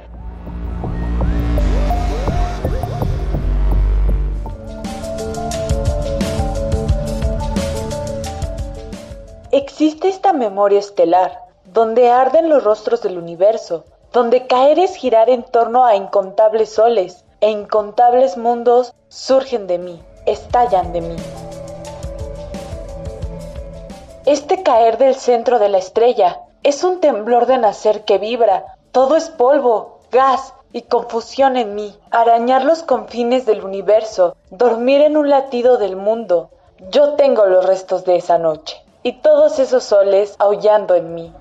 Existe 9.57 10.07
esta 10.07 10.33
memoria 10.33 10.77
estelar, 10.77 11.41
donde 11.65 12.11
arden 12.11 12.47
los 12.47 12.63
rostros 12.63 13.01
del 13.01 13.17
universo, 13.17 13.85
donde 14.13 14.45
caer 14.45 14.77
es 14.77 14.93
girar 14.93 15.31
en 15.31 15.41
torno 15.41 15.83
a 15.83 15.95
incontables 15.95 16.75
soles, 16.75 17.25
e 17.41 17.49
incontables 17.49 18.37
mundos 18.37 18.93
surgen 19.07 19.65
de 19.65 19.79
mí, 19.79 19.99
estallan 20.27 20.93
de 20.93 21.01
mí. 21.01 21.15
Este 24.27 24.61
caer 24.61 24.99
del 24.99 25.15
centro 25.15 25.57
de 25.57 25.69
la 25.69 25.79
estrella 25.79 26.41
es 26.61 26.83
un 26.83 26.99
temblor 26.99 27.47
de 27.47 27.57
nacer 27.57 28.05
que 28.05 28.19
vibra, 28.19 28.77
todo 28.91 29.15
es 29.15 29.29
polvo, 29.29 30.01
gas 30.11 30.53
y 30.71 30.83
confusión 30.83 31.57
en 31.57 31.73
mí, 31.73 31.97
arañar 32.11 32.63
los 32.63 32.83
confines 32.83 33.47
del 33.47 33.65
universo, 33.65 34.35
dormir 34.51 35.01
en 35.01 35.17
un 35.17 35.31
latido 35.31 35.79
del 35.79 35.95
mundo. 35.95 36.51
Yo 36.91 37.13
tengo 37.13 37.47
los 37.47 37.65
restos 37.65 38.05
de 38.05 38.17
esa 38.17 38.37
noche 38.37 38.83
y 39.07 39.13
todos 39.13 39.59
esos 39.59 39.85
soles 39.85 40.35
aullando 40.37 40.93
en 40.93 41.15
mí. 41.15 41.31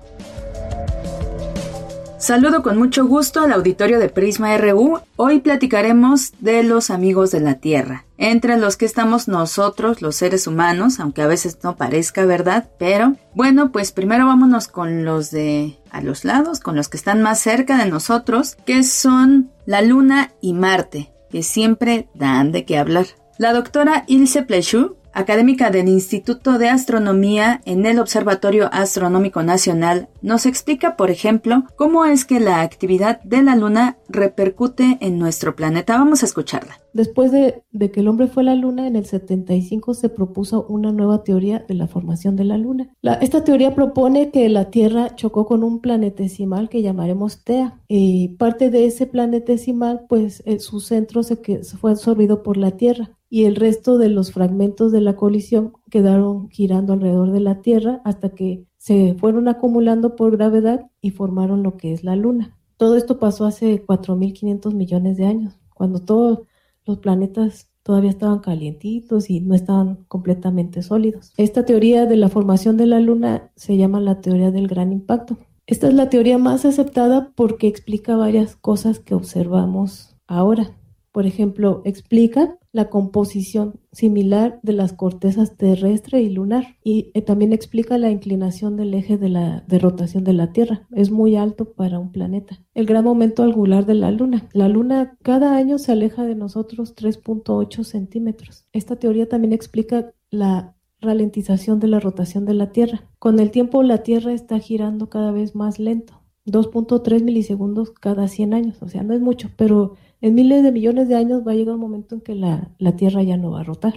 Saludo 2.17 2.63
con 2.63 2.77
mucho 2.77 3.05
gusto 3.05 3.41
al 3.41 3.51
auditorio 3.51 3.99
de 3.99 4.07
Prisma 4.07 4.57
RU. 4.57 5.01
Hoy 5.17 5.39
platicaremos 5.39 6.31
de 6.39 6.63
los 6.63 6.89
amigos 6.89 7.29
de 7.31 7.41
la 7.41 7.55
Tierra, 7.55 8.05
entre 8.17 8.57
los 8.57 8.77
que 8.77 8.85
estamos 8.85 9.27
nosotros, 9.27 10.01
los 10.01 10.15
seres 10.15 10.47
humanos, 10.47 11.01
aunque 11.01 11.21
a 11.21 11.27
veces 11.27 11.59
no 11.61 11.75
parezca 11.75 12.25
verdad, 12.25 12.69
pero 12.79 13.15
bueno, 13.35 13.71
pues 13.73 13.91
primero 13.91 14.25
vámonos 14.25 14.69
con 14.69 15.03
los 15.03 15.29
de 15.29 15.77
a 15.91 16.01
los 16.01 16.23
lados, 16.23 16.61
con 16.61 16.75
los 16.75 16.87
que 16.87 16.97
están 16.97 17.21
más 17.21 17.39
cerca 17.39 17.77
de 17.77 17.89
nosotros, 17.89 18.55
que 18.65 18.83
son 18.83 19.51
la 19.65 19.81
Luna 19.81 20.31
y 20.41 20.53
Marte, 20.53 21.11
que 21.29 21.43
siempre 21.43 22.07
dan 22.13 22.53
de 22.53 22.63
qué 22.63 22.77
hablar. 22.77 23.07
La 23.37 23.53
doctora 23.53 24.03
Ilse 24.07 24.41
Plechou 24.41 24.96
académica 25.17 25.71
del 25.71 25.89
Instituto 25.89 26.59
de 26.59 26.69
Astronomía 26.69 27.61
en 27.65 27.85
el 27.87 27.97
Observatorio 27.99 28.69
Astronómico 28.71 29.41
Nacional, 29.41 30.09
nos 30.21 30.45
explica, 30.45 30.95
por 30.95 31.09
ejemplo, 31.09 31.63
cómo 31.75 32.05
es 32.05 32.23
que 32.23 32.39
la 32.39 32.61
actividad 32.61 33.19
de 33.23 33.41
la 33.41 33.55
Luna 33.55 33.97
repercute 34.09 34.97
en 35.01 35.17
nuestro 35.17 35.55
planeta. 35.55 35.97
Vamos 35.97 36.21
a 36.21 36.27
escucharla. 36.27 36.79
Después 36.93 37.31
de, 37.31 37.63
que 37.91 37.99
el 37.99 38.07
hombre 38.07 38.27
fue 38.27 38.43
a 38.43 38.45
la 38.45 38.55
Luna, 38.55 38.87
en 38.87 38.95
el 38.95 39.05
75 39.05 39.95
se 39.95 40.09
propuso 40.09 40.65
una 40.69 40.91
nueva 40.91 41.23
teoría 41.23 41.65
de 41.67 41.73
la 41.73 41.87
formación 41.87 42.35
de 42.35 42.43
la 42.43 42.57
Luna. 42.57 42.91
esta 43.21 43.43
teoría 43.43 43.73
propone 43.73 44.29
que 44.29 44.47
la 44.49 44.69
Tierra 44.69 45.15
chocó 45.15 45.45
con 45.45 45.63
un 45.63 45.81
planetesimal 45.81 46.69
que 46.69 46.83
llamaremos 46.83 47.43
Tea. 47.43 47.81
Y 47.87 48.29
parte 48.39 48.69
de 48.69 48.85
ese 48.85 49.07
planetesimal, 49.07 50.05
pues 50.07 50.43
eh, 50.45 50.59
su 50.59 50.79
centro 50.79 51.23
se, 51.23 51.37
se 51.63 51.77
fue 51.77 51.91
absorbido 51.91 52.43
por 52.43 52.57
la 52.57 52.71
Tierra 52.71 53.16
y 53.29 53.45
el 53.45 53.55
resto 53.55 53.97
de 53.97 54.09
los 54.09 54.31
fragmentos 54.31 54.91
de 54.91 55.01
la 55.01 55.15
colisión 55.15 55.73
quedaron 55.89 56.49
girando 56.49 56.93
alrededor 56.93 57.31
de 57.31 57.41
la 57.41 57.61
Tierra 57.61 58.01
hasta 58.05 58.29
que 58.29 58.65
se 58.77 59.15
fueron 59.15 59.47
acumulando 59.47 60.15
por 60.15 60.37
gravedad 60.37 60.89
y 61.01 61.11
formaron 61.11 61.63
lo 61.63 61.77
que 61.77 61.93
es 61.93 62.03
la 62.03 62.15
Luna. 62.15 62.57
Todo 62.77 62.95
esto 62.95 63.19
pasó 63.19 63.45
hace 63.45 63.85
4.500 63.85 64.73
millones 64.73 65.17
de 65.17 65.25
años, 65.25 65.59
cuando 65.73 65.99
todos 65.99 66.39
los 66.85 66.99
planetas 66.99 67.69
todavía 67.83 68.09
estaban 68.09 68.39
calientitos 68.39 69.29
y 69.29 69.39
no 69.39 69.55
estaban 69.55 70.05
completamente 70.07 70.81
sólidos. 70.81 71.33
Esta 71.37 71.65
teoría 71.65 72.05
de 72.05 72.17
la 72.17 72.29
formación 72.29 72.77
de 72.77 72.85
la 72.85 72.99
Luna 72.99 73.51
se 73.55 73.77
llama 73.77 73.99
la 73.99 74.21
teoría 74.21 74.51
del 74.51 74.67
gran 74.67 74.91
impacto. 74.91 75.37
Esta 75.65 75.87
es 75.87 75.93
la 75.93 76.09
teoría 76.09 76.37
más 76.37 76.65
aceptada 76.65 77.31
porque 77.35 77.67
explica 77.67 78.15
varias 78.15 78.55
cosas 78.55 78.99
que 78.99 79.15
observamos 79.15 80.15
ahora. 80.27 80.71
Por 81.17 81.25
ejemplo, 81.25 81.81
explica 81.83 82.59
la 82.71 82.91
composición 82.91 83.79
similar 83.91 84.59
de 84.61 84.73
las 84.73 84.93
cortezas 84.93 85.57
terrestre 85.57 86.21
y 86.21 86.29
lunar 86.29 86.77
y 86.83 87.09
eh, 87.15 87.23
también 87.23 87.53
explica 87.53 87.97
la 87.97 88.11
inclinación 88.11 88.77
del 88.77 88.93
eje 88.93 89.17
de, 89.17 89.29
la, 89.29 89.65
rotación 89.67 90.23
de 90.23 90.33
la 90.33 90.51
Tierra. 90.51 90.87
Es 90.91 91.09
muy 91.09 91.35
alto 91.35 91.73
para 91.73 91.97
un 91.97 92.11
planeta. 92.11 92.63
El 92.75 92.85
gran 92.85 93.03
momento 93.03 93.41
angular 93.41 93.87
de 93.87 93.95
la 93.95 94.11
Luna. 94.11 94.47
La 94.53 94.67
Luna 94.67 95.17
cada 95.23 95.55
año 95.55 95.79
se 95.79 95.91
aleja 95.91 96.23
de 96.23 96.35
nosotros 96.35 96.95
3.8 96.95 97.83
centímetros. 97.83 98.67
Esta 98.71 98.97
teoría 98.97 99.27
también 99.27 99.53
explica 99.53 100.13
la 100.29 100.75
ralentización 101.01 101.79
de 101.79 101.87
la 101.87 101.99
rotación 101.99 102.45
de 102.45 102.53
la 102.53 102.71
Tierra. 102.71 103.09
Con 103.17 103.39
el 103.39 103.49
tiempo 103.49 103.81
la 103.81 104.03
Tierra 104.03 104.33
está 104.33 104.59
girando 104.59 105.09
cada 105.09 105.31
vez 105.31 105.55
más 105.55 105.79
lento. 105.79 106.26
2.3 106.47 107.23
milisegundos 107.23 107.91
cada 107.91 108.27
100 108.27 108.53
años, 108.53 108.81
o 108.81 108.87
sea, 108.87 109.03
no 109.03 109.13
es 109.13 109.21
mucho, 109.21 109.49
pero 109.57 109.95
en 110.21 110.33
miles 110.33 110.63
de 110.63 110.71
millones 110.71 111.09
de 111.09 111.15
años 111.15 111.45
va 111.45 111.51
a 111.51 111.55
llegar 111.55 111.75
un 111.75 111.81
momento 111.81 112.15
en 112.15 112.21
que 112.21 112.35
la, 112.35 112.71
la 112.79 112.95
Tierra 112.95 113.21
ya 113.21 113.37
no 113.37 113.51
va 113.51 113.61
a 113.61 113.63
rotar. 113.63 113.93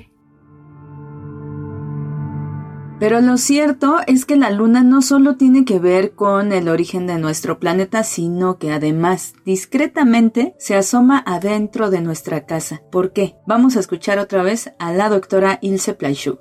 Pero 2.98 3.22
lo 3.22 3.39
cierto 3.39 3.97
es 4.06 4.27
que 4.27 4.36
la 4.36 4.51
Luna 4.51 4.82
no 4.82 5.01
solo 5.01 5.36
tiene 5.36 5.64
que 5.64 5.78
ver 5.78 6.14
con 6.14 6.52
el 6.52 6.68
origen 6.68 7.06
de 7.06 7.18
nuestro 7.18 7.59
planeta, 7.59 8.02
sino 8.02 8.59
que 8.59 8.72
además 8.72 9.32
discretamente 9.47 10.55
se 10.59 10.74
asoma 10.74 11.24
adentro 11.27 11.89
de 11.89 12.02
nuestra 12.02 12.44
casa. 12.44 12.82
¿Por 12.93 13.14
qué? 13.14 13.36
Vamos 13.47 13.77
a 13.77 13.81
escuchar 13.81 14.18
otra 14.18 14.43
vez 14.43 14.74
a 14.78 14.93
la 14.93 15.09
doctora 15.09 15.59
Ilse 15.62 15.94
Plaichou. 15.94 16.40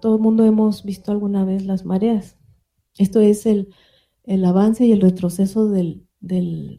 Todo 0.00 0.16
el 0.16 0.22
mundo 0.22 0.46
hemos 0.46 0.82
visto 0.82 1.12
alguna 1.12 1.44
vez 1.44 1.66
las 1.66 1.84
mareas. 1.84 2.38
Esto 2.96 3.20
es 3.20 3.44
el, 3.44 3.68
el 4.32 4.44
avance 4.46 4.86
y 4.86 4.92
el 4.92 5.00
retroceso 5.00 5.68
de 5.68 6.06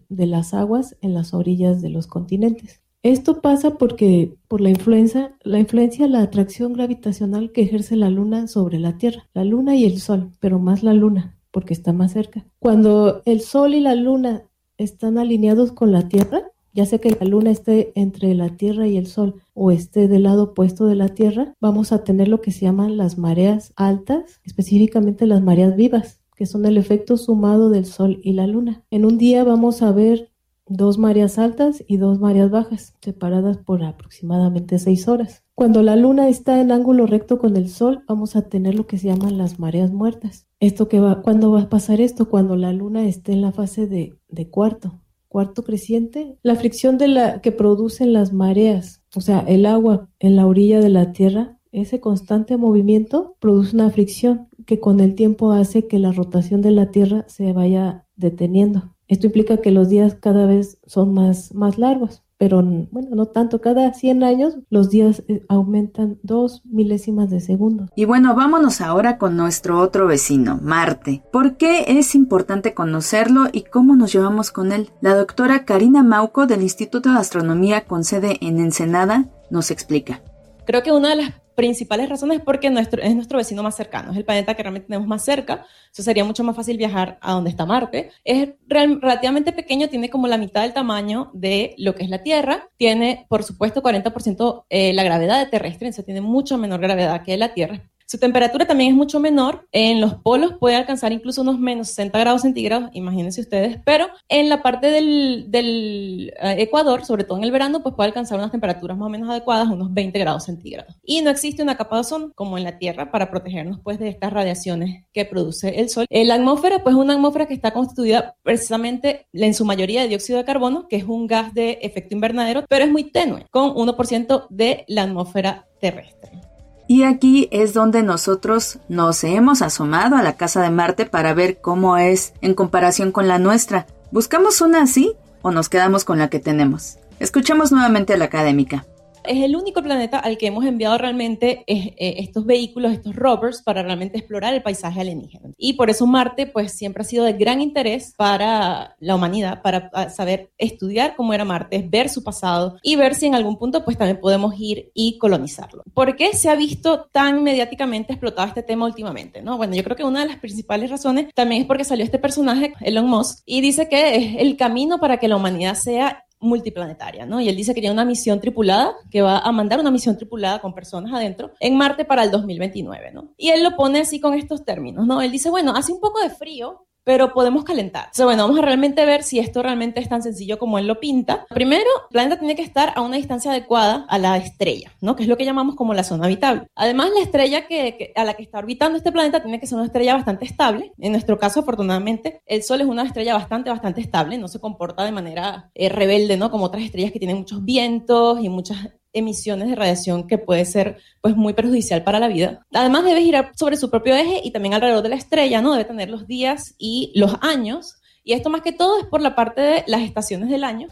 las 0.10 0.54
aguas 0.54 0.98
en 1.02 1.14
las 1.14 1.34
orillas 1.34 1.82
de 1.82 1.90
los 1.90 2.08
continentes. 2.08 2.82
Esto 3.04 3.42
pasa 3.42 3.78
porque 3.78 4.38
por 4.48 4.62
la 4.62 4.70
influencia, 4.70 5.36
la 5.44 5.60
influencia, 5.60 6.08
la 6.08 6.22
atracción 6.22 6.74
gravitacional 6.74 7.52
que 7.52 7.62
ejerce 7.62 7.96
la 7.96 8.10
luna 8.10 8.48
sobre 8.48 8.80
la 8.80 8.98
Tierra, 8.98 9.28
la 9.34 9.44
luna 9.44 9.76
y 9.76 9.86
el 9.86 10.00
sol, 10.00 10.32
pero 10.40 10.58
más 10.58 10.84
la 10.84 10.94
luna, 10.94 11.38
porque 11.52 11.74
está 11.74 11.94
más 11.94 12.14
cerca. 12.14 12.46
Cuando 12.60 13.22
el 13.26 13.42
sol 13.42 13.76
y 13.76 13.82
la 13.82 13.96
luna 13.96 14.44
están 14.78 15.18
alineados 15.18 15.74
con 15.74 15.92
la 15.92 16.08
Tierra, 16.08 16.44
ya 16.74 16.88
sea 16.88 16.98
que 16.98 17.16
la 17.20 17.28
luna 17.28 17.52
esté 17.52 17.92
entre 17.94 18.34
la 18.34 18.58
Tierra 18.58 18.88
y 18.88 18.98
el 18.98 19.06
Sol 19.06 19.36
o 19.54 19.70
esté 19.70 20.08
del 20.08 20.24
lado 20.24 20.44
opuesto 20.46 20.88
de 20.88 20.96
la 20.96 21.10
Tierra, 21.10 21.54
vamos 21.62 21.92
a 21.92 22.04
tener 22.04 22.30
lo 22.30 22.42
que 22.42 22.52
se 22.52 22.62
llaman 22.62 22.98
las 22.98 23.20
mareas 23.20 23.74
altas, 23.76 24.42
específicamente 24.44 25.28
las 25.28 25.44
mareas 25.44 25.76
vivas 25.76 26.23
que 26.36 26.46
son 26.46 26.66
el 26.66 26.78
efecto 26.78 27.18
sumado 27.18 27.70
del 27.70 27.86
Sol 27.86 28.20
y 28.24 28.34
la 28.34 28.48
Luna. 28.48 28.84
En 28.90 29.06
un 29.06 29.18
día 29.18 29.44
vamos 29.44 29.82
a 29.82 29.92
ver 29.92 30.34
dos 30.68 30.98
mareas 30.98 31.38
altas 31.38 31.84
y 31.88 31.98
dos 31.98 32.20
mareas 32.20 32.50
bajas, 32.50 32.96
separadas 33.02 33.58
por 33.58 33.84
aproximadamente 33.84 34.80
seis 34.80 35.08
horas. 35.08 35.44
Cuando 35.56 35.84
la 35.84 35.96
luna 35.96 36.30
está 36.30 36.62
en 36.62 36.72
ángulo 36.72 37.06
recto 37.06 37.38
con 37.38 37.58
el 37.58 37.70
sol, 37.70 38.04
vamos 38.08 38.36
a 38.36 38.44
tener 38.50 38.76
lo 38.76 38.88
que 38.88 38.98
se 38.98 39.08
llaman 39.08 39.38
las 39.38 39.60
mareas 39.60 39.92
muertas. 39.92 40.48
Esto 40.60 40.88
que 40.88 41.00
va, 41.00 41.22
¿cuándo 41.22 41.52
va 41.52 41.64
a 41.64 41.70
pasar 41.70 42.02
esto? 42.02 42.30
Cuando 42.30 42.56
la 42.56 42.74
luna 42.74 43.06
esté 43.06 43.34
en 43.34 43.42
la 43.42 43.52
fase 43.52 43.88
de, 43.88 44.18
de 44.30 44.50
cuarto, 44.50 45.02
cuarto 45.28 45.64
creciente. 45.64 46.38
La 46.42 46.56
fricción 46.56 46.98
de 46.98 47.10
la 47.10 47.42
que 47.42 47.52
producen 47.52 48.14
las 48.14 48.34
mareas, 48.34 49.04
o 49.16 49.22
sea, 49.22 49.40
el 49.42 49.66
agua 49.66 50.10
en 50.20 50.36
la 50.36 50.48
orilla 50.48 50.80
de 50.80 50.90
la 50.90 51.12
tierra, 51.12 51.60
ese 51.72 52.00
constante 52.00 52.56
movimiento 52.56 53.36
produce 53.40 53.76
una 53.76 53.90
fricción 53.90 54.48
que 54.66 54.80
con 54.80 55.00
el 55.00 55.16
tiempo 55.16 55.52
hace 55.52 55.88
que 55.88 56.00
la 56.00 56.12
rotación 56.12 56.62
de 56.62 56.72
la 56.72 56.92
Tierra 56.92 57.26
se 57.28 57.54
vaya 57.54 58.06
deteniendo. 58.16 58.94
Esto 59.08 59.28
implica 59.28 59.58
que 59.58 59.72
los 59.72 59.90
días 59.90 60.16
cada 60.16 60.46
vez 60.46 60.80
son 60.86 61.14
más, 61.14 61.54
más 61.54 61.78
largos, 61.78 62.24
pero 62.38 62.62
bueno, 62.62 63.10
no 63.12 63.28
tanto. 63.28 63.62
Cada 63.62 63.94
100 63.94 64.24
años 64.24 64.58
los 64.70 64.90
días 64.90 65.24
eh, 65.28 65.46
aumentan 65.48 66.20
dos 66.24 66.62
milésimas 66.66 67.30
de 67.30 67.40
segundo. 67.40 67.88
Y 67.96 68.06
bueno, 68.06 68.36
vámonos 68.36 68.82
ahora 68.82 69.18
con 69.18 69.38
nuestro 69.38 69.80
otro 69.80 70.08
vecino, 70.08 70.60
Marte. 70.62 71.24
¿Por 71.32 71.58
qué 71.58 71.86
es 71.88 72.16
importante 72.16 72.74
conocerlo 72.74 73.46
y 73.52 73.62
cómo 73.62 73.96
nos 73.96 74.12
llevamos 74.12 74.52
con 74.52 74.72
él? 74.72 74.90
La 75.00 75.16
doctora 75.16 75.64
Karina 75.64 76.04
Mauco 76.04 76.48
del 76.48 76.64
Instituto 76.64 77.12
de 77.12 77.20
Astronomía 77.20 77.86
con 77.86 78.04
sede 78.04 78.38
en 78.42 78.60
Ensenada 78.60 79.30
nos 79.50 79.72
explica. 79.72 80.22
Creo 80.66 80.82
que 80.82 80.92
una 80.92 81.10
de 81.10 81.16
las 81.18 81.43
principales 81.56 82.10
razones 82.10 82.40
es 82.40 82.44
porque 82.44 82.70
nuestro, 82.70 83.02
es 83.02 83.16
nuestro 83.16 83.38
vecino 83.38 83.64
más 83.64 83.76
cercano, 83.76 84.12
es 84.12 84.18
el 84.18 84.26
planeta 84.26 84.56
que 84.56 84.64
realmente 84.64 84.88
tenemos 84.88 85.08
más 85.08 85.24
cerca, 85.24 85.66
eso 85.92 86.04
sería 86.04 86.26
mucho 86.26 86.44
más 86.44 86.56
fácil 86.56 86.78
viajar 86.78 87.18
a 87.22 87.34
donde 87.34 87.50
está 87.50 87.66
Marte. 87.66 88.12
Es 88.24 88.50
relativamente 88.68 89.52
pequeño, 89.52 89.90
tiene 89.90 90.10
como 90.10 90.28
la 90.28 90.38
mitad 90.38 90.62
del 90.62 90.74
tamaño 90.74 91.32
de 91.34 91.76
lo 91.78 91.96
que 91.96 92.04
es 92.04 92.10
la 92.10 92.24
Tierra, 92.24 92.70
tiene 92.78 93.26
por 93.30 93.44
supuesto 93.44 93.82
40% 93.82 94.66
eh, 94.70 94.94
la 94.94 95.04
gravedad 95.04 95.50
terrestre, 95.50 95.90
eso 95.90 96.04
tiene 96.04 96.22
mucho 96.22 96.58
menor 96.58 96.82
gravedad 96.82 97.24
que 97.24 97.38
la 97.38 97.54
Tierra, 97.54 97.82
su 98.14 98.20
temperatura 98.20 98.68
también 98.68 98.92
es 98.92 98.96
mucho 98.96 99.20
menor. 99.20 99.68
En 99.72 100.00
los 100.00 100.14
polos 100.14 100.54
puede 100.60 100.76
alcanzar 100.76 101.12
incluso 101.12 101.42
unos 101.42 101.58
menos 101.58 101.88
60 101.88 102.20
grados 102.20 102.44
centígrados, 102.44 102.92
imagínense 102.94 103.42
ustedes. 103.42 103.80
Pero 103.84 104.06
en 104.30 104.50
la 104.50 104.62
parte 104.62 104.92
del, 104.92 106.32
eh, 106.40 106.56
Ecuador, 106.60 107.06
sobre 107.06 107.24
todo 107.24 107.40
en 107.40 107.44
el 107.44 107.50
verano, 107.50 107.82
pues 107.82 107.96
puede 107.96 108.10
alcanzar 108.10 108.38
unas 108.38 108.52
temperaturas 108.52 109.00
más 109.00 109.08
o 109.08 109.10
menos 109.10 109.32
adecuadas, 109.32 109.68
unos 109.68 109.92
20 109.96 110.20
grados 110.20 110.44
centígrados. 110.44 110.96
Y 111.04 111.22
no 111.22 111.32
existe 111.32 111.64
una 111.64 111.76
capa 111.76 111.96
de 111.96 112.02
ozono 112.02 112.32
como 112.36 112.60
en 112.60 112.66
la 112.66 112.78
Tierra 112.78 113.10
para 113.10 113.32
protegernos 113.32 113.80
pues 113.84 113.98
de 113.98 114.10
estas 114.10 114.32
radiaciones 114.32 115.06
que 115.12 115.26
produce 115.26 115.80
el 115.80 115.90
Sol. 115.90 116.06
La 116.12 116.36
atmósfera, 116.36 116.84
pues 116.84 116.94
es 116.94 117.02
una 117.02 117.16
atmósfera 117.16 117.48
que 117.48 117.56
está 117.56 117.74
constituida 117.74 118.36
precisamente 118.44 119.26
en 119.34 119.56
su 119.56 119.66
mayoría 119.66 120.04
de 120.04 120.10
dióxido 120.10 120.38
de 120.38 120.46
carbono, 120.46 120.88
que 120.88 120.98
es 120.98 121.06
un 121.06 121.26
gas 121.26 121.52
de 121.56 121.80
efecto 121.82 122.14
invernadero, 122.14 122.64
pero 122.70 122.86
es 122.86 122.92
muy 122.92 123.06
tenue, 123.06 123.48
con 123.50 123.74
1% 123.74 124.46
de 124.52 124.86
la 124.88 125.02
atmósfera 125.02 125.66
terrestre. 125.82 126.53
Y 126.94 127.06
aquí 127.06 127.50
es 127.52 127.74
donde 127.74 128.04
nosotros 128.04 128.78
nos 128.88 129.24
hemos 129.24 129.64
asomado 129.64 130.16
a 130.16 130.22
la 130.22 130.34
casa 130.34 130.62
de 130.62 130.70
Marte 130.70 131.08
para 131.08 131.34
ver 131.34 131.60
cómo 131.60 131.98
es 131.98 132.34
en 132.42 132.54
comparación 132.54 133.12
con 133.12 133.28
la 133.28 133.40
nuestra. 133.40 133.88
¿Buscamos 134.12 134.62
una 134.62 134.84
así 134.84 135.16
o 135.42 135.50
nos 135.50 135.70
quedamos 135.70 136.06
con 136.06 136.20
la 136.20 136.30
que 136.30 136.38
tenemos? 136.38 137.00
Escuchemos 137.20 137.72
nuevamente 137.72 138.14
a 138.14 138.18
la 138.18 138.26
académica 138.26 138.86
es 139.26 139.44
el 139.44 139.56
único 139.56 139.82
planeta 139.82 140.20
al 140.20 140.38
que 140.38 140.48
hemos 140.48 140.66
enviado 140.66 140.98
realmente 140.98 141.64
eh, 141.68 141.96
eh, 141.98 142.16
estos 142.20 142.46
vehículos, 142.46 142.94
estos 142.94 143.16
rovers, 143.16 143.62
para 143.62 143.84
realmente 143.84 144.18
explorar 144.18 144.54
el 144.54 144.64
paisaje 144.64 145.02
alienígena. 145.02 145.50
Y 145.58 145.74
por 145.74 145.90
eso 145.90 146.06
Marte, 146.06 146.48
pues 146.48 146.74
siempre 146.74 147.02
ha 147.02 147.06
sido 147.06 147.26
de 147.26 147.34
gran 147.34 147.62
interés 147.62 148.14
para 148.18 148.96
la 149.00 149.16
humanidad, 149.16 149.62
para 149.62 149.90
ah, 149.94 150.10
saber 150.10 150.52
estudiar 150.58 151.16
cómo 151.16 151.34
era 151.34 151.46
Marte, 151.46 151.86
ver 151.88 152.10
su 152.10 152.24
pasado 152.24 152.78
y 152.82 152.96
ver 152.96 153.16
si 153.16 153.28
en 153.28 153.36
algún 153.36 153.58
punto, 153.58 153.84
pues 153.84 153.98
también 153.98 154.20
podemos 154.20 154.54
ir 154.58 154.92
y 154.94 155.18
colonizarlo. 155.18 155.84
¿Por 155.94 156.16
qué 156.16 156.34
se 156.34 156.50
ha 156.50 156.56
visto 156.56 157.06
tan 157.12 157.44
mediáticamente 157.44 158.14
explotado 158.14 158.48
este 158.48 158.64
tema 158.64 158.86
últimamente? 158.86 159.42
¿no? 159.42 159.58
Bueno, 159.58 159.76
yo 159.76 159.84
creo 159.84 159.98
que 159.98 160.04
una 160.04 160.22
de 160.22 160.28
las 160.28 160.38
principales 160.38 160.90
razones 160.90 161.34
también 161.34 161.62
es 161.62 161.68
porque 161.68 161.84
salió 161.84 162.04
este 162.06 162.20
personaje, 162.20 162.74
Elon 162.82 163.08
Musk, 163.08 163.40
y 163.46 163.62
dice 163.62 163.88
que 163.90 164.16
es 164.16 164.36
el 164.40 164.58
camino 164.58 165.00
para 165.00 165.18
que 165.18 165.28
la 165.28 165.36
humanidad 165.36 165.76
sea 165.76 166.26
multiplanetaria, 166.44 167.26
¿no? 167.26 167.40
Y 167.42 167.50
él 167.50 167.56
dice 167.56 167.74
que 167.74 167.82
tiene 167.82 167.94
una 167.94 168.06
misión 168.06 168.40
tripulada, 168.40 168.96
que 169.10 169.22
va 169.22 169.40
a 169.40 169.52
mandar 169.52 169.80
una 169.80 169.92
misión 169.92 170.18
tripulada 170.18 170.60
con 170.60 170.74
personas 170.74 171.14
adentro 171.14 171.52
en 171.60 171.78
Marte 171.78 172.06
para 172.06 172.24
el 172.24 172.32
2029, 172.32 173.12
¿no? 173.12 173.34
Y 173.38 173.50
él 173.50 173.64
lo 173.64 173.76
pone 173.76 174.02
así 174.02 174.20
con 174.20 174.34
estos 174.34 174.64
términos, 174.64 175.08
¿no? 175.08 175.22
Él 175.22 175.32
dice, 175.32 175.50
bueno, 175.50 175.74
hace 175.76 175.92
un 175.92 176.00
poco 176.00 176.20
de 176.20 176.30
frío, 176.30 176.86
pero 177.04 177.34
podemos 177.34 177.64
calentar. 177.64 178.06
Entonces, 178.06 178.26
bueno, 178.26 178.44
vamos 178.44 178.60
a 178.60 178.62
realmente 178.62 179.06
ver 179.06 179.24
si 179.24 179.40
esto 179.40 179.62
realmente 179.62 180.00
es 180.00 180.10
tan 180.10 180.22
sencillo 180.24 180.58
como 180.58 180.78
él 180.78 180.88
lo 180.88 181.00
pinta. 181.00 181.46
Primero, 181.50 181.90
el 182.10 182.14
planeta 182.14 182.40
tiene 182.40 182.56
que 182.56 182.62
estar 182.62 182.94
a 182.96 183.02
una 183.02 183.18
distancia 183.18 183.52
adecuada 183.52 184.06
a 184.10 184.18
la 184.18 184.38
estrella, 184.38 184.92
¿no? 185.02 185.16
Que 185.16 185.24
es 185.24 185.30
lo 185.30 185.38
que 185.38 185.46
llamamos 185.46 185.76
como 185.76 185.94
la 185.94 186.04
zona 186.04 186.26
habitable. 186.26 186.68
Además, 186.76 187.10
la 187.16 187.22
estrella 187.22 187.68
que, 187.68 188.14
a 188.16 188.24
la 188.24 188.34
que 188.36 188.44
está 188.44 188.60
orbitando 188.60 188.98
este 188.98 189.12
planeta 189.12 189.42
tiene 189.42 189.60
que 189.60 189.68
ser 189.68 189.78
una 189.78 189.88
estrella 189.88 190.16
bastante 190.16 190.46
estable. 190.46 190.94
En 191.00 191.12
nuestro 191.12 191.38
caso, 191.38 191.62
afortunadamente, 191.62 192.42
el 192.46 192.64
Sol 192.64 192.82
es 192.82 192.88
una 192.88 193.04
estrella 193.04 193.34
bastante, 193.34 193.70
bastante 193.70 194.02
estable, 194.02 194.38
no 194.38 194.48
se 194.48 194.60
comporta 194.60 195.04
de 195.04 195.12
manera 195.12 195.72
eh, 195.76 195.90
rebelde, 195.90 196.38
¿no? 196.38 196.52
Como 196.52 196.66
otras 196.66 196.84
estrellas 196.84 197.12
que 197.12 197.20
tienen 197.20 197.38
muchos 197.38 197.64
vientos 197.64 198.40
y 198.42 198.50
muchas 198.50 198.78
emisiones 199.14 199.70
de 199.70 199.76
radiación 199.76 200.28
que 200.28 200.38
puede 200.38 200.66
ser 200.66 200.98
pues 201.22 201.36
muy 201.36 201.54
perjudicial 201.54 202.04
para 202.04 202.20
la 202.20 202.28
vida. 202.28 202.66
Además 202.74 203.06
debe 203.06 203.22
girar 203.22 203.52
sobre 203.56 203.78
su 203.78 203.90
propio 203.90 204.16
eje 204.16 204.42
y 204.44 204.52
también 204.52 204.74
alrededor 204.74 205.04
de 205.04 205.10
la 205.10 205.16
estrella, 205.16 205.62
¿no? 205.62 205.72
Debe 205.72 205.86
tener 205.86 206.10
los 206.10 206.28
días 206.28 206.76
y 206.78 207.12
los 207.16 207.38
años. 207.42 207.96
Y 208.24 208.34
esto 208.34 208.50
más 208.50 208.62
que 208.62 208.72
todo 208.72 209.00
es 209.00 209.06
por 209.06 209.22
la 209.22 209.36
parte 209.36 209.62
de 209.62 209.84
las 209.88 210.02
estaciones 210.02 210.50
del 210.50 210.64
año. 210.64 210.88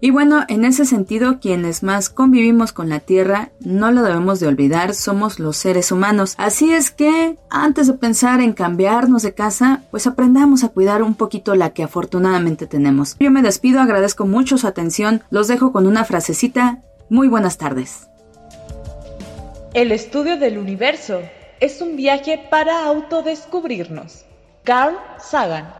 Y 0.00 0.10
bueno, 0.10 0.44
en 0.46 0.64
ese 0.64 0.84
sentido, 0.84 1.40
quienes 1.40 1.82
más 1.82 2.08
convivimos 2.08 2.72
con 2.72 2.88
la 2.88 3.00
Tierra, 3.00 3.50
no 3.60 3.90
lo 3.90 4.02
debemos 4.02 4.38
de 4.38 4.46
olvidar, 4.46 4.94
somos 4.94 5.40
los 5.40 5.56
seres 5.56 5.90
humanos. 5.90 6.34
Así 6.38 6.72
es 6.72 6.92
que, 6.92 7.36
antes 7.50 7.88
de 7.88 7.94
pensar 7.94 8.40
en 8.40 8.52
cambiarnos 8.52 9.22
de 9.22 9.34
casa, 9.34 9.82
pues 9.90 10.06
aprendamos 10.06 10.62
a 10.62 10.68
cuidar 10.68 11.02
un 11.02 11.16
poquito 11.16 11.56
la 11.56 11.70
que 11.70 11.82
afortunadamente 11.82 12.68
tenemos. 12.68 13.16
Yo 13.18 13.32
me 13.32 13.42
despido, 13.42 13.80
agradezco 13.80 14.24
mucho 14.24 14.56
su 14.56 14.68
atención, 14.68 15.22
los 15.30 15.48
dejo 15.48 15.72
con 15.72 15.88
una 15.88 16.04
frasecita 16.04 16.80
muy 17.08 17.28
buenas 17.28 17.58
tardes. 17.58 18.08
El 19.74 19.92
estudio 19.92 20.38
del 20.38 20.58
universo 20.58 21.20
es 21.60 21.80
un 21.80 21.96
viaje 21.96 22.40
para 22.50 22.84
autodescubrirnos. 22.84 24.24
Carl 24.64 24.96
Sagan. 25.18 25.74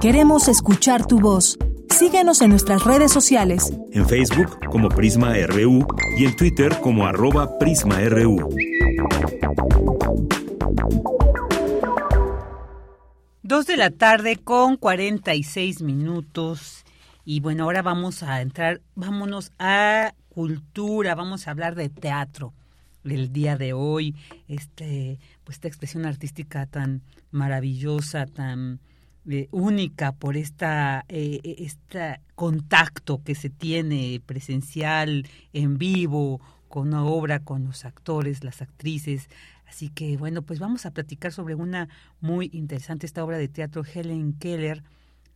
Queremos 0.00 0.48
escuchar 0.48 1.06
tu 1.06 1.18
voz. 1.18 1.58
Síguenos 1.90 2.40
en 2.42 2.50
nuestras 2.50 2.84
redes 2.84 3.10
sociales. 3.10 3.72
En 3.92 4.06
Facebook 4.06 4.58
como 4.70 4.88
Prisma 4.88 5.34
RU 5.48 5.86
y 6.16 6.26
en 6.26 6.36
Twitter 6.36 6.78
como 6.80 7.06
arroba 7.06 7.58
PrismaRU. 7.58 8.48
Dos 13.48 13.64
de 13.64 13.78
la 13.78 13.88
tarde 13.88 14.36
con 14.36 14.76
46 14.76 15.80
minutos. 15.80 16.84
Y 17.24 17.40
bueno, 17.40 17.64
ahora 17.64 17.80
vamos 17.80 18.22
a 18.22 18.42
entrar, 18.42 18.82
vámonos 18.94 19.52
a 19.58 20.12
cultura, 20.28 21.14
vamos 21.14 21.48
a 21.48 21.52
hablar 21.52 21.74
de 21.74 21.88
teatro 21.88 22.52
el 23.04 23.32
día 23.32 23.56
de 23.56 23.72
hoy, 23.72 24.14
este, 24.48 25.18
pues 25.44 25.56
esta 25.56 25.68
expresión 25.68 26.04
artística 26.04 26.66
tan 26.66 27.00
maravillosa, 27.30 28.26
tan 28.26 28.80
eh, 29.26 29.48
única 29.50 30.12
por 30.12 30.36
esta 30.36 31.06
este 31.08 32.20
contacto 32.34 33.22
que 33.24 33.34
se 33.34 33.48
tiene 33.48 34.20
presencial 34.26 35.26
en 35.54 35.78
vivo 35.78 36.42
con 36.68 36.88
una 36.88 37.02
obra 37.02 37.40
con 37.40 37.64
los 37.64 37.86
actores 37.86 38.44
las 38.44 38.60
actrices 38.60 39.30
así 39.68 39.90
que 39.90 40.16
bueno 40.16 40.42
pues 40.42 40.58
vamos 40.58 40.86
a 40.86 40.92
platicar 40.92 41.32
sobre 41.32 41.54
una 41.54 41.88
muy 42.20 42.50
interesante 42.52 43.06
esta 43.06 43.24
obra 43.24 43.38
de 43.38 43.48
teatro 43.48 43.84
Helen 43.84 44.32
Keller. 44.34 44.82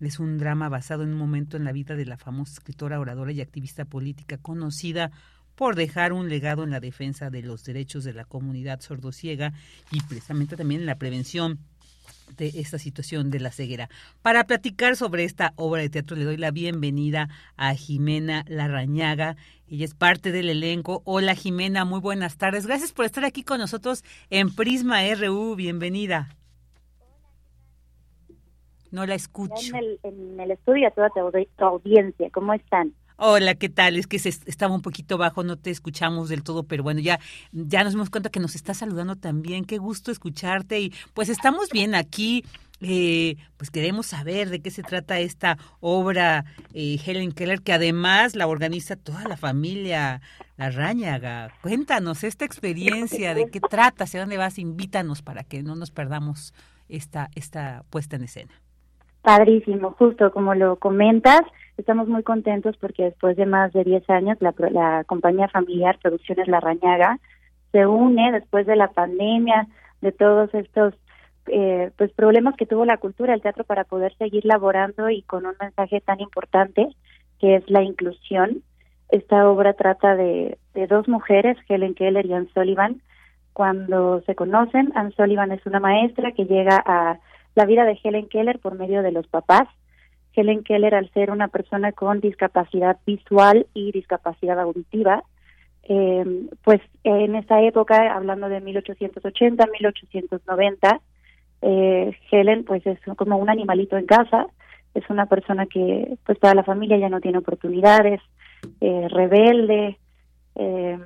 Es 0.01 0.19
un 0.19 0.37
drama 0.37 0.69
basado 0.69 1.05
en 1.05 1.11
un 1.11 1.19
momento 1.19 1.57
en 1.57 1.65
la 1.65 1.71
vida 1.71 1.95
de 1.95 2.07
la 2.07 2.17
famosa 2.17 2.55
escritora, 2.55 2.99
oradora 2.99 3.31
y 3.31 3.41
activista 3.41 3.85
política 3.85 4.37
conocida 4.37 5.13
por 5.55 5.77
dejar 5.77 6.13
un 6.13 6.29
legado 6.29 6.65
en 6.65 6.71
la 6.71 6.81
defensa 6.81 7.31
de 7.31 7.43
los 7.43 7.63
derechos 7.65 8.03
de 8.03 8.13
la 8.13 8.25
comunidad 8.25 8.81
sordociega 8.81 9.53
y 9.91 10.01
precisamente 10.01 10.57
también 10.57 10.81
en 10.81 10.87
la 10.87 10.99
prevención 10.99 11.61
de 12.37 12.49
esta 12.55 12.79
situación 12.79 13.31
de 13.31 13.41
la 13.41 13.51
ceguera. 13.51 13.89
Para 14.23 14.45
platicar 14.45 14.97
sobre 14.97 15.25
esta 15.25 15.53
obra 15.57 15.83
de 15.83 15.91
teatro 15.91 16.17
le 16.17 16.25
doy 16.25 16.37
la 16.37 16.51
bienvenida 16.51 17.29
a 17.57 17.75
Jimena 17.75 18.45
Larrañaga. 18.49 19.37
Ella 19.69 19.85
es 19.85 19.95
parte 19.95 20.33
del 20.33 20.49
elenco. 20.49 21.03
Hola 21.05 21.35
Jimena, 21.35 21.85
muy 21.85 22.01
buenas 22.01 22.37
tardes. 22.37 22.67
Gracias 22.67 22.93
por 22.93 23.05
estar 23.05 23.25
aquí 23.25 23.43
con 23.43 23.59
nosotros 23.59 24.05
en 24.31 24.55
Prisma 24.55 25.01
RU. 25.15 25.55
Bienvenida. 25.57 26.37
No 28.91 29.07
la 29.07 29.15
escucho. 29.15 29.75
En 29.75 29.77
el, 29.77 30.01
en 30.03 30.39
el 30.39 30.51
estudio 30.51 30.87
a 30.87 30.91
toda 30.91 31.09
tu, 31.11 31.65
audiencia, 31.65 32.29
¿cómo 32.31 32.53
están? 32.53 32.93
Hola, 33.17 33.55
¿qué 33.55 33.69
tal? 33.69 33.97
Es 33.97 34.07
que 34.07 34.19
se, 34.19 34.31
estaba 34.31 34.75
un 34.75 34.83
poquito 34.83 35.19
bajo, 35.19 35.45
no 35.45 35.57
te 35.57 35.71
escuchamos 35.71 36.29
del 36.29 36.43
todo, 36.43 36.65
pero 36.65 36.83
bueno, 36.83 37.01
ya, 37.01 37.21
ya 37.53 37.85
nos 37.85 37.93
dimos 37.93 38.11
cuenta 38.11 38.31
que 38.31 38.41
nos 38.41 38.55
está 38.55 38.75
saludando 38.75 39.17
también. 39.17 39.65
Qué 39.65 39.79
gusto 39.79 40.11
escucharte 40.11 40.81
y 40.81 40.93
pues 41.15 41.29
estamos 41.29 41.71
bien 41.71 41.95
aquí. 41.95 42.45
Eh, 42.85 43.37
pues 43.59 43.71
queremos 43.71 44.07
saber 44.07 44.51
de 44.51 44.61
qué 44.61 44.73
se 44.73 44.83
trata 44.83 45.21
esta 45.21 45.57
obra 45.79 46.45
eh, 46.75 46.99
Helen 47.07 47.31
Keller, 47.31 47.63
que 47.63 47.73
además 47.73 48.35
la 48.35 48.49
organiza 48.49 48.97
toda 48.97 49.23
la 49.29 49.37
familia 49.37 50.21
La 50.57 50.71
Ráñaga. 50.71 51.53
Cuéntanos 51.63 52.25
esta 52.25 52.45
experiencia, 52.45 53.35
de 53.35 53.47
qué 53.53 53.61
trata, 53.61 54.03
hacia 54.03 54.19
dónde 54.19 54.37
vas, 54.37 54.59
invítanos 54.59 55.23
para 55.23 55.45
que 55.45 55.63
no 55.63 55.77
nos 55.77 55.93
perdamos 55.93 56.55
esta, 56.89 57.29
esta 57.37 57.85
puesta 57.89 58.17
en 58.17 58.25
escena. 58.25 58.53
Padrísimo, 59.23 59.93
justo 59.93 60.33
como 60.33 60.55
lo 60.57 60.77
comentas, 60.81 61.43
estamos 61.83 62.09
muy 62.09 62.23
contentos 62.23 62.77
porque 62.79 63.05
después 63.05 63.37
de 63.37 63.45
más 63.45 63.73
de 63.73 63.85
10 63.85 64.09
años 64.09 64.39
la, 64.41 64.55
la 64.71 65.05
compañía 65.05 65.49
familiar 65.49 65.99
Producciones 66.01 66.49
La 66.49 66.61
Rañaga 66.61 67.19
se 67.73 67.87
une 67.87 68.31
después 68.33 68.67
de 68.67 68.77
la 68.77 68.89
pandemia, 68.89 69.67
de 70.01 70.13
todos 70.13 70.55
estos 70.55 70.95
eh, 71.47 71.91
pues 71.97 72.13
problemas 72.13 72.55
que 72.57 72.67
tuvo 72.67 72.85
la 72.85 72.99
cultura, 72.99 73.35
el 73.35 73.43
teatro 73.43 73.65
para 73.65 73.85
poder 73.85 74.15
seguir 74.17 74.45
laborando 74.45 75.11
y 75.11 75.23
con 75.23 75.45
un 75.45 75.55
mensaje 75.61 76.01
tan 76.01 76.21
importante 76.21 76.89
que 77.41 77.57
es 77.57 77.69
la 77.69 77.83
inclusión. 77.83 78.63
Esta 79.09 79.49
obra 79.49 79.73
trata 79.73 80.15
de, 80.15 80.59
de 80.75 80.87
dos 80.87 81.09
mujeres, 81.09 81.57
Helen 81.69 81.95
Keller 81.95 82.27
y 82.27 82.33
Anne 82.33 82.49
Sullivan. 82.55 83.03
Cuando 83.53 84.23
se 84.23 84.35
conocen, 84.35 84.93
Anne 84.95 85.13
Sullivan 85.17 85.51
es 85.51 85.67
una 85.67 85.81
maestra 85.81 86.31
que 86.33 86.45
llega 86.45 86.81
a 86.87 87.19
la 87.55 87.67
vida 87.67 87.85
de 87.85 87.99
Helen 88.03 88.29
Keller 88.29 88.61
por 88.61 88.79
medio 88.79 89.03
de 89.03 89.13
los 89.13 89.27
papás. 89.27 89.69
Helen 90.35 90.63
Keller, 90.65 90.95
al 90.95 91.11
ser 91.11 91.31
una 91.31 91.49
persona 91.49 91.93
con 91.93 92.21
discapacidad 92.21 92.99
visual 93.07 93.67
y 93.75 93.93
discapacidad 93.93 94.59
auditiva, 94.61 95.25
eh, 95.85 96.47
pues 96.63 96.81
en 97.05 97.35
esa 97.35 97.61
época, 97.63 98.15
hablando 98.15 98.49
de 98.49 98.61
1880, 98.61 99.67
1890, 99.67 101.01
eh, 101.63 102.17
Helen 102.31 102.65
pues 102.65 102.87
es 102.87 102.99
como 103.17 103.37
un 103.37 103.51
animalito 103.51 103.97
en 103.97 104.07
casa, 104.07 104.47
es 104.95 105.09
una 105.11 105.27
persona 105.27 105.67
que 105.67 106.17
pues 106.25 106.39
toda 106.39 106.55
la 106.55 106.65
familia 106.65 106.99
ya 106.99 107.09
no 107.09 107.21
tiene 107.21 107.39
oportunidades, 107.39 108.21
eh, 108.81 109.09
rebelde, 109.09 109.99
eh, 110.55 110.99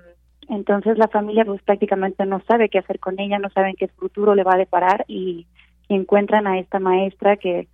entonces 0.48 0.98
la 0.98 1.08
familia 1.08 1.44
pues 1.44 1.62
prácticamente 1.62 2.24
no 2.26 2.40
sabe 2.46 2.68
qué 2.68 2.78
hacer 2.78 3.00
con 3.00 3.18
ella, 3.18 3.38
no 3.38 3.50
saben 3.50 3.76
qué 3.76 3.88
futuro 3.88 4.34
le 4.34 4.44
va 4.44 4.54
a 4.54 4.58
deparar 4.58 5.04
y 5.08 5.46
y 5.88 5.94
encuentran 5.94 6.46
a 6.46 6.58
esta 6.58 6.78
maestra 6.78 7.36
que 7.36 7.68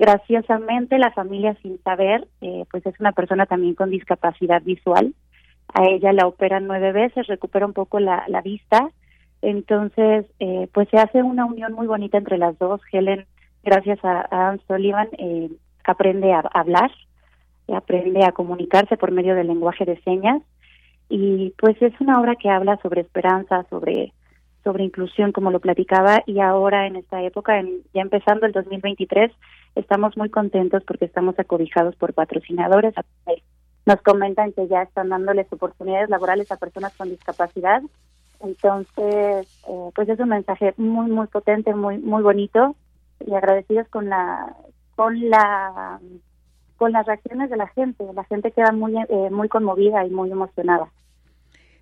graciosamente 0.00 0.96
la 0.98 1.10
familia 1.10 1.54
sin 1.60 1.78
saber, 1.82 2.26
eh, 2.40 2.64
pues 2.70 2.84
es 2.86 2.98
una 3.00 3.12
persona 3.12 3.44
también 3.44 3.74
con 3.74 3.90
discapacidad 3.90 4.62
visual. 4.62 5.14
A 5.74 5.84
ella 5.84 6.14
la 6.14 6.26
operan 6.26 6.66
nueve 6.66 6.90
veces, 6.92 7.26
recupera 7.26 7.66
un 7.66 7.74
poco 7.74 8.00
la, 8.00 8.24
la 8.26 8.40
vista. 8.40 8.88
Entonces, 9.42 10.24
eh, 10.38 10.68
pues 10.72 10.88
se 10.88 10.96
hace 10.96 11.22
una 11.22 11.44
unión 11.44 11.74
muy 11.74 11.86
bonita 11.86 12.16
entre 12.16 12.38
las 12.38 12.58
dos. 12.58 12.80
Helen, 12.90 13.26
gracias 13.62 14.02
a, 14.02 14.26
a 14.30 14.48
Anne 14.48 14.62
Sullivan, 14.66 15.08
eh, 15.18 15.50
aprende 15.84 16.32
a 16.32 16.40
hablar, 16.54 16.90
aprende 17.68 18.24
a 18.24 18.32
comunicarse 18.32 18.96
por 18.96 19.12
medio 19.12 19.34
del 19.34 19.48
lenguaje 19.48 19.84
de 19.84 20.00
señas. 20.00 20.42
Y 21.10 21.52
pues 21.58 21.80
es 21.82 21.92
una 22.00 22.18
obra 22.18 22.36
que 22.36 22.48
habla 22.48 22.78
sobre 22.82 23.02
esperanza, 23.02 23.66
sobre 23.68 24.14
sobre 24.64 24.84
inclusión, 24.84 25.32
como 25.32 25.50
lo 25.50 25.60
platicaba, 25.60 26.22
y 26.26 26.40
ahora 26.40 26.86
en 26.86 26.96
esta 26.96 27.22
época, 27.22 27.62
ya 27.94 28.02
empezando 28.02 28.44
el 28.44 28.52
2023, 28.52 29.32
estamos 29.74 30.16
muy 30.16 30.30
contentos 30.30 30.82
porque 30.84 31.04
estamos 31.04 31.38
acobijados 31.38 31.96
por 31.96 32.14
patrocinadores. 32.14 32.94
Nos 33.86 34.02
comentan 34.02 34.52
que 34.52 34.68
ya 34.68 34.82
están 34.82 35.08
dándoles 35.08 35.52
oportunidades 35.52 36.10
laborales 36.10 36.50
a 36.52 36.56
personas 36.56 36.94
con 36.96 37.08
discapacidad. 37.08 37.82
Entonces, 38.40 39.46
eh, 39.68 39.90
pues 39.94 40.08
es 40.08 40.18
un 40.18 40.30
mensaje 40.30 40.74
muy, 40.76 41.10
muy 41.10 41.26
potente, 41.26 41.74
muy, 41.74 41.98
muy 41.98 42.22
bonito 42.22 42.74
y 43.24 43.34
agradecidos 43.34 43.88
con 43.88 44.08
la, 44.08 44.54
con 44.96 45.28
la, 45.28 46.00
con 46.76 46.92
las 46.92 47.06
reacciones 47.06 47.50
de 47.50 47.56
la 47.56 47.68
gente. 47.68 48.04
La 48.14 48.24
gente 48.24 48.52
queda 48.52 48.72
muy, 48.72 48.94
eh, 48.96 49.30
muy 49.30 49.48
conmovida 49.48 50.06
y 50.06 50.10
muy 50.10 50.30
emocionada. 50.30 50.88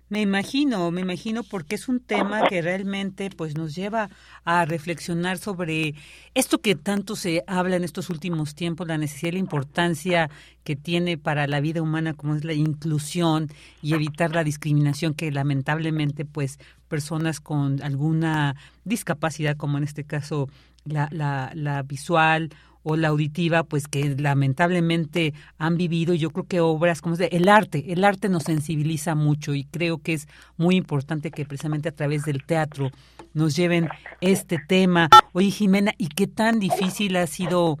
Me 0.09 0.21
imagino, 0.21 0.89
me 0.89 1.01
imagino 1.01 1.43
porque 1.43 1.75
es 1.75 1.87
un 1.87 1.99
tema 1.99 2.47
que 2.47 2.63
realmente 2.63 3.29
pues 3.29 3.55
nos 3.55 3.75
lleva 3.75 4.09
a 4.43 4.65
reflexionar 4.65 5.37
sobre 5.37 5.93
esto 6.33 6.61
que 6.61 6.73
tanto 6.73 7.15
se 7.15 7.43
habla 7.45 7.75
en 7.75 7.83
estos 7.83 8.09
últimos 8.09 8.55
tiempos, 8.55 8.87
la 8.87 8.97
necesidad 8.97 9.29
y 9.29 9.33
la 9.33 9.39
importancia 9.39 10.31
que 10.63 10.75
tiene 10.75 11.19
para 11.19 11.45
la 11.45 11.59
vida 11.59 11.83
humana 11.83 12.15
como 12.15 12.33
es 12.33 12.43
la 12.43 12.53
inclusión 12.53 13.49
y 13.83 13.93
evitar 13.93 14.33
la 14.33 14.43
discriminación 14.43 15.13
que 15.13 15.31
lamentablemente 15.31 16.25
pues 16.25 16.57
personas 16.87 17.39
con 17.39 17.79
alguna 17.83 18.55
discapacidad 18.85 19.57
como 19.57 19.77
en 19.77 19.83
este 19.83 20.05
caso 20.05 20.49
la, 20.85 21.07
la, 21.11 21.51
la 21.53 21.83
visual 21.83 22.49
o 22.83 22.95
la 22.95 23.09
auditiva, 23.09 23.63
pues 23.63 23.87
que 23.87 24.15
lamentablemente 24.17 25.33
han 25.57 25.77
vivido. 25.77 26.13
Yo 26.13 26.31
creo 26.31 26.45
que 26.45 26.59
obras 26.61 27.01
como 27.01 27.15
el 27.15 27.49
arte, 27.49 27.91
el 27.91 28.03
arte 28.03 28.29
nos 28.29 28.43
sensibiliza 28.43 29.15
mucho 29.15 29.53
y 29.53 29.65
creo 29.65 29.99
que 29.99 30.13
es 30.13 30.27
muy 30.57 30.75
importante 30.75 31.31
que 31.31 31.45
precisamente 31.45 31.89
a 31.89 31.95
través 31.95 32.23
del 32.25 32.43
teatro 32.43 32.91
nos 33.33 33.55
lleven 33.55 33.89
este 34.21 34.57
tema. 34.67 35.09
Oye, 35.33 35.51
Jimena, 35.51 35.93
¿y 35.97 36.07
qué 36.07 36.27
tan 36.27 36.59
difícil 36.59 37.15
ha 37.17 37.27
sido 37.27 37.77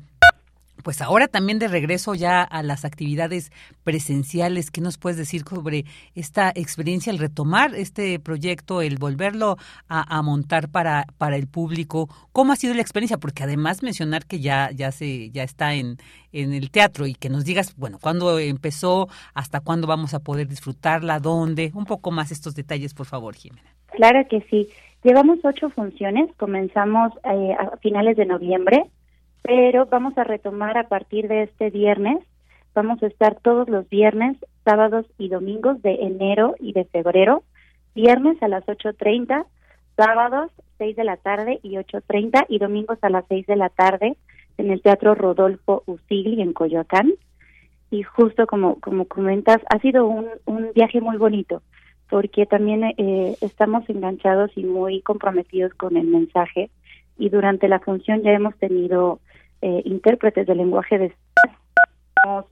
pues 0.83 1.01
ahora 1.01 1.27
también 1.27 1.59
de 1.59 1.67
regreso 1.67 2.15
ya 2.15 2.41
a 2.43 2.63
las 2.63 2.85
actividades 2.85 3.51
presenciales, 3.83 4.71
¿qué 4.71 4.81
nos 4.81 4.97
puedes 4.97 5.17
decir 5.17 5.43
sobre 5.47 5.85
esta 6.15 6.51
experiencia, 6.55 7.11
el 7.11 7.19
retomar 7.19 7.75
este 7.75 8.19
proyecto, 8.19 8.81
el 8.81 8.97
volverlo 8.97 9.57
a, 9.87 10.21
montar 10.21 10.69
para, 10.69 11.05
para 11.17 11.35
el 11.35 11.47
público? 11.47 12.09
¿Cómo 12.31 12.53
ha 12.53 12.55
sido 12.55 12.73
la 12.73 12.81
experiencia? 12.81 13.17
Porque 13.17 13.43
además 13.43 13.83
mencionar 13.83 14.25
que 14.25 14.39
ya, 14.39 14.71
ya, 14.71 14.91
se, 14.91 15.31
ya 15.31 15.43
está 15.43 15.73
en, 15.73 15.97
en 16.31 16.53
el 16.53 16.71
teatro 16.71 17.07
y 17.07 17.13
que 17.13 17.29
nos 17.29 17.45
digas, 17.45 17.75
bueno, 17.75 17.97
cuándo 18.01 18.39
empezó, 18.39 19.07
hasta 19.33 19.59
cuándo 19.59 19.87
vamos 19.87 20.13
a 20.13 20.19
poder 20.19 20.47
disfrutarla, 20.47 21.19
dónde, 21.19 21.71
un 21.73 21.85
poco 21.85 22.11
más 22.11 22.31
estos 22.31 22.55
detalles, 22.55 22.93
por 22.93 23.05
favor, 23.05 23.35
Jimena. 23.35 23.69
Claro 23.87 24.19
que 24.29 24.41
sí. 24.49 24.69
Llevamos 25.03 25.39
ocho 25.43 25.69
funciones, 25.69 26.29
comenzamos 26.37 27.13
eh, 27.23 27.55
a 27.57 27.77
finales 27.77 28.17
de 28.17 28.25
noviembre 28.25 28.89
pero 29.41 29.85
vamos 29.85 30.17
a 30.17 30.23
retomar 30.23 30.77
a 30.77 30.87
partir 30.87 31.27
de 31.27 31.43
este 31.43 31.69
viernes. 31.69 32.19
Vamos 32.73 33.01
a 33.01 33.07
estar 33.07 33.35
todos 33.39 33.67
los 33.69 33.89
viernes, 33.89 34.37
sábados 34.63 35.05
y 35.17 35.29
domingos 35.29 35.81
de 35.81 35.95
enero 35.95 36.55
y 36.59 36.73
de 36.73 36.85
febrero. 36.85 37.43
Viernes 37.95 38.41
a 38.43 38.47
las 38.47 38.65
8.30, 38.65 39.45
sábados 39.97 40.51
6 40.77 40.95
de 40.95 41.03
la 41.03 41.17
tarde 41.17 41.59
y 41.63 41.75
8.30 41.75 42.45
y 42.47 42.59
domingos 42.59 42.99
a 43.01 43.09
las 43.09 43.25
6 43.27 43.47
de 43.47 43.55
la 43.55 43.69
tarde. 43.69 44.15
en 44.57 44.71
el 44.71 44.81
Teatro 44.81 45.15
Rodolfo 45.15 45.83
Usigli 45.85 46.41
en 46.41 46.53
Coyoacán. 46.53 47.13
Y 47.91 48.03
justo 48.03 48.45
como, 48.45 48.75
como 48.81 49.05
comentas, 49.05 49.59
ha 49.69 49.79
sido 49.79 50.05
un, 50.05 50.27
un 50.45 50.71
viaje 50.73 51.01
muy 51.01 51.17
bonito 51.17 51.61
porque 52.09 52.45
también 52.45 52.83
eh, 52.83 53.35
estamos 53.41 53.87
enganchados 53.89 54.51
y 54.55 54.63
muy 54.63 55.01
comprometidos 55.01 55.73
con 55.75 55.95
el 55.95 56.07
mensaje 56.07 56.69
y 57.17 57.29
durante 57.29 57.67
la 57.67 57.79
función 57.79 58.21
ya 58.23 58.31
hemos 58.31 58.55
tenido 58.57 59.19
eh, 59.61 59.81
intérpretes 59.85 60.47
de 60.47 60.55
lenguaje 60.55 60.97
de 60.97 61.13
hemos 62.25 62.45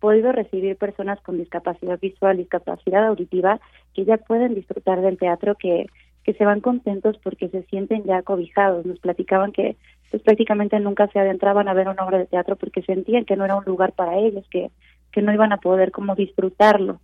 podido 0.00 0.32
recibir 0.32 0.76
personas 0.76 1.20
con 1.22 1.38
discapacidad 1.38 1.98
visual, 1.98 2.36
discapacidad 2.36 3.06
auditiva 3.06 3.60
que 3.94 4.04
ya 4.04 4.16
pueden 4.18 4.54
disfrutar 4.54 5.00
del 5.00 5.18
teatro 5.18 5.54
que 5.54 5.86
que 6.24 6.32
se 6.32 6.44
van 6.46 6.62
contentos 6.62 7.18
porque 7.22 7.50
se 7.50 7.64
sienten 7.64 8.04
ya 8.04 8.22
cobijados. 8.22 8.86
Nos 8.86 8.98
platicaban 8.98 9.52
que 9.52 9.76
pues 10.10 10.22
prácticamente 10.22 10.80
nunca 10.80 11.06
se 11.08 11.18
adentraban 11.18 11.68
a 11.68 11.74
ver 11.74 11.86
una 11.86 12.02
obra 12.02 12.16
de 12.16 12.24
teatro 12.24 12.56
porque 12.56 12.80
sentían 12.80 13.26
que 13.26 13.36
no 13.36 13.44
era 13.44 13.56
un 13.56 13.64
lugar 13.64 13.92
para 13.92 14.18
ellos, 14.18 14.46
que 14.50 14.70
que 15.12 15.22
no 15.22 15.32
iban 15.32 15.52
a 15.52 15.58
poder 15.58 15.92
como 15.92 16.14
disfrutarlo 16.14 16.98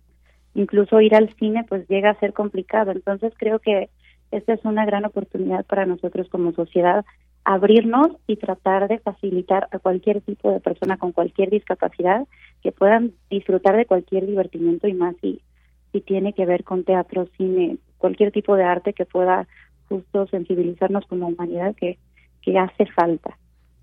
incluso 0.53 0.99
ir 1.01 1.15
al 1.15 1.33
cine 1.35 1.63
pues 1.67 1.87
llega 1.87 2.09
a 2.11 2.19
ser 2.19 2.33
complicado. 2.33 2.91
Entonces 2.91 3.33
creo 3.37 3.59
que 3.59 3.89
esta 4.31 4.53
es 4.53 4.63
una 4.63 4.85
gran 4.85 5.05
oportunidad 5.05 5.65
para 5.65 5.85
nosotros 5.85 6.29
como 6.29 6.53
sociedad 6.53 7.05
abrirnos 7.43 8.09
y 8.27 8.35
tratar 8.35 8.87
de 8.87 8.99
facilitar 8.99 9.67
a 9.71 9.79
cualquier 9.79 10.21
tipo 10.21 10.51
de 10.51 10.59
persona 10.59 10.97
con 10.97 11.11
cualquier 11.11 11.49
discapacidad 11.49 12.27
que 12.61 12.71
puedan 12.71 13.13
disfrutar 13.29 13.75
de 13.75 13.85
cualquier 13.85 14.27
divertimiento 14.27 14.87
y 14.87 14.93
más 14.93 15.15
si, 15.21 15.41
si 15.91 16.01
tiene 16.01 16.33
que 16.33 16.45
ver 16.45 16.63
con 16.63 16.83
teatro, 16.83 17.27
cine, 17.37 17.77
cualquier 17.97 18.31
tipo 18.31 18.55
de 18.55 18.63
arte 18.63 18.93
que 18.93 19.05
pueda 19.05 19.47
justo 19.89 20.27
sensibilizarnos 20.27 21.05
como 21.07 21.27
humanidad 21.27 21.75
que, 21.75 21.97
que 22.41 22.57
hace 22.57 22.85
falta. 22.87 23.37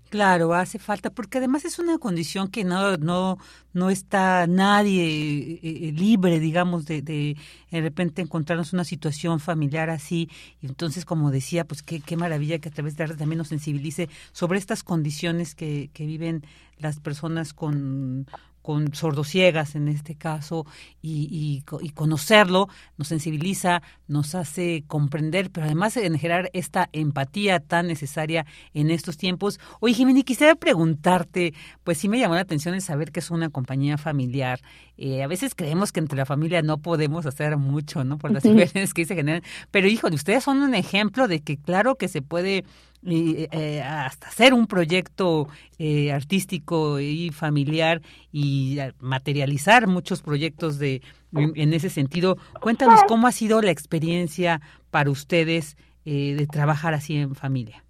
Claro, 0.09 0.55
hace 0.55 0.79
falta, 0.79 1.11
porque 1.11 1.37
además 1.37 1.65
es 1.65 1.77
una 1.77 1.99
condición 1.99 2.47
que 2.47 2.63
no, 2.63 2.97
no, 2.97 3.37
no 3.73 3.91
está 3.91 4.47
nadie 4.47 5.03
eh, 5.03 5.59
eh, 5.61 5.91
libre, 5.91 6.39
digamos, 6.39 6.85
de, 6.87 7.03
de, 7.03 7.37
de 7.69 7.81
repente 7.81 8.23
encontrarnos 8.23 8.73
una 8.73 8.85
situación 8.85 9.39
familiar 9.39 9.91
así. 9.91 10.27
Y 10.61 10.65
entonces, 10.65 11.05
como 11.05 11.29
decía, 11.29 11.63
pues 11.63 11.83
qué, 11.83 12.01
qué 12.01 12.17
maravilla 12.17 12.57
que 12.57 12.69
a 12.69 12.71
través 12.71 12.97
de 12.97 13.03
arte 13.03 13.17
también 13.17 13.37
nos 13.37 13.49
sensibilice 13.49 14.09
sobre 14.31 14.57
estas 14.57 14.81
condiciones 14.83 15.53
que, 15.53 15.91
que 15.93 16.07
viven 16.07 16.43
las 16.79 16.99
personas 16.99 17.53
con, 17.53 18.25
con 18.69 18.93
sordociegas 18.93 19.73
en 19.73 19.87
este 19.87 20.13
caso 20.13 20.63
y, 21.01 21.63
y, 21.81 21.89
conocerlo 21.89 22.67
nos 22.97 23.07
sensibiliza, 23.07 23.81
nos 24.07 24.35
hace 24.35 24.83
comprender, 24.85 25.49
pero 25.49 25.65
además 25.65 25.97
en 25.97 26.19
generar 26.19 26.51
esta 26.53 26.87
empatía 26.93 27.61
tan 27.61 27.87
necesaria 27.87 28.45
en 28.75 28.91
estos 28.91 29.17
tiempos. 29.17 29.59
Oye, 29.79 29.95
Jimena, 29.95 30.21
quisiera 30.21 30.53
preguntarte, 30.53 31.55
pues 31.83 31.97
sí 31.97 32.09
me 32.09 32.19
llamó 32.19 32.35
la 32.35 32.41
atención 32.41 32.75
el 32.75 32.83
saber 32.83 33.11
que 33.11 33.21
es 33.21 33.31
una 33.31 33.49
compañía 33.49 33.97
familiar. 33.97 34.59
Eh, 34.97 35.23
a 35.23 35.27
veces 35.27 35.55
creemos 35.55 35.91
que 35.91 36.01
entre 36.01 36.19
la 36.19 36.27
familia 36.27 36.61
no 36.61 36.77
podemos 36.77 37.25
hacer 37.25 37.57
mucho, 37.57 38.03
¿no? 38.03 38.19
Por 38.19 38.29
las 38.29 38.43
situaciones 38.43 38.93
que 38.93 39.03
se 39.05 39.15
generan, 39.15 39.41
pero 39.71 39.87
híjole, 39.87 40.13
ustedes 40.13 40.43
son 40.43 40.61
un 40.61 40.75
ejemplo 40.75 41.27
de 41.27 41.39
que 41.39 41.57
claro 41.57 41.95
que 41.95 42.07
se 42.07 42.21
puede 42.21 42.65
y 43.01 43.47
eh, 43.51 43.81
hasta 43.81 44.27
hacer 44.27 44.53
un 44.53 44.67
proyecto 44.67 45.47
eh, 45.77 46.11
artístico 46.11 46.99
y 46.99 47.29
familiar 47.29 48.01
y 48.31 48.77
materializar 48.99 49.87
muchos 49.87 50.21
proyectos 50.21 50.79
de 50.79 51.01
en 51.31 51.73
ese 51.73 51.89
sentido. 51.89 52.37
Cuéntanos 52.59 53.03
cómo 53.07 53.27
ha 53.27 53.31
sido 53.31 53.61
la 53.61 53.71
experiencia 53.71 54.61
para 54.89 55.11
ustedes 55.11 55.77
eh, 56.05 56.33
de 56.35 56.47
trabajar 56.47 56.93
así 56.93 57.17
en 57.17 57.35
familia. 57.35 57.83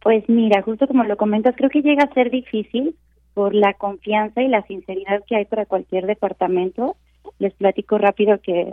Pues 0.00 0.24
mira, 0.28 0.62
justo 0.62 0.86
como 0.86 1.04
lo 1.04 1.16
comentas, 1.16 1.54
creo 1.56 1.70
que 1.70 1.82
llega 1.82 2.04
a 2.04 2.14
ser 2.14 2.30
difícil 2.30 2.94
por 3.34 3.54
la 3.54 3.74
confianza 3.74 4.42
y 4.42 4.48
la 4.48 4.62
sinceridad 4.62 5.22
que 5.26 5.36
hay 5.36 5.44
para 5.44 5.66
cualquier 5.66 6.06
departamento. 6.06 6.96
Les 7.38 7.52
platico 7.54 7.98
rápido 7.98 8.40
que 8.40 8.70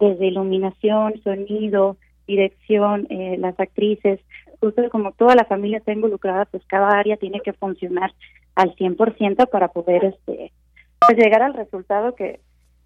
desde 0.00 0.26
iluminación, 0.26 1.20
sonido, 1.22 1.96
dirección, 2.26 3.06
eh, 3.10 3.36
las 3.38 3.58
actrices, 3.60 4.20
justo 4.60 4.82
como 4.90 5.12
toda 5.12 5.34
la 5.34 5.44
familia 5.44 5.78
está 5.78 5.92
involucrada, 5.92 6.44
pues 6.46 6.62
cada 6.66 6.88
área 6.98 7.16
tiene 7.16 7.40
que 7.40 7.52
funcionar 7.52 8.12
al 8.54 8.74
100% 8.76 9.48
para 9.50 9.68
poder 9.68 10.04
este 10.04 10.52
pues 11.00 11.16
llegar 11.16 11.42
al 11.42 11.54
resultado 11.54 12.14
que, 12.14 12.40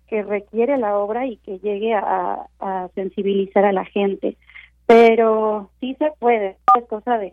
que 0.07 0.23
requiere 0.23 0.77
la 0.79 0.97
obra 0.99 1.27
y 1.27 1.39
que 1.39 1.59
llegue 1.59 1.95
a, 1.95 2.47
a 2.61 2.89
sensibilizar 2.95 3.65
a 3.65 3.73
la 3.73 3.85
gente. 3.87 4.37
Pero 4.87 5.71
sí 5.81 5.97
se 5.99 6.11
puede, 6.19 6.57
es 6.79 6.87
cosa 6.89 7.17
de 7.19 7.33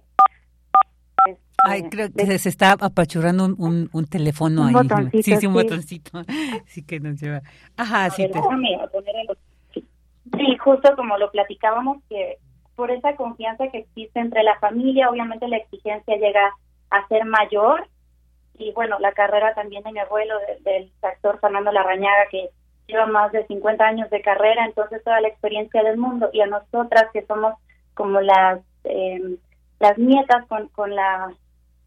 Ay, 1.66 1.84
creo 1.90 2.08
que 2.16 2.38
se 2.40 2.48
está 2.48 2.72
apachurrando 2.80 3.44
un, 3.44 3.56
un, 3.58 3.90
un 3.92 4.06
teléfono 4.06 4.62
Un 4.62 4.68
ahí. 4.70 4.74
botoncito, 4.76 5.24
sí, 5.24 5.36
sí, 5.36 5.46
un 5.48 5.54
sí. 5.54 5.64
botoncito. 5.64 6.22
Sí 6.68 6.84
que 6.84 7.02
nos 7.02 7.20
lleva. 7.22 7.42
Ajá, 7.76 8.10
sí. 8.12 8.22
ver, 8.22 8.32
Te... 8.32 8.38
déjame 8.40 8.70
poner 8.94 9.16
el- 9.18 9.38
sí. 9.74 9.86
Sí, 10.38 10.58
justo 10.58 10.96
como 10.96 11.18
lo 11.18 11.30
platicábamos, 11.32 11.98
que 12.08 12.38
por 12.80 12.92
esa 12.92 13.18
confianza 13.18 13.68
que 13.68 13.80
existe 13.80 14.22
entre 14.22 14.42
la 14.44 14.58
familia, 14.60 15.10
obviamente 15.10 15.50
la 15.50 15.58
exigencia 15.58 16.16
llega 16.16 16.50
a 16.90 17.06
ser 17.10 17.26
mayor. 17.26 17.86
Y 18.58 18.72
bueno, 18.72 18.98
la 19.00 19.12
carrera 19.12 19.54
también 19.54 19.84
de 19.84 19.92
mi 19.92 20.00
abuelo, 20.00 20.36
de- 20.40 20.72
del 20.72 20.92
actor 21.02 21.40
Fernando 21.42 21.74
Larrañaga, 21.74 22.28
que 22.32 22.50
lleva 22.88 23.06
más 23.06 23.34
de 23.34 23.46
50 23.48 23.86
años 23.86 24.10
de 24.10 24.22
carrera, 24.22 24.64
entonces 24.66 25.04
toda 25.04 25.20
la 25.20 25.28
experiencia 25.28 25.84
del 25.84 25.98
mundo. 25.98 26.30
Y 26.32 26.40
a 26.40 26.48
nosotras, 26.48 27.08
que 27.12 27.26
somos 27.26 27.54
como 27.96 28.22
las, 28.22 28.62
eh, 28.86 29.36
las 29.82 29.98
nietas 29.98 30.46
con, 30.48 30.70
con 30.70 30.96
la 30.96 31.34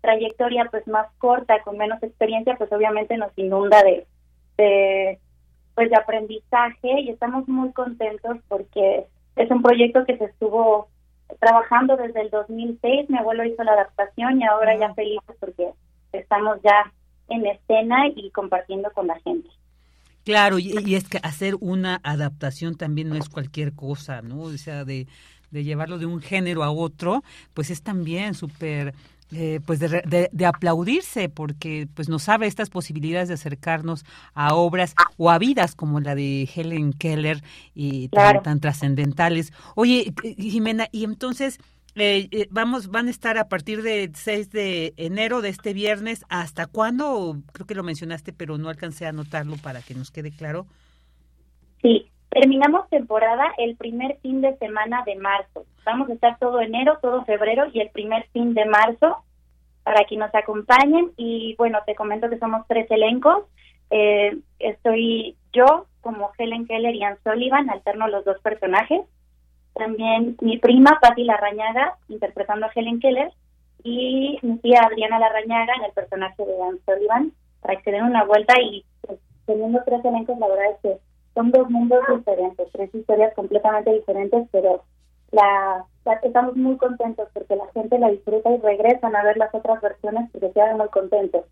trayectoria 0.02 0.66
pues 0.70 0.86
más 0.88 1.06
corta, 1.18 1.62
con 1.62 1.78
menos 1.78 2.02
experiencia, 2.02 2.56
pues 2.56 2.70
obviamente 2.70 3.16
nos 3.16 3.32
inunda 3.38 3.82
de, 3.82 4.06
de 4.58 5.18
pues 5.74 5.88
de 5.88 5.96
aprendizaje 5.96 7.00
y 7.00 7.08
estamos 7.08 7.48
muy 7.48 7.72
contentos 7.72 8.36
porque 8.48 9.06
es 9.36 9.50
un 9.50 9.62
proyecto 9.62 10.04
que 10.04 10.18
se 10.18 10.24
estuvo 10.24 10.88
trabajando 11.40 11.96
desde 11.96 12.22
el 12.22 12.30
2006, 12.30 13.08
mi 13.08 13.18
abuelo 13.18 13.44
hizo 13.44 13.62
la 13.64 13.72
adaptación 13.72 14.40
y 14.40 14.44
ahora 14.44 14.78
ya 14.78 14.94
felices 14.94 15.36
porque 15.40 15.70
estamos 16.12 16.58
ya 16.62 16.92
en 17.28 17.46
escena 17.46 18.08
y 18.14 18.30
compartiendo 18.30 18.90
con 18.92 19.06
la 19.06 19.18
gente. 19.20 19.48
Claro, 20.24 20.58
y, 20.58 20.74
y 20.84 20.94
es 20.94 21.08
que 21.08 21.18
hacer 21.22 21.56
una 21.60 22.00
adaptación 22.04 22.76
también 22.76 23.08
no 23.08 23.16
es 23.16 23.28
cualquier 23.28 23.74
cosa, 23.74 24.22
¿no? 24.22 24.42
O 24.42 24.50
sea, 24.50 24.84
de, 24.84 25.08
de 25.50 25.64
llevarlo 25.64 25.98
de 25.98 26.06
un 26.06 26.20
género 26.20 26.62
a 26.62 26.70
otro, 26.70 27.22
pues 27.54 27.70
es 27.70 27.82
también 27.82 28.34
súper 28.34 28.94
eh, 29.32 29.60
pues 29.64 29.78
de, 29.78 29.88
de- 29.88 30.28
de 30.32 30.46
aplaudirse 30.46 31.28
porque 31.28 31.88
pues 31.94 32.08
nos 32.08 32.28
abre 32.28 32.46
estas 32.48 32.70
posibilidades 32.70 33.28
de 33.28 33.34
acercarnos 33.34 34.04
a 34.34 34.54
obras 34.54 34.94
o 35.16 35.30
a 35.30 35.38
vidas 35.38 35.74
como 35.74 36.00
la 36.00 36.14
de 36.14 36.48
Helen 36.54 36.92
Keller 36.92 37.42
y 37.74 38.08
tan, 38.08 38.22
Claro. 38.22 38.42
tan 38.42 38.60
trascendentales. 38.60 39.52
Oye, 39.74 40.12
eh, 40.22 40.34
Jimena, 40.38 40.88
y 40.92 41.04
entonces 41.04 41.58
eh, 41.94 42.28
eh, 42.30 42.48
vamos, 42.50 42.88
van 42.88 43.08
a 43.08 43.10
estar 43.10 43.36
a 43.38 43.48
partir 43.48 43.82
del 43.82 44.14
6 44.14 44.50
de 44.50 44.94
enero 44.96 45.42
de 45.42 45.50
este 45.50 45.74
viernes, 45.74 46.24
¿hasta 46.30 46.66
cuándo? 46.66 47.42
Creo 47.52 47.66
que 47.66 47.74
lo 47.74 47.82
mencionaste, 47.82 48.32
pero 48.32 48.56
no 48.58 48.68
alcancé 48.70 49.04
a 49.06 49.10
anotarlo 49.10 49.56
para 49.58 49.82
que 49.82 49.94
nos 49.94 50.10
quede 50.10 50.30
claro. 50.30 50.66
Sí, 51.82 52.06
terminamos 52.32 52.88
temporada 52.88 53.52
el 53.58 53.76
primer 53.76 54.16
fin 54.20 54.40
de 54.40 54.56
semana 54.56 55.02
de 55.04 55.16
marzo. 55.16 55.66
Vamos 55.84 56.08
a 56.08 56.14
estar 56.14 56.38
todo 56.38 56.60
enero, 56.60 56.98
todo 57.02 57.24
febrero 57.24 57.66
y 57.72 57.80
el 57.80 57.90
primer 57.90 58.26
fin 58.32 58.54
de 58.54 58.64
marzo 58.64 59.18
para 59.84 60.04
que 60.04 60.16
nos 60.16 60.34
acompañen. 60.34 61.12
Y 61.16 61.54
bueno, 61.58 61.80
te 61.84 61.94
comento 61.94 62.30
que 62.30 62.38
somos 62.38 62.66
tres 62.68 62.90
elencos. 62.90 63.44
Eh, 63.90 64.38
estoy 64.58 65.36
yo 65.52 65.86
como 66.00 66.30
Helen 66.38 66.66
Keller 66.66 66.94
y 66.94 67.04
Ann 67.04 67.18
Sullivan, 67.22 67.68
alterno 67.68 68.08
los 68.08 68.24
dos 68.24 68.40
personajes. 68.40 69.02
También 69.74 70.36
mi 70.40 70.58
prima 70.58 70.98
Patti 71.02 71.24
Larrañaga 71.24 71.98
interpretando 72.08 72.66
a 72.66 72.72
Helen 72.74 72.98
Keller 73.00 73.30
y 73.84 74.38
mi 74.40 74.58
tía 74.58 74.80
Adriana 74.84 75.18
Larrañaga 75.18 75.74
en 75.76 75.84
el 75.84 75.92
personaje 75.92 76.44
de 76.44 76.62
Ann 76.62 76.80
Sullivan 76.86 77.32
para 77.60 77.76
que 77.80 77.92
den 77.92 78.04
una 78.04 78.24
vuelta 78.24 78.54
y 78.60 78.84
pues, 79.02 79.18
teniendo 79.44 79.80
tres 79.84 80.04
elencos 80.04 80.38
la 80.38 80.48
verdad 80.48 80.70
es 80.72 80.80
que 80.82 81.11
son 81.34 81.50
dos 81.50 81.70
mundos 81.70 82.00
diferentes, 82.08 82.68
tres 82.72 82.94
historias 82.94 83.34
completamente 83.34 83.92
diferentes, 83.92 84.48
pero 84.52 84.84
la, 85.30 85.86
la- 86.04 86.14
estamos 86.22 86.56
muy 86.56 86.76
contentos 86.78 87.28
porque 87.32 87.56
la 87.56 87.66
gente 87.72 87.98
la 87.98 88.10
disfruta 88.10 88.50
y 88.50 88.58
regresan 88.58 89.16
a 89.16 89.24
ver 89.24 89.36
las 89.38 89.54
otras 89.54 89.80
versiones 89.82 90.30
porque 90.32 90.52
quedan 90.52 90.76
muy 90.78 90.88
contentos. 90.88 91.44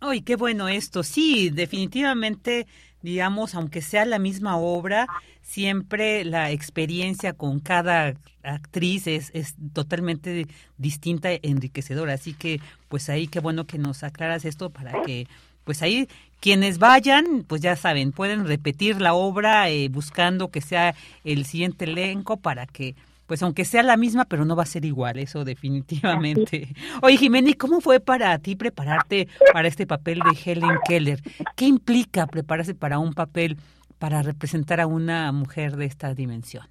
Ay, 0.00 0.22
qué 0.22 0.36
bueno 0.36 0.68
esto. 0.68 1.02
Sí, 1.02 1.50
definitivamente, 1.50 2.66
digamos, 3.00 3.54
aunque 3.54 3.80
sea 3.80 4.04
la 4.04 4.18
misma 4.18 4.58
obra, 4.58 5.08
siempre 5.40 6.24
la 6.24 6.50
experiencia 6.50 7.32
con 7.32 7.60
cada 7.60 8.14
actriz 8.42 9.06
es, 9.06 9.30
es 9.34 9.54
totalmente 9.72 10.46
distinta 10.76 11.30
enriquecedora. 11.42 12.14
Así 12.14 12.34
que, 12.34 12.60
pues 12.88 13.08
ahí 13.08 13.28
qué 13.28 13.40
bueno 13.40 13.66
que 13.66 13.78
nos 13.78 14.02
aclaras 14.02 14.44
esto 14.44 14.70
para 14.70 14.96
que, 14.98 15.26
pues 15.64 15.82
ahí 15.82 16.08
quienes 16.40 16.78
vayan, 16.78 17.44
pues 17.48 17.62
ya 17.62 17.74
saben, 17.74 18.12
pueden 18.12 18.46
repetir 18.46 19.00
la 19.00 19.14
obra 19.14 19.70
eh, 19.70 19.88
buscando 19.88 20.50
que 20.50 20.60
sea 20.60 20.94
el 21.24 21.46
siguiente 21.46 21.86
elenco 21.86 22.36
para 22.36 22.66
que 22.66 22.94
pues 23.26 23.42
aunque 23.42 23.64
sea 23.64 23.82
la 23.82 23.96
misma, 23.96 24.26
pero 24.26 24.44
no 24.44 24.54
va 24.54 24.64
a 24.64 24.66
ser 24.66 24.84
igual, 24.84 25.18
eso 25.18 25.44
definitivamente. 25.44 26.68
Oye, 27.02 27.16
Jimena, 27.16 27.48
¿y 27.48 27.54
cómo 27.54 27.80
fue 27.80 28.00
para 28.00 28.38
ti 28.38 28.56
prepararte 28.56 29.28
para 29.52 29.68
este 29.68 29.86
papel 29.86 30.18
de 30.20 30.38
Helen 30.44 30.78
Keller? 30.86 31.20
¿Qué 31.56 31.64
implica 31.64 32.26
prepararse 32.26 32.74
para 32.74 32.98
un 32.98 33.14
papel 33.14 33.56
para 33.98 34.22
representar 34.22 34.80
a 34.80 34.86
una 34.86 35.32
mujer 35.32 35.76
de 35.76 35.86
esta 35.86 36.12
dimensión? 36.14 36.66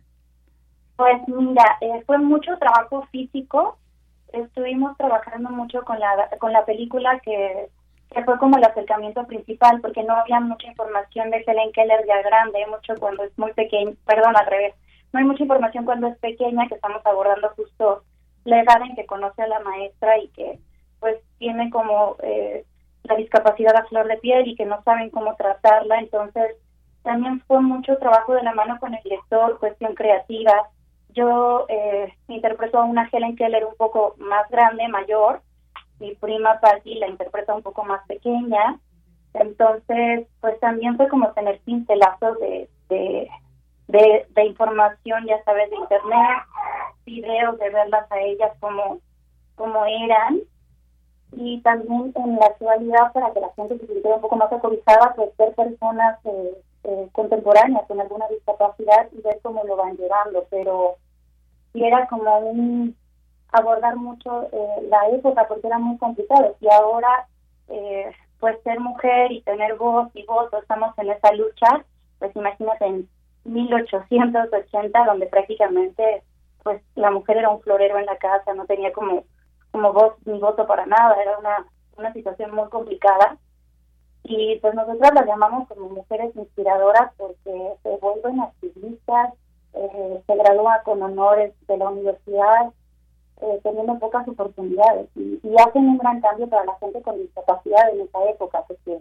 Pues 0.96 1.20
mira, 1.28 1.66
eh, 1.82 2.04
fue 2.06 2.20
mucho 2.20 2.56
trabajo 2.60 3.08
físico. 3.12 3.80
Estuvimos 4.32 4.96
trabajando 4.98 5.50
mucho 5.50 5.82
con 5.82 6.00
la 6.00 6.30
con 6.40 6.54
la 6.54 6.66
película 6.66 7.20
que, 7.22 7.70
que 8.14 8.24
fue 8.24 8.38
como 8.38 8.58
el 8.58 8.64
acercamiento 8.64 9.26
principal, 9.26 9.82
porque 9.82 10.04
no 10.04 10.16
había 10.16 10.40
mucha 10.40 10.68
información 10.68 11.30
de 11.32 11.44
Helen 11.46 11.72
Keller 11.72 12.06
ya 12.08 12.22
grande, 12.22 12.66
mucho 12.68 12.94
cuando 13.00 13.24
es 13.24 13.38
muy 13.38 13.54
pequeño, 13.54 13.94
perdón, 14.06 14.36
al 14.38 14.46
revés. 14.46 14.76
No 15.12 15.20
hay 15.20 15.26
mucha 15.26 15.44
información 15.44 15.86
cuando 15.86 16.08
es 16.08 16.18
pequeña, 16.18 16.68
que 16.68 16.76
estamos 16.76 17.06
abordando 17.06 17.50
justo 17.56 18.04
la 18.46 18.62
edad 18.62 18.82
en 18.82 18.96
que 18.96 19.06
conoce 19.06 19.42
a 19.42 19.48
la 19.48 19.60
maestra 19.60 20.18
y 20.18 20.28
que 20.30 20.60
pues 21.00 21.18
tiene 21.38 21.70
como 21.70 22.16
eh, 22.24 22.66
la 23.04 23.16
discapacidad 23.16 23.76
a 23.76 23.86
flor 23.86 24.08
de 24.08 24.18
piel 24.18 24.48
y 24.48 24.56
que 24.56 24.66
no 24.66 24.82
saben 24.84 25.10
cómo 25.10 25.36
tratarla. 25.36 26.00
Entonces, 26.00 26.56
también 27.04 27.42
fue 27.42 27.62
mucho 27.62 27.98
trabajo 27.98 28.34
de 28.34 28.44
la 28.44 28.54
mano 28.54 28.80
con 28.80 28.94
el 28.94 29.04
director, 29.04 29.60
cuestión 29.60 29.94
creativa, 29.96 30.70
yo 31.14 31.66
eh, 31.70 32.14
interpreto 32.28 32.80
a 32.80 32.86
una 32.86 33.10
Helen 33.12 33.36
Keller 33.36 33.66
un 33.66 33.76
poco 33.76 34.16
más 34.18 34.50
grande, 34.50 34.88
mayor, 34.88 35.42
mi 36.00 36.16
prima 36.16 36.60
Patty 36.60 36.96
la 36.96 37.08
interpreta 37.08 37.54
un 37.56 37.62
poco 37.62 37.84
más 37.84 38.06
pequeña, 38.08 38.80
entonces 39.34 40.28
pues 40.42 40.60
también 40.60 40.98
fue 40.98 41.08
como 41.08 41.32
tener 41.32 41.60
pincelazos 41.62 42.40
de, 42.40 42.70
de, 42.90 43.30
de, 43.88 44.46
información, 44.46 45.26
ya 45.26 45.44
sabes, 45.44 45.70
de 45.70 45.76
internet, 45.78 46.44
videos 47.06 47.58
de 47.60 47.70
verlas 47.70 48.12
a 48.12 48.20
ellas 48.20 48.52
como, 48.60 49.00
como 49.56 49.86
eran, 49.86 50.42
y 51.36 51.62
también 51.62 52.14
en 52.16 52.36
la 52.36 52.46
actualidad 52.46 53.12
para 53.12 53.32
que 53.34 53.40
la 53.40 53.50
gente 53.56 53.80
se 53.80 53.88
sintiera 53.88 54.16
un 54.16 54.22
poco 54.22 54.36
más 54.36 54.52
acobijada, 54.52 55.14
pues 55.16 55.30
ser 55.36 55.54
personas 55.56 56.20
eh, 56.26 56.58
eh, 56.84 57.08
contemporáneas 57.12 57.86
con 57.88 58.00
alguna 58.00 58.28
discapacidad 58.28 59.08
y 59.12 59.22
ver 59.22 59.40
cómo 59.42 59.64
lo 59.64 59.76
van 59.76 59.98
llevando, 59.98 60.46
pero 60.50 60.98
y 61.74 61.84
era 61.84 62.08
como 62.08 62.38
un 62.40 62.96
abordar 63.54 63.96
mucho 63.96 64.50
eh, 64.52 64.88
la 64.90 65.10
época 65.10 65.48
porque 65.48 65.68
era 65.68 65.80
muy 65.80 65.98
complicado. 65.98 66.56
Y 66.60 66.68
ahora 66.70 67.28
eh, 67.70 68.12
pues 68.40 68.62
ser 68.64 68.80
mujer 68.80 69.32
y 69.32 69.42
tener 69.42 69.76
voz 69.76 70.10
y 70.14 70.26
voto 70.26 70.58
estamos 70.58 70.98
en 70.98 71.12
esa 71.12 71.32
lucha 71.34 71.86
pues 72.20 72.36
imagínate 72.36 72.86
en 72.86 73.10
1880 73.46 75.06
donde 75.06 75.28
prácticamente 75.28 76.24
pues 76.64 76.82
la 76.96 77.12
mujer 77.12 77.38
era 77.38 77.50
un 77.50 77.62
florero 77.62 77.98
en 77.98 78.06
la 78.06 78.18
casa 78.18 78.54
no 78.54 78.66
tenía 78.66 78.92
como 78.92 79.24
como 79.72 79.94
voz 79.94 80.14
ni 80.26 80.40
voto 80.40 80.68
para 80.68 80.86
nada 80.86 81.22
era 81.22 81.38
una 81.38 81.66
una 81.98 82.12
situación 82.14 82.54
muy 82.54 82.70
complicada. 82.70 83.38
Y 84.26 84.58
pues 84.62 84.74
nosotras 84.74 85.12
las 85.14 85.26
llamamos 85.26 85.68
como 85.68 85.90
mujeres 85.90 86.34
inspiradoras 86.36 87.12
porque 87.18 87.74
se 87.84 87.98
vuelven 87.98 88.40
activistas 88.40 89.34
eh, 89.74 90.24
se 90.28 90.36
gradúa 90.36 90.82
con 90.84 91.02
honores 91.02 91.54
de 91.68 91.78
la 91.78 91.90
universidad, 91.90 92.72
eh, 93.42 93.60
teniendo 93.64 93.98
pocas 94.00 94.28
oportunidades. 94.28 95.10
Y, 95.16 95.40
hacen 95.60 95.88
un 95.88 95.98
gran 95.98 96.22
cambio 96.22 96.48
para 96.48 96.66
la 96.66 96.76
gente 96.80 97.02
con 97.02 97.18
discapacidad 97.18 97.94
en 97.94 98.02
esa 98.02 98.24
época, 98.30 98.64
porque 98.68 99.00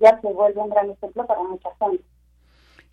ya 0.00 0.20
se 0.20 0.32
vuelve 0.32 0.60
un 0.60 0.70
gran 0.70 0.90
ejemplo 0.90 1.26
para 1.26 1.42
mucha 1.42 1.70
gente. 1.78 2.04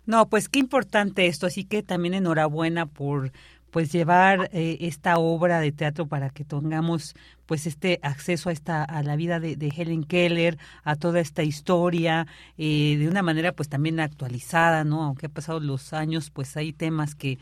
No, 0.06 0.26
pues 0.26 0.48
qué 0.48 0.58
importante 0.58 1.26
esto, 1.26 1.46
así 1.46 1.64
que 1.64 1.82
también 1.82 2.14
enhorabuena 2.14 2.86
por 2.86 3.32
pues 3.70 3.92
llevar 3.92 4.50
eh, 4.52 4.78
esta 4.80 5.18
obra 5.18 5.60
de 5.60 5.72
teatro 5.72 6.06
para 6.06 6.30
que 6.30 6.44
tengamos 6.44 7.14
pues 7.46 7.66
este 7.66 8.00
acceso 8.02 8.48
a 8.48 8.52
esta 8.52 8.82
a 8.84 9.02
la 9.02 9.16
vida 9.16 9.40
de, 9.40 9.72
Helen 9.76 10.04
Keller 10.04 10.58
a 10.82 10.96
toda 10.96 11.20
esta 11.20 11.42
historia 11.42 12.26
eh, 12.58 12.96
de 12.98 13.08
una 13.08 13.22
manera 13.22 13.52
pues 13.52 13.68
también 13.68 14.00
actualizada 14.00 14.84
no 14.84 15.02
aunque 15.04 15.26
ha 15.26 15.28
pasado 15.28 15.60
los 15.60 15.92
años 15.92 16.30
pues 16.30 16.56
hay 16.56 16.72
temas 16.72 17.14
que 17.14 17.38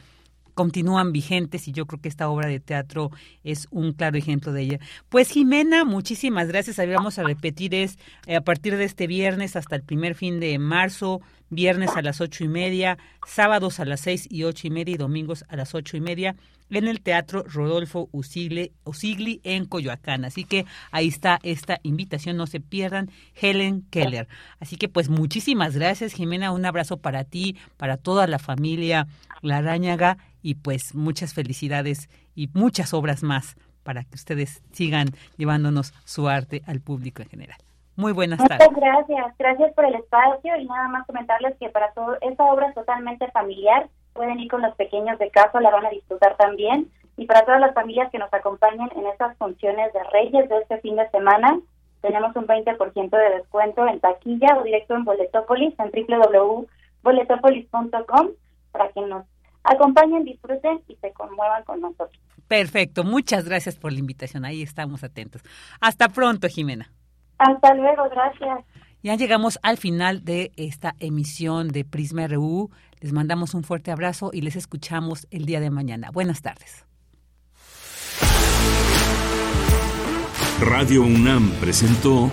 continúan 0.59 1.13
vigentes 1.13 1.69
y 1.69 1.73
yo 1.73 1.87
creo 1.87 2.01
que 2.01 2.09
esta 2.09 2.29
obra 2.29 2.49
de 2.49 2.59
teatro 2.59 3.13
es 3.45 3.69
un 3.71 3.93
claro 3.93 4.19
ejemplo 4.19 4.53
de 4.53 4.63
ella. 4.63 4.81
Pues 5.09 5.31
Jimena, 5.31 5.85
muchísimas 5.85 6.49
gracias. 6.49 6.81
Ahí 6.81 6.89
vamos 6.89 7.17
a 7.21 7.23
repetir 7.23 7.77
es 7.77 7.97
eh, 8.27 8.35
a 8.35 8.41
partir 8.41 8.77
de 8.77 8.83
este 8.83 9.07
viernes 9.07 9.55
hasta 9.55 9.77
el 9.77 9.85
primer 9.85 10.17
fin 10.17 10.41
de 10.41 10.59
marzo, 10.59 11.21
viernes 11.49 11.91
a 11.95 12.03
las 12.03 12.21
ocho 12.21 12.43
y 12.43 12.49
media, 12.49 12.99
sábados 13.25 13.79
a 13.79 13.85
las 13.85 14.01
seis 14.01 14.27
y 14.29 14.43
ocho 14.43 14.67
y 14.67 14.71
media 14.71 14.95
y 14.95 14.99
domingos 14.99 15.45
a 15.49 15.55
las 15.55 15.77
ocho 15.77 15.97
y 15.97 16.01
media 16.01 16.35
en 16.71 16.89
el 16.89 17.01
Teatro 17.01 17.45
Rodolfo 17.45 18.09
Usigli, 18.11 18.73
Usigli 18.85 19.41
en 19.45 19.65
Coyoacán. 19.65 20.25
Así 20.25 20.45
que 20.45 20.67
ahí 20.91 21.07
está 21.07 21.39
esta 21.45 21.79
invitación, 21.85 22.37
no 22.37 22.49
se 22.49 22.59
pierdan, 22.59 23.11
Helen 23.41 23.83
Keller. 23.91 24.27
Así 24.59 24.75
que 24.75 24.89
pues 24.89 25.09
muchísimas 25.09 25.77
gracias, 25.77 26.15
Jimena, 26.15 26.51
un 26.51 26.67
abrazo 26.67 26.97
para 26.97 27.23
ti, 27.23 27.57
para 27.77 27.97
toda 27.97 28.27
la 28.27 28.41
familia 28.41 29.07
Larañaga 29.41 30.19
y 30.43 30.57
pues 30.57 30.95
muchas 30.95 31.33
felicidades 31.35 32.09
y 32.35 32.49
muchas 32.55 32.95
obras 32.95 33.23
más 33.23 33.57
para 33.83 34.05
que 34.05 34.15
ustedes 34.15 34.63
sigan 34.73 35.09
llevándonos 35.37 35.93
su 36.05 36.29
arte 36.29 36.63
al 36.67 36.81
público 36.81 37.23
en 37.23 37.29
general. 37.29 37.59
Muy 37.97 38.13
buenas 38.13 38.39
tardes. 38.39 38.71
Muchas 38.71 38.81
gracias, 38.81 39.35
gracias 39.39 39.75
por 39.75 39.85
el 39.85 39.97
espacio 39.97 40.57
y 40.57 40.65
nada 40.67 40.89
más 40.89 41.07
comentarles 41.07 41.57
que 41.59 41.69
para 41.69 41.93
todo 41.93 42.17
esta 42.21 42.45
obra 42.45 42.69
es 42.69 42.75
totalmente 42.75 43.29
familiar, 43.33 43.89
pueden 44.13 44.39
ir 44.39 44.49
con 44.51 44.63
los 44.63 44.75
pequeños 44.77 45.19
de 45.19 45.31
casa, 45.31 45.61
la 45.61 45.71
van 45.71 45.87
a 45.87 45.91
disfrutar 45.91 46.37
también 46.37 46.89
y 47.17 47.27
para 47.27 47.45
todas 47.45 47.61
las 47.61 47.75
familias 47.75 48.11
que 48.13 48.19
nos 48.19 48.33
acompañen 48.33 48.89
en 48.95 49.07
estas 49.07 49.37
funciones 49.39 49.93
de 49.93 50.05
Reyes 50.13 50.49
de 50.49 50.59
este 50.59 50.79
fin 50.79 50.95
de 50.95 51.11
semana, 51.11 51.59
tenemos 52.01 52.37
un 52.37 52.47
20% 52.47 53.11
de 53.11 53.31
descuento 53.37 53.89
en 53.89 53.99
taquilla 53.99 54.57
o 54.59 54.63
directo 54.63 54.95
en 54.95 55.05
Boletopolis 55.05 55.75
en 55.81 55.91
www.boletopolis.com 55.91 58.29
para 58.71 58.89
que 58.91 59.01
nos 59.01 59.25
acompañen, 59.65 60.25
disfruten 60.25 60.81
y 60.89 60.97
se 60.97 61.13
conmuevan 61.13 61.65
con 61.65 61.81
nosotros. 61.81 62.21
Perfecto, 62.47 63.05
muchas 63.05 63.45
gracias 63.45 63.77
por 63.77 63.93
la 63.93 63.99
invitación, 63.99 64.45
ahí 64.45 64.63
estamos 64.63 65.05
atentos. 65.05 65.43
Hasta 65.81 66.09
pronto, 66.09 66.49
Jimena. 66.49 66.91
Hasta 67.39 67.75
luego, 67.75 68.09
gracias. 68.11 68.65
Ya 69.03 69.15
llegamos 69.15 69.59
al 69.63 69.77
final 69.77 70.25
de 70.25 70.51
esta 70.57 70.95
emisión 70.99 71.69
de 71.69 71.85
Prisma 71.85 72.27
RU. 72.27 72.71
Les 73.01 73.13
mandamos 73.13 73.55
un 73.55 73.63
fuerte 73.63 73.93
abrazo 73.93 74.31
y 74.33 74.41
les 74.41 74.57
escuchamos 74.57 75.29
el 75.31 75.47
día 75.47 75.61
de 75.61 75.71
mañana. 75.71 76.11
Buenas 76.11 76.43
tardes. 76.43 76.85
Radio 80.61 81.03
UNAM 81.03 81.53
presentó 81.61 82.33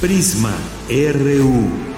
Prisma 0.00 0.56
RU. 0.88 1.97